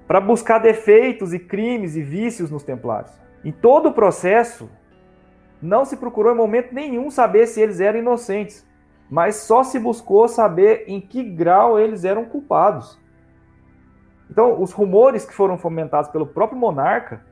para 0.08 0.22
buscar 0.22 0.60
defeitos 0.60 1.34
e 1.34 1.40
crimes 1.40 1.95
e 1.95 2.02
vícios 2.02 2.52
nos 2.52 2.64
templários. 2.64 3.12
Em 3.44 3.52
todo 3.52 3.90
o 3.90 3.94
processo, 3.94 4.70
não 5.62 5.86
se 5.86 5.98
procurou 5.98 6.34
em 6.34 6.38
momento 6.38 6.74
nenhum 6.74 7.10
saber 7.10 7.48
se 7.48 7.60
eles 7.60 7.80
eram 7.80 8.00
inocentes 8.00 8.66
mas 9.14 9.35
só 9.35 9.64
se 9.64 9.77
buscou 9.77 10.27
saber 10.27 10.85
em 10.88 10.99
que 10.99 11.22
grau 11.22 11.80
eles 11.80 12.03
eram 12.03 12.26
culpados. 12.26 12.99
Então, 14.27 14.60
os 14.60 14.72
rumores 14.72 15.23
que 15.23 15.35
foram 15.35 15.56
fomentados 15.56 16.10
pelo 16.10 16.26
próprio 16.26 16.60
monarca 16.60 17.23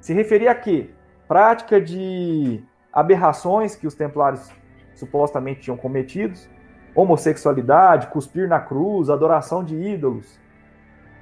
se 0.00 0.14
referia 0.14 0.52
a 0.52 0.54
quê? 0.54 0.88
Prática 1.28 1.78
de 1.78 2.64
aberrações 2.90 3.76
que 3.76 3.86
os 3.86 3.94
templários 3.94 4.50
supostamente 4.94 5.60
tinham 5.60 5.76
cometidos, 5.76 6.48
homossexualidade, 6.94 8.06
cuspir 8.06 8.48
na 8.48 8.58
cruz, 8.58 9.10
adoração 9.10 9.62
de 9.62 9.76
ídolos, 9.76 10.40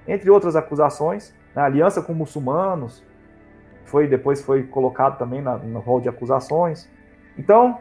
entre 0.07 0.31
outras 0.31 0.55
acusações, 0.55 1.35
aliança 1.53 2.01
com 2.01 2.15
muçulmanos, 2.15 3.05
foi 3.85 4.07
depois 4.07 4.41
foi 4.41 4.63
colocado 4.63 5.19
também 5.19 5.43
na, 5.43 5.59
no 5.59 5.81
rol 5.81 6.01
de 6.01 6.09
acusações. 6.09 6.89
Então, 7.37 7.81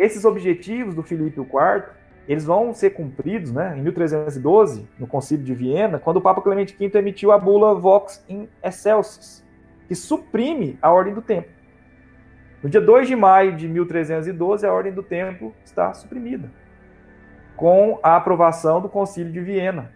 esses 0.00 0.24
objetivos 0.24 0.94
do 0.94 1.02
Filipe 1.02 1.38
IV, 1.38 1.84
eles 2.26 2.44
vão 2.44 2.72
ser 2.72 2.90
cumpridos, 2.90 3.52
né, 3.52 3.76
em 3.76 3.82
1312, 3.82 4.88
no 4.98 5.06
Concílio 5.06 5.44
de 5.44 5.54
Viena, 5.54 5.98
quando 5.98 6.16
o 6.16 6.20
Papa 6.22 6.40
Clemente 6.40 6.74
V 6.78 6.98
emitiu 6.98 7.32
a 7.32 7.38
bula 7.38 7.74
Vox 7.74 8.24
in 8.28 8.48
Excelsis, 8.62 9.44
que 9.86 9.94
suprime 9.94 10.78
a 10.80 10.90
Ordem 10.90 11.12
do 11.12 11.20
Templo. 11.20 11.50
No 12.62 12.70
dia 12.70 12.80
2 12.80 13.08
de 13.08 13.16
maio 13.16 13.56
de 13.56 13.68
1312, 13.68 14.66
a 14.66 14.72
Ordem 14.72 14.92
do 14.92 15.02
Templo 15.02 15.54
está 15.64 15.92
suprimida, 15.92 16.50
com 17.56 17.98
a 18.02 18.16
aprovação 18.16 18.80
do 18.80 18.88
Concílio 18.88 19.32
de 19.32 19.40
Viena. 19.40 19.92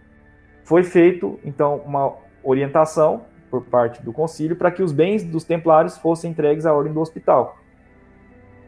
Foi 0.63 0.83
feito, 0.83 1.39
então, 1.43 1.77
uma 1.85 2.15
orientação 2.43 3.25
por 3.49 3.63
parte 3.63 4.03
do 4.03 4.11
concílio 4.11 4.55
para 4.55 4.71
que 4.71 4.83
os 4.83 4.91
bens 4.91 5.23
dos 5.23 5.43
templários 5.43 5.97
fossem 5.97 6.31
entregues 6.31 6.65
à 6.65 6.73
ordem 6.73 6.91
do 6.91 6.99
hospital. 6.99 7.57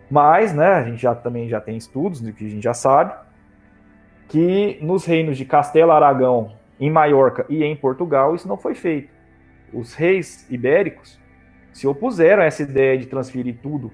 Mas, 0.10 0.54
né, 0.54 0.68
a 0.68 0.84
gente 0.84 1.02
já 1.02 1.14
também 1.14 1.50
já 1.50 1.60
tem 1.60 1.76
estudos 1.76 2.22
do 2.22 2.32
que 2.32 2.46
a 2.46 2.50
gente 2.50 2.64
já 2.64 2.74
sabe 2.74 3.14
que 4.28 4.78
nos 4.82 5.06
reinos 5.06 5.38
de 5.38 5.46
Castela 5.46 5.96
Aragão, 5.96 6.54
em 6.80 6.92
Maiorca 6.92 7.46
e 7.50 7.64
em 7.64 7.76
Portugal 7.76 8.36
isso 8.36 8.48
não 8.48 8.58
foi 8.58 8.76
feito. 8.76 9.10
Os 9.74 9.94
reis 9.94 10.50
ibéricos 10.50 11.20
se 11.74 11.88
opuseram 11.88 12.44
a 12.44 12.46
essa 12.46 12.64
ideia 12.64 12.98
de 12.98 13.06
transferir 13.06 13.58
tudo 13.62 13.92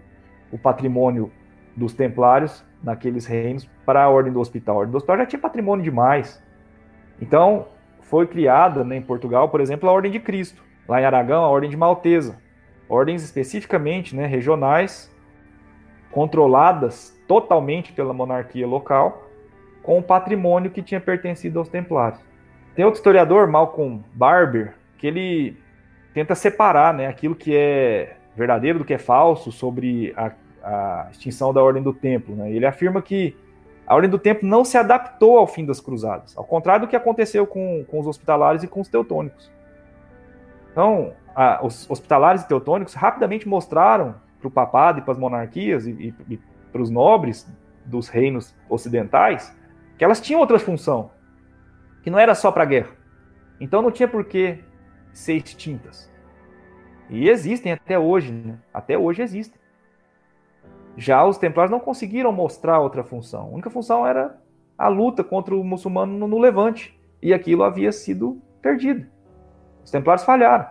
o 0.51 0.57
patrimônio 0.57 1.31
dos 1.75 1.93
templários 1.93 2.63
naqueles 2.83 3.25
reinos 3.25 3.69
para 3.85 4.03
a 4.03 4.09
ordem 4.09 4.31
do 4.31 4.39
hospital. 4.39 4.75
A 4.75 4.79
ordem 4.79 4.91
do 4.91 4.97
hospital 4.97 5.17
já 5.17 5.25
tinha 5.25 5.39
patrimônio 5.39 5.83
demais. 5.83 6.41
Então, 7.21 7.67
foi 8.01 8.27
criada 8.27 8.83
né, 8.83 8.97
em 8.97 9.01
Portugal, 9.01 9.49
por 9.49 9.61
exemplo, 9.61 9.89
a 9.89 9.91
Ordem 9.91 10.11
de 10.11 10.19
Cristo. 10.19 10.63
Lá 10.87 11.01
em 11.01 11.05
Aragão, 11.05 11.43
a 11.43 11.47
Ordem 11.47 11.69
de 11.69 11.77
Maltesa. 11.77 12.37
Ordens 12.87 13.23
especificamente 13.23 14.15
né, 14.15 14.25
regionais, 14.25 15.12
controladas 16.13 17.19
totalmente 17.27 17.91
pela 17.91 18.13
monarquia 18.13 18.67
local, 18.67 19.27
com 19.81 19.97
o 19.97 20.03
patrimônio 20.03 20.71
que 20.71 20.81
tinha 20.81 21.01
pertencido 21.01 21.59
aos 21.59 21.67
templários. 21.67 22.21
Tem 22.75 22.85
outro 22.85 22.99
historiador, 22.99 23.47
Malcolm 23.47 24.03
Barber, 24.13 24.75
que 24.97 25.07
ele 25.07 25.57
tenta 26.13 26.35
separar 26.35 26.93
né, 26.93 27.07
aquilo 27.07 27.35
que 27.35 27.55
é 27.55 28.17
verdadeiro 28.35 28.79
do 28.79 28.85
que 28.85 28.93
é 28.93 28.97
falso 28.97 29.51
sobre 29.51 30.13
a, 30.15 30.31
a 30.63 31.07
extinção 31.11 31.53
da 31.53 31.61
Ordem 31.61 31.83
do 31.83 31.93
Templo. 31.93 32.35
Né? 32.35 32.51
Ele 32.51 32.65
afirma 32.65 33.01
que 33.01 33.35
a 33.85 33.93
Ordem 33.95 34.09
do 34.09 34.17
Templo 34.17 34.47
não 34.47 34.63
se 34.63 34.77
adaptou 34.77 35.37
ao 35.37 35.47
fim 35.47 35.65
das 35.65 35.81
cruzadas, 35.81 36.37
ao 36.37 36.43
contrário 36.43 36.85
do 36.85 36.89
que 36.89 36.95
aconteceu 36.95 37.45
com, 37.45 37.83
com 37.89 37.99
os 37.99 38.07
hospitalares 38.07 38.63
e 38.63 38.67
com 38.67 38.79
os 38.79 38.87
teutônicos. 38.87 39.51
Então, 40.71 41.13
a, 41.35 41.63
os 41.63 41.89
hospitalares 41.89 42.43
e 42.43 42.47
teutônicos 42.47 42.93
rapidamente 42.93 43.47
mostraram 43.47 44.15
para 44.43 44.47
o 44.49 44.51
papado 44.51 44.99
e 44.99 45.01
para 45.01 45.13
as 45.13 45.17
monarquias 45.17 45.87
e, 45.87 45.91
e, 45.91 46.33
e 46.33 46.39
para 46.71 46.81
os 46.81 46.89
nobres 46.89 47.49
dos 47.85 48.07
reinos 48.07 48.55
ocidentais 48.69 49.55
que 49.97 50.03
elas 50.03 50.19
tinham 50.19 50.41
outra 50.41 50.59
função, 50.59 51.11
que 52.01 52.09
não 52.09 52.19
era 52.19 52.35
só 52.35 52.51
para 52.51 52.65
guerra. 52.65 52.91
Então 53.59 53.81
não 53.81 53.91
tinha 53.91 54.07
por 54.07 54.25
que 54.25 54.63
ser 55.11 55.35
extintas. 55.35 56.11
E 57.09 57.29
existem 57.29 57.71
até 57.71 57.97
hoje, 57.97 58.31
né? 58.31 58.57
até 58.73 58.97
hoje 58.97 59.21
existem. 59.21 59.61
Já 60.97 61.25
os 61.25 61.37
templários 61.37 61.71
não 61.71 61.79
conseguiram 61.79 62.31
mostrar 62.31 62.79
outra 62.79 63.03
função. 63.03 63.43
A 63.43 63.49
única 63.49 63.69
função 63.69 64.05
era 64.05 64.39
a 64.77 64.87
luta 64.87 65.23
contra 65.23 65.55
o 65.55 65.63
muçulmano 65.63 66.17
no, 66.17 66.27
no 66.27 66.39
Levante. 66.39 66.99
E 67.21 67.33
aquilo 67.33 67.63
havia 67.63 67.91
sido 67.91 68.41
perdido. 68.61 69.07
Os 69.83 69.91
templários 69.91 70.25
falharam. 70.25 70.67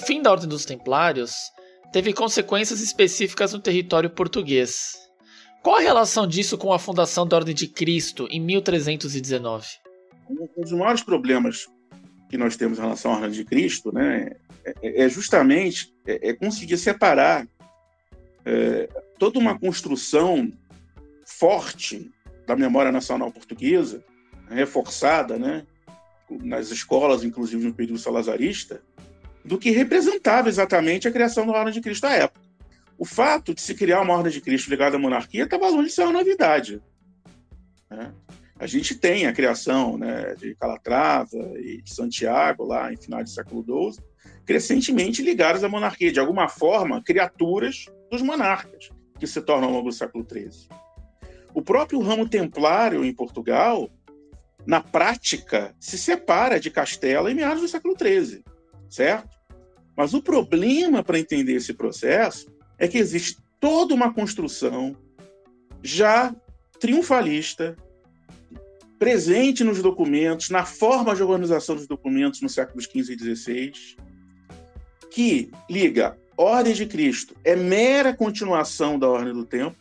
Fim 0.00 0.22
da 0.22 0.30
Ordem 0.30 0.48
dos 0.48 0.64
Templários 0.64 1.32
teve 1.92 2.12
consequências 2.12 2.80
específicas 2.80 3.52
no 3.52 3.60
território 3.60 4.10
português. 4.10 4.96
Qual 5.62 5.76
a 5.76 5.80
relação 5.80 6.26
disso 6.26 6.56
com 6.56 6.72
a 6.72 6.78
fundação 6.78 7.26
da 7.26 7.36
Ordem 7.36 7.54
de 7.54 7.68
Cristo 7.68 8.26
em 8.30 8.40
1319? 8.40 9.66
Um 10.28 10.62
dos 10.62 10.72
maiores 10.72 11.02
problemas 11.02 11.66
que 12.28 12.38
nós 12.38 12.56
temos 12.56 12.78
em 12.78 12.82
relação 12.82 13.12
à 13.12 13.16
Ordem 13.16 13.32
de 13.32 13.44
Cristo 13.44 13.92
né, 13.92 14.30
é, 14.64 15.04
é 15.04 15.08
justamente 15.08 15.92
é, 16.06 16.30
é 16.30 16.32
conseguir 16.32 16.78
separar 16.78 17.46
é, 18.44 18.88
toda 19.18 19.38
uma 19.38 19.58
construção 19.58 20.50
forte 21.26 22.10
da 22.46 22.56
memória 22.56 22.90
nacional 22.90 23.30
portuguesa, 23.30 24.02
reforçada 24.48 25.38
né, 25.38 25.66
nas 26.42 26.70
escolas, 26.70 27.24
inclusive 27.24 27.64
no 27.64 27.74
período 27.74 27.98
salazarista, 27.98 28.82
do 29.44 29.58
que 29.58 29.70
representava 29.70 30.48
exatamente 30.48 31.08
a 31.08 31.12
criação 31.12 31.46
da 31.46 31.52
Ordem 31.52 31.74
de 31.74 31.80
Cristo 31.80 32.06
à 32.06 32.12
época. 32.12 32.40
O 32.98 33.04
fato 33.04 33.54
de 33.54 33.60
se 33.60 33.74
criar 33.74 34.02
uma 34.02 34.14
Ordem 34.14 34.32
de 34.32 34.40
Cristo 34.40 34.68
ligada 34.68 34.96
à 34.96 34.98
monarquia 34.98 35.44
estava 35.44 35.68
longe 35.68 35.88
de 35.88 35.94
ser 35.94 36.02
uma 36.02 36.12
novidade. 36.12 36.82
Né? 37.90 38.12
A 38.58 38.66
gente 38.66 38.94
tem 38.94 39.26
a 39.26 39.32
criação 39.32 39.96
né, 39.96 40.34
de 40.34 40.54
Calatrava 40.54 41.38
e 41.58 41.80
de 41.80 41.94
Santiago, 41.94 42.64
lá 42.64 42.92
em 42.92 42.96
final 42.96 43.22
do 43.24 43.30
século 43.30 43.64
XII, 43.64 44.04
crescentemente 44.44 45.22
ligadas 45.22 45.64
à 45.64 45.68
monarquia, 45.68 46.12
de 46.12 46.20
alguma 46.20 46.46
forma, 46.46 47.02
criaturas 47.02 47.86
dos 48.10 48.20
monarcas, 48.20 48.90
que 49.18 49.26
se 49.26 49.40
tornam 49.40 49.68
ao 49.68 49.76
longo 49.76 49.88
do 49.88 49.94
século 49.94 50.26
XIII. 50.30 50.68
O 51.54 51.62
próprio 51.62 52.00
ramo 52.00 52.28
templário 52.28 53.02
em 53.02 53.14
Portugal, 53.14 53.88
na 54.66 54.82
prática, 54.82 55.74
se 55.80 55.96
separa 55.96 56.60
de 56.60 56.70
Castela 56.70 57.30
em 57.30 57.34
meados 57.34 57.62
do 57.62 57.68
século 57.68 57.96
XIII, 57.98 58.44
certo? 58.90 59.38
Mas 59.96 60.12
o 60.12 60.22
problema 60.22 61.02
para 61.02 61.18
entender 61.18 61.54
esse 61.54 61.72
processo 61.72 62.50
é 62.78 62.88
que 62.88 62.98
existe 62.98 63.38
toda 63.58 63.94
uma 63.94 64.12
construção 64.12 64.96
já 65.82 66.34
triunfalista, 66.78 67.76
presente 68.98 69.62
nos 69.64 69.80
documentos, 69.80 70.50
na 70.50 70.64
forma 70.64 71.14
de 71.14 71.22
organização 71.22 71.76
dos 71.76 71.86
documentos 71.86 72.40
nos 72.42 72.52
séculos 72.52 72.84
XV 72.84 73.14
e 73.14 73.36
XVI, 73.36 73.72
que 75.10 75.50
liga 75.68 76.18
Ordem 76.36 76.72
de 76.72 76.86
Cristo 76.86 77.34
é 77.44 77.54
mera 77.54 78.14
continuação 78.14 78.98
da 78.98 79.08
Ordem 79.08 79.32
do 79.32 79.44
Tempo 79.44 79.76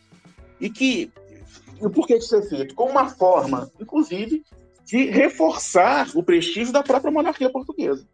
e 0.59 0.69
que 0.69 1.11
e 1.81 1.89
por 1.89 2.05
que 2.05 2.15
isso 2.17 2.35
é 2.35 2.41
feito? 2.41 2.75
Com 2.75 2.89
uma 2.89 3.07
forma, 3.09 3.71
inclusive, 3.79 4.43
de 4.83 5.05
reforçar 5.05 6.09
o 6.13 6.21
prestígio 6.21 6.73
da 6.73 6.83
própria 6.83 7.11
monarquia 7.11 7.49
portuguesa. 7.49 8.05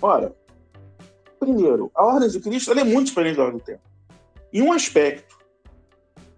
Ora, 0.00 0.34
Primeiro, 1.38 1.90
a 1.94 2.04
Ordem 2.04 2.28
de 2.28 2.40
Cristo 2.40 2.72
é 2.72 2.84
muito 2.84 3.08
diferente 3.08 3.36
da 3.36 3.44
Ordem 3.44 3.58
do 3.58 3.64
Tempo. 3.64 3.82
Em 4.52 4.62
um 4.62 4.72
aspecto, 4.72 5.38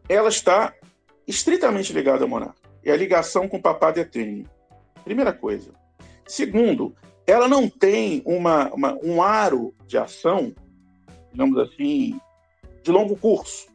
ela 0.09 0.29
está 0.29 0.75
estritamente 1.27 1.93
ligada 1.93 2.25
ao 2.25 2.29
monarca. 2.29 2.61
E 2.85 2.91
a 2.91 2.97
ligação 2.97 3.49
com 3.49 3.57
o 3.57 3.63
papado 3.63 3.99
é 3.99 4.05
tênue. 4.05 4.47
Primeira 5.05 5.33
coisa. 5.33 5.73
Segundo, 6.27 6.95
ela 7.27 7.49
não 7.49 7.69
tem 7.69 8.23
uma, 8.27 8.73
uma, 8.73 8.99
um 9.03 9.23
aro 9.23 9.75
de 9.87 9.97
ação, 9.97 10.55
digamos 11.33 11.59
assim, 11.59 12.19
de 12.83 12.91
longo 12.91 13.17
curso 13.17 13.69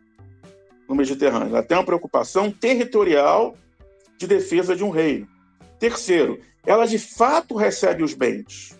no 0.87 0.95
Mediterrâneo. 0.95 1.49
Ela 1.49 1.63
tem 1.63 1.77
uma 1.77 1.85
preocupação 1.85 2.51
territorial 2.51 3.55
de 4.17 4.27
defesa 4.27 4.75
de 4.75 4.83
um 4.83 4.89
reino. 4.89 5.27
Terceiro, 5.79 6.39
ela 6.65 6.85
de 6.85 6.99
fato 6.99 7.55
recebe 7.55 8.03
os 8.03 8.13
bens 8.13 8.75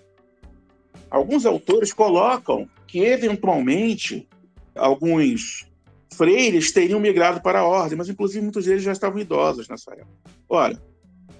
Alguns 1.09 1.45
autores 1.45 1.93
colocam 1.93 2.69
que, 2.87 2.99
eventualmente, 2.99 4.27
alguns 4.75 5.67
freires 6.13 6.71
teriam 6.71 6.99
migrado 6.99 7.41
para 7.41 7.59
a 7.59 7.65
ordem, 7.65 7.97
mas, 7.97 8.09
inclusive, 8.09 8.41
muitos 8.41 8.65
deles 8.65 8.83
já 8.83 8.91
estavam 8.91 9.19
idosos 9.19 9.67
nessa 9.67 9.91
época. 9.93 10.07
Ora, 10.47 10.81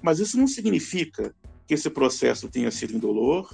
mas 0.01 0.19
isso 0.19 0.37
não 0.37 0.47
significa 0.47 1.33
que 1.67 1.73
esse 1.73 1.89
processo 1.89 2.47
tenha 2.47 2.69
sido 2.71 2.95
indolor, 2.95 3.49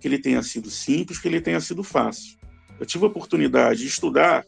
que 0.00 0.08
ele 0.08 0.18
tenha 0.18 0.42
sido 0.42 0.70
simples, 0.70 1.18
que 1.18 1.28
ele 1.28 1.40
tenha 1.40 1.60
sido 1.60 1.82
fácil. 1.82 2.36
Eu 2.78 2.86
tive 2.86 3.04
a 3.04 3.08
oportunidade 3.08 3.80
de 3.80 3.86
estudar 3.86 4.44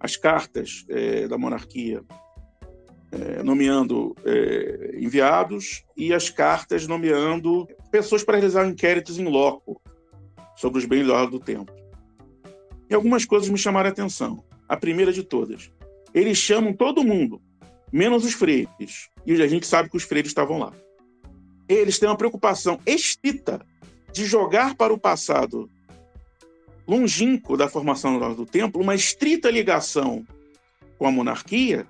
as 0.00 0.16
cartas 0.16 0.84
é, 0.88 1.28
da 1.28 1.36
monarquia, 1.36 2.02
é, 3.10 3.42
nomeando 3.42 4.14
é, 4.24 4.96
enviados, 4.98 5.84
e 5.96 6.12
as 6.12 6.30
cartas 6.30 6.86
nomeando 6.86 7.66
pessoas 7.90 8.22
para 8.22 8.36
realizar 8.36 8.66
inquéritos 8.66 9.18
em 9.18 9.26
loco 9.26 9.80
sobre 10.58 10.80
os 10.80 10.84
bens 10.84 11.06
do 11.30 11.38
tempo. 11.38 11.72
E 12.90 12.94
algumas 12.94 13.24
coisas 13.24 13.48
me 13.48 13.56
chamaram 13.56 13.88
a 13.88 13.92
atenção. 13.92 14.42
A 14.68 14.76
primeira 14.76 15.12
de 15.12 15.22
todas, 15.22 15.70
eles 16.12 16.36
chamam 16.36 16.72
todo 16.72 17.04
mundo, 17.04 17.40
menos 17.92 18.24
os 18.24 18.32
freires. 18.32 19.08
E 19.24 19.40
a 19.40 19.46
gente 19.46 19.66
sabe 19.66 19.88
que 19.88 19.96
os 19.96 20.02
freires 20.02 20.30
estavam 20.30 20.58
lá. 20.58 20.72
Eles 21.68 21.98
têm 21.98 22.08
uma 22.08 22.16
preocupação 22.16 22.80
estrita 22.84 23.64
de 24.12 24.26
jogar 24.26 24.74
para 24.74 24.92
o 24.92 24.98
passado 24.98 25.70
longínquo 26.88 27.56
da 27.56 27.68
formação 27.68 28.18
do 28.34 28.44
templo 28.44 28.82
uma 28.82 28.96
estrita 28.96 29.50
ligação 29.50 30.26
com 30.98 31.06
a 31.06 31.12
monarquia, 31.12 31.86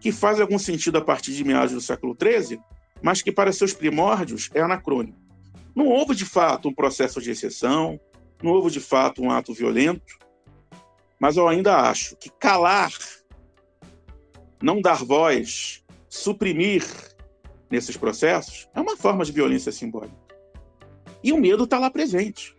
que 0.00 0.12
faz 0.12 0.40
algum 0.40 0.58
sentido 0.58 0.98
a 0.98 1.00
partir 1.00 1.32
de 1.32 1.42
meados 1.42 1.72
do 1.72 1.80
século 1.80 2.16
XIII, 2.16 2.60
mas 3.02 3.22
que 3.22 3.32
para 3.32 3.52
seus 3.52 3.72
primórdios 3.72 4.50
é 4.54 4.60
anacrônico. 4.60 5.18
Não 5.74 5.86
houve, 5.86 6.14
de 6.14 6.24
fato, 6.24 6.68
um 6.68 6.74
processo 6.74 7.20
de 7.20 7.30
exceção, 7.30 7.98
não 8.42 8.52
houve, 8.52 8.70
de 8.70 8.80
fato, 8.80 9.22
um 9.22 9.30
ato 9.30 9.54
violento, 9.54 10.18
mas 11.18 11.36
eu 11.36 11.48
ainda 11.48 11.76
acho 11.76 12.16
que 12.16 12.30
calar, 12.30 12.92
não 14.60 14.80
dar 14.80 15.04
voz, 15.04 15.82
suprimir 16.08 16.84
nesses 17.70 17.96
processos 17.96 18.68
é 18.74 18.80
uma 18.80 18.96
forma 18.96 19.24
de 19.24 19.32
violência 19.32 19.72
simbólica. 19.72 20.20
E 21.22 21.32
o 21.32 21.38
medo 21.38 21.64
está 21.64 21.78
lá 21.78 21.90
presente. 21.90 22.56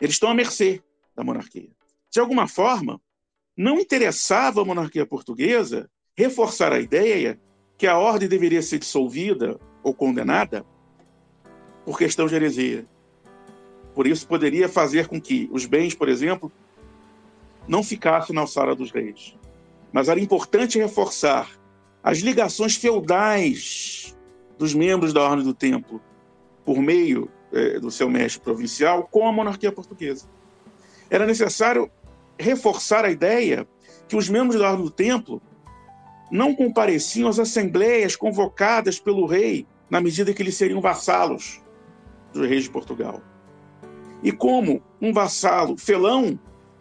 Eles 0.00 0.14
estão 0.14 0.30
à 0.30 0.34
mercê 0.34 0.82
da 1.14 1.24
monarquia. 1.24 1.70
de 2.12 2.20
alguma 2.20 2.46
forma, 2.46 3.00
não 3.56 3.80
interessava 3.80 4.60
a 4.60 4.64
monarquia 4.64 5.06
portuguesa 5.06 5.90
reforçar 6.14 6.72
a 6.72 6.80
ideia 6.80 7.40
que 7.76 7.86
a 7.86 7.98
ordem 7.98 8.28
deveria 8.28 8.62
ser 8.62 8.78
dissolvida 8.78 9.58
ou 9.82 9.94
condenada 9.94 10.64
por 11.86 11.96
questão 11.96 12.26
de 12.26 12.34
heresia. 12.34 12.84
Por 13.94 14.08
isso, 14.08 14.26
poderia 14.26 14.68
fazer 14.68 15.06
com 15.06 15.20
que 15.20 15.48
os 15.52 15.64
bens, 15.64 15.94
por 15.94 16.08
exemplo, 16.08 16.50
não 17.66 17.82
ficassem 17.82 18.34
na 18.34 18.40
alçada 18.40 18.74
dos 18.74 18.90
reis. 18.90 19.36
Mas 19.92 20.08
era 20.08 20.20
importante 20.20 20.78
reforçar 20.78 21.48
as 22.02 22.18
ligações 22.18 22.74
feudais 22.74 24.16
dos 24.58 24.74
membros 24.74 25.12
da 25.12 25.22
Ordem 25.22 25.44
do 25.44 25.54
Templo 25.54 26.02
por 26.64 26.78
meio 26.78 27.30
é, 27.52 27.78
do 27.78 27.90
seu 27.90 28.10
mestre 28.10 28.42
provincial 28.42 29.04
com 29.04 29.26
a 29.26 29.32
monarquia 29.32 29.70
portuguesa. 29.70 30.26
Era 31.08 31.24
necessário 31.24 31.88
reforçar 32.36 33.04
a 33.04 33.10
ideia 33.10 33.66
que 34.08 34.16
os 34.16 34.28
membros 34.28 34.60
da 34.60 34.70
Ordem 34.70 34.84
do 34.84 34.90
Templo 34.90 35.40
não 36.32 36.52
compareciam 36.52 37.28
às 37.28 37.38
assembleias 37.38 38.16
convocadas 38.16 38.98
pelo 38.98 39.24
rei 39.24 39.64
na 39.88 40.00
medida 40.00 40.34
que 40.34 40.42
eles 40.42 40.56
seriam 40.56 40.80
vassalos 40.80 41.64
dos 42.36 42.48
reis 42.48 42.64
de 42.64 42.70
Portugal. 42.70 43.20
E 44.22 44.32
como 44.32 44.82
um 45.00 45.12
vassalo 45.12 45.76
felão 45.76 46.38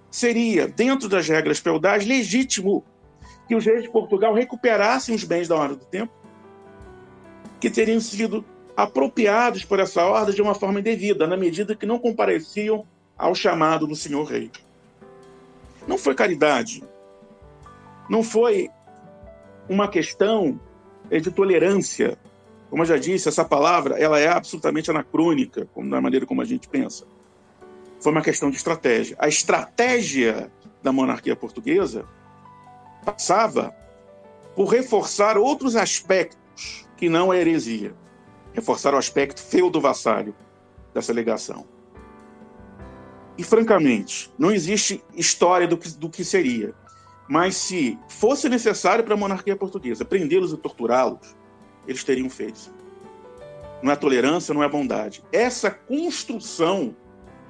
seria, 0.10 0.68
dentro 0.68 1.10
das 1.10 1.28
regras 1.28 1.60
feudais, 1.60 2.06
legítimo 2.06 2.84
que 3.48 3.56
os 3.56 3.66
reis 3.66 3.84
de 3.84 3.90
Portugal 3.90 4.34
recuperassem 4.34 5.14
os 5.14 5.24
bens 5.24 5.48
da 5.48 5.56
Ordem 5.56 5.78
do 5.78 5.86
Tempo, 5.86 6.14
que 7.60 7.70
teriam 7.70 8.00
sido 8.00 8.44
apropriados 8.76 9.64
por 9.64 9.80
essa 9.80 10.04
ordem 10.04 10.36
de 10.36 10.42
uma 10.42 10.54
forma 10.56 10.80
indevida, 10.80 11.26
na 11.26 11.38
medida 11.38 11.76
que 11.76 11.86
não 11.86 11.98
compareciam 11.98 12.86
ao 13.18 13.34
chamado 13.34 13.88
do 13.88 13.96
senhor 13.96 14.26
rei. 14.26 14.52
Não 15.88 15.98
foi 15.98 16.14
caridade, 16.16 16.84
não 18.10 18.24
foi 18.24 18.70
uma 19.70 19.88
questão 19.88 20.60
de 21.10 21.32
tolerância. 21.32 22.18
Como 22.76 22.84
eu 22.84 22.88
já 22.90 22.98
disse, 22.98 23.30
essa 23.30 23.46
palavra 23.46 23.98
ela 23.98 24.20
é 24.20 24.28
absolutamente 24.28 24.92
anacrônica, 24.92 25.66
como 25.74 25.90
da 25.90 26.02
maneira 26.02 26.26
como 26.26 26.42
a 26.42 26.46
gente 26.46 26.68
pensa. 26.68 27.06
Foi 28.02 28.12
uma 28.12 28.22
questão 28.22 28.52
de 28.52 28.58
estratégia. 28.58 29.16
A 29.18 29.30
estratégia 29.30 30.52
da 30.84 30.92
monarquia 30.92 31.38
portuguesa 31.38 32.06
passava 33.06 33.74
por 34.54 34.66
reforçar 34.66 35.38
outros 35.38 35.78
aspectos 35.78 36.86
que 36.98 37.08
não 37.08 37.32
a 37.32 37.38
heresia. 37.38 37.96
Reforçar 38.52 38.94
o 38.94 38.98
aspecto 38.98 39.42
feudo-vassalho 39.42 40.36
dessa 40.94 41.14
legação. 41.14 41.66
E, 43.38 43.44
francamente, 43.46 44.30
não 44.38 44.52
existe 44.52 45.02
história 45.14 45.66
do 45.66 45.78
que, 45.78 45.88
do 45.92 46.10
que 46.10 46.26
seria. 46.26 46.74
Mas 47.30 47.56
se 47.56 47.98
fosse 48.10 48.50
necessário 48.50 49.06
para 49.06 49.14
a 49.14 49.18
monarquia 49.18 49.56
portuguesa 49.56 50.04
prendê-los 50.04 50.52
e 50.52 50.58
torturá-los, 50.58 51.38
eles 51.88 52.04
teriam 52.04 52.30
feito. 52.30 52.74
Não 53.82 53.92
é 53.92 53.96
tolerância, 53.96 54.54
não 54.54 54.64
é 54.64 54.70
bondade. 54.70 55.24
Essa 55.32 55.70
construção 55.70 56.96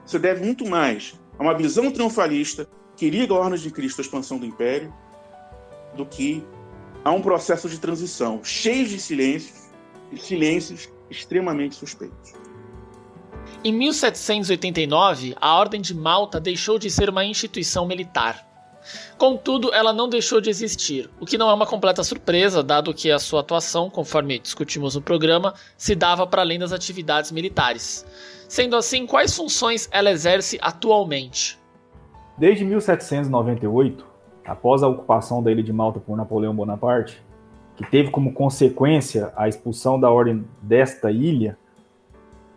se 0.05 0.19
deve 0.19 0.43
muito 0.43 0.65
mais 0.67 1.19
a 1.37 1.43
uma 1.43 1.53
visão 1.53 1.91
triunfalista 1.91 2.67
que 2.95 3.09
liga 3.09 3.33
a 3.33 3.37
ordem 3.37 3.59
de 3.59 3.71
Cristo 3.71 3.99
à 3.99 4.01
expansão 4.01 4.37
do 4.37 4.45
império 4.45 4.93
do 5.95 6.05
que 6.05 6.43
a 7.03 7.11
um 7.11 7.21
processo 7.21 7.69
de 7.69 7.79
transição 7.79 8.43
cheio 8.43 8.87
de 8.87 8.99
silêncios 8.99 9.69
e 10.11 10.17
silêncios 10.17 10.89
extremamente 11.09 11.75
suspeitos. 11.75 12.33
Em 13.63 13.73
1789, 13.73 15.35
a 15.39 15.55
Ordem 15.55 15.81
de 15.81 15.93
Malta 15.93 16.39
deixou 16.39 16.77
de 16.77 16.89
ser 16.89 17.09
uma 17.09 17.25
instituição 17.25 17.87
militar. 17.87 18.54
Contudo, 19.17 19.73
ela 19.73 19.93
não 19.93 20.09
deixou 20.09 20.41
de 20.41 20.49
existir, 20.49 21.09
o 21.19 21.25
que 21.25 21.37
não 21.37 21.49
é 21.49 21.53
uma 21.53 21.65
completa 21.65 22.03
surpresa, 22.03 22.63
dado 22.63 22.93
que 22.93 23.11
a 23.11 23.19
sua 23.19 23.39
atuação, 23.41 23.89
conforme 23.89 24.39
discutimos 24.39 24.95
no 24.95 25.01
programa, 25.01 25.53
se 25.77 25.95
dava 25.95 26.25
para 26.27 26.41
além 26.41 26.59
das 26.59 26.71
atividades 26.71 27.31
militares. 27.31 28.05
Sendo 28.47 28.75
assim, 28.75 29.05
quais 29.05 29.35
funções 29.35 29.89
ela 29.91 30.11
exerce 30.11 30.57
atualmente? 30.61 31.59
Desde 32.37 32.65
1798, 32.65 34.05
após 34.45 34.83
a 34.83 34.87
ocupação 34.87 35.41
da 35.41 35.51
ilha 35.51 35.63
de 35.63 35.73
Malta 35.73 35.99
por 35.99 36.15
Napoleão 36.15 36.55
Bonaparte, 36.55 37.23
que 37.75 37.85
teve 37.89 38.11
como 38.11 38.33
consequência 38.33 39.33
a 39.35 39.47
expulsão 39.47 39.99
da 39.99 40.09
ordem 40.09 40.45
desta 40.61 41.11
ilha, 41.11 41.57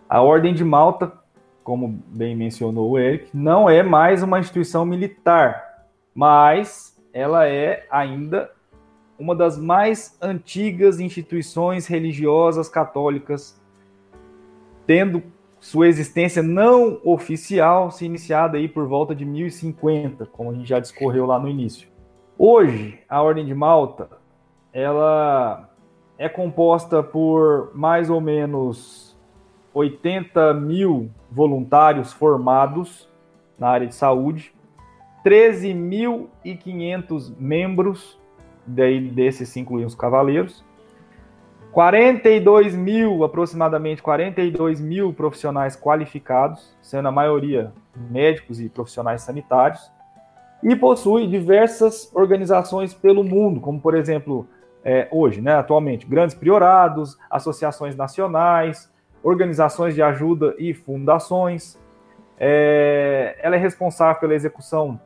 a 0.09 0.23
Ordem 0.23 0.55
de 0.55 0.65
Malta, 0.65 1.13
como 1.63 2.03
bem 2.07 2.35
mencionou 2.35 2.93
o 2.93 2.99
Eric, 2.99 3.29
não 3.35 3.69
é 3.69 3.83
mais 3.83 4.23
uma 4.23 4.39
instituição 4.39 4.87
militar, 4.87 5.68
mas 6.19 7.01
ela 7.13 7.47
é 7.47 7.87
ainda 7.89 8.51
uma 9.17 9.37
das 9.37 9.57
mais 9.57 10.19
antigas 10.21 10.99
instituições 10.99 11.87
religiosas 11.87 12.69
católicas, 12.69 13.57
tendo 14.85 15.23
sua 15.61 15.87
existência 15.87 16.43
não 16.43 17.01
oficial 17.05 17.93
se 17.93 18.05
iniciada 18.05 18.59
aí 18.59 18.67
por 18.67 18.89
volta 18.89 19.15
de 19.15 19.25
1050, 19.25 20.27
como 20.27 20.51
a 20.51 20.55
gente 20.55 20.69
já 20.69 20.81
discorreu 20.81 21.25
lá 21.25 21.39
no 21.39 21.49
início. 21.49 21.89
Hoje, 22.37 22.99
a 23.09 23.23
Ordem 23.23 23.47
de 23.47 23.55
Malta, 23.55 24.09
ela 24.73 25.71
é 26.19 26.29
composta 26.29 27.01
por 27.01 27.71
mais 27.77 28.11
ou 28.11 28.21
menos 28.21 29.17
80 29.73 30.53
mil 30.55 31.13
voluntários 31.31 32.13
formados 32.13 33.09
na 33.57 33.69
área 33.69 33.87
de 33.87 33.95
saúde, 33.95 34.53
13.500 35.25 37.33
membros, 37.39 38.19
daí 38.67 39.01
desses 39.01 39.49
se 39.49 39.61
incluem 39.61 39.85
os 39.85 39.95
cavaleiros, 39.95 40.65
42 41.73 42.75
mil, 42.75 43.25
aproximadamente 43.25 44.03
42 44.03 44.81
mil 44.81 45.13
profissionais 45.13 45.77
qualificados, 45.77 46.75
sendo 46.81 47.09
a 47.09 47.13
maioria 47.13 47.73
médicos 48.11 48.61
e 48.61 48.69
profissionais 48.69 49.23
sanitários, 49.23 49.91
e 50.63 50.75
possui 50.75 51.27
diversas 51.27 52.11
organizações 52.15 52.95
pelo 52.95 53.23
mundo, 53.23 53.61
como 53.61 53.81
por 53.81 53.95
exemplo, 53.95 54.47
é, 54.85 55.09
hoje, 55.11 55.41
né, 55.41 55.55
atualmente, 55.55 56.07
grandes 56.07 56.35
priorados, 56.35 57.17
associações 57.31 57.95
nacionais, 57.95 58.91
organizações 59.23 59.95
de 59.95 60.03
ajuda 60.03 60.55
e 60.59 60.73
fundações. 60.73 61.79
É, 62.41 63.37
ela 63.43 63.57
é 63.57 63.59
responsável 63.59 64.21
pela 64.21 64.35
execução 64.35 65.01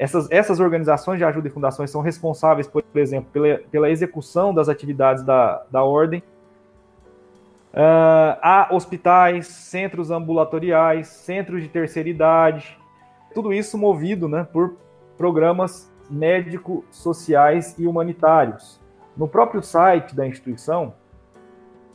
essas, 0.00 0.28
essas 0.30 0.58
organizações 0.60 1.18
de 1.18 1.24
ajuda 1.24 1.48
e 1.48 1.50
fundações 1.50 1.90
são 1.90 2.00
responsáveis, 2.00 2.66
por 2.66 2.82
exemplo, 2.94 3.28
pela, 3.30 3.58
pela 3.70 3.90
execução 3.90 4.54
das 4.54 4.70
atividades 4.70 5.22
da, 5.22 5.62
da 5.70 5.84
ordem. 5.84 6.22
Uh, 7.74 8.32
há 8.40 8.68
hospitais, 8.72 9.46
centros 9.46 10.10
ambulatoriais, 10.10 11.08
centros 11.08 11.62
de 11.62 11.68
terceira 11.68 12.08
idade, 12.08 12.78
tudo 13.34 13.52
isso 13.52 13.76
movido 13.76 14.26
né, 14.26 14.48
por 14.50 14.74
programas 15.18 15.92
médico-sociais 16.08 17.78
e 17.78 17.86
humanitários. 17.86 18.80
No 19.14 19.28
próprio 19.28 19.62
site 19.62 20.16
da 20.16 20.26
instituição, 20.26 20.94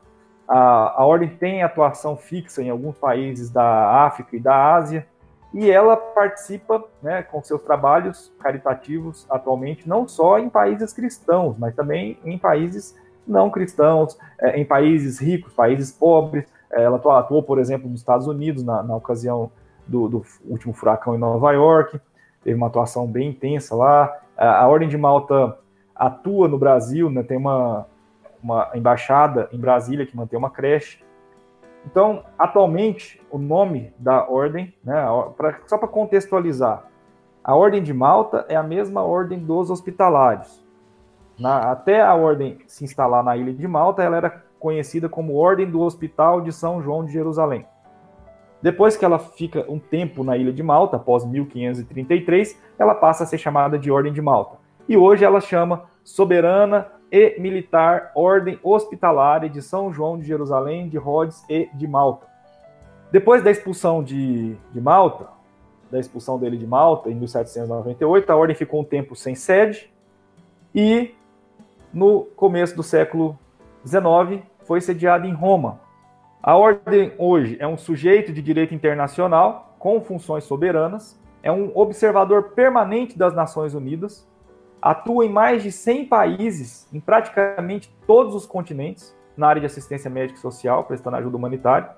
A, 0.48 1.02
a 1.02 1.06
Ordem 1.06 1.30
tem 1.30 1.64
atuação 1.64 2.18
fixa 2.18 2.62
em 2.62 2.70
alguns 2.70 2.98
países 2.98 3.50
da 3.50 4.06
África 4.06 4.36
e 4.36 4.40
da 4.40 4.76
Ásia, 4.76 5.08
e 5.54 5.72
ela 5.72 5.96
participa 5.96 6.84
né, 7.02 7.24
com 7.24 7.42
seus 7.42 7.62
trabalhos 7.62 8.32
caritativos 8.40 9.26
atualmente, 9.30 9.88
não 9.88 10.08
só 10.08 10.38
em 10.38 10.50
países 10.50 10.92
cristãos, 10.92 11.58
mas 11.58 11.74
também 11.74 12.20
em 12.26 12.38
países 12.38 12.96
não 13.26 13.50
cristãos, 13.50 14.18
é, 14.42 14.60
em 14.60 14.66
países 14.66 15.20
ricos, 15.20 15.54
países 15.54 15.92
pobres. 15.92 16.46
É, 16.72 16.84
ela 16.84 16.98
atuou, 16.98 17.42
por 17.42 17.58
exemplo, 17.58 17.90
nos 17.90 18.02
Estados 18.02 18.28
Unidos, 18.28 18.64
na, 18.64 18.84
na 18.84 18.96
ocasião 18.96 19.50
do, 19.88 20.10
do 20.10 20.26
último 20.46 20.74
furacão 20.74 21.16
em 21.16 21.20
Nova 21.20 21.52
York 21.54 22.00
teve 22.44 22.56
uma 22.56 22.68
atuação 22.68 23.08
bem 23.08 23.30
intensa 23.30 23.76
lá, 23.76 24.16
A, 24.38 24.62
a 24.64 24.68
Ordem 24.68 24.90
de 24.90 24.98
Malta 24.98 25.58
atua 25.96 26.48
no 26.48 26.58
Brasil, 26.58 27.10
né, 27.10 27.24
tem 27.24 27.38
uma, 27.38 27.86
uma 28.42 28.70
embaixada 28.74 29.48
em 29.52 29.60
Brasília 29.60 30.06
que 30.06 30.16
mantém 30.16 30.38
uma 30.38 30.50
creche. 30.50 31.04
Então, 31.86 32.24
atualmente, 32.38 33.22
o 33.30 33.38
nome 33.38 33.94
da 33.98 34.28
ordem, 34.28 34.74
né, 34.84 35.06
pra, 35.38 35.60
só 35.66 35.78
para 35.78 35.88
contextualizar, 35.88 36.86
a 37.44 37.56
Ordem 37.56 37.84
de 37.84 37.94
Malta 37.94 38.46
é 38.48 38.56
a 38.56 38.64
mesma 38.64 39.04
ordem 39.04 39.38
dos 39.38 39.70
hospitalários. 39.70 40.64
Na, 41.38 41.72
até 41.72 42.02
a 42.02 42.16
ordem 42.16 42.60
se 42.68 42.86
instalar 42.86 43.22
na 43.22 43.36
ilha 43.36 43.54
de 43.54 43.68
Malta, 43.68 44.02
ela 44.02 44.16
era 44.16 44.44
conhecida 44.60 45.10
como 45.10 45.36
Ordem 45.36 45.70
do 45.70 45.82
Hospital 45.82 46.40
de 46.40 46.54
São 46.54 46.82
João 46.82 47.04
de 47.04 47.12
Jerusalém. 47.12 47.66
Depois 48.64 48.96
que 48.96 49.04
ela 49.04 49.20
fica 49.20 49.66
um 49.70 49.78
tempo 49.78 50.24
na 50.24 50.38
ilha 50.38 50.54
de 50.54 50.64
Malta, 50.64 50.96
após 50.96 51.26
1533, 51.26 52.58
ela 52.80 52.96
passa 52.96 53.26
a 53.26 53.28
ser 53.28 53.38
chamada 53.38 53.78
de 53.78 53.92
Ordem 53.92 54.14
de 54.14 54.22
Malta. 54.22 54.56
E 54.88 54.96
hoje 54.96 55.26
ela 55.26 55.42
chama 55.42 55.84
Soberana 56.02 56.88
e 57.12 57.38
Militar 57.42 58.14
Ordem 58.16 58.58
Hospitalária 58.64 59.50
de 59.50 59.62
São 59.62 59.92
João 59.92 60.18
de 60.18 60.26
Jerusalém, 60.26 60.88
de 60.88 60.98
Rhodes 60.98 61.44
e 61.50 61.70
de 61.74 61.86
Malta. 61.86 62.26
Depois 63.12 63.44
da 63.44 63.52
expulsão 63.52 64.02
de, 64.02 64.56
de 64.72 64.80
Malta, 64.80 65.28
da 65.92 66.00
expulsão 66.00 66.40
dele 66.40 66.58
de 66.58 66.66
Malta, 66.66 67.10
em 67.10 67.16
1798, 67.16 68.32
a 68.32 68.36
ordem 68.38 68.56
ficou 68.56 68.80
um 68.80 68.86
tempo 68.86 69.14
sem 69.14 69.36
sede 69.36 69.92
e 70.74 71.14
no 71.94 72.22
começo 72.38 72.78
do 72.78 72.82
século 72.82 73.38
XIX 73.86 74.42
foi 74.64 74.80
sediada 74.80 75.28
em 75.28 75.34
Roma. 75.34 75.83
A 76.46 76.58
ordem 76.58 77.14
hoje 77.18 77.56
é 77.58 77.66
um 77.66 77.78
sujeito 77.78 78.34
de 78.34 78.42
direito 78.42 78.76
internacional 78.76 79.78
com 79.80 80.02
funções 80.02 80.44
soberanas, 80.44 81.18
é 81.42 81.50
um 81.50 81.72
observador 81.74 82.50
permanente 82.50 83.18
das 83.18 83.34
Nações 83.34 83.74
Unidas, 83.74 84.28
atua 84.82 85.26
em 85.26 85.30
mais 85.30 85.64
de 85.64 85.72
100 85.72 86.06
países, 86.08 86.86
em 86.92 87.00
praticamente 87.00 87.90
todos 88.06 88.36
os 88.36 88.46
continentes, 88.46 89.16
na 89.38 89.48
área 89.48 89.62
de 89.62 89.68
assistência 89.68 90.10
médica 90.10 90.38
e 90.38 90.42
social, 90.42 90.84
prestando 90.84 91.16
ajuda 91.16 91.38
humanitária, 91.38 91.92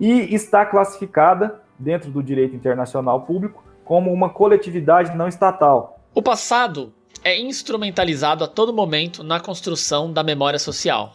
e 0.00 0.34
está 0.34 0.64
classificada, 0.64 1.60
dentro 1.78 2.10
do 2.10 2.22
direito 2.22 2.56
internacional 2.56 3.20
público, 3.20 3.62
como 3.84 4.10
uma 4.10 4.30
coletividade 4.30 5.14
não 5.14 5.28
estatal. 5.28 6.00
O 6.14 6.22
passado 6.22 6.90
é 7.22 7.38
instrumentalizado 7.38 8.44
a 8.44 8.48
todo 8.48 8.72
momento 8.72 9.22
na 9.22 9.40
construção 9.40 10.10
da 10.10 10.22
memória 10.22 10.58
social. 10.58 11.12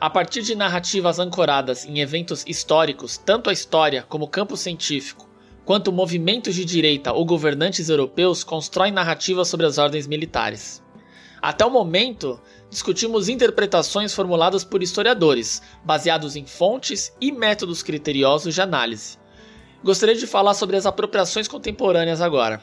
A 0.00 0.08
partir 0.08 0.42
de 0.42 0.54
narrativas 0.54 1.18
ancoradas 1.18 1.84
em 1.84 1.98
eventos 1.98 2.44
históricos, 2.46 3.18
tanto 3.18 3.50
a 3.50 3.52
história 3.52 4.04
como 4.08 4.26
o 4.26 4.28
campo 4.28 4.56
científico, 4.56 5.28
quanto 5.64 5.90
movimentos 5.90 6.54
de 6.54 6.64
direita 6.64 7.12
ou 7.12 7.24
governantes 7.24 7.88
europeus 7.88 8.44
constroem 8.44 8.92
narrativas 8.92 9.48
sobre 9.48 9.66
as 9.66 9.76
ordens 9.76 10.06
militares. 10.06 10.80
Até 11.42 11.66
o 11.66 11.70
momento, 11.70 12.40
discutimos 12.70 13.28
interpretações 13.28 14.14
formuladas 14.14 14.62
por 14.62 14.84
historiadores, 14.84 15.60
baseados 15.84 16.36
em 16.36 16.46
fontes 16.46 17.12
e 17.20 17.32
métodos 17.32 17.82
criteriosos 17.82 18.54
de 18.54 18.60
análise. 18.60 19.18
Gostaria 19.82 20.14
de 20.14 20.28
falar 20.28 20.54
sobre 20.54 20.76
as 20.76 20.86
apropriações 20.86 21.48
contemporâneas 21.48 22.20
agora. 22.20 22.62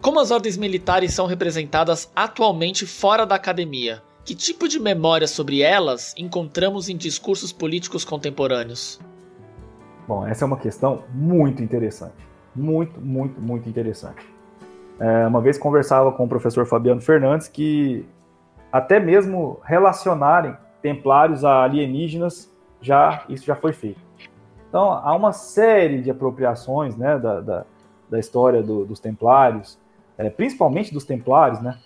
Como 0.00 0.18
as 0.18 0.32
ordens 0.32 0.56
militares 0.56 1.14
são 1.14 1.26
representadas 1.26 2.10
atualmente 2.16 2.84
fora 2.84 3.24
da 3.24 3.36
academia, 3.36 4.02
que 4.24 4.34
tipo 4.34 4.68
de 4.68 4.78
memória 4.78 5.26
sobre 5.26 5.62
elas 5.62 6.14
encontramos 6.16 6.88
em 6.88 6.96
discursos 6.96 7.52
políticos 7.52 8.04
contemporâneos? 8.04 9.00
Bom, 10.06 10.26
essa 10.26 10.44
é 10.44 10.46
uma 10.46 10.56
questão 10.56 11.02
muito 11.12 11.62
interessante. 11.62 12.14
Muito, 12.54 13.00
muito, 13.00 13.40
muito 13.40 13.68
interessante. 13.68 14.24
É, 15.00 15.26
uma 15.26 15.40
vez 15.40 15.58
conversava 15.58 16.12
com 16.12 16.24
o 16.24 16.28
professor 16.28 16.66
Fabiano 16.66 17.00
Fernandes 17.00 17.48
que 17.48 18.06
até 18.70 19.00
mesmo 19.00 19.60
relacionarem 19.64 20.56
templários 20.80 21.44
a 21.44 21.62
alienígenas, 21.64 22.50
já 22.80 23.24
isso 23.28 23.44
já 23.44 23.56
foi 23.56 23.72
feito. 23.72 24.00
Então, 24.68 24.92
há 24.92 25.14
uma 25.14 25.32
série 25.32 26.00
de 26.00 26.10
apropriações 26.10 26.96
né, 26.96 27.18
da, 27.18 27.40
da, 27.40 27.64
da 28.08 28.18
história 28.18 28.62
do, 28.62 28.84
dos 28.84 29.00
templários, 29.00 29.78
é, 30.16 30.30
principalmente 30.30 30.92
dos 30.92 31.04
templários, 31.04 31.60
né, 31.60 31.78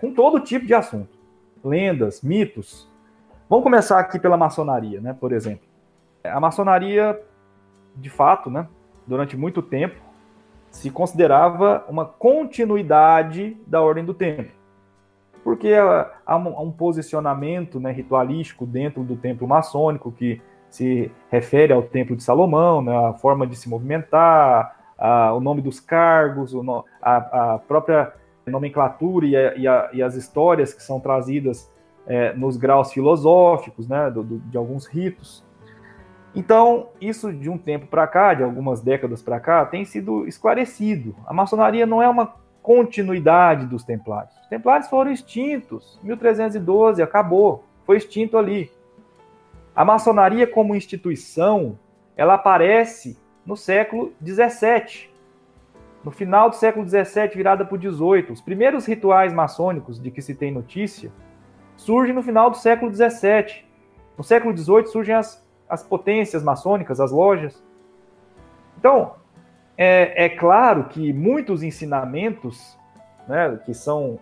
com 0.00 0.12
todo 0.12 0.38
tipo 0.38 0.66
de 0.66 0.74
assunto 0.74 1.17
lendas, 1.64 2.22
mitos. 2.22 2.88
Vamos 3.48 3.64
começar 3.64 3.98
aqui 3.98 4.18
pela 4.18 4.36
maçonaria, 4.36 5.00
né, 5.00 5.16
por 5.18 5.32
exemplo. 5.32 5.66
A 6.24 6.38
maçonaria, 6.40 7.18
de 7.96 8.10
fato, 8.10 8.50
né, 8.50 8.68
durante 9.06 9.36
muito 9.36 9.62
tempo, 9.62 9.96
se 10.70 10.90
considerava 10.90 11.84
uma 11.88 12.04
continuidade 12.04 13.56
da 13.66 13.80
Ordem 13.80 14.04
do 14.04 14.12
Templo. 14.12 14.52
Porque 15.42 15.72
há 16.26 16.36
um 16.36 16.70
posicionamento 16.70 17.80
né, 17.80 17.90
ritualístico 17.90 18.66
dentro 18.66 19.02
do 19.02 19.16
templo 19.16 19.48
maçônico 19.48 20.12
que 20.12 20.42
se 20.68 21.10
refere 21.30 21.72
ao 21.72 21.82
Templo 21.82 22.14
de 22.14 22.22
Salomão, 22.22 22.82
né, 22.82 22.94
a 23.06 23.14
forma 23.14 23.46
de 23.46 23.56
se 23.56 23.68
movimentar, 23.68 24.76
a, 24.98 25.32
o 25.32 25.40
nome 25.40 25.62
dos 25.62 25.80
cargos, 25.80 26.52
o, 26.52 26.84
a, 27.00 27.54
a 27.54 27.58
própria 27.58 28.12
nomenclatura 28.48 29.26
e, 29.26 29.36
a, 29.36 29.56
e, 29.56 29.68
a, 29.68 29.90
e, 29.92 30.02
as 30.02 30.14
histórias 30.14 30.72
que 30.72 30.82
são 30.82 30.98
trazidas 31.00 31.70
é, 32.06 32.32
nos 32.32 32.56
graus 32.56 32.92
filosóficos, 32.92 33.88
né, 33.88 34.10
do, 34.10 34.22
do, 34.22 34.38
de 34.38 34.56
alguns 34.56 34.86
ritos. 34.86 35.44
Então, 36.34 36.88
isso 37.00 37.32
de 37.32 37.48
um 37.48 37.58
tempo 37.58 37.86
para 37.86 38.06
cá, 38.06 38.34
de 38.34 38.42
algumas 38.42 38.80
décadas 38.80 39.22
para 39.22 39.40
cá, 39.40 39.64
tem 39.64 39.84
sido 39.84 40.26
esclarecido. 40.26 41.14
A 41.26 41.32
maçonaria 41.32 41.86
não 41.86 42.02
é 42.02 42.08
uma 42.08 42.34
continuidade 42.62 43.66
dos 43.66 43.82
templários. 43.82 44.34
Os 44.42 44.46
templários 44.46 44.88
foram 44.88 45.10
extintos. 45.10 45.98
1312 46.02 47.02
acabou, 47.02 47.64
foi 47.84 47.96
extinto 47.96 48.36
ali. 48.36 48.70
A 49.74 49.84
maçonaria 49.84 50.46
como 50.46 50.74
instituição, 50.74 51.78
ela 52.16 52.34
aparece 52.34 53.18
no 53.46 53.56
século 53.56 54.12
17, 54.20 55.10
no 56.08 56.12
final 56.12 56.48
do 56.48 56.56
século 56.56 56.88
XVII, 56.88 57.28
virada 57.34 57.66
para 57.66 57.76
o 57.76 57.78
XVIII, 57.78 58.32
os 58.32 58.40
primeiros 58.40 58.86
rituais 58.86 59.30
maçônicos 59.30 60.00
de 60.00 60.10
que 60.10 60.22
se 60.22 60.34
tem 60.34 60.50
notícia 60.50 61.12
surgem 61.76 62.14
no 62.14 62.22
final 62.22 62.48
do 62.48 62.56
século 62.56 62.90
XVII. 62.90 63.66
No 64.16 64.24
século 64.24 64.56
XVIII 64.56 64.86
surgem 64.86 65.14
as, 65.14 65.46
as 65.68 65.82
potências 65.82 66.42
maçônicas, 66.42 66.98
as 66.98 67.12
lojas. 67.12 67.62
Então, 68.78 69.16
é, 69.76 70.24
é 70.24 70.28
claro 70.30 70.84
que 70.84 71.12
muitos 71.12 71.62
ensinamentos 71.62 72.74
né, 73.28 73.60
que 73.66 73.74
são 73.74 74.18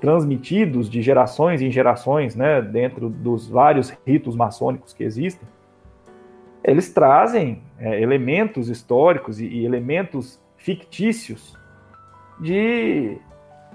transmitidos 0.00 0.90
de 0.90 1.00
gerações 1.00 1.62
em 1.62 1.70
gerações, 1.70 2.34
né, 2.34 2.60
dentro 2.60 3.08
dos 3.08 3.48
vários 3.48 3.90
ritos 4.04 4.34
maçônicos 4.34 4.92
que 4.92 5.04
existem, 5.04 5.48
eles 6.64 6.92
trazem 6.92 7.62
é, 7.78 8.02
elementos 8.02 8.68
históricos 8.68 9.40
e, 9.40 9.46
e 9.46 9.64
elementos 9.64 10.41
fictícios 10.62 11.58
de 12.40 13.18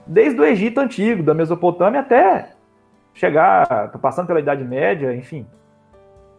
desde 0.06 0.40
o 0.40 0.46
Egito 0.46 0.80
antigo, 0.80 1.22
da 1.22 1.34
Mesopotâmia 1.34 2.00
até 2.00 2.54
chegar, 3.14 3.92
passando 4.02 4.28
pela 4.28 4.40
Idade 4.40 4.64
Média, 4.64 5.14
enfim. 5.14 5.46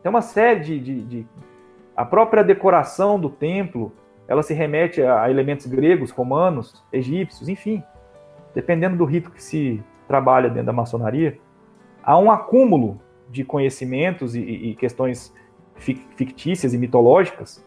Tem 0.02 0.08
uma 0.08 0.22
série 0.22 0.60
de, 0.60 0.80
de, 0.80 1.02
de, 1.02 1.26
a 1.94 2.04
própria 2.04 2.42
decoração 2.42 3.20
do 3.20 3.28
templo, 3.28 3.92
ela 4.26 4.42
se 4.42 4.54
remete 4.54 5.02
a 5.02 5.30
elementos 5.30 5.66
gregos, 5.66 6.10
romanos, 6.10 6.82
egípcios, 6.90 7.48
enfim. 7.48 7.82
Dependendo 8.54 8.96
do 8.96 9.04
rito 9.04 9.30
que 9.30 9.42
se 9.42 9.82
trabalha 10.06 10.48
dentro 10.48 10.66
da 10.66 10.72
maçonaria, 10.72 11.38
há 12.02 12.16
um 12.16 12.30
acúmulo 12.30 13.00
de 13.28 13.44
conhecimentos 13.44 14.34
e, 14.34 14.40
e 14.40 14.74
questões 14.76 15.34
fictícias 15.76 16.72
e 16.72 16.78
mitológicas 16.78 17.64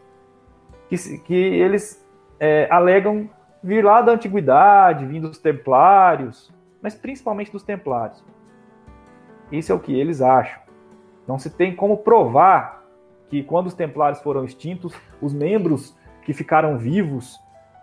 que, 0.89 1.17
que 1.19 1.33
eles 1.33 2.00
é, 2.43 2.67
alegam 2.71 3.29
vir 3.63 3.85
lá 3.85 4.01
da 4.01 4.13
antiguidade, 4.13 5.05
vindo 5.05 5.29
dos 5.29 5.37
templários, 5.37 6.51
mas 6.81 6.95
principalmente 6.95 7.51
dos 7.51 7.61
templários. 7.61 8.23
Isso 9.51 9.71
é 9.71 9.75
o 9.75 9.79
que 9.79 9.93
eles 9.93 10.23
acham. 10.23 10.59
Não 11.27 11.37
se 11.37 11.51
tem 11.51 11.75
como 11.75 11.97
provar 11.97 12.83
que 13.29 13.43
quando 13.43 13.67
os 13.67 13.75
templários 13.75 14.19
foram 14.21 14.43
extintos, 14.43 14.91
os 15.21 15.31
membros 15.31 15.95
que 16.23 16.33
ficaram 16.33 16.79
vivos 16.79 17.39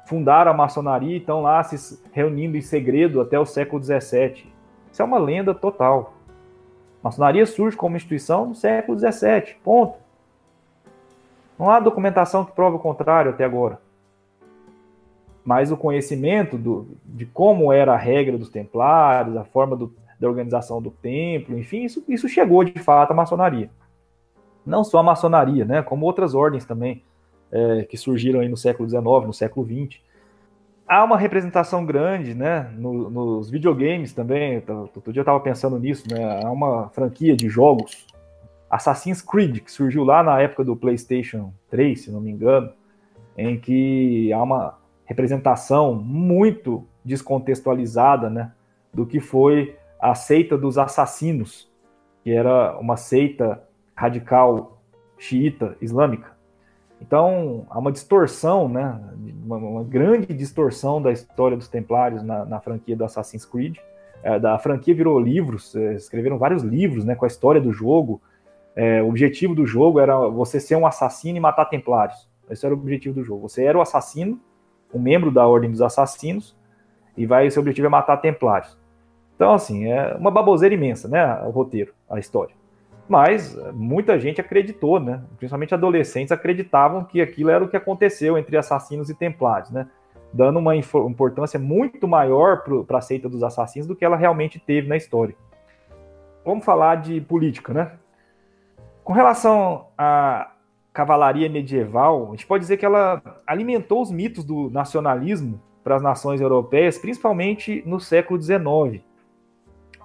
fundaram 0.06 0.50
a 0.50 0.54
maçonaria 0.54 1.14
e 1.14 1.20
estão 1.20 1.40
lá 1.40 1.62
se 1.62 2.02
reunindo 2.10 2.56
em 2.56 2.60
segredo 2.60 3.20
até 3.20 3.38
o 3.38 3.46
século 3.46 3.80
XVII. 3.80 4.52
Isso 4.90 5.00
é 5.00 5.04
uma 5.04 5.18
lenda 5.18 5.54
total. 5.54 6.14
A 7.00 7.08
maçonaria 7.08 7.46
surge 7.46 7.76
como 7.76 7.96
instituição 7.96 8.46
no 8.46 8.54
século 8.56 8.98
XVII, 8.98 9.54
ponto. 9.62 9.98
Não 11.56 11.70
há 11.70 11.78
documentação 11.78 12.44
que 12.44 12.52
prove 12.52 12.76
o 12.76 12.80
contrário 12.80 13.30
até 13.30 13.44
agora 13.44 13.86
mas 15.44 15.72
o 15.72 15.76
conhecimento 15.76 16.58
do, 16.58 16.88
de 17.04 17.24
como 17.26 17.72
era 17.72 17.94
a 17.94 17.96
regra 17.96 18.36
dos 18.36 18.48
templários, 18.48 19.36
a 19.36 19.44
forma 19.44 19.76
do, 19.76 19.94
da 20.18 20.28
organização 20.28 20.82
do 20.82 20.90
templo, 20.90 21.58
enfim, 21.58 21.84
isso, 21.84 22.04
isso 22.08 22.28
chegou 22.28 22.64
de 22.64 22.78
fato 22.78 23.12
à 23.12 23.14
maçonaria. 23.14 23.70
Não 24.66 24.84
só 24.84 24.98
a 24.98 25.02
maçonaria, 25.02 25.64
né, 25.64 25.82
como 25.82 26.04
outras 26.04 26.34
ordens 26.34 26.64
também 26.64 27.02
é, 27.50 27.84
que 27.84 27.96
surgiram 27.96 28.40
aí 28.40 28.48
no 28.48 28.56
século 28.56 28.88
XIX, 28.88 29.04
no 29.26 29.32
século 29.32 29.66
XX. 29.66 30.00
há 30.86 31.02
uma 31.04 31.16
representação 31.16 31.84
grande, 31.84 32.34
né, 32.34 32.70
no, 32.76 33.08
nos 33.08 33.50
videogames 33.50 34.12
também. 34.12 34.62
Outro 34.94 35.12
dia 35.12 35.20
eu 35.20 35.22
estava 35.22 35.40
pensando 35.40 35.78
nisso, 35.78 36.04
né? 36.10 36.42
Há 36.44 36.50
uma 36.50 36.88
franquia 36.90 37.36
de 37.36 37.48
jogos, 37.48 38.06
Assassin's 38.70 39.22
Creed, 39.22 39.60
que 39.60 39.72
surgiu 39.72 40.04
lá 40.04 40.22
na 40.22 40.40
época 40.40 40.62
do 40.62 40.76
PlayStation 40.76 41.52
3, 41.70 42.02
se 42.02 42.10
não 42.10 42.20
me 42.20 42.30
engano, 42.30 42.70
em 43.36 43.58
que 43.58 44.32
há 44.32 44.42
uma 44.42 44.78
representação 45.08 45.94
muito 45.94 46.86
descontextualizada, 47.02 48.28
né, 48.28 48.52
do 48.92 49.06
que 49.06 49.18
foi 49.18 49.74
a 49.98 50.14
seita 50.14 50.56
dos 50.56 50.76
assassinos, 50.76 51.68
que 52.22 52.30
era 52.30 52.78
uma 52.78 52.96
seita 52.96 53.62
radical 53.96 54.78
xiita 55.16 55.76
islâmica. 55.80 56.36
Então, 57.00 57.66
há 57.70 57.78
uma 57.78 57.90
distorção, 57.90 58.68
né, 58.68 59.00
uma, 59.44 59.56
uma 59.56 59.84
grande 59.84 60.34
distorção 60.34 61.00
da 61.00 61.10
história 61.10 61.56
dos 61.56 61.68
Templários 61.68 62.22
na, 62.22 62.44
na 62.44 62.60
franquia 62.60 62.94
do 62.94 63.04
Assassin's 63.04 63.46
Creed. 63.46 63.78
É, 64.22 64.38
da 64.38 64.58
franquia 64.58 64.94
virou 64.94 65.18
livros, 65.18 65.74
é, 65.74 65.94
escreveram 65.94 66.36
vários 66.38 66.62
livros 66.62 67.04
né, 67.04 67.14
com 67.14 67.24
a 67.24 67.28
história 67.28 67.60
do 67.60 67.72
jogo. 67.72 68.20
É, 68.76 69.02
o 69.02 69.08
objetivo 69.08 69.54
do 69.54 69.64
jogo 69.64 70.00
era 70.00 70.16
você 70.28 70.60
ser 70.60 70.76
um 70.76 70.86
assassino 70.86 71.38
e 71.38 71.40
matar 71.40 71.64
Templários. 71.66 72.28
Esse 72.50 72.66
era 72.66 72.74
o 72.74 72.78
objetivo 72.78 73.14
do 73.14 73.24
jogo. 73.24 73.48
Você 73.48 73.64
era 73.64 73.78
o 73.78 73.80
assassino, 73.80 74.38
um 74.92 74.98
membro 74.98 75.30
da 75.30 75.46
Ordem 75.46 75.70
dos 75.70 75.82
Assassinos, 75.82 76.56
e 77.16 77.26
vai, 77.26 77.50
seu 77.50 77.60
objetivo 77.60 77.86
é 77.86 77.90
matar 77.90 78.16
Templários. 78.18 78.78
Então, 79.34 79.52
assim, 79.52 79.86
é 79.86 80.14
uma 80.16 80.30
baboseira 80.30 80.74
imensa, 80.74 81.08
né? 81.08 81.42
O 81.44 81.50
roteiro, 81.50 81.92
a 82.08 82.18
história. 82.18 82.54
Mas 83.08 83.56
muita 83.72 84.18
gente 84.18 84.40
acreditou, 84.40 85.00
né? 85.00 85.22
Principalmente 85.36 85.74
adolescentes 85.74 86.30
acreditavam 86.30 87.04
que 87.04 87.20
aquilo 87.20 87.50
era 87.50 87.64
o 87.64 87.68
que 87.68 87.76
aconteceu 87.76 88.36
entre 88.36 88.56
assassinos 88.56 89.08
e 89.08 89.14
templários, 89.14 89.70
né? 89.70 89.88
Dando 90.32 90.58
uma 90.58 90.76
importância 90.76 91.58
muito 91.58 92.06
maior 92.06 92.62
para 92.86 92.98
a 92.98 93.00
seita 93.00 93.28
dos 93.28 93.42
assassinos 93.42 93.86
do 93.86 93.96
que 93.96 94.04
ela 94.04 94.16
realmente 94.16 94.58
teve 94.58 94.86
na 94.86 94.96
história. 94.96 95.34
Vamos 96.44 96.64
falar 96.64 96.96
de 96.96 97.20
política, 97.20 97.72
né? 97.72 97.92
Com 99.02 99.12
relação 99.12 99.86
à 99.96 100.50
cavalaria 100.98 101.48
medieval, 101.48 102.26
a 102.26 102.30
gente 102.32 102.44
pode 102.44 102.62
dizer 102.62 102.76
que 102.76 102.84
ela 102.84 103.22
alimentou 103.46 104.02
os 104.02 104.10
mitos 104.10 104.42
do 104.42 104.68
nacionalismo 104.68 105.62
para 105.84 105.94
as 105.94 106.02
nações 106.02 106.40
europeias, 106.40 106.98
principalmente 106.98 107.84
no 107.86 108.00
século 108.00 108.42
XIX. 108.42 109.04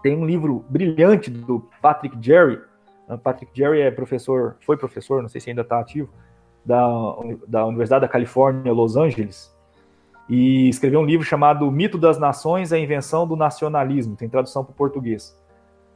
Tem 0.04 0.16
um 0.16 0.24
livro 0.24 0.64
brilhante 0.70 1.32
do 1.32 1.68
Patrick 1.82 2.16
Jerry, 2.22 2.62
Patrick 3.24 3.52
Jerry 3.56 3.82
é 3.82 3.90
professor, 3.90 4.56
foi 4.62 4.78
professor, 4.78 5.20
não 5.24 5.30
sei 5.30 5.42
se 5.42 5.50
ainda 5.50 5.64
está 5.64 5.80
ativo, 5.80 6.14
da, 6.64 6.86
da 7.48 7.66
Universidade 7.66 8.02
da 8.02 8.08
Califórnia, 8.08 8.72
Los 8.72 8.96
Angeles, 8.96 9.52
e 10.30 10.70
escreveu 10.70 11.00
um 11.00 11.06
livro 11.06 11.26
chamado 11.26 11.70
Mito 11.72 11.98
das 11.98 12.20
Nações, 12.20 12.72
a 12.72 12.78
Invenção 12.78 13.28
do 13.28 13.36
Nacionalismo, 13.36 14.16
tem 14.16 14.30
tradução 14.30 14.64
para 14.64 14.74
o 14.74 14.76
português. 14.76 15.36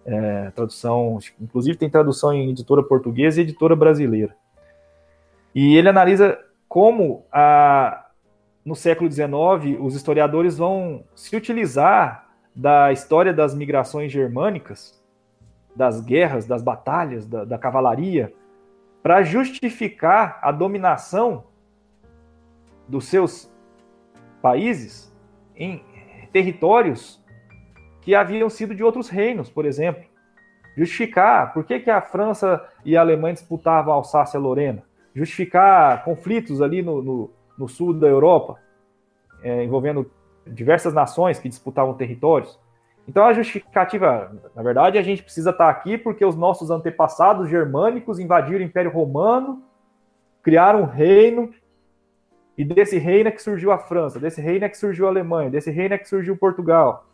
É, 0.04 0.50
tradução, 0.52 1.20
inclusive 1.40 1.78
tem 1.78 1.88
tradução 1.88 2.34
em 2.34 2.50
editora 2.50 2.82
portuguesa 2.82 3.40
e 3.40 3.44
editora 3.44 3.76
brasileira. 3.76 4.36
E 5.54 5.76
ele 5.76 5.90
analisa 5.90 6.40
como 6.68 7.26
a, 7.32 8.06
no 8.66 8.76
século 8.76 9.10
XIX 9.12 9.80
os 9.80 9.96
historiadores 9.96 10.58
vão 10.58 11.04
se 11.16 11.36
utilizar 11.36 12.28
da 12.56 12.92
história 12.92 13.34
das 13.34 13.54
migrações 13.54 14.12
germânicas 14.12 14.98
das 15.78 16.02
guerras, 16.02 16.48
das 16.48 16.64
batalhas, 16.64 17.28
da, 17.28 17.46
da 17.46 17.58
cavalaria, 17.58 18.34
para 19.04 19.22
justificar 19.22 20.40
a 20.42 20.52
dominação 20.52 21.46
dos 22.88 23.06
seus 23.06 23.50
países 24.42 25.16
em 25.56 25.84
territórios 26.34 27.24
que 28.02 28.16
haviam 28.16 28.50
sido 28.50 28.74
de 28.74 28.84
outros 28.84 29.08
reinos, 29.08 29.50
por 29.52 29.66
exemplo. 29.66 30.04
Justificar 30.76 31.54
por 31.54 31.64
que, 31.64 31.80
que 31.80 31.92
a 31.92 32.02
França 32.02 32.68
e 32.84 32.98
a 32.98 33.02
Alemanha 33.02 33.36
disputavam 33.36 33.94
a 33.94 33.98
Alsácia-Lorena. 33.98 34.84
Justificar 35.18 36.04
conflitos 36.04 36.62
ali 36.62 36.84
no, 36.84 37.02
no, 37.02 37.32
no 37.58 37.68
sul 37.68 37.92
da 37.94 38.08
Europa, 38.08 38.60
é, 39.42 39.64
envolvendo 39.64 40.10
diversas 40.46 40.94
nações 40.94 41.40
que 41.40 41.50
disputavam 41.50 41.96
territórios. 41.96 42.60
Então 43.08 43.24
a 43.24 43.34
justificativa, 43.34 44.32
na 44.54 44.62
verdade, 44.62 44.98
a 44.98 45.02
gente 45.02 45.24
precisa 45.24 45.50
estar 45.50 45.70
aqui 45.70 45.98
porque 45.98 46.24
os 46.24 46.36
nossos 46.36 46.70
antepassados 46.70 47.50
germânicos 47.50 48.20
invadiram 48.20 48.60
o 48.60 48.68
Império 48.68 48.92
Romano, 48.92 49.64
criaram 50.44 50.82
um 50.82 50.86
reino, 50.86 51.52
e 52.58 52.64
desse 52.64 52.98
reino 52.98 53.30
é 53.30 53.32
que 53.32 53.42
surgiu 53.42 53.72
a 53.72 53.78
França, 53.78 54.20
desse 54.20 54.40
reino 54.40 54.66
é 54.66 54.70
que 54.70 54.78
surgiu 54.78 55.08
a 55.08 55.10
Alemanha, 55.10 55.50
desse 55.50 55.72
reino 55.72 55.96
é 55.96 55.98
que 55.98 56.08
surgiu 56.08 56.38
Portugal. 56.38 57.08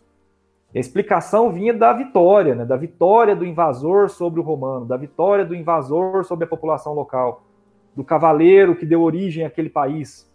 A 0.76 0.80
explicação 0.80 1.52
vinha 1.52 1.74
da 1.74 1.94
vitória, 1.94 2.56
né? 2.56 2.66
da 2.66 2.76
vitória 2.76 3.36
do 3.36 3.46
invasor 3.46 4.10
sobre 4.10 4.40
o 4.40 4.44
romano, 4.44 4.86
da 4.86 4.98
vitória 4.98 5.46
do 5.46 5.54
invasor 5.54 6.24
sobre 6.24 6.46
a 6.46 6.48
população 6.48 6.94
local, 6.94 7.44
do 7.96 8.04
cavaleiro 8.04 8.76
que 8.76 8.86
deu 8.86 9.02
origem 9.02 9.46
àquele 9.46 9.70
país. 9.70 10.32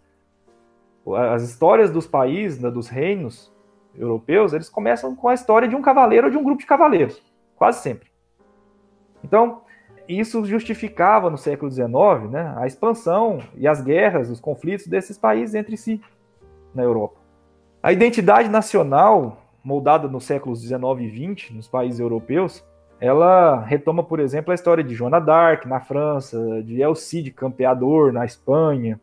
As 1.33 1.43
histórias 1.43 1.91
dos 1.91 2.07
países, 2.07 2.61
né, 2.61 2.71
dos 2.71 2.89
reinos, 2.89 3.53
europeus, 3.97 4.53
eles 4.53 4.69
começam 4.69 5.15
com 5.15 5.29
a 5.29 5.35
história 5.35 5.67
de 5.67 5.75
um 5.75 5.83
cavaleiro 5.83 6.27
ou 6.27 6.31
de 6.31 6.39
um 6.39 6.45
grupo 6.45 6.61
de 6.61 6.67
cavaleiros, 6.67 7.21
quase 7.57 7.83
sempre. 7.83 8.09
Então, 9.25 9.63
isso 10.09 10.45
justificava 10.45 11.29
no 11.29 11.37
século 11.37 11.71
XIX 11.71 12.31
né, 12.31 12.55
a 12.57 12.67
expansão 12.67 13.41
e 13.57 13.67
as 13.67 13.81
guerras, 13.81 14.31
os 14.31 14.41
conflitos 14.41 14.87
desses 14.87 15.19
países 15.19 15.55
entre 15.55 15.77
si 15.77 16.01
na 16.75 16.83
Europa. 16.83 17.19
A 17.83 17.93
identidade 17.93 18.49
nacional, 18.49 19.43
moldada 19.63 20.09
nos 20.09 20.25
séculos 20.25 20.61
XIX 20.61 20.83
e 21.01 21.35
XX 21.35 21.51
nos 21.51 21.69
países 21.69 22.01
europeus, 22.01 22.65
ela 23.01 23.61
retoma, 23.61 24.03
por 24.03 24.19
exemplo, 24.19 24.51
a 24.51 24.55
história 24.55 24.83
de 24.83 24.95
Joana 24.95 25.21
d'Arc 25.21 25.67
na 25.67 25.81
França, 25.81 26.63
de 26.63 26.83
El 26.83 26.95
Cid 26.95 27.31
Campeador 27.31 28.13
na 28.13 28.25
Espanha, 28.25 29.01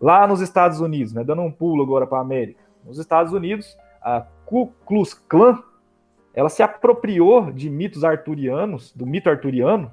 lá 0.00 0.26
nos 0.26 0.40
Estados 0.40 0.80
Unidos, 0.80 1.12
né, 1.14 1.24
dando 1.24 1.42
um 1.42 1.50
pulo 1.50 1.82
agora 1.82 2.06
para 2.06 2.18
a 2.18 2.22
América. 2.22 2.62
Nos 2.84 2.98
Estados 2.98 3.32
Unidos, 3.32 3.76
a 4.02 4.26
Ku 4.44 4.70
Klux 4.84 5.14
Klan, 5.14 5.58
ela 6.34 6.48
se 6.48 6.62
apropriou 6.62 7.50
de 7.50 7.70
mitos 7.70 8.04
arturianos, 8.04 8.92
do 8.92 9.06
mito 9.06 9.30
arturiano, 9.30 9.90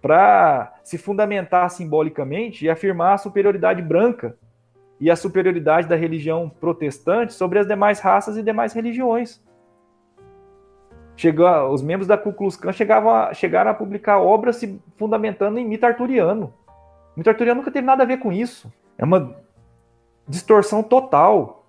para 0.00 0.72
se 0.82 0.96
fundamentar 0.96 1.68
simbolicamente 1.70 2.64
e 2.64 2.70
afirmar 2.70 3.14
a 3.14 3.18
superioridade 3.18 3.82
branca 3.82 4.34
e 4.98 5.10
a 5.10 5.16
superioridade 5.16 5.86
da 5.86 5.96
religião 5.96 6.48
protestante 6.48 7.34
sobre 7.34 7.58
as 7.58 7.66
demais 7.66 8.00
raças 8.00 8.36
e 8.38 8.42
demais 8.42 8.72
religiões. 8.72 9.42
Os 11.70 11.82
membros 11.82 12.06
da 12.06 12.16
Ku 12.16 12.32
Klux 12.32 12.56
Klan 12.56 12.72
chegavam 12.72 13.14
a, 13.14 13.34
chegaram 13.34 13.70
a 13.70 13.74
publicar 13.74 14.18
obras 14.18 14.56
se 14.56 14.80
fundamentando 14.96 15.58
em 15.58 15.66
mito 15.66 15.84
arturiano. 15.84 16.52
O 17.14 17.18
mito 17.18 17.28
arturiano 17.28 17.60
nunca 17.60 17.70
teve 17.70 17.86
nada 17.86 18.02
a 18.02 18.06
ver 18.06 18.18
com 18.18 18.32
isso. 18.32 18.72
É 18.96 19.04
uma 19.04 19.36
distorção 20.26 20.82
total 20.82 21.66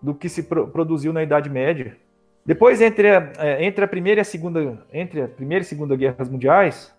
do 0.00 0.14
que 0.14 0.28
se 0.28 0.44
pro 0.44 0.68
produziu 0.68 1.12
na 1.12 1.22
Idade 1.22 1.50
Média. 1.50 1.96
Depois, 2.44 2.80
entre 2.80 3.14
a, 3.14 3.32
é, 3.38 3.64
entre 3.64 3.84
a 3.84 3.88
primeira 3.88 4.20
e 4.20 4.22
a 4.22 4.24
segunda, 4.24 4.78
entre 4.92 5.22
a 5.22 5.28
primeira 5.28 5.62
e 5.62 5.66
segunda 5.66 5.94
guerras 5.94 6.28
mundiais, 6.28 6.96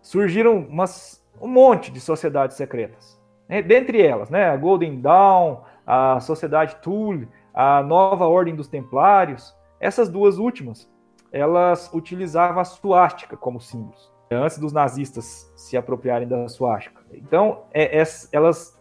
surgiram 0.00 0.58
umas, 0.58 1.24
um 1.40 1.48
monte 1.48 1.90
de 1.90 2.00
sociedades 2.00 2.56
secretas. 2.56 3.20
Né? 3.48 3.62
Dentre 3.62 4.00
elas, 4.00 4.30
né, 4.30 4.48
a 4.48 4.56
Golden 4.56 5.00
Dawn, 5.00 5.62
a 5.86 6.20
Sociedade 6.20 6.76
Thule, 6.76 7.28
a 7.52 7.82
Nova 7.82 8.26
Ordem 8.26 8.54
dos 8.54 8.68
Templários, 8.68 9.54
essas 9.82 10.08
duas 10.08 10.38
últimas, 10.38 10.88
elas 11.32 11.90
utilizavam 11.92 12.60
a 12.60 12.64
suástica 12.64 13.36
como 13.36 13.60
símbolos, 13.60 14.12
antes 14.30 14.56
dos 14.56 14.72
nazistas 14.72 15.52
se 15.56 15.76
apropriarem 15.76 16.28
da 16.28 16.48
suástica. 16.48 17.02
Então, 17.12 17.64
é, 17.74 18.00
é, 18.00 18.04
elas 18.30 18.80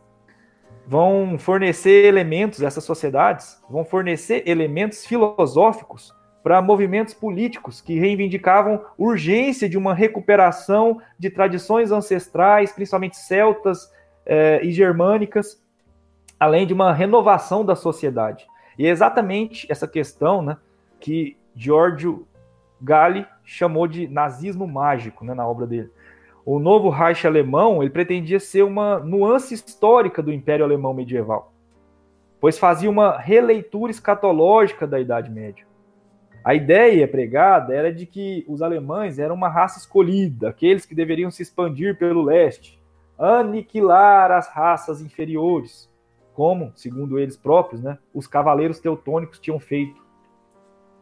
vão 0.86 1.40
fornecer 1.40 2.06
elementos, 2.06 2.61
essas 2.61 2.84
sociedades 2.84 3.60
vão 3.69 3.84
fornecer 3.84 4.44
elementos 4.45 5.06
filosóficos 5.06 6.14
para 6.44 6.61
movimentos 6.61 7.14
políticos 7.14 7.82
que 7.82 7.99
reivindicavam 7.99 8.84
urgência 8.98 9.68
de 9.68 9.78
uma 9.78 9.94
recuperação 9.94 11.02
de 11.18 11.30
tradições 11.30 11.91
ancestrais, 11.91 12.72
principalmente 12.72 13.18
celtas 13.18 13.91
eh, 14.26 14.60
e 14.64 14.72
germânicas, 14.72 15.64
além 16.40 16.65
de 16.65 16.73
uma 16.73 16.94
renovação 16.94 17.64
da 17.64 17.76
sociedade. 17.76 18.48
E 18.78 18.86
é 18.86 18.90
exatamente 18.90 19.68
essa 19.69 19.88
questão 19.88 20.41
né, 20.41 20.57
que 21.02 21.36
Giorgio 21.53 22.26
Galli 22.80 23.28
chamou 23.44 23.88
de 23.88 24.07
nazismo 24.07 24.65
mágico 24.65 25.26
né, 25.26 25.34
na 25.34 25.45
obra 25.45 25.68
dele 25.68 25.91
o 26.45 26.60
novo 26.60 26.90
Reich 26.90 27.26
alemão 27.26 27.82
ele 27.82 27.91
pretendia 27.91 28.40
ser 28.40 28.64
uma 28.64 28.99
nuance 28.99 29.53
histórica 29.53 30.22
do 30.22 30.34
Império 30.34 30.65
Alemão 30.65 30.94
medieval, 30.94 31.53
pois 32.40 32.57
fazia 32.57 32.90
uma 32.90 33.18
releitura 33.18 33.91
escatológica 33.91 34.88
da 34.88 34.99
Idade 34.99 35.30
Média. 35.30 35.65
A 36.44 36.56
ideia 36.56 37.07
pregada 37.07 37.73
era 37.73 37.94
de 37.94 38.07
que 38.07 38.44
os 38.48 38.64
alemães 38.64 39.19
eram 39.19 39.36
uma 39.36 39.49
raça 39.49 39.78
escolhida, 39.78 40.49
aqueles 40.49 40.86
que 40.86 40.95
deveriam 40.95 41.30
se 41.30 41.44
expandir 41.44 41.95
pelo 41.98 42.23
leste, 42.23 42.82
aniquilar 43.18 44.32
as 44.32 44.48
raças 44.48 45.02
inferiores. 45.02 45.90
como, 46.34 46.72
segundo 46.76 47.19
eles 47.19 47.36
próprios, 47.36 47.84
né, 47.84 47.98
os 48.14 48.26
cavaleiros 48.26 48.80
teutônicos 48.80 49.38
tinham 49.38 49.60
feito. 49.60 50.01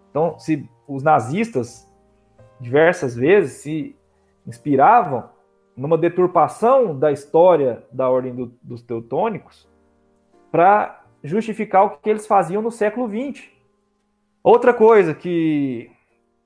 Então, 0.10 0.38
se 0.40 0.70
os 0.88 1.04
nazistas 1.04 1.88
diversas 2.60 3.16
vezes 3.16 3.62
se 3.62 3.96
inspiravam 4.46 5.30
numa 5.76 5.98
deturpação 5.98 6.98
da 6.98 7.12
história 7.12 7.84
da 7.92 8.10
ordem 8.10 8.36
do, 8.36 8.48
dos 8.62 8.82
teutônicos 8.82 9.68
para 10.52 11.04
justificar 11.24 11.86
o 11.86 11.90
que 11.92 12.10
eles 12.10 12.28
faziam 12.28 12.62
no 12.62 12.72
século 12.72 13.08
XX. 13.08 13.46
Outra 14.44 14.74
coisa 14.74 15.14
que 15.14 15.92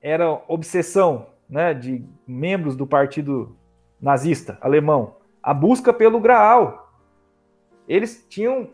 era 0.00 0.42
obsessão 0.46 1.26
né, 1.48 1.72
de 1.72 2.04
membros 2.26 2.76
do 2.76 2.86
partido 2.86 3.56
nazista 4.00 4.58
alemão, 4.60 5.16
a 5.42 5.54
busca 5.54 5.92
pelo 5.92 6.20
Graal. 6.20 6.92
Eles 7.88 8.26
tinham 8.28 8.68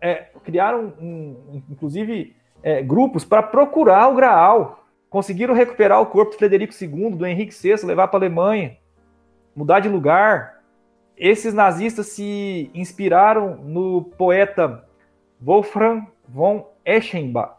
é, 0.00 0.30
criaram, 0.44 0.92
um, 1.00 1.62
inclusive, 1.68 2.36
é, 2.62 2.82
grupos 2.82 3.24
para 3.24 3.42
procurar 3.42 4.08
o 4.08 4.14
Graal. 4.14 4.84
Conseguiram 5.08 5.54
recuperar 5.54 6.00
o 6.00 6.06
corpo 6.06 6.32
de 6.32 6.38
Frederico 6.38 6.74
II, 6.78 7.16
do 7.16 7.26
Henrique 7.26 7.54
VI, 7.54 7.86
levar 7.86 8.08
para 8.08 8.18
a 8.18 8.20
Alemanha 8.20 8.76
mudar 9.56 9.80
de 9.80 9.88
lugar. 9.88 10.62
Esses 11.16 11.54
nazistas 11.54 12.08
se 12.08 12.70
inspiraram 12.74 13.56
no 13.56 14.04
poeta 14.04 14.84
Wolfram 15.40 16.06
von 16.28 16.68
Eschenbach, 16.84 17.54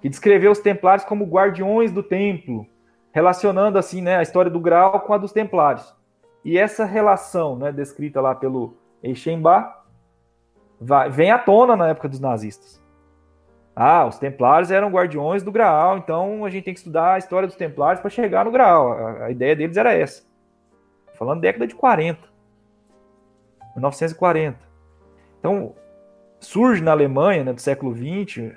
que 0.00 0.08
descreveu 0.08 0.50
os 0.50 0.58
templários 0.58 1.04
como 1.04 1.26
guardiões 1.26 1.92
do 1.92 2.02
templo, 2.02 2.66
relacionando 3.12 3.78
assim 3.78 4.00
né, 4.00 4.16
a 4.16 4.22
história 4.22 4.50
do 4.50 4.60
Graal 4.60 5.00
com 5.00 5.12
a 5.12 5.18
dos 5.18 5.32
templários. 5.32 5.94
E 6.42 6.56
essa 6.56 6.86
relação, 6.86 7.56
né, 7.56 7.70
descrita 7.70 8.20
lá 8.20 8.34
pelo 8.34 8.74
Eschenbach, 9.02 9.74
vai, 10.80 11.10
vem 11.10 11.30
à 11.30 11.38
tona 11.38 11.76
na 11.76 11.88
época 11.88 12.08
dos 12.08 12.20
nazistas. 12.20 12.82
Ah, 13.80 14.04
os 14.06 14.18
templários 14.18 14.72
eram 14.72 14.90
guardiões 14.90 15.44
do 15.44 15.52
Graal, 15.52 15.98
então 15.98 16.44
a 16.44 16.50
gente 16.50 16.64
tem 16.64 16.74
que 16.74 16.80
estudar 16.80 17.14
a 17.14 17.18
história 17.18 17.46
dos 17.46 17.56
templários 17.56 18.00
para 18.00 18.10
chegar 18.10 18.44
no 18.44 18.50
Graal. 18.50 18.92
A, 18.92 19.26
a 19.26 19.30
ideia 19.30 19.54
deles 19.54 19.76
era 19.76 19.92
essa. 19.92 20.24
Falando 21.14 21.40
década 21.40 21.64
de 21.64 21.76
40. 21.76 22.18
1940. 23.76 24.58
Então, 25.38 25.76
surge 26.40 26.82
na 26.82 26.90
Alemanha, 26.90 27.44
né, 27.44 27.52
do 27.52 27.60
século 27.60 27.94
XX, 27.94 28.52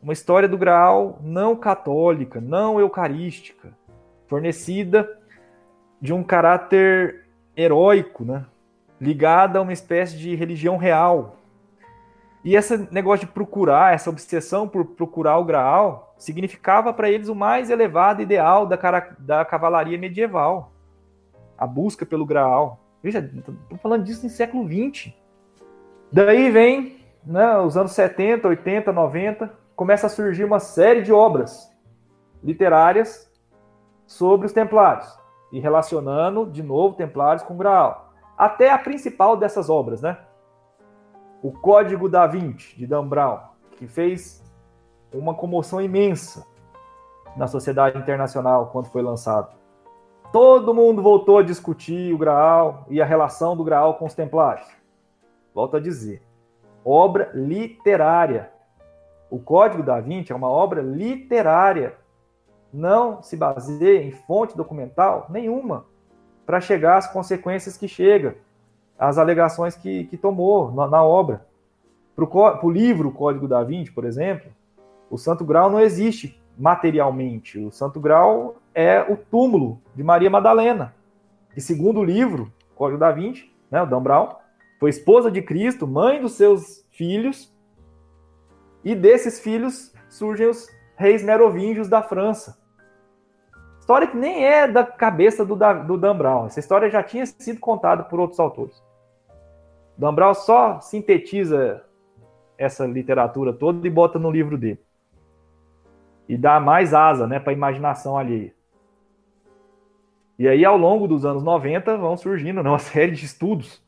uma 0.00 0.12
história 0.12 0.48
do 0.48 0.56
Graal 0.56 1.18
não 1.20 1.56
católica, 1.56 2.40
não 2.40 2.78
eucarística, 2.78 3.72
fornecida 4.28 5.18
de 6.00 6.12
um 6.12 6.22
caráter 6.22 7.26
heróico, 7.56 8.24
né, 8.24 8.46
ligada 9.00 9.58
a 9.58 9.62
uma 9.62 9.72
espécie 9.72 10.16
de 10.16 10.36
religião 10.36 10.76
real. 10.76 11.39
E 12.44 12.56
esse 12.56 12.88
negócio 12.90 13.26
de 13.26 13.32
procurar, 13.32 13.94
essa 13.94 14.08
obsessão 14.08 14.66
por 14.66 14.84
procurar 14.84 15.38
o 15.38 15.44
Graal, 15.44 16.14
significava 16.16 16.92
para 16.92 17.10
eles 17.10 17.28
o 17.28 17.34
mais 17.34 17.70
elevado 17.70 18.22
ideal 18.22 18.66
da, 18.66 18.78
da 19.18 19.44
cavalaria 19.44 19.98
medieval 19.98 20.72
a 21.58 21.66
busca 21.66 22.06
pelo 22.06 22.24
Graal. 22.24 22.80
Veja, 23.02 23.18
estou 23.18 23.78
falando 23.82 24.04
disso 24.04 24.24
em 24.24 24.30
século 24.30 24.66
XX. 24.66 25.12
Daí 26.10 26.50
vem 26.50 27.04
né, 27.24 27.58
os 27.58 27.76
anos 27.76 27.92
70, 27.92 28.48
80, 28.48 28.90
90, 28.90 29.52
começa 29.76 30.06
a 30.06 30.10
surgir 30.10 30.44
uma 30.44 30.58
série 30.58 31.02
de 31.02 31.12
obras 31.12 31.70
literárias 32.42 33.30
sobre 34.06 34.46
os 34.46 34.52
templários 34.52 35.06
e 35.52 35.60
relacionando 35.60 36.46
de 36.46 36.62
novo 36.62 36.96
templários 36.96 37.42
com 37.42 37.56
Graal. 37.56 38.12
Até 38.36 38.70
a 38.70 38.78
principal 38.78 39.36
dessas 39.36 39.68
obras, 39.68 40.00
né? 40.00 40.16
O 41.42 41.50
Código 41.50 42.08
da 42.08 42.26
Vinci, 42.26 42.76
de 42.76 42.86
Dan 42.86 43.06
Brown, 43.06 43.38
que 43.78 43.86
fez 43.86 44.44
uma 45.12 45.34
comoção 45.34 45.80
imensa 45.80 46.46
na 47.36 47.46
sociedade 47.46 47.98
internacional 47.98 48.66
quando 48.66 48.90
foi 48.90 49.00
lançado. 49.00 49.54
Todo 50.32 50.74
mundo 50.74 51.02
voltou 51.02 51.38
a 51.38 51.42
discutir 51.42 52.12
o 52.14 52.18
Graal 52.18 52.84
e 52.88 53.00
a 53.00 53.06
relação 53.06 53.56
do 53.56 53.64
Graal 53.64 53.94
com 53.94 54.04
os 54.04 54.14
Templários. 54.14 54.68
Volto 55.54 55.76
a 55.76 55.80
dizer, 55.80 56.22
obra 56.84 57.30
literária. 57.34 58.52
O 59.30 59.38
Código 59.38 59.82
da 59.82 59.98
Vinci 59.98 60.32
é 60.32 60.36
uma 60.36 60.48
obra 60.48 60.82
literária. 60.82 61.96
Não 62.72 63.22
se 63.22 63.36
baseia 63.36 64.02
em 64.02 64.12
fonte 64.12 64.56
documental 64.56 65.26
nenhuma 65.30 65.86
para 66.44 66.60
chegar 66.60 66.98
às 66.98 67.06
consequências 67.06 67.76
que 67.76 67.88
chega, 67.88 68.36
às 69.00 69.16
alegações 69.16 69.74
que, 69.74 70.04
que 70.04 70.18
tomou 70.18 70.70
na, 70.72 70.86
na 70.86 71.02
obra. 71.02 71.46
Para 72.14 72.66
o 72.66 72.70
livro 72.70 73.10
Código 73.10 73.48
da 73.48 73.64
Vinci, 73.64 73.90
por 73.90 74.04
exemplo, 74.04 74.50
o 75.08 75.16
Santo 75.16 75.42
Grau 75.42 75.70
não 75.70 75.80
existe 75.80 76.38
materialmente. 76.58 77.58
O 77.58 77.70
Santo 77.70 77.98
Grau 77.98 78.56
é 78.74 79.00
o 79.00 79.16
túmulo 79.16 79.80
de 79.96 80.04
Maria 80.04 80.28
Madalena, 80.28 80.94
que 81.54 81.60
segundo 81.62 82.00
o 82.00 82.04
livro 82.04 82.52
Código 82.74 83.00
da 83.00 83.10
Vinci, 83.10 83.50
né, 83.70 83.82
o 83.82 83.86
Dan 83.86 84.02
Brown, 84.02 84.28
foi 84.78 84.90
esposa 84.90 85.30
de 85.30 85.40
Cristo, 85.40 85.86
mãe 85.86 86.20
dos 86.20 86.32
seus 86.32 86.86
filhos, 86.90 87.54
e 88.84 88.94
desses 88.94 89.40
filhos 89.40 89.92
surgem 90.08 90.48
os 90.48 90.68
reis 90.96 91.22
merovingios 91.22 91.88
da 91.88 92.02
França. 92.02 92.58
História 93.78 94.06
que 94.06 94.16
nem 94.16 94.44
é 94.44 94.68
da 94.68 94.84
cabeça 94.84 95.44
do, 95.44 95.56
do 95.56 95.98
Dan 95.98 96.16
Brown. 96.16 96.46
Essa 96.46 96.60
história 96.60 96.90
já 96.90 97.02
tinha 97.02 97.24
sido 97.26 97.58
contada 97.58 98.04
por 98.04 98.20
outros 98.20 98.38
autores. 98.38 98.82
Dan 100.00 100.14
Brown 100.14 100.32
só 100.32 100.80
sintetiza 100.80 101.84
essa 102.56 102.86
literatura 102.86 103.52
toda 103.52 103.86
e 103.86 103.90
bota 103.90 104.18
no 104.18 104.30
livro 104.30 104.56
dele. 104.56 104.80
E 106.26 106.38
dá 106.38 106.58
mais 106.58 106.94
asa 106.94 107.26
né, 107.26 107.38
para 107.38 107.52
a 107.52 107.54
imaginação 107.54 108.16
alheia. 108.16 108.54
E 110.38 110.48
aí, 110.48 110.64
ao 110.64 110.78
longo 110.78 111.06
dos 111.06 111.26
anos 111.26 111.42
90, 111.42 111.98
vão 111.98 112.16
surgindo 112.16 112.62
né, 112.62 112.70
uma 112.70 112.78
série 112.80 113.12
de 113.12 113.26
estudos 113.26 113.84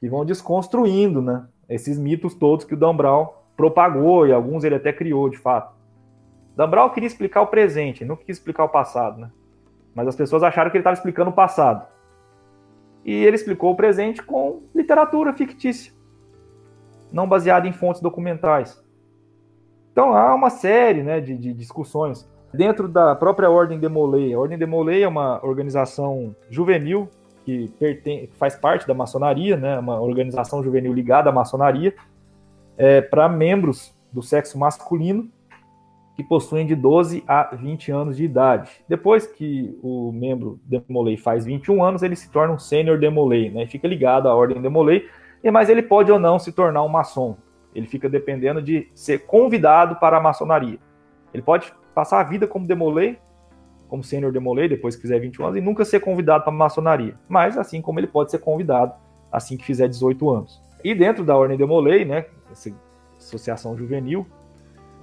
que 0.00 0.08
vão 0.08 0.24
desconstruindo 0.24 1.20
né, 1.20 1.46
esses 1.68 1.98
mitos 1.98 2.34
todos 2.34 2.64
que 2.64 2.72
o 2.72 2.76
Dan 2.76 2.96
Brown 2.96 3.28
propagou 3.54 4.26
e 4.26 4.32
alguns 4.32 4.64
ele 4.64 4.76
até 4.76 4.94
criou, 4.94 5.28
de 5.28 5.36
fato. 5.36 5.74
Dan 6.56 6.88
queria 6.88 7.06
explicar 7.06 7.42
o 7.42 7.48
presente, 7.48 8.02
não 8.02 8.16
quis 8.16 8.38
explicar 8.38 8.64
o 8.64 8.70
passado, 8.70 9.20
né? 9.20 9.30
Mas 9.94 10.08
as 10.08 10.16
pessoas 10.16 10.42
acharam 10.42 10.70
que 10.70 10.78
ele 10.78 10.80
estava 10.80 10.94
explicando 10.94 11.28
o 11.28 11.34
passado. 11.34 11.86
E 13.04 13.12
ele 13.12 13.36
explicou 13.36 13.72
o 13.72 13.76
presente 13.76 14.22
com 14.22 14.62
literatura 14.74 15.32
fictícia, 15.32 15.92
não 17.12 17.28
baseada 17.28 17.66
em 17.66 17.72
fontes 17.72 18.00
documentais. 18.00 18.82
Então 19.92 20.14
há 20.14 20.34
uma 20.34 20.50
série 20.50 21.02
né, 21.02 21.20
de, 21.20 21.36
de 21.36 21.52
discussões 21.52 22.28
dentro 22.52 22.88
da 22.88 23.14
própria 23.14 23.50
Ordem 23.50 23.78
de 23.78 23.88
Molay. 23.88 24.32
A 24.34 24.38
Ordem 24.38 24.58
de 24.58 24.66
Molay 24.66 25.02
é 25.02 25.08
uma 25.08 25.44
organização 25.44 26.34
juvenil 26.48 27.08
que 27.44 27.68
pertence, 27.78 28.30
faz 28.38 28.54
parte 28.54 28.86
da 28.86 28.94
maçonaria, 28.94 29.56
né, 29.56 29.78
uma 29.78 30.00
organização 30.00 30.62
juvenil 30.62 30.92
ligada 30.92 31.30
à 31.30 31.32
maçonaria, 31.32 31.94
é, 32.76 33.00
para 33.00 33.28
membros 33.28 33.94
do 34.12 34.22
sexo 34.22 34.58
masculino 34.58 35.28
que 36.20 36.28
possuem 36.28 36.66
de 36.66 36.74
12 36.74 37.24
a 37.26 37.54
20 37.54 37.90
anos 37.90 38.16
de 38.16 38.24
idade. 38.24 38.70
Depois 38.86 39.26
que 39.26 39.74
o 39.82 40.12
membro 40.12 40.60
Demolay 40.66 41.16
faz 41.16 41.46
21 41.46 41.82
anos, 41.82 42.02
ele 42.02 42.14
se 42.14 42.30
torna 42.30 42.52
um 42.52 42.58
sênior 42.58 42.98
Demolay, 42.98 43.50
né? 43.50 43.66
Fica 43.66 43.88
ligado 43.88 44.28
à 44.28 44.34
ordem 44.34 44.60
Demolay, 44.60 45.06
mas 45.50 45.70
ele 45.70 45.80
pode 45.80 46.12
ou 46.12 46.18
não 46.18 46.38
se 46.38 46.52
tornar 46.52 46.82
um 46.82 46.88
maçom. 46.88 47.38
Ele 47.74 47.86
fica 47.86 48.06
dependendo 48.06 48.60
de 48.60 48.86
ser 48.94 49.20
convidado 49.20 49.96
para 49.96 50.18
a 50.18 50.20
maçonaria. 50.20 50.78
Ele 51.32 51.42
pode 51.42 51.72
passar 51.94 52.20
a 52.20 52.24
vida 52.24 52.46
como 52.46 52.66
demolei, 52.66 53.18
como 53.88 54.04
sênior 54.04 54.30
demolei, 54.30 54.68
depois 54.68 54.94
que 54.94 55.02
fizer 55.02 55.18
21 55.18 55.46
anos, 55.46 55.56
e 55.56 55.60
nunca 55.62 55.86
ser 55.86 56.00
convidado 56.00 56.44
para 56.44 56.52
a 56.52 56.56
maçonaria. 56.56 57.14
Mas 57.28 57.56
assim 57.56 57.80
como 57.80 57.98
ele 57.98 58.08
pode 58.08 58.30
ser 58.30 58.40
convidado 58.40 58.92
assim 59.32 59.56
que 59.56 59.64
fizer 59.64 59.88
18 59.88 60.28
anos. 60.28 60.60
E 60.84 60.94
dentro 60.94 61.24
da 61.24 61.34
Ordem 61.34 61.56
Demolei, 61.56 62.04
né, 62.04 62.26
essa 62.50 62.70
associação 63.16 63.76
juvenil, 63.76 64.26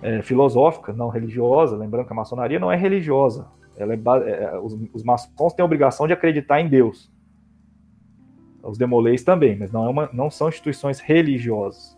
é, 0.01 0.21
filosófica, 0.21 0.93
não 0.93 1.09
religiosa, 1.09 1.75
lembrando 1.75 2.05
que 2.05 2.13
a 2.13 2.15
maçonaria 2.15 2.59
não 2.59 2.71
é 2.71 2.75
religiosa. 2.75 3.47
Ela 3.75 3.93
é, 3.93 3.97
é, 3.97 4.59
os, 4.59 4.77
os 4.93 5.03
maçons 5.03 5.53
têm 5.53 5.63
a 5.63 5.65
obrigação 5.65 6.07
de 6.07 6.13
acreditar 6.13 6.59
em 6.61 6.67
Deus. 6.67 7.11
Os 8.63 8.77
demoleis 8.77 9.23
também, 9.23 9.57
mas 9.57 9.71
não, 9.71 9.85
é 9.85 9.89
uma, 9.89 10.09
não 10.11 10.29
são 10.29 10.49
instituições 10.49 10.99
religiosas. 10.99 11.97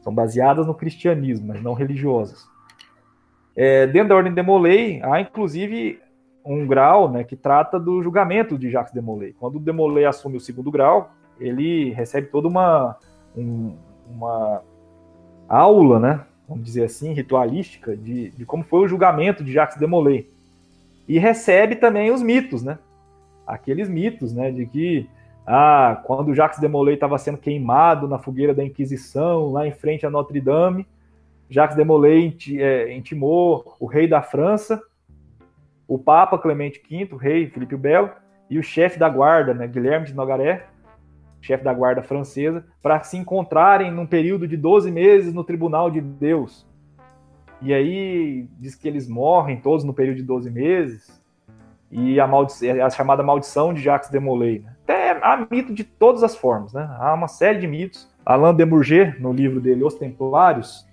São 0.00 0.14
baseadas 0.14 0.66
no 0.66 0.74
cristianismo, 0.74 1.48
mas 1.48 1.62
não 1.62 1.72
religiosas. 1.72 2.46
É, 3.56 3.86
dentro 3.86 4.08
da 4.08 4.16
ordem 4.16 4.32
de 4.32 4.36
Demolay, 4.36 5.00
há 5.02 5.20
inclusive 5.20 6.00
um 6.44 6.66
grau 6.66 7.10
né, 7.10 7.24
que 7.24 7.36
trata 7.36 7.80
do 7.80 8.02
julgamento 8.02 8.58
de 8.58 8.68
Jacques 8.70 8.92
Demolay. 8.92 9.32
Quando 9.32 9.56
o 9.56 9.60
Demolay 9.60 10.04
assume 10.04 10.36
o 10.36 10.40
segundo 10.40 10.70
grau, 10.70 11.12
ele 11.40 11.90
recebe 11.92 12.26
toda 12.26 12.48
uma, 12.48 12.96
um, 13.34 13.76
uma 14.06 14.60
aula, 15.48 15.98
né, 15.98 16.20
vamos 16.48 16.64
dizer 16.64 16.84
assim, 16.84 17.12
ritualística, 17.12 17.96
de, 17.96 18.30
de 18.30 18.44
como 18.44 18.64
foi 18.64 18.84
o 18.84 18.88
julgamento 18.88 19.42
de 19.42 19.52
Jacques 19.52 19.78
Demolay. 19.78 20.28
E 21.08 21.18
recebe 21.18 21.76
também 21.76 22.10
os 22.10 22.22
mitos, 22.22 22.62
né? 22.62 22.78
Aqueles 23.46 23.88
mitos, 23.88 24.32
né, 24.32 24.50
de 24.50 24.66
que 24.66 25.08
Ah, 25.46 26.00
quando 26.04 26.34
Jacques 26.34 26.58
de 26.58 26.66
Molay 26.66 26.94
estava 26.94 27.18
sendo 27.18 27.36
queimado 27.36 28.08
na 28.08 28.18
fogueira 28.18 28.54
da 28.54 28.64
Inquisição, 28.64 29.52
lá 29.52 29.66
em 29.66 29.72
frente 29.72 30.06
a 30.06 30.10
Notre 30.10 30.40
Dame, 30.40 30.86
Jacques 31.50 31.76
de 31.76 31.84
Molay 31.84 32.34
é, 32.58 32.96
intimou 32.96 33.76
o 33.78 33.84
rei 33.84 34.08
da 34.08 34.22
França, 34.22 34.80
o 35.86 35.98
Papa 35.98 36.38
Clemente 36.38 36.80
V, 36.88 37.10
o 37.12 37.16
rei 37.16 37.46
Felipe 37.46 37.74
o 37.74 37.78
Belo, 37.78 38.10
e 38.48 38.58
o 38.58 38.62
chefe 38.62 38.98
da 38.98 39.08
guarda, 39.08 39.52
né, 39.52 39.66
Guilherme 39.66 40.06
de 40.06 40.14
Nogaret, 40.14 40.62
chefe 41.44 41.62
da 41.62 41.74
guarda 41.74 42.02
francesa, 42.02 42.64
para 42.82 43.02
se 43.02 43.16
encontrarem 43.16 43.90
num 43.90 44.06
período 44.06 44.48
de 44.48 44.56
12 44.56 44.90
meses 44.90 45.34
no 45.34 45.44
tribunal 45.44 45.90
de 45.90 46.00
Deus. 46.00 46.66
E 47.60 47.72
aí 47.72 48.48
diz 48.58 48.74
que 48.74 48.88
eles 48.88 49.08
morrem 49.08 49.60
todos 49.60 49.84
no 49.84 49.92
período 49.92 50.16
de 50.16 50.22
12 50.22 50.50
meses, 50.50 51.22
e 51.90 52.18
a, 52.18 52.26
a 52.84 52.90
chamada 52.90 53.22
maldição 53.22 53.72
de 53.72 53.80
Jacques 53.80 54.10
de 54.10 54.18
Molay. 54.18 54.60
Né? 54.60 54.72
Até 54.82 55.10
há 55.22 55.46
mito 55.48 55.72
de 55.72 55.84
todas 55.84 56.24
as 56.24 56.34
formas, 56.34 56.72
né? 56.72 56.88
Há 56.98 57.14
uma 57.14 57.28
série 57.28 57.60
de 57.60 57.68
mitos. 57.68 58.12
Alain 58.26 58.54
de 58.54 58.64
Bourget, 58.64 59.20
no 59.20 59.32
livro 59.32 59.60
dele 59.60 59.84
Os 59.84 59.94
Templários, 59.94 60.88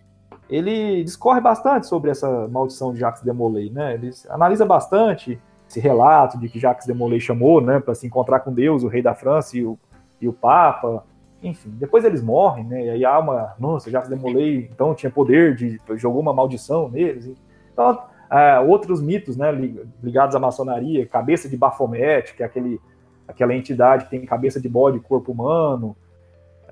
ele 0.50 1.04
discorre 1.04 1.42
bastante 1.42 1.88
sobre 1.88 2.12
essa 2.12 2.48
maldição 2.50 2.94
de 2.94 3.00
Jacques 3.00 3.24
de 3.24 3.32
Molay, 3.32 3.70
né? 3.70 3.94
Ele 3.94 4.12
analisa 4.30 4.66
bastante 4.66 5.40
esse 5.68 5.80
relato 5.80 6.38
de 6.38 6.50
que 6.50 6.60
Jacques 6.60 6.86
de 6.86 6.94
Molay 6.94 7.20
chamou, 7.20 7.62
né, 7.62 7.80
para 7.80 7.96
se 7.96 8.06
encontrar 8.06 8.42
com 8.42 8.54
Deus, 8.54 8.84
o 8.84 8.90
rei 8.90 9.02
da 9.02 9.16
França 9.16 9.58
e 9.58 9.66
o, 9.66 9.80
e 10.22 10.28
o 10.28 10.34
Papa, 10.34 11.04
enfim. 11.42 11.72
Depois 11.72 12.06
eles 12.06 12.22
morrem, 12.22 12.64
né? 12.64 12.86
E 12.86 12.90
aí 12.92 13.06
há 13.06 13.18
uma, 13.18 13.56
nossa, 13.60 13.90
Jacques 13.90 14.10
de 14.10 14.16
Molay 14.16 14.70
então 14.72 14.94
tinha 14.94 15.10
poder 15.10 15.56
de 15.56 15.80
jogou 15.96 16.22
uma 16.22 16.34
maldição 16.34 16.88
neles. 16.88 17.32
Então, 17.74 18.04
é, 18.30 18.60
outros 18.60 19.02
mitos, 19.02 19.36
né, 19.36 19.52
ligados 20.02 20.36
à 20.36 20.40
maçonaria, 20.40 21.06
cabeça 21.06 21.50
de 21.50 21.58
Baphomet, 21.58 22.34
que 22.34 22.44
é 22.44 22.46
aquele 22.46 22.80
aquela 23.28 23.56
entidade 23.56 24.06
que 24.06 24.12
tem 24.12 24.26
cabeça 24.26 24.60
de 24.60 24.68
bode 24.68 25.00
corpo 25.00 25.32
humano, 25.32 25.96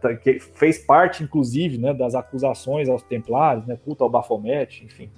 tá, 0.01 0.13
que 0.13 0.39
fez 0.39 0.77
parte, 0.77 1.23
inclusive, 1.23 1.77
né, 1.77 1.93
das 1.93 2.15
acusações 2.15 2.89
aos 2.89 3.01
templários, 3.01 3.65
né, 3.65 3.77
culto 3.83 4.03
ao 4.03 4.09
Baphomet, 4.09 4.83
enfim. 4.83 5.09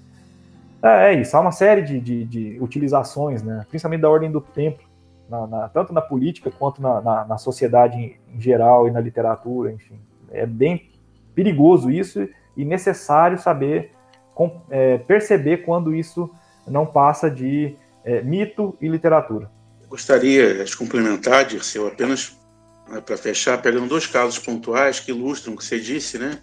É, 0.84 1.14
é 1.14 1.22
isso, 1.22 1.36
há 1.36 1.40
uma 1.40 1.52
série 1.52 1.82
de, 1.82 2.00
de, 2.00 2.26
de, 2.26 2.58
utilizações, 2.62 3.44
né, 3.44 3.66
principalmente 3.70 4.02
da 4.02 4.10
ordem 4.10 4.32
do 4.32 4.42
templo, 4.42 4.84
na, 5.32 5.48
na, 5.48 5.70
tanto 5.70 5.94
na 5.94 6.02
política 6.02 6.52
quanto 6.52 6.82
na, 6.82 7.02
na, 7.26 7.38
sociedade 7.38 7.98
em, 7.98 8.40
geral 8.40 8.88
e 8.88 8.92
na 8.92 9.00
literatura, 9.00 9.72
enfim. 9.72 9.98
É 10.30 10.46
bem 10.46 10.90
perigoso 11.34 11.90
isso 11.90 12.28
e 12.58 12.66
necessário 12.66 13.40
saber 13.40 13.92
com, 14.36 14.62
é, 14.70 14.98
perceber 14.98 15.64
quando 15.64 15.96
isso 15.96 16.30
não 16.68 16.86
passa 16.86 17.32
de 17.32 17.76
é, 18.04 18.22
mito 18.22 18.76
e 18.82 18.90
literatura. 18.90 19.50
Gostaria 19.88 20.64
de 20.64 20.76
complementar, 20.76 21.46
Dirceu, 21.46 21.88
apenas 21.88 22.38
né, 22.90 23.00
para 23.00 23.16
fechar, 23.16 23.62
pegando 23.62 23.88
dois 23.88 24.06
casos 24.06 24.38
pontuais 24.38 25.00
que 25.00 25.12
ilustram 25.12 25.54
o 25.54 25.58
que 25.58 25.64
você 25.64 25.80
disse, 25.80 26.18
né? 26.18 26.40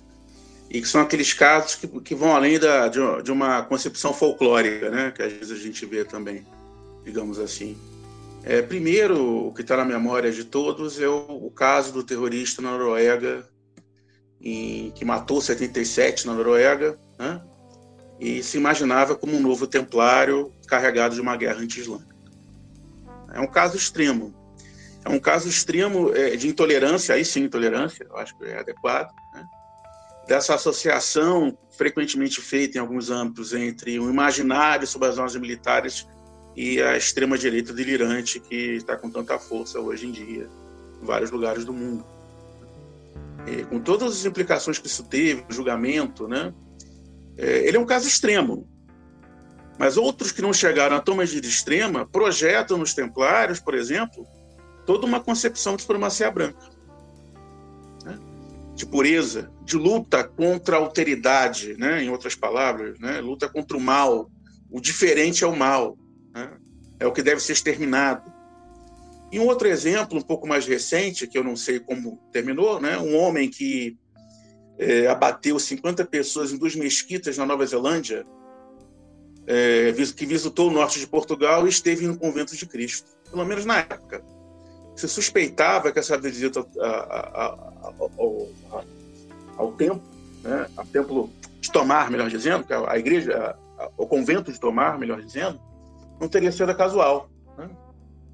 E 0.70 0.82
que 0.82 0.88
são 0.88 1.00
aqueles 1.00 1.32
casos 1.32 1.74
que, 1.74 1.86
que 2.00 2.14
vão 2.14 2.36
além 2.36 2.58
da, 2.58 2.88
de, 2.88 3.00
de 3.22 3.32
uma 3.32 3.62
concepção 3.62 4.12
folclórica, 4.12 4.90
né? 4.90 5.12
Que 5.14 5.22
às 5.22 5.32
vezes 5.32 5.50
a 5.50 5.62
gente 5.62 5.84
vê 5.86 6.04
também, 6.04 6.46
digamos 7.04 7.38
assim. 7.38 7.76
É, 8.44 8.62
primeiro, 8.62 9.48
o 9.48 9.52
que 9.52 9.62
está 9.62 9.76
na 9.76 9.84
memória 9.84 10.30
de 10.30 10.44
todos 10.44 11.00
é 11.00 11.08
o, 11.08 11.46
o, 11.46 11.50
caso 11.50 11.92
do 11.92 12.02
terrorista 12.02 12.62
na 12.62 12.70
Noruega, 12.70 13.48
em, 14.40 14.90
que 14.92 15.04
matou 15.04 15.40
77 15.40 16.26
na 16.26 16.34
Noruega, 16.34 16.98
né? 17.18 17.42
e 18.18 18.42
se 18.42 18.56
imaginava 18.56 19.14
como 19.14 19.36
um 19.36 19.40
novo 19.40 19.66
templário 19.66 20.52
carregado 20.66 21.14
de 21.14 21.20
uma 21.20 21.36
guerra 21.36 21.60
anti-islâmica. 21.60 22.16
É 23.32 23.40
um 23.40 23.46
caso 23.46 23.76
extremo. 23.76 24.34
É 25.04 25.08
um 25.08 25.18
caso 25.18 25.48
extremo 25.48 26.14
é, 26.14 26.36
de 26.36 26.48
intolerância, 26.48 27.14
aí 27.14 27.24
sim, 27.24 27.44
intolerância, 27.44 28.04
eu 28.08 28.16
acho 28.16 28.36
que 28.36 28.44
é 28.44 28.58
adequado, 28.58 29.10
né? 29.34 29.44
dessa 30.26 30.54
associação 30.54 31.56
frequentemente 31.70 32.40
feita 32.40 32.76
em 32.76 32.80
alguns 32.80 33.10
âmbitos 33.10 33.54
entre 33.54 33.98
o 33.98 34.10
imaginário 34.10 34.86
sobre 34.86 35.08
as 35.08 35.16
normas 35.16 35.34
militares 35.36 36.06
e 36.58 36.82
a 36.82 36.96
extrema-direita 36.96 37.72
delirante 37.72 38.40
que 38.40 38.74
está 38.74 38.96
com 38.96 39.08
tanta 39.08 39.38
força 39.38 39.78
hoje 39.78 40.08
em 40.08 40.10
dia 40.10 40.48
em 41.00 41.06
vários 41.06 41.30
lugares 41.30 41.64
do 41.64 41.72
mundo. 41.72 42.04
E, 43.46 43.62
com 43.66 43.78
todas 43.78 44.10
as 44.10 44.24
implicações 44.24 44.76
que 44.76 44.88
isso 44.88 45.04
teve, 45.04 45.44
o 45.48 45.52
julgamento, 45.54 46.26
né? 46.26 46.52
É, 47.36 47.68
ele 47.68 47.76
é 47.76 47.80
um 47.80 47.86
caso 47.86 48.08
extremo, 48.08 48.68
mas 49.78 49.96
outros 49.96 50.32
que 50.32 50.42
não 50.42 50.52
chegaram 50.52 50.96
à 50.96 51.00
toma 51.00 51.24
de 51.24 51.38
extrema 51.38 52.04
projetam 52.04 52.76
nos 52.76 52.92
templários, 52.92 53.60
por 53.60 53.76
exemplo, 53.76 54.26
toda 54.84 55.06
uma 55.06 55.20
concepção 55.20 55.76
de 55.76 55.82
supremacia 55.82 56.28
branca. 56.28 56.68
Né? 58.04 58.18
De 58.74 58.84
pureza, 58.84 59.48
de 59.62 59.76
luta 59.76 60.24
contra 60.24 60.74
a 60.74 60.80
alteridade, 60.80 61.76
né? 61.78 62.02
em 62.02 62.10
outras 62.10 62.34
palavras, 62.34 62.98
né? 62.98 63.20
luta 63.20 63.48
contra 63.48 63.76
o 63.76 63.80
mal. 63.80 64.28
O 64.68 64.80
diferente 64.80 65.44
é 65.44 65.46
o 65.46 65.56
mal. 65.56 65.96
Né? 66.38 66.50
É 67.00 67.06
o 67.06 67.12
que 67.12 67.22
deve 67.22 67.40
ser 67.40 67.52
exterminado. 67.52 68.32
E 69.30 69.38
um 69.38 69.46
outro 69.46 69.68
exemplo, 69.68 70.18
um 70.18 70.22
pouco 70.22 70.46
mais 70.46 70.66
recente, 70.66 71.26
que 71.26 71.36
eu 71.36 71.44
não 71.44 71.56
sei 71.56 71.80
como 71.80 72.18
terminou, 72.32 72.80
né? 72.80 72.96
um 72.98 73.16
homem 73.16 73.50
que 73.50 73.98
é, 74.78 75.06
abateu 75.08 75.58
50 75.58 76.04
pessoas 76.06 76.52
em 76.52 76.56
duas 76.56 76.74
mesquitas 76.76 77.36
na 77.36 77.44
Nova 77.44 77.66
Zelândia, 77.66 78.24
é, 79.46 79.92
que 80.16 80.24
visitou 80.24 80.68
o 80.68 80.72
norte 80.72 81.00
de 81.00 81.06
Portugal 81.06 81.66
e 81.66 81.70
esteve 81.70 82.06
no 82.06 82.16
convento 82.16 82.56
de 82.56 82.66
Cristo, 82.66 83.10
pelo 83.30 83.44
menos 83.44 83.64
na 83.64 83.78
época. 83.78 84.22
Se 84.94 85.08
suspeitava 85.08 85.92
que 85.92 85.98
essa 85.98 86.18
visita 86.18 86.60
ao, 86.60 88.48
ao, 89.56 89.72
templo, 89.72 90.02
né, 90.42 90.68
ao 90.76 90.86
templo 90.86 91.30
de 91.60 91.70
Tomar, 91.70 92.10
melhor 92.10 92.28
dizendo, 92.28 92.64
é 92.68 92.90
a 92.90 92.98
igreja, 92.98 93.56
o 93.96 94.06
convento 94.06 94.52
de 94.52 94.58
Tomar, 94.58 94.98
melhor 94.98 95.20
dizendo, 95.20 95.60
não 96.20 96.28
teria 96.28 96.52
sido 96.52 96.74
casual. 96.74 97.30
Né? 97.56 97.68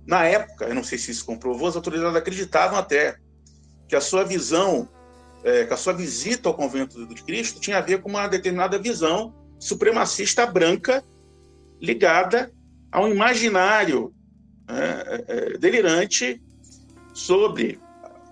Na 0.07 0.25
época, 0.25 0.67
eu 0.67 0.75
não 0.75 0.85
sei 0.85 0.99
se 0.99 1.11
isso 1.11 1.25
comprovou, 1.25 1.69
as 1.69 1.77
autoridades 1.77 2.17
acreditavam 2.17 2.79
até 2.79 3.17
que 3.89 3.97
a 3.97 4.01
sua 4.01 4.25
visão, 4.25 4.89
é, 5.43 5.65
que 5.65 5.73
a 5.73 5.77
sua 5.77 5.93
visita 5.93 6.49
ao 6.49 6.55
convento 6.55 7.07
de 7.07 7.23
Cristo 7.23 7.61
tinha 7.61 7.79
a 7.79 7.83
ver 7.83 8.01
com 8.03 8.09
uma 8.09 8.27
determinada 8.27 8.79
visão 8.79 9.35
supremacista 9.59 10.47
branca 10.47 11.03
ligada 11.81 12.53
a 12.91 13.01
um 13.01 13.09
imaginário 13.09 14.15
é, 14.69 15.25
é, 15.27 15.59
delirante 15.59 16.43
sobre 17.13 17.81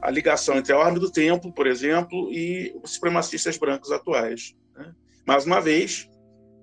a 0.01 0.11
ligação 0.11 0.57
entre 0.57 0.73
a 0.73 0.79
ordem 0.79 0.99
do 0.99 1.11
templo, 1.11 1.53
por 1.53 1.67
exemplo, 1.67 2.31
e 2.33 2.75
os 2.83 2.95
supremacistas 2.95 3.57
brancos 3.57 3.93
atuais. 3.93 4.55
Né? 4.77 4.93
Mais 5.27 5.47
uma 5.47 5.61
vez, 5.61 6.09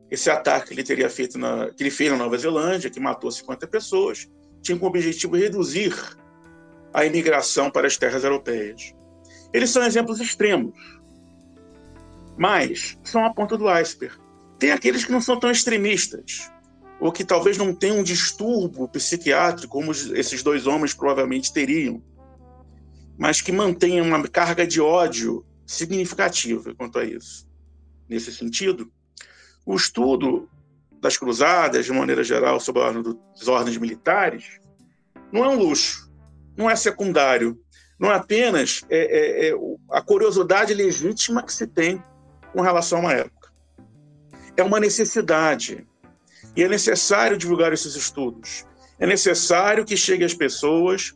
esse 0.10 0.30
ataque 0.30 0.68
que 0.68 0.74
ele 0.74 0.84
teria 0.84 1.10
feito 1.10 1.38
na, 1.38 1.70
que 1.70 1.84
ele 1.84 1.92
fez 1.92 2.12
na 2.12 2.18
Nova 2.18 2.38
Zelândia, 2.38 2.90
que 2.90 3.00
matou 3.00 3.32
50 3.32 3.68
pessoas, 3.68 4.28
tinha 4.62 4.78
como 4.78 4.90
objetivo 4.90 5.36
reduzir 5.36 5.94
a 6.94 7.06
imigração 7.06 7.70
para 7.70 7.88
as 7.88 7.98
terras 7.98 8.24
europeias. 8.24 8.94
Eles 9.54 9.70
são 9.70 9.84
exemplos 9.84 10.20
extremos, 10.20 10.74
mas 12.38 12.98
são 13.04 13.26
a 13.26 13.34
ponta 13.34 13.58
do 13.58 13.68
iceberg. 13.68 14.16
Tem 14.58 14.72
aqueles 14.72 15.06
que 15.06 15.12
não 15.12 15.22
são 15.22 15.40
tão 15.40 15.52
extremistas, 15.52 16.52
ou 17.00 17.12
que 17.12 17.24
talvez 17.24 17.58
não 17.58 17.74
tenham 17.74 18.00
um 18.00 18.04
distúrbio 18.04 18.88
psiquiátrico, 18.88 19.72
como 19.72 19.92
esses 19.92 20.44
dois 20.44 20.68
homens 20.68 20.94
provavelmente 20.94 21.54
teriam, 21.54 22.04
mas 23.18 23.42
que 23.42 23.52
mantêm 23.52 24.02
uma 24.02 24.28
carga 24.28 24.66
de 24.66 24.82
ódio 24.82 25.46
significativa 25.66 26.74
quanto 26.76 27.00
a 27.00 27.06
isso. 27.06 27.48
Nesse 28.08 28.34
sentido, 28.34 28.92
o 29.74 29.76
estudo 29.76 30.50
das 31.02 31.18
cruzadas, 31.18 31.86
de 31.86 31.92
maneira 31.92 32.24
geral, 32.24 32.60
sobre 32.60 32.82
as 32.82 33.48
ordens 33.48 33.78
militares, 33.78 34.60
não 35.32 35.46
é 35.46 35.50
um 35.50 35.56
luxo, 35.56 36.12
não 36.58 36.70
é 36.70 36.76
secundário, 36.76 37.58
não 38.00 38.12
é 38.12 38.16
apenas 38.16 38.84
é, 38.90 38.98
é, 38.98 39.50
é 39.50 39.54
a 39.92 40.02
curiosidade 40.02 40.74
legítima 40.74 41.44
que 41.44 41.54
se 41.54 41.68
tem 41.68 42.04
com 42.54 42.62
relação 42.62 43.00
a 43.00 43.02
uma 43.02 43.14
época 43.14 43.40
é 44.60 44.64
uma 44.64 44.80
necessidade. 44.80 45.88
E 46.56 46.64
é 46.64 46.68
necessário 46.68 47.38
divulgar 47.38 47.72
esses 47.74 47.96
estudos. 47.96 48.66
É 49.00 49.08
necessário 49.08 49.86
que 49.86 49.96
chegue 49.96 50.26
às 50.26 50.34
pessoas 50.34 51.14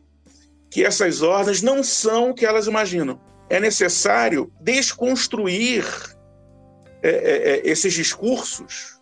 que 0.70 0.84
essas 0.84 1.22
ordens 1.22 1.62
não 1.62 1.82
são 1.82 2.30
o 2.30 2.34
que 2.34 2.46
elas 2.46 2.66
imaginam. 2.66 3.20
É 3.48 3.60
necessário 3.60 4.50
desconstruir 4.60 5.84
é, 7.04 7.10
é, 7.10 7.56
é 7.58 7.68
esses 7.68 7.92
discursos 7.92 8.98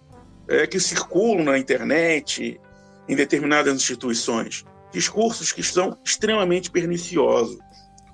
é, 0.48 0.66
que 0.66 0.80
circulam 0.80 1.44
na 1.44 1.58
internet, 1.58 2.60
em 3.08 3.14
determinadas 3.14 3.74
instituições. 3.74 4.64
Discursos 4.92 5.52
que 5.52 5.62
são 5.62 5.96
extremamente 6.04 6.70
perniciosos. 6.70 7.58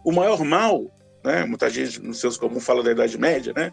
O 0.04 0.12
maior 0.12 0.44
mal, 0.44 0.86
né, 1.24 1.44
muita 1.44 1.68
gente 1.70 2.00
no 2.00 2.14
senso 2.14 2.38
comum 2.38 2.60
fala 2.60 2.82
da 2.82 2.92
Idade 2.92 3.18
Média, 3.18 3.52
né, 3.56 3.72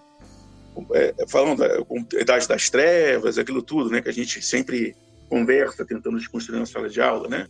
é, 0.94 1.14
falando 1.28 1.60
da 1.60 2.20
Idade 2.20 2.48
das 2.48 2.70
Trevas, 2.70 3.38
aquilo 3.38 3.62
tudo, 3.62 3.90
né, 3.90 4.02
que 4.02 4.10
a 4.10 4.14
gente 4.14 4.42
sempre 4.42 4.96
conversa 5.30 5.86
tentando 5.86 6.18
desconstruir 6.18 6.60
na 6.60 6.66
sala 6.66 6.90
de 6.90 7.02
aula, 7.02 7.28
né? 7.28 7.48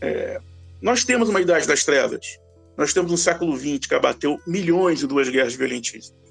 É, 0.00 0.40
Nós 0.80 1.04
temos 1.04 1.28
uma 1.28 1.40
idade 1.40 1.66
das 1.66 1.84
trevas. 1.84 2.38
Nós 2.76 2.92
temos 2.92 3.12
um 3.12 3.16
século 3.16 3.56
XX 3.56 3.86
que 3.86 3.94
abateu 3.94 4.40
milhões 4.46 4.98
de 4.98 5.06
duas 5.06 5.28
guerras 5.28 5.54
violentíssimas. 5.54 6.21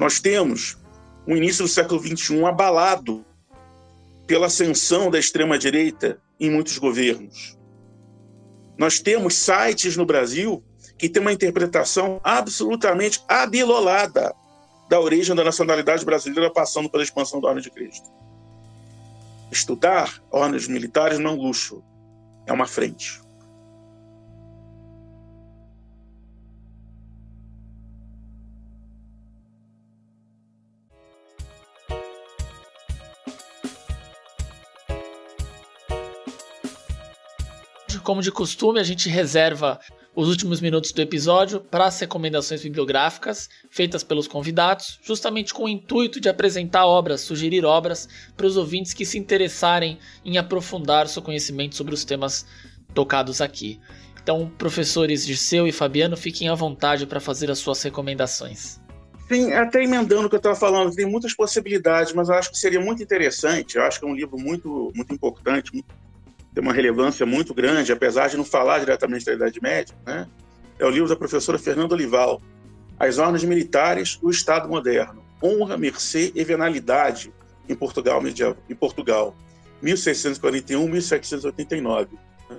Nós 0.00 0.18
temos 0.18 0.78
o 1.26 1.36
início 1.36 1.62
do 1.62 1.68
século 1.68 2.00
XXI 2.00 2.42
abalado 2.46 3.22
pela 4.26 4.46
ascensão 4.46 5.10
da 5.10 5.18
extrema-direita 5.18 6.18
em 6.40 6.50
muitos 6.50 6.78
governos. 6.78 7.58
Nós 8.78 8.98
temos 8.98 9.34
sites 9.34 9.98
no 9.98 10.06
Brasil 10.06 10.64
que 10.96 11.06
têm 11.06 11.20
uma 11.20 11.34
interpretação 11.34 12.18
absolutamente 12.24 13.22
abilolada 13.28 14.34
da 14.88 14.98
origem 14.98 15.36
da 15.36 15.44
nacionalidade 15.44 16.02
brasileira 16.02 16.50
passando 16.50 16.88
pela 16.88 17.02
expansão 17.02 17.38
da 17.38 17.48
Ordem 17.48 17.62
de 17.62 17.70
Cristo. 17.70 18.08
Estudar 19.52 20.22
ordens 20.30 20.66
militares 20.66 21.18
não 21.18 21.32
é 21.32 21.34
um 21.34 21.42
luxo, 21.42 21.84
é 22.46 22.52
uma 22.54 22.66
frente. 22.66 23.20
Como 38.02 38.22
de 38.22 38.32
costume, 38.32 38.80
a 38.80 38.84
gente 38.84 39.08
reserva 39.08 39.78
os 40.14 40.28
últimos 40.28 40.60
minutos 40.60 40.90
do 40.92 41.00
episódio 41.00 41.60
para 41.60 41.86
as 41.86 41.98
recomendações 42.00 42.62
bibliográficas 42.62 43.48
feitas 43.70 44.02
pelos 44.02 44.26
convidados, 44.26 44.98
justamente 45.02 45.54
com 45.54 45.64
o 45.64 45.68
intuito 45.68 46.20
de 46.20 46.28
apresentar 46.28 46.86
obras, 46.86 47.20
sugerir 47.20 47.64
obras 47.64 48.08
para 48.36 48.46
os 48.46 48.56
ouvintes 48.56 48.92
que 48.92 49.04
se 49.04 49.18
interessarem 49.18 49.98
em 50.24 50.38
aprofundar 50.38 51.08
seu 51.08 51.22
conhecimento 51.22 51.76
sobre 51.76 51.94
os 51.94 52.04
temas 52.04 52.46
tocados 52.94 53.40
aqui. 53.40 53.80
Então, 54.22 54.50
professores 54.58 55.24
Dirceu 55.24 55.66
e 55.66 55.72
Fabiano, 55.72 56.16
fiquem 56.16 56.48
à 56.48 56.54
vontade 56.54 57.06
para 57.06 57.20
fazer 57.20 57.50
as 57.50 57.58
suas 57.58 57.82
recomendações. 57.82 58.80
Tem, 59.28 59.54
até 59.54 59.84
emendando 59.84 60.26
o 60.26 60.28
que 60.28 60.34
eu 60.34 60.38
estava 60.38 60.56
falando, 60.56 60.94
tem 60.94 61.06
muitas 61.06 61.32
possibilidades, 61.34 62.12
mas 62.12 62.28
eu 62.28 62.34
acho 62.34 62.50
que 62.50 62.58
seria 62.58 62.80
muito 62.80 63.02
interessante, 63.02 63.76
eu 63.76 63.82
acho 63.84 64.00
que 64.00 64.04
é 64.04 64.08
um 64.08 64.14
livro 64.14 64.36
muito, 64.36 64.90
muito 64.94 65.14
importante, 65.14 65.72
muito 65.72 65.86
tem 66.54 66.62
uma 66.62 66.72
relevância 66.72 67.24
muito 67.24 67.54
grande, 67.54 67.92
apesar 67.92 68.28
de 68.28 68.36
não 68.36 68.44
falar 68.44 68.80
diretamente 68.80 69.24
da 69.24 69.32
Idade 69.32 69.62
Média, 69.62 69.94
né? 70.04 70.26
é 70.78 70.84
o 70.84 70.90
livro 70.90 71.08
da 71.08 71.16
professora 71.16 71.58
Fernanda 71.58 71.94
Olival, 71.94 72.42
As 72.98 73.18
Ordens 73.18 73.44
Militares, 73.44 74.18
o 74.22 74.30
Estado 74.30 74.68
Moderno, 74.68 75.22
Honra, 75.42 75.76
Mercê 75.76 76.30
e 76.34 76.44
Venalidade 76.44 77.32
em 77.68 77.74
Portugal, 77.74 78.22
em 78.68 78.74
Portugal 78.74 79.36
1641-1789, 79.82 82.08
né? 82.48 82.56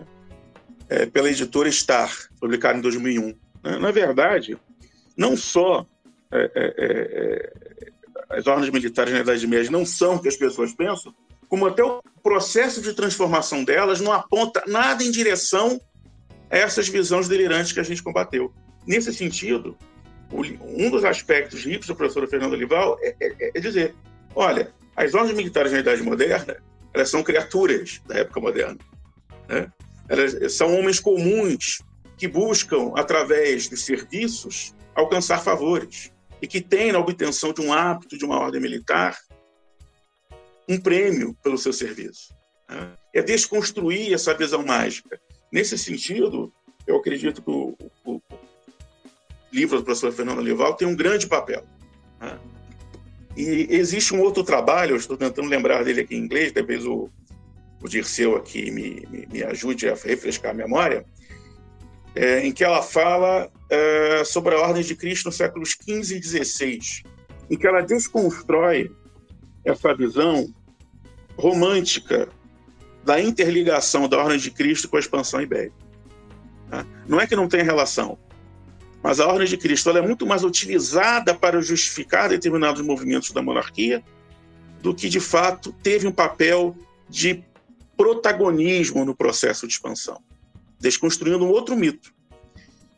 é, 0.90 1.06
pela 1.06 1.30
editora 1.30 1.72
Star, 1.72 2.12
publicado 2.40 2.80
em 2.80 2.82
2001. 2.82 3.36
Né? 3.64 3.78
Na 3.78 3.92
verdade, 3.92 4.58
não 5.18 5.36
só 5.36 5.86
é, 6.32 6.52
é, 6.56 6.74
é, 6.78 7.52
as 8.30 8.48
ordens 8.48 8.72
militares 8.72 9.14
na 9.14 9.20
Idade 9.20 9.46
Média 9.46 9.70
não 9.70 9.86
são 9.86 10.16
o 10.16 10.22
que 10.22 10.30
as 10.30 10.38
pessoas 10.38 10.74
pensam, 10.74 11.14
como 11.52 11.68
até 11.68 11.84
o 11.84 12.02
processo 12.24 12.82
de 12.82 12.94
transformação 12.94 13.66
delas 13.66 14.00
não 14.00 14.14
aponta 14.14 14.64
nada 14.68 15.04
em 15.04 15.12
direção 15.12 15.82
a 16.50 16.58
essas 16.58 16.88
visões 16.88 17.28
delirantes 17.28 17.74
que 17.74 17.80
a 17.82 17.84
gente 17.84 18.02
combateu. 18.02 18.54
Nesse 18.88 19.14
sentido, 19.14 19.78
um 20.32 20.90
dos 20.90 21.04
aspectos 21.04 21.66
ricos 21.66 21.88
do 21.88 21.96
professor 21.96 22.26
Fernando 22.30 22.54
Olival 22.54 22.98
é, 23.02 23.14
é, 23.20 23.52
é, 23.54 23.60
dizer, 23.60 23.94
olha, 24.34 24.74
as 24.96 25.14
ordens 25.14 25.36
militares 25.36 25.74
na 25.74 25.80
Idade 25.80 26.02
Moderna, 26.02 26.56
elas 26.94 27.10
são 27.10 27.22
criaturas 27.22 28.00
da 28.08 28.20
época 28.20 28.40
moderna. 28.40 28.78
Né? 29.50 29.70
Elas 30.08 30.54
são 30.54 30.74
homens 30.74 31.02
comuns 31.02 31.82
que 32.16 32.30
buscam, 32.30 32.94
através 32.96 33.68
dos 33.68 33.84
serviços, 33.84 34.74
alcançar 34.96 35.44
favores 35.44 36.14
e 36.42 36.48
que 36.48 36.62
têm, 36.62 36.94
na 36.94 37.00
obtenção 37.00 37.52
de 37.52 37.60
um 37.60 37.74
hábito 37.74 38.18
de 38.18 38.24
uma 38.24 38.40
ordem 38.40 38.62
militar, 38.62 39.18
um 40.72 40.80
prêmio 40.80 41.36
pelo 41.44 41.58
seu 41.58 41.74
serviço. 41.74 42.34
Né? 42.70 42.94
É 43.14 43.22
desconstruir 43.22 44.14
essa 44.14 44.34
visão 44.34 44.66
mágica. 44.66 45.20
Nesse 45.52 45.78
sentido, 45.78 46.52
eu 46.88 46.96
acredito 46.98 47.42
que 47.42 47.50
o, 47.50 47.78
o, 48.06 48.16
o 48.16 48.22
livro 49.52 49.78
do 49.78 49.84
professor 49.84 50.12
Fernando 50.12 50.40
Olival 50.40 50.76
tem 50.76 50.88
um 50.88 50.96
grande 50.96 51.28
papel. 51.28 51.66
Né? 52.20 52.40
E 53.36 53.68
existe 53.70 54.14
um 54.14 54.22
outro 54.22 54.44
trabalho, 54.44 54.92
eu 54.92 54.98
estou 54.98 55.18
tentando 55.18 55.48
lembrar 55.48 55.84
dele 55.84 56.02
aqui 56.02 56.16
em 56.16 56.20
inglês, 56.20 56.52
talvez 56.52 56.86
o, 56.86 57.10
o 57.82 57.88
Dirceu 57.88 58.36
aqui 58.36 58.72
me, 58.72 59.06
me, 59.10 59.28
me 59.32 59.44
ajude 59.44 59.90
a 59.90 59.96
refrescar 59.96 60.52
a 60.52 60.56
memória, 60.56 61.06
é, 62.16 62.46
em 62.46 62.52
que 62.52 62.64
ela 62.64 62.82
fala 62.82 63.50
é, 63.70 64.24
sobre 64.24 64.56
a 64.56 64.60
ordem 64.60 64.84
de 64.84 64.96
Cristo 64.96 65.26
nos 65.26 65.36
séculos 65.36 65.72
XV 65.72 66.18
e 66.18 66.24
XVI, 66.24 66.80
em 67.50 67.58
que 67.58 67.68
ela 67.68 67.82
desconstrói 67.82 68.92
essa 69.66 69.94
visão 69.94 70.54
romântica 71.42 72.30
da 73.04 73.20
interligação 73.20 74.08
da 74.08 74.20
Ordem 74.20 74.38
de 74.38 74.52
Cristo 74.52 74.88
com 74.88 74.96
a 74.96 75.00
expansão 75.00 75.42
ibérica. 75.42 75.76
Tá? 76.70 76.86
Não 77.08 77.20
é 77.20 77.26
que 77.26 77.36
não 77.36 77.48
tenha 77.48 77.64
relação, 77.64 78.18
mas 79.02 79.20
a 79.20 79.28
Ordem 79.28 79.48
de 79.48 79.58
Cristo 79.58 79.90
é 79.90 80.02
muito 80.02 80.28
mais 80.28 80.44
utilizada 80.44 81.34
para 81.34 81.60
justificar 81.60 82.30
determinados 82.30 82.84
movimentos 82.84 83.32
da 83.32 83.42
monarquia 83.42 84.04
do 84.84 84.94
que, 84.94 85.10
de 85.10 85.20
fato, 85.20 85.74
teve 85.82 86.08
um 86.08 86.12
papel 86.12 86.76
de 87.10 87.44
protagonismo 87.98 89.04
no 89.04 89.16
processo 89.16 89.68
de 89.68 89.74
expansão, 89.74 90.22
desconstruindo 90.80 91.44
um 91.44 91.50
outro 91.50 91.76
mito 91.76 92.14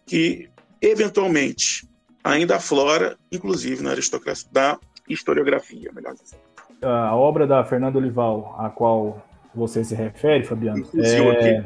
que, 0.05 0.49
eventualmente, 0.81 1.87
ainda 2.21 2.57
aflora, 2.57 3.17
inclusive 3.31 3.81
na 3.81 3.91
aristocracia, 3.91 4.47
da 4.51 4.77
historiografia, 5.07 5.91
melhor 5.93 6.13
dizendo 6.13 6.52
a 6.83 7.15
obra 7.15 7.47
da 7.47 7.63
Fernanda 7.63 7.97
Olival, 7.97 8.55
a 8.59 8.69
qual 8.69 9.23
você 9.53 9.83
se 9.83 9.95
refere, 9.95 10.43
Fabiano, 10.43 10.85
é 10.95 11.63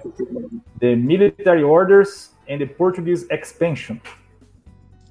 The 0.80 0.96
Military 0.96 1.64
Orders 1.64 2.36
and 2.50 2.60
the 2.60 2.66
Portuguese 2.66 3.26
Expansion. 3.32 3.98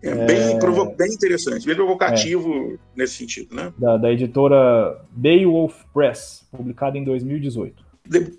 É 0.03 0.15
bem, 0.27 0.37
é, 0.37 0.95
bem 0.95 1.13
interessante, 1.13 1.67
bem 1.67 1.75
provocativo 1.75 2.75
é, 2.75 2.79
nesse 2.95 3.15
sentido, 3.15 3.55
né? 3.55 3.73
Da, 3.79 3.97
da, 3.97 4.13
editora 4.13 5.03
Beowulf 5.11 5.83
Press, 5.93 6.47
publicado 6.53 6.97
em 6.97 7.03
2018. 7.03 7.85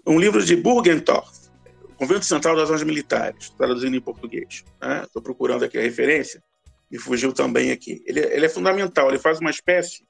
um 0.05 0.19
livro 0.19 0.43
de 0.45 0.55
Burgentorf, 0.55 1.49
Convento 1.97 2.25
Central 2.25 2.55
das 2.55 2.69
Ordens 2.69 2.85
Militares, 2.85 3.49
traduzindo 3.49 3.97
em 3.97 4.01
português. 4.01 4.63
Estou 5.03 5.21
né? 5.21 5.23
procurando 5.23 5.65
aqui 5.65 5.77
a 5.77 5.81
referência, 5.81 6.41
me 6.91 6.99
fugiu 6.99 7.33
também 7.33 7.71
aqui. 7.71 8.01
Ele, 8.05 8.19
ele 8.19 8.45
é 8.45 8.49
fundamental, 8.49 9.09
ele 9.09 9.19
faz 9.19 9.39
uma 9.39 9.49
espécie 9.49 10.06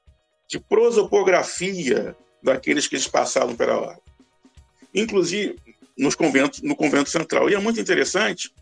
de 0.48 0.58
prosopografia 0.58 2.16
daqueles 2.42 2.86
que 2.86 2.96
eles 2.96 3.06
passaram 3.06 3.54
pela 3.54 3.78
ordem. 3.78 4.02
Inclusive 4.94 5.56
nos 5.96 6.14
conventos, 6.14 6.62
no 6.62 6.74
convento 6.76 7.10
central. 7.10 7.50
E 7.50 7.54
é 7.54 7.58
muito 7.58 7.80
interessante 7.80 8.54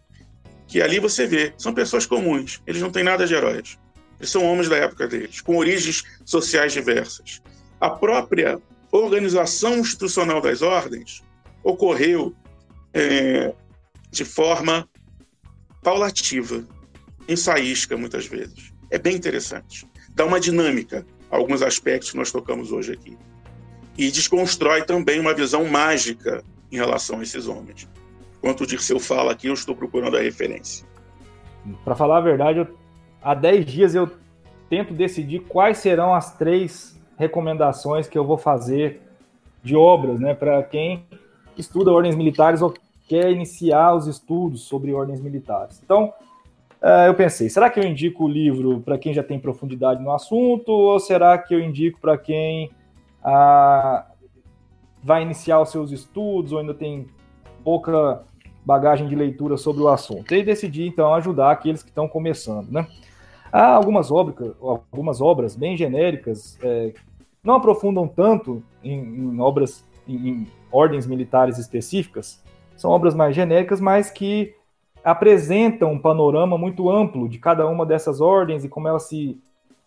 que 0.66 0.82
ali 0.82 0.98
você 0.98 1.26
vê, 1.26 1.54
são 1.56 1.72
pessoas 1.72 2.06
comuns, 2.06 2.60
eles 2.66 2.82
não 2.82 2.90
têm 2.90 3.04
nada 3.04 3.26
de 3.26 3.34
heróis. 3.34 3.78
Eles 4.18 4.30
são 4.30 4.44
homens 4.44 4.68
da 4.68 4.76
época 4.76 5.06
deles, 5.06 5.40
com 5.40 5.56
origens 5.56 6.02
sociais 6.24 6.72
diversas. 6.72 7.42
A 7.78 7.90
própria 7.90 8.58
organização 8.90 9.78
institucional 9.78 10.40
das 10.40 10.62
ordens 10.62 11.22
ocorreu 11.62 12.34
é, 12.94 13.54
de 14.10 14.24
forma 14.24 14.88
paulativa, 15.82 16.66
ensaística 17.28 17.96
muitas 17.96 18.26
vezes. 18.26 18.72
É 18.90 18.98
bem 18.98 19.14
interessante. 19.14 19.86
Dá 20.14 20.24
uma 20.24 20.40
dinâmica 20.40 21.06
alguns 21.30 21.62
aspectos 21.62 22.10
que 22.10 22.16
nós 22.16 22.30
tocamos 22.30 22.72
hoje 22.72 22.92
aqui. 22.92 23.16
E 23.96 24.10
desconstrói 24.10 24.82
também 24.82 25.18
uma 25.18 25.34
visão 25.34 25.64
mágica 25.64 26.42
em 26.70 26.76
relação 26.76 27.20
a 27.20 27.22
esses 27.22 27.48
homens. 27.48 27.88
Enquanto 28.38 28.62
o 28.62 28.66
Dirceu 28.66 29.00
fala 29.00 29.32
aqui, 29.32 29.48
eu 29.48 29.54
estou 29.54 29.74
procurando 29.74 30.16
a 30.16 30.20
referência. 30.20 30.86
Para 31.84 31.94
falar 31.94 32.18
a 32.18 32.20
verdade, 32.20 32.60
eu, 32.60 32.68
há 33.22 33.34
10 33.34 33.66
dias 33.66 33.94
eu 33.94 34.10
tento 34.68 34.92
decidir 34.92 35.40
quais 35.40 35.78
serão 35.78 36.14
as 36.14 36.36
três 36.36 36.98
recomendações 37.18 38.06
que 38.06 38.18
eu 38.18 38.24
vou 38.24 38.36
fazer 38.36 39.00
de 39.62 39.74
obras, 39.74 40.20
né, 40.20 40.34
para 40.34 40.62
quem 40.62 41.04
estuda 41.56 41.90
ordens 41.90 42.14
militares 42.14 42.62
ou 42.62 42.72
quer 43.08 43.30
iniciar 43.30 43.94
os 43.94 44.06
estudos 44.06 44.62
sobre 44.62 44.92
ordens 44.92 45.20
militares. 45.20 45.80
Então, 45.82 46.12
eu 47.06 47.14
pensei, 47.14 47.48
será 47.48 47.70
que 47.70 47.80
eu 47.80 47.84
indico 47.84 48.24
o 48.24 48.28
livro 48.28 48.80
para 48.80 48.98
quem 48.98 49.12
já 49.12 49.22
tem 49.22 49.38
profundidade 49.38 50.02
no 50.02 50.12
assunto 50.12 50.70
ou 50.70 50.98
será 51.00 51.38
que 51.38 51.54
eu 51.54 51.60
indico 51.60 52.00
para 52.00 52.18
quem 52.18 52.70
uh, 53.24 54.04
vai 55.02 55.22
iniciar 55.22 55.60
os 55.60 55.70
seus 55.70 55.90
estudos 55.90 56.52
ou 56.52 56.58
ainda 56.58 56.74
tem 56.74 57.06
pouca 57.64 58.22
bagagem 58.64 59.08
de 59.08 59.14
leitura 59.14 59.56
sobre 59.56 59.82
o 59.82 59.88
assunto? 59.88 60.34
E 60.34 60.42
decidi 60.42 60.86
então 60.86 61.14
ajudar 61.14 61.50
aqueles 61.50 61.82
que 61.82 61.88
estão 61.88 62.06
começando, 62.08 62.70
né? 62.70 62.86
Há 63.52 63.68
algumas 63.68 64.10
obras, 64.10 64.54
algumas 64.60 65.20
obras 65.20 65.56
bem 65.56 65.76
genéricas, 65.76 66.58
é, 66.62 66.92
não 67.42 67.54
aprofundam 67.54 68.08
tanto 68.08 68.62
em, 68.82 68.98
em 68.98 69.40
obras, 69.40 69.84
em, 70.06 70.28
em 70.28 70.46
ordens 70.70 71.06
militares 71.06 71.56
específicas, 71.56 72.42
são 72.76 72.90
obras 72.90 73.14
mais 73.14 73.34
genéricas, 73.34 73.80
mas 73.80 74.10
que 74.10 74.55
apresentam 75.06 75.92
um 75.92 75.98
panorama 76.00 76.58
muito 76.58 76.90
amplo 76.90 77.28
de 77.28 77.38
cada 77.38 77.64
uma 77.68 77.86
dessas 77.86 78.20
ordens 78.20 78.64
e 78.64 78.68
como 78.68 78.88
ela 78.88 78.98
se, 78.98 79.40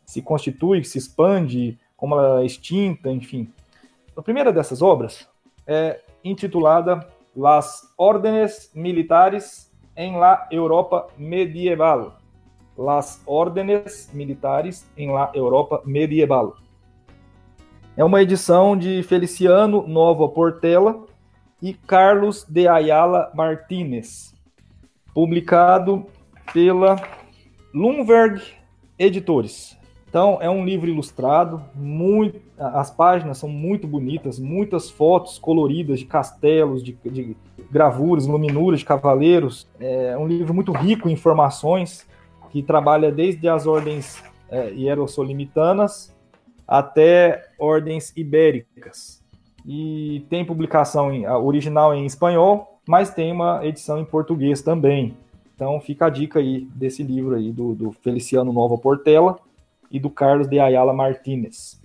se 0.06 0.22
constitui, 0.22 0.82
se 0.86 0.98
expande, 0.98 1.78
como 1.98 2.16
ela 2.16 2.41
é 2.41 2.46
extinta, 2.46 3.12
enfim. 3.12 3.52
A 4.16 4.22
primeira 4.22 4.54
dessas 4.54 4.82
obras 4.82 5.28
é 5.68 6.00
intitulada 6.24 7.06
Las 7.36 7.94
Órdenes 7.98 8.72
Militares 8.74 9.70
en 9.94 10.22
la 10.22 10.48
Europa 10.50 11.08
Medieval. 11.18 12.14
Las 12.78 13.22
Órdenes 13.26 14.10
Militares 14.14 14.90
en 14.96 15.14
la 15.14 15.32
Europa 15.34 15.82
Medieval. 15.84 16.56
É 17.98 18.06
uma 18.06 18.22
edição 18.22 18.78
de 18.78 19.04
Feliciano 19.04 19.86
Nova 19.86 20.30
Portela 20.30 21.04
e 21.62 21.74
Carlos 21.74 22.46
de 22.48 22.70
Ayala 22.70 23.30
Martínez, 23.36 24.28
publicado 25.14 26.06
pela 26.53 26.95
Lumberg 27.73 28.41
Editores. 28.98 29.77
Então, 30.10 30.40
é 30.41 30.49
um 30.49 30.65
livro 30.65 30.90
ilustrado, 30.90 31.64
muito, 31.76 32.41
as 32.57 32.90
páginas 32.90 33.38
são 33.38 33.48
muito 33.48 33.88
bonitas, 33.88 34.40
muitas 34.40 34.90
fotos 34.90 35.38
coloridas 35.38 35.99
de 35.99 36.06
castelos, 36.06 36.84
de, 36.84 36.98
de 37.06 37.38
gravuras, 37.69 38.26
luminuras 38.26 38.80
de 38.80 38.86
cavaleiros. 38.86 39.68
É 39.80 40.18
um 40.18 40.27
livro 40.27 40.52
muito 40.52 40.72
rico 40.72 41.07
em 41.07 41.14
informações, 41.14 42.07
que 42.49 42.64
trabalha 42.64 43.11
desde 43.11 43.48
as 43.48 43.68
ordens 43.68 44.23
é, 44.49 44.72
hierossolimitanas 44.72 46.18
até 46.68 47.44
ordens 47.60 48.11
ibéricas. 48.15 49.23
E 49.65 50.26
tem 50.30 50.45
publicação 50.45 51.11
em, 51.11 51.27
original 51.27 51.94
em 51.94 52.06
espanhol, 52.06 52.78
mas 52.90 53.14
tem 53.14 53.32
uma 53.32 53.64
edição 53.64 53.99
em 53.99 54.03
português 54.03 54.64
também. 54.64 55.16
Então 55.53 55.80
fica 55.80 56.07
a 56.07 56.10
dica 56.10 56.40
aí 56.40 56.68
desse 56.74 57.03
livro 57.03 57.36
aí 57.36 57.52
do, 57.52 57.76
do 57.76 57.91
Feliciano 57.91 58.52
Nova 58.52 58.80
Portela 58.80 59.38
e 59.91 59.99
do 59.99 60.10
Carlos 60.10 60.48
de 60.48 60.60
Ayala 60.60 60.91
Martínez. 60.91 61.80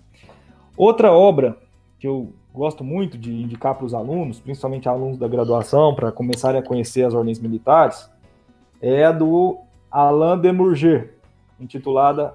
Outra 0.75 1.13
obra 1.13 1.59
que 1.99 2.09
eu 2.09 2.33
gosto 2.55 2.83
muito 2.83 3.19
de 3.19 3.31
indicar 3.31 3.75
para 3.75 3.85
os 3.85 3.93
alunos, 3.93 4.41
principalmente 4.41 4.89
alunos 4.89 5.19
da 5.19 5.29
graduação, 5.29 5.95
para 5.95 6.11
começarem 6.11 6.59
a 6.59 6.65
conhecer 6.65 7.05
as 7.05 7.13
ordens 7.13 7.39
militares, 7.39 8.09
é 8.81 9.05
a 9.05 9.13
do 9.13 9.59
Alain 9.91 10.41
de 10.41 10.53
Murger, 10.53 11.19
intitulada 11.61 12.33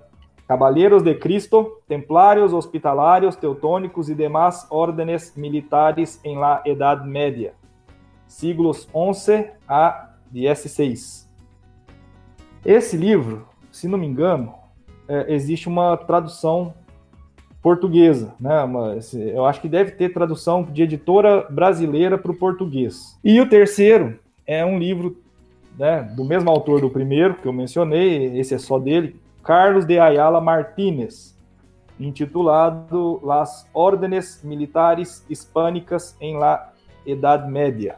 Caballeros 0.48 1.02
de 1.02 1.16
Cristo, 1.16 1.80
Templários, 1.88 2.54
Hospitalários, 2.54 3.36
Teutônicos 3.36 4.12
e 4.12 4.14
demais 4.14 4.68
órdenes 4.70 5.36
militares 5.36 6.20
em 6.24 6.38
la 6.38 6.62
Edad 6.64 7.04
Média, 7.04 7.56
siglos 8.30 8.88
11 8.93 9.47
a 9.68 10.11
16. 10.31 11.27
Esse 12.64 12.95
livro, 12.95 13.45
se 13.72 13.88
não 13.88 13.97
me 13.97 14.07
engano, 14.07 14.53
é, 15.07 15.34
existe 15.34 15.68
uma 15.68 15.97
tradução 15.97 16.73
portuguesa, 17.61 18.34
né? 18.39 18.64
Uma, 18.64 18.97
eu 19.14 19.45
acho 19.45 19.60
que 19.60 19.68
deve 19.68 19.91
ter 19.91 20.14
tradução 20.14 20.64
de 20.64 20.84
editora 20.84 21.45
brasileira 21.49 22.18
para 22.18 22.31
o 22.31 22.35
português. 22.35 23.18
E 23.23 23.41
o 23.41 23.49
terceiro 23.49 24.19
é 24.45 24.64
um 24.64 24.77
livro 24.77 25.18
né, 25.77 26.03
do 26.15 26.23
mesmo 26.23 26.49
autor 26.49 26.81
do 26.81 26.89
primeiro 26.89 27.35
que 27.35 27.47
eu 27.47 27.53
mencionei, 27.53 28.38
esse 28.38 28.53
é 28.53 28.57
só 28.57 28.77
dele, 28.77 29.19
Carlos 29.43 29.85
de 29.85 29.97
Ayala 29.97 30.39
Martínez, 30.39 31.38
intitulado 31.99 33.19
Las 33.23 33.68
Órdenes 33.73 34.41
Militares 34.43 35.26
Hispânicas 35.30 36.15
em 36.22 36.38
la 36.38 36.72
Edad 37.06 37.49
Média, 37.49 37.95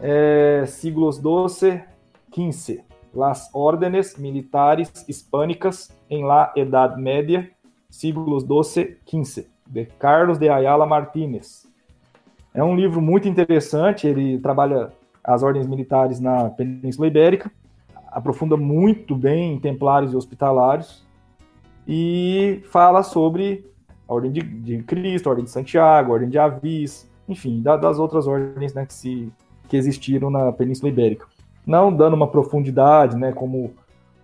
é, 0.00 0.64
siglos 0.66 1.18
12, 1.18 1.82
15. 2.30 2.84
Las 3.12 3.50
Órdenes 3.52 4.16
Militares 4.16 5.04
Hispânicas 5.08 5.90
em 6.08 6.24
la 6.24 6.52
Edad 6.56 6.96
Média, 6.96 7.50
siglos 7.88 8.44
12, 8.44 8.98
15, 9.04 9.48
de 9.66 9.86
Carlos 9.86 10.38
de 10.38 10.48
Ayala 10.48 10.86
Martínez. 10.86 11.68
É 12.54 12.62
um 12.62 12.76
livro 12.76 13.00
muito 13.00 13.28
interessante, 13.28 14.06
ele 14.06 14.38
trabalha 14.38 14.92
as 15.22 15.42
ordens 15.42 15.66
militares 15.66 16.20
na 16.20 16.50
Península 16.50 17.08
Ibérica, 17.08 17.50
aprofunda 18.08 18.56
muito 18.56 19.14
bem 19.14 19.54
em 19.54 19.60
templários 19.60 20.12
e 20.12 20.16
hospitalários, 20.16 21.04
e 21.86 22.62
fala 22.70 23.02
sobre 23.02 23.64
a 24.08 24.14
Ordem 24.14 24.32
de, 24.32 24.40
de 24.40 24.82
Cristo, 24.82 25.26
a 25.26 25.30
Ordem 25.30 25.44
de 25.44 25.50
Santiago, 25.50 26.10
a 26.10 26.14
Ordem 26.14 26.28
de 26.28 26.38
Avis, 26.38 27.10
enfim, 27.28 27.62
da, 27.62 27.76
das 27.76 27.98
outras 27.98 28.26
ordens 28.26 28.74
né, 28.74 28.84
que, 28.84 28.94
se, 28.94 29.32
que 29.70 29.76
existiram 29.76 30.28
na 30.28 30.52
Península 30.52 30.90
Ibérica 30.90 31.26
não 31.66 31.94
dando 31.94 32.14
uma 32.14 32.26
profundidade, 32.26 33.16
né, 33.16 33.32
como 33.32 33.74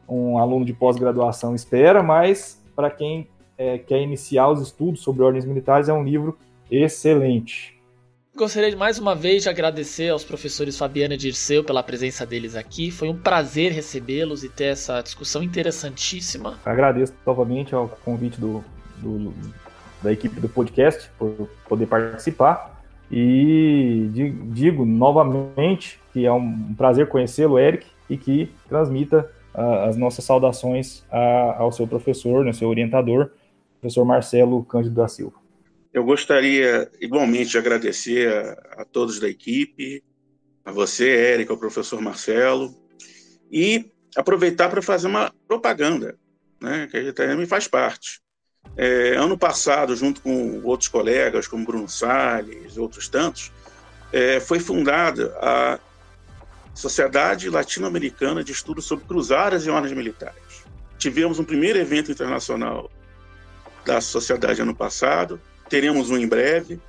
um 0.09 0.39
aluno 0.39 0.65
de 0.65 0.73
pós-graduação 0.73 1.55
espera, 1.55 2.03
mas 2.03 2.61
para 2.75 2.91
quem 2.91 3.29
é, 3.59 3.79
quer 3.79 4.01
iniciar 4.01 4.49
os 4.51 4.61
estudos 4.61 5.01
sobre 5.01 5.23
ordens 5.23 5.45
militares 5.45 5.89
é 5.89 5.93
um 5.93 6.05
livro 6.05 6.37
excelente. 6.71 7.75
Gostaria 8.37 8.71
de 8.71 8.77
mais 8.77 8.99
uma 8.99 9.15
vez 9.15 9.45
de 9.45 9.49
agradecer 9.49 10.11
aos 10.11 10.23
professores 10.23 10.77
Fabiana 10.77 11.15
e 11.15 11.17
Dirceu 11.17 11.65
pela 11.65 11.83
presença 11.83 12.27
deles 12.27 12.55
aqui. 12.55 12.91
Foi 12.91 13.09
um 13.09 13.17
prazer 13.17 13.73
recebê-los 13.73 14.45
e 14.45 14.49
ter 14.51 14.65
essa 14.65 15.01
discussão 15.01 15.43
interessantíssima. 15.43 16.59
Agradeço 16.65 17.15
novamente 17.25 17.75
ao 17.75 17.89
convite 17.89 18.39
do, 18.39 18.63
do, 18.99 19.33
da 20.03 20.13
equipe 20.13 20.39
do 20.39 20.51
podcast 20.51 21.11
por 21.19 21.49
poder 21.67 21.87
participar. 21.87 22.76
E 23.11 24.09
digo 24.51 24.85
novamente 24.85 26.01
que 26.13 26.27
é 26.27 26.33
um 26.33 26.75
prazer 26.75 27.09
conhecê-lo, 27.09 27.59
Eric, 27.59 27.87
e 28.09 28.17
que 28.17 28.51
transmita 28.69 29.31
uh, 29.55 29.89
as 29.89 29.97
nossas 29.97 30.25
saudações 30.25 31.05
a, 31.11 31.57
ao 31.59 31.71
seu 31.71 31.87
professor, 31.87 32.45
né, 32.45 32.53
seu 32.53 32.69
orientador, 32.69 33.31
professor 33.81 34.05
Marcelo 34.05 34.65
Cândido 34.65 34.95
da 34.95 35.09
Silva. 35.09 35.37
Eu 35.93 36.05
gostaria 36.05 36.91
igualmente 37.01 37.51
de 37.51 37.59
agradecer 37.59 38.29
a, 38.33 38.83
a 38.83 38.85
todos 38.85 39.21
da 39.21 39.29
equipe, 39.29 40.03
a 40.65 40.73
você, 40.73 41.09
Eric, 41.09 41.51
ao 41.51 41.57
professor 41.57 42.01
Marcelo, 42.01 42.75
e 43.51 43.91
aproveitar 44.17 44.69
para 44.69 44.83
fazer 44.83 45.07
uma 45.07 45.33
propaganda, 45.47 46.19
né, 46.61 46.89
que 46.91 46.97
a 46.97 47.03
gente 47.03 47.47
faz 47.47 47.69
parte. 47.69 48.21
É, 48.77 49.15
ano 49.17 49.37
passado, 49.37 49.95
junto 49.97 50.21
com 50.21 50.61
outros 50.63 50.89
colegas, 50.89 51.47
como 51.49 51.65
Bruno 51.65 51.89
Salles 51.89 52.77
e 52.77 52.81
outros 52.81 53.09
tantos, 53.09 53.53
é, 54.13 54.41
foi 54.41 54.59
fundada 54.59 55.35
a 55.41 55.79
Sociedade 56.75 57.49
Latino-Americana 57.49 58.45
de 58.45 58.53
Estudos 58.53 58.85
sobre 58.85 59.07
Cruzadas 59.07 59.65
e 59.65 59.71
Ordens 59.71 59.95
Militares. 59.95 60.65
Tivemos 60.99 61.39
um 61.39 61.45
primeiro 61.45 61.79
evento 61.79 62.13
internacional 62.13 62.91
da 63.85 64.01
sociedade 64.01 64.61
ano 64.61 64.75
passado, 64.75 65.41
teremos 65.69 66.11
um 66.11 66.19
em 66.19 66.27
breve. 66.27 66.81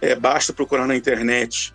É, 0.00 0.14
basta 0.14 0.52
procurar 0.52 0.86
na 0.86 0.96
internet 0.96 1.72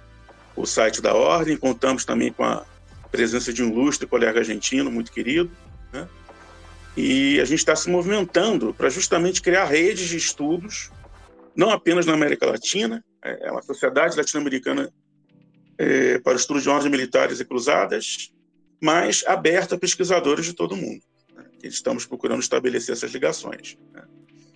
o 0.56 0.66
site 0.66 1.02
da 1.02 1.14
Ordem. 1.14 1.56
Contamos 1.56 2.04
também 2.04 2.32
com 2.32 2.44
a 2.44 2.66
presença 3.12 3.54
de 3.54 3.64
um 3.64 3.70
ilustre 3.70 4.08
colega 4.08 4.40
argentino, 4.40 4.92
muito 4.92 5.12
querido. 5.12 5.50
Né? 5.94 6.08
E 6.98 7.40
a 7.40 7.46
gente 7.46 7.60
está 7.60 7.76
se 7.76 7.90
movimentando 7.90 8.74
para 8.74 8.90
justamente 8.90 9.42
criar 9.42 9.66
redes 9.66 10.10
de 10.10 10.18
estudos, 10.18 10.92
não 11.56 11.70
apenas 11.70 12.06
na 12.06 12.14
América 12.14 12.46
Latina, 12.46 13.04
é, 13.24 13.48
é 13.48 13.52
uma 13.52 13.62
sociedade 13.62 14.18
latino-americana 14.18 14.92
é, 15.78 16.20
para 16.20 16.34
o 16.34 16.36
estudo 16.36 16.62
de 16.62 16.70
ordens 16.70 16.92
militares 16.92 17.40
e 17.40 17.46
cruzadas, 17.46 18.32
mas 18.82 19.24
aberta 19.26 19.76
a 19.76 19.80
pesquisadores 19.80 20.46
de 20.46 20.54
todo 20.54 20.74
o 20.74 20.78
mundo. 20.78 21.02
Né? 21.34 21.46
Estamos 21.64 22.06
procurando 22.06 22.42
estabelecer 22.42 22.94
essas 22.94 23.12
ligações. 23.12 23.78
Né? 23.94 24.04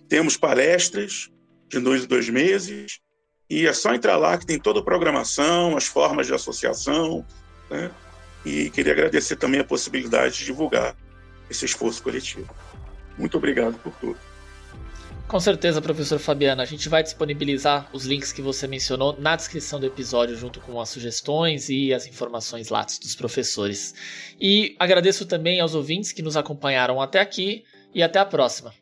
Temos 0.08 0.36
palestras 0.36 1.30
de 1.68 1.80
dois 1.80 2.04
em 2.04 2.06
dois 2.06 2.28
meses, 2.28 3.00
e 3.48 3.66
é 3.66 3.72
só 3.72 3.94
entrar 3.94 4.16
lá 4.16 4.38
que 4.38 4.46
tem 4.46 4.58
toda 4.58 4.80
a 4.80 4.84
programação, 4.84 5.76
as 5.76 5.86
formas 5.86 6.26
de 6.26 6.34
associação, 6.34 7.26
né? 7.70 7.90
e 8.44 8.70
queria 8.70 8.92
agradecer 8.92 9.36
também 9.36 9.60
a 9.60 9.64
possibilidade 9.64 10.38
de 10.38 10.44
divulgar 10.44 10.94
esse 11.50 11.64
esforço 11.64 12.02
coletivo. 12.02 12.54
Muito 13.18 13.36
obrigado 13.36 13.78
por 13.78 13.92
tudo. 13.94 14.18
Com 15.26 15.40
certeza, 15.40 15.80
professor 15.80 16.18
Fabiano. 16.18 16.60
A 16.60 16.66
gente 16.66 16.88
vai 16.88 17.02
disponibilizar 17.02 17.88
os 17.92 18.04
links 18.04 18.30
que 18.30 18.42
você 18.42 18.66
mencionou 18.66 19.18
na 19.18 19.34
descrição 19.34 19.80
do 19.80 19.86
episódio, 19.86 20.36
junto 20.36 20.60
com 20.60 20.78
as 20.80 20.90
sugestões 20.90 21.70
e 21.70 21.94
as 21.94 22.06
informações 22.06 22.68
latas 22.68 22.98
dos 22.98 23.14
professores. 23.14 23.94
E 24.38 24.76
agradeço 24.78 25.24
também 25.24 25.60
aos 25.60 25.74
ouvintes 25.74 26.12
que 26.12 26.22
nos 26.22 26.36
acompanharam 26.36 27.00
até 27.00 27.20
aqui 27.20 27.64
e 27.94 28.02
até 28.02 28.18
a 28.18 28.24
próxima. 28.24 28.74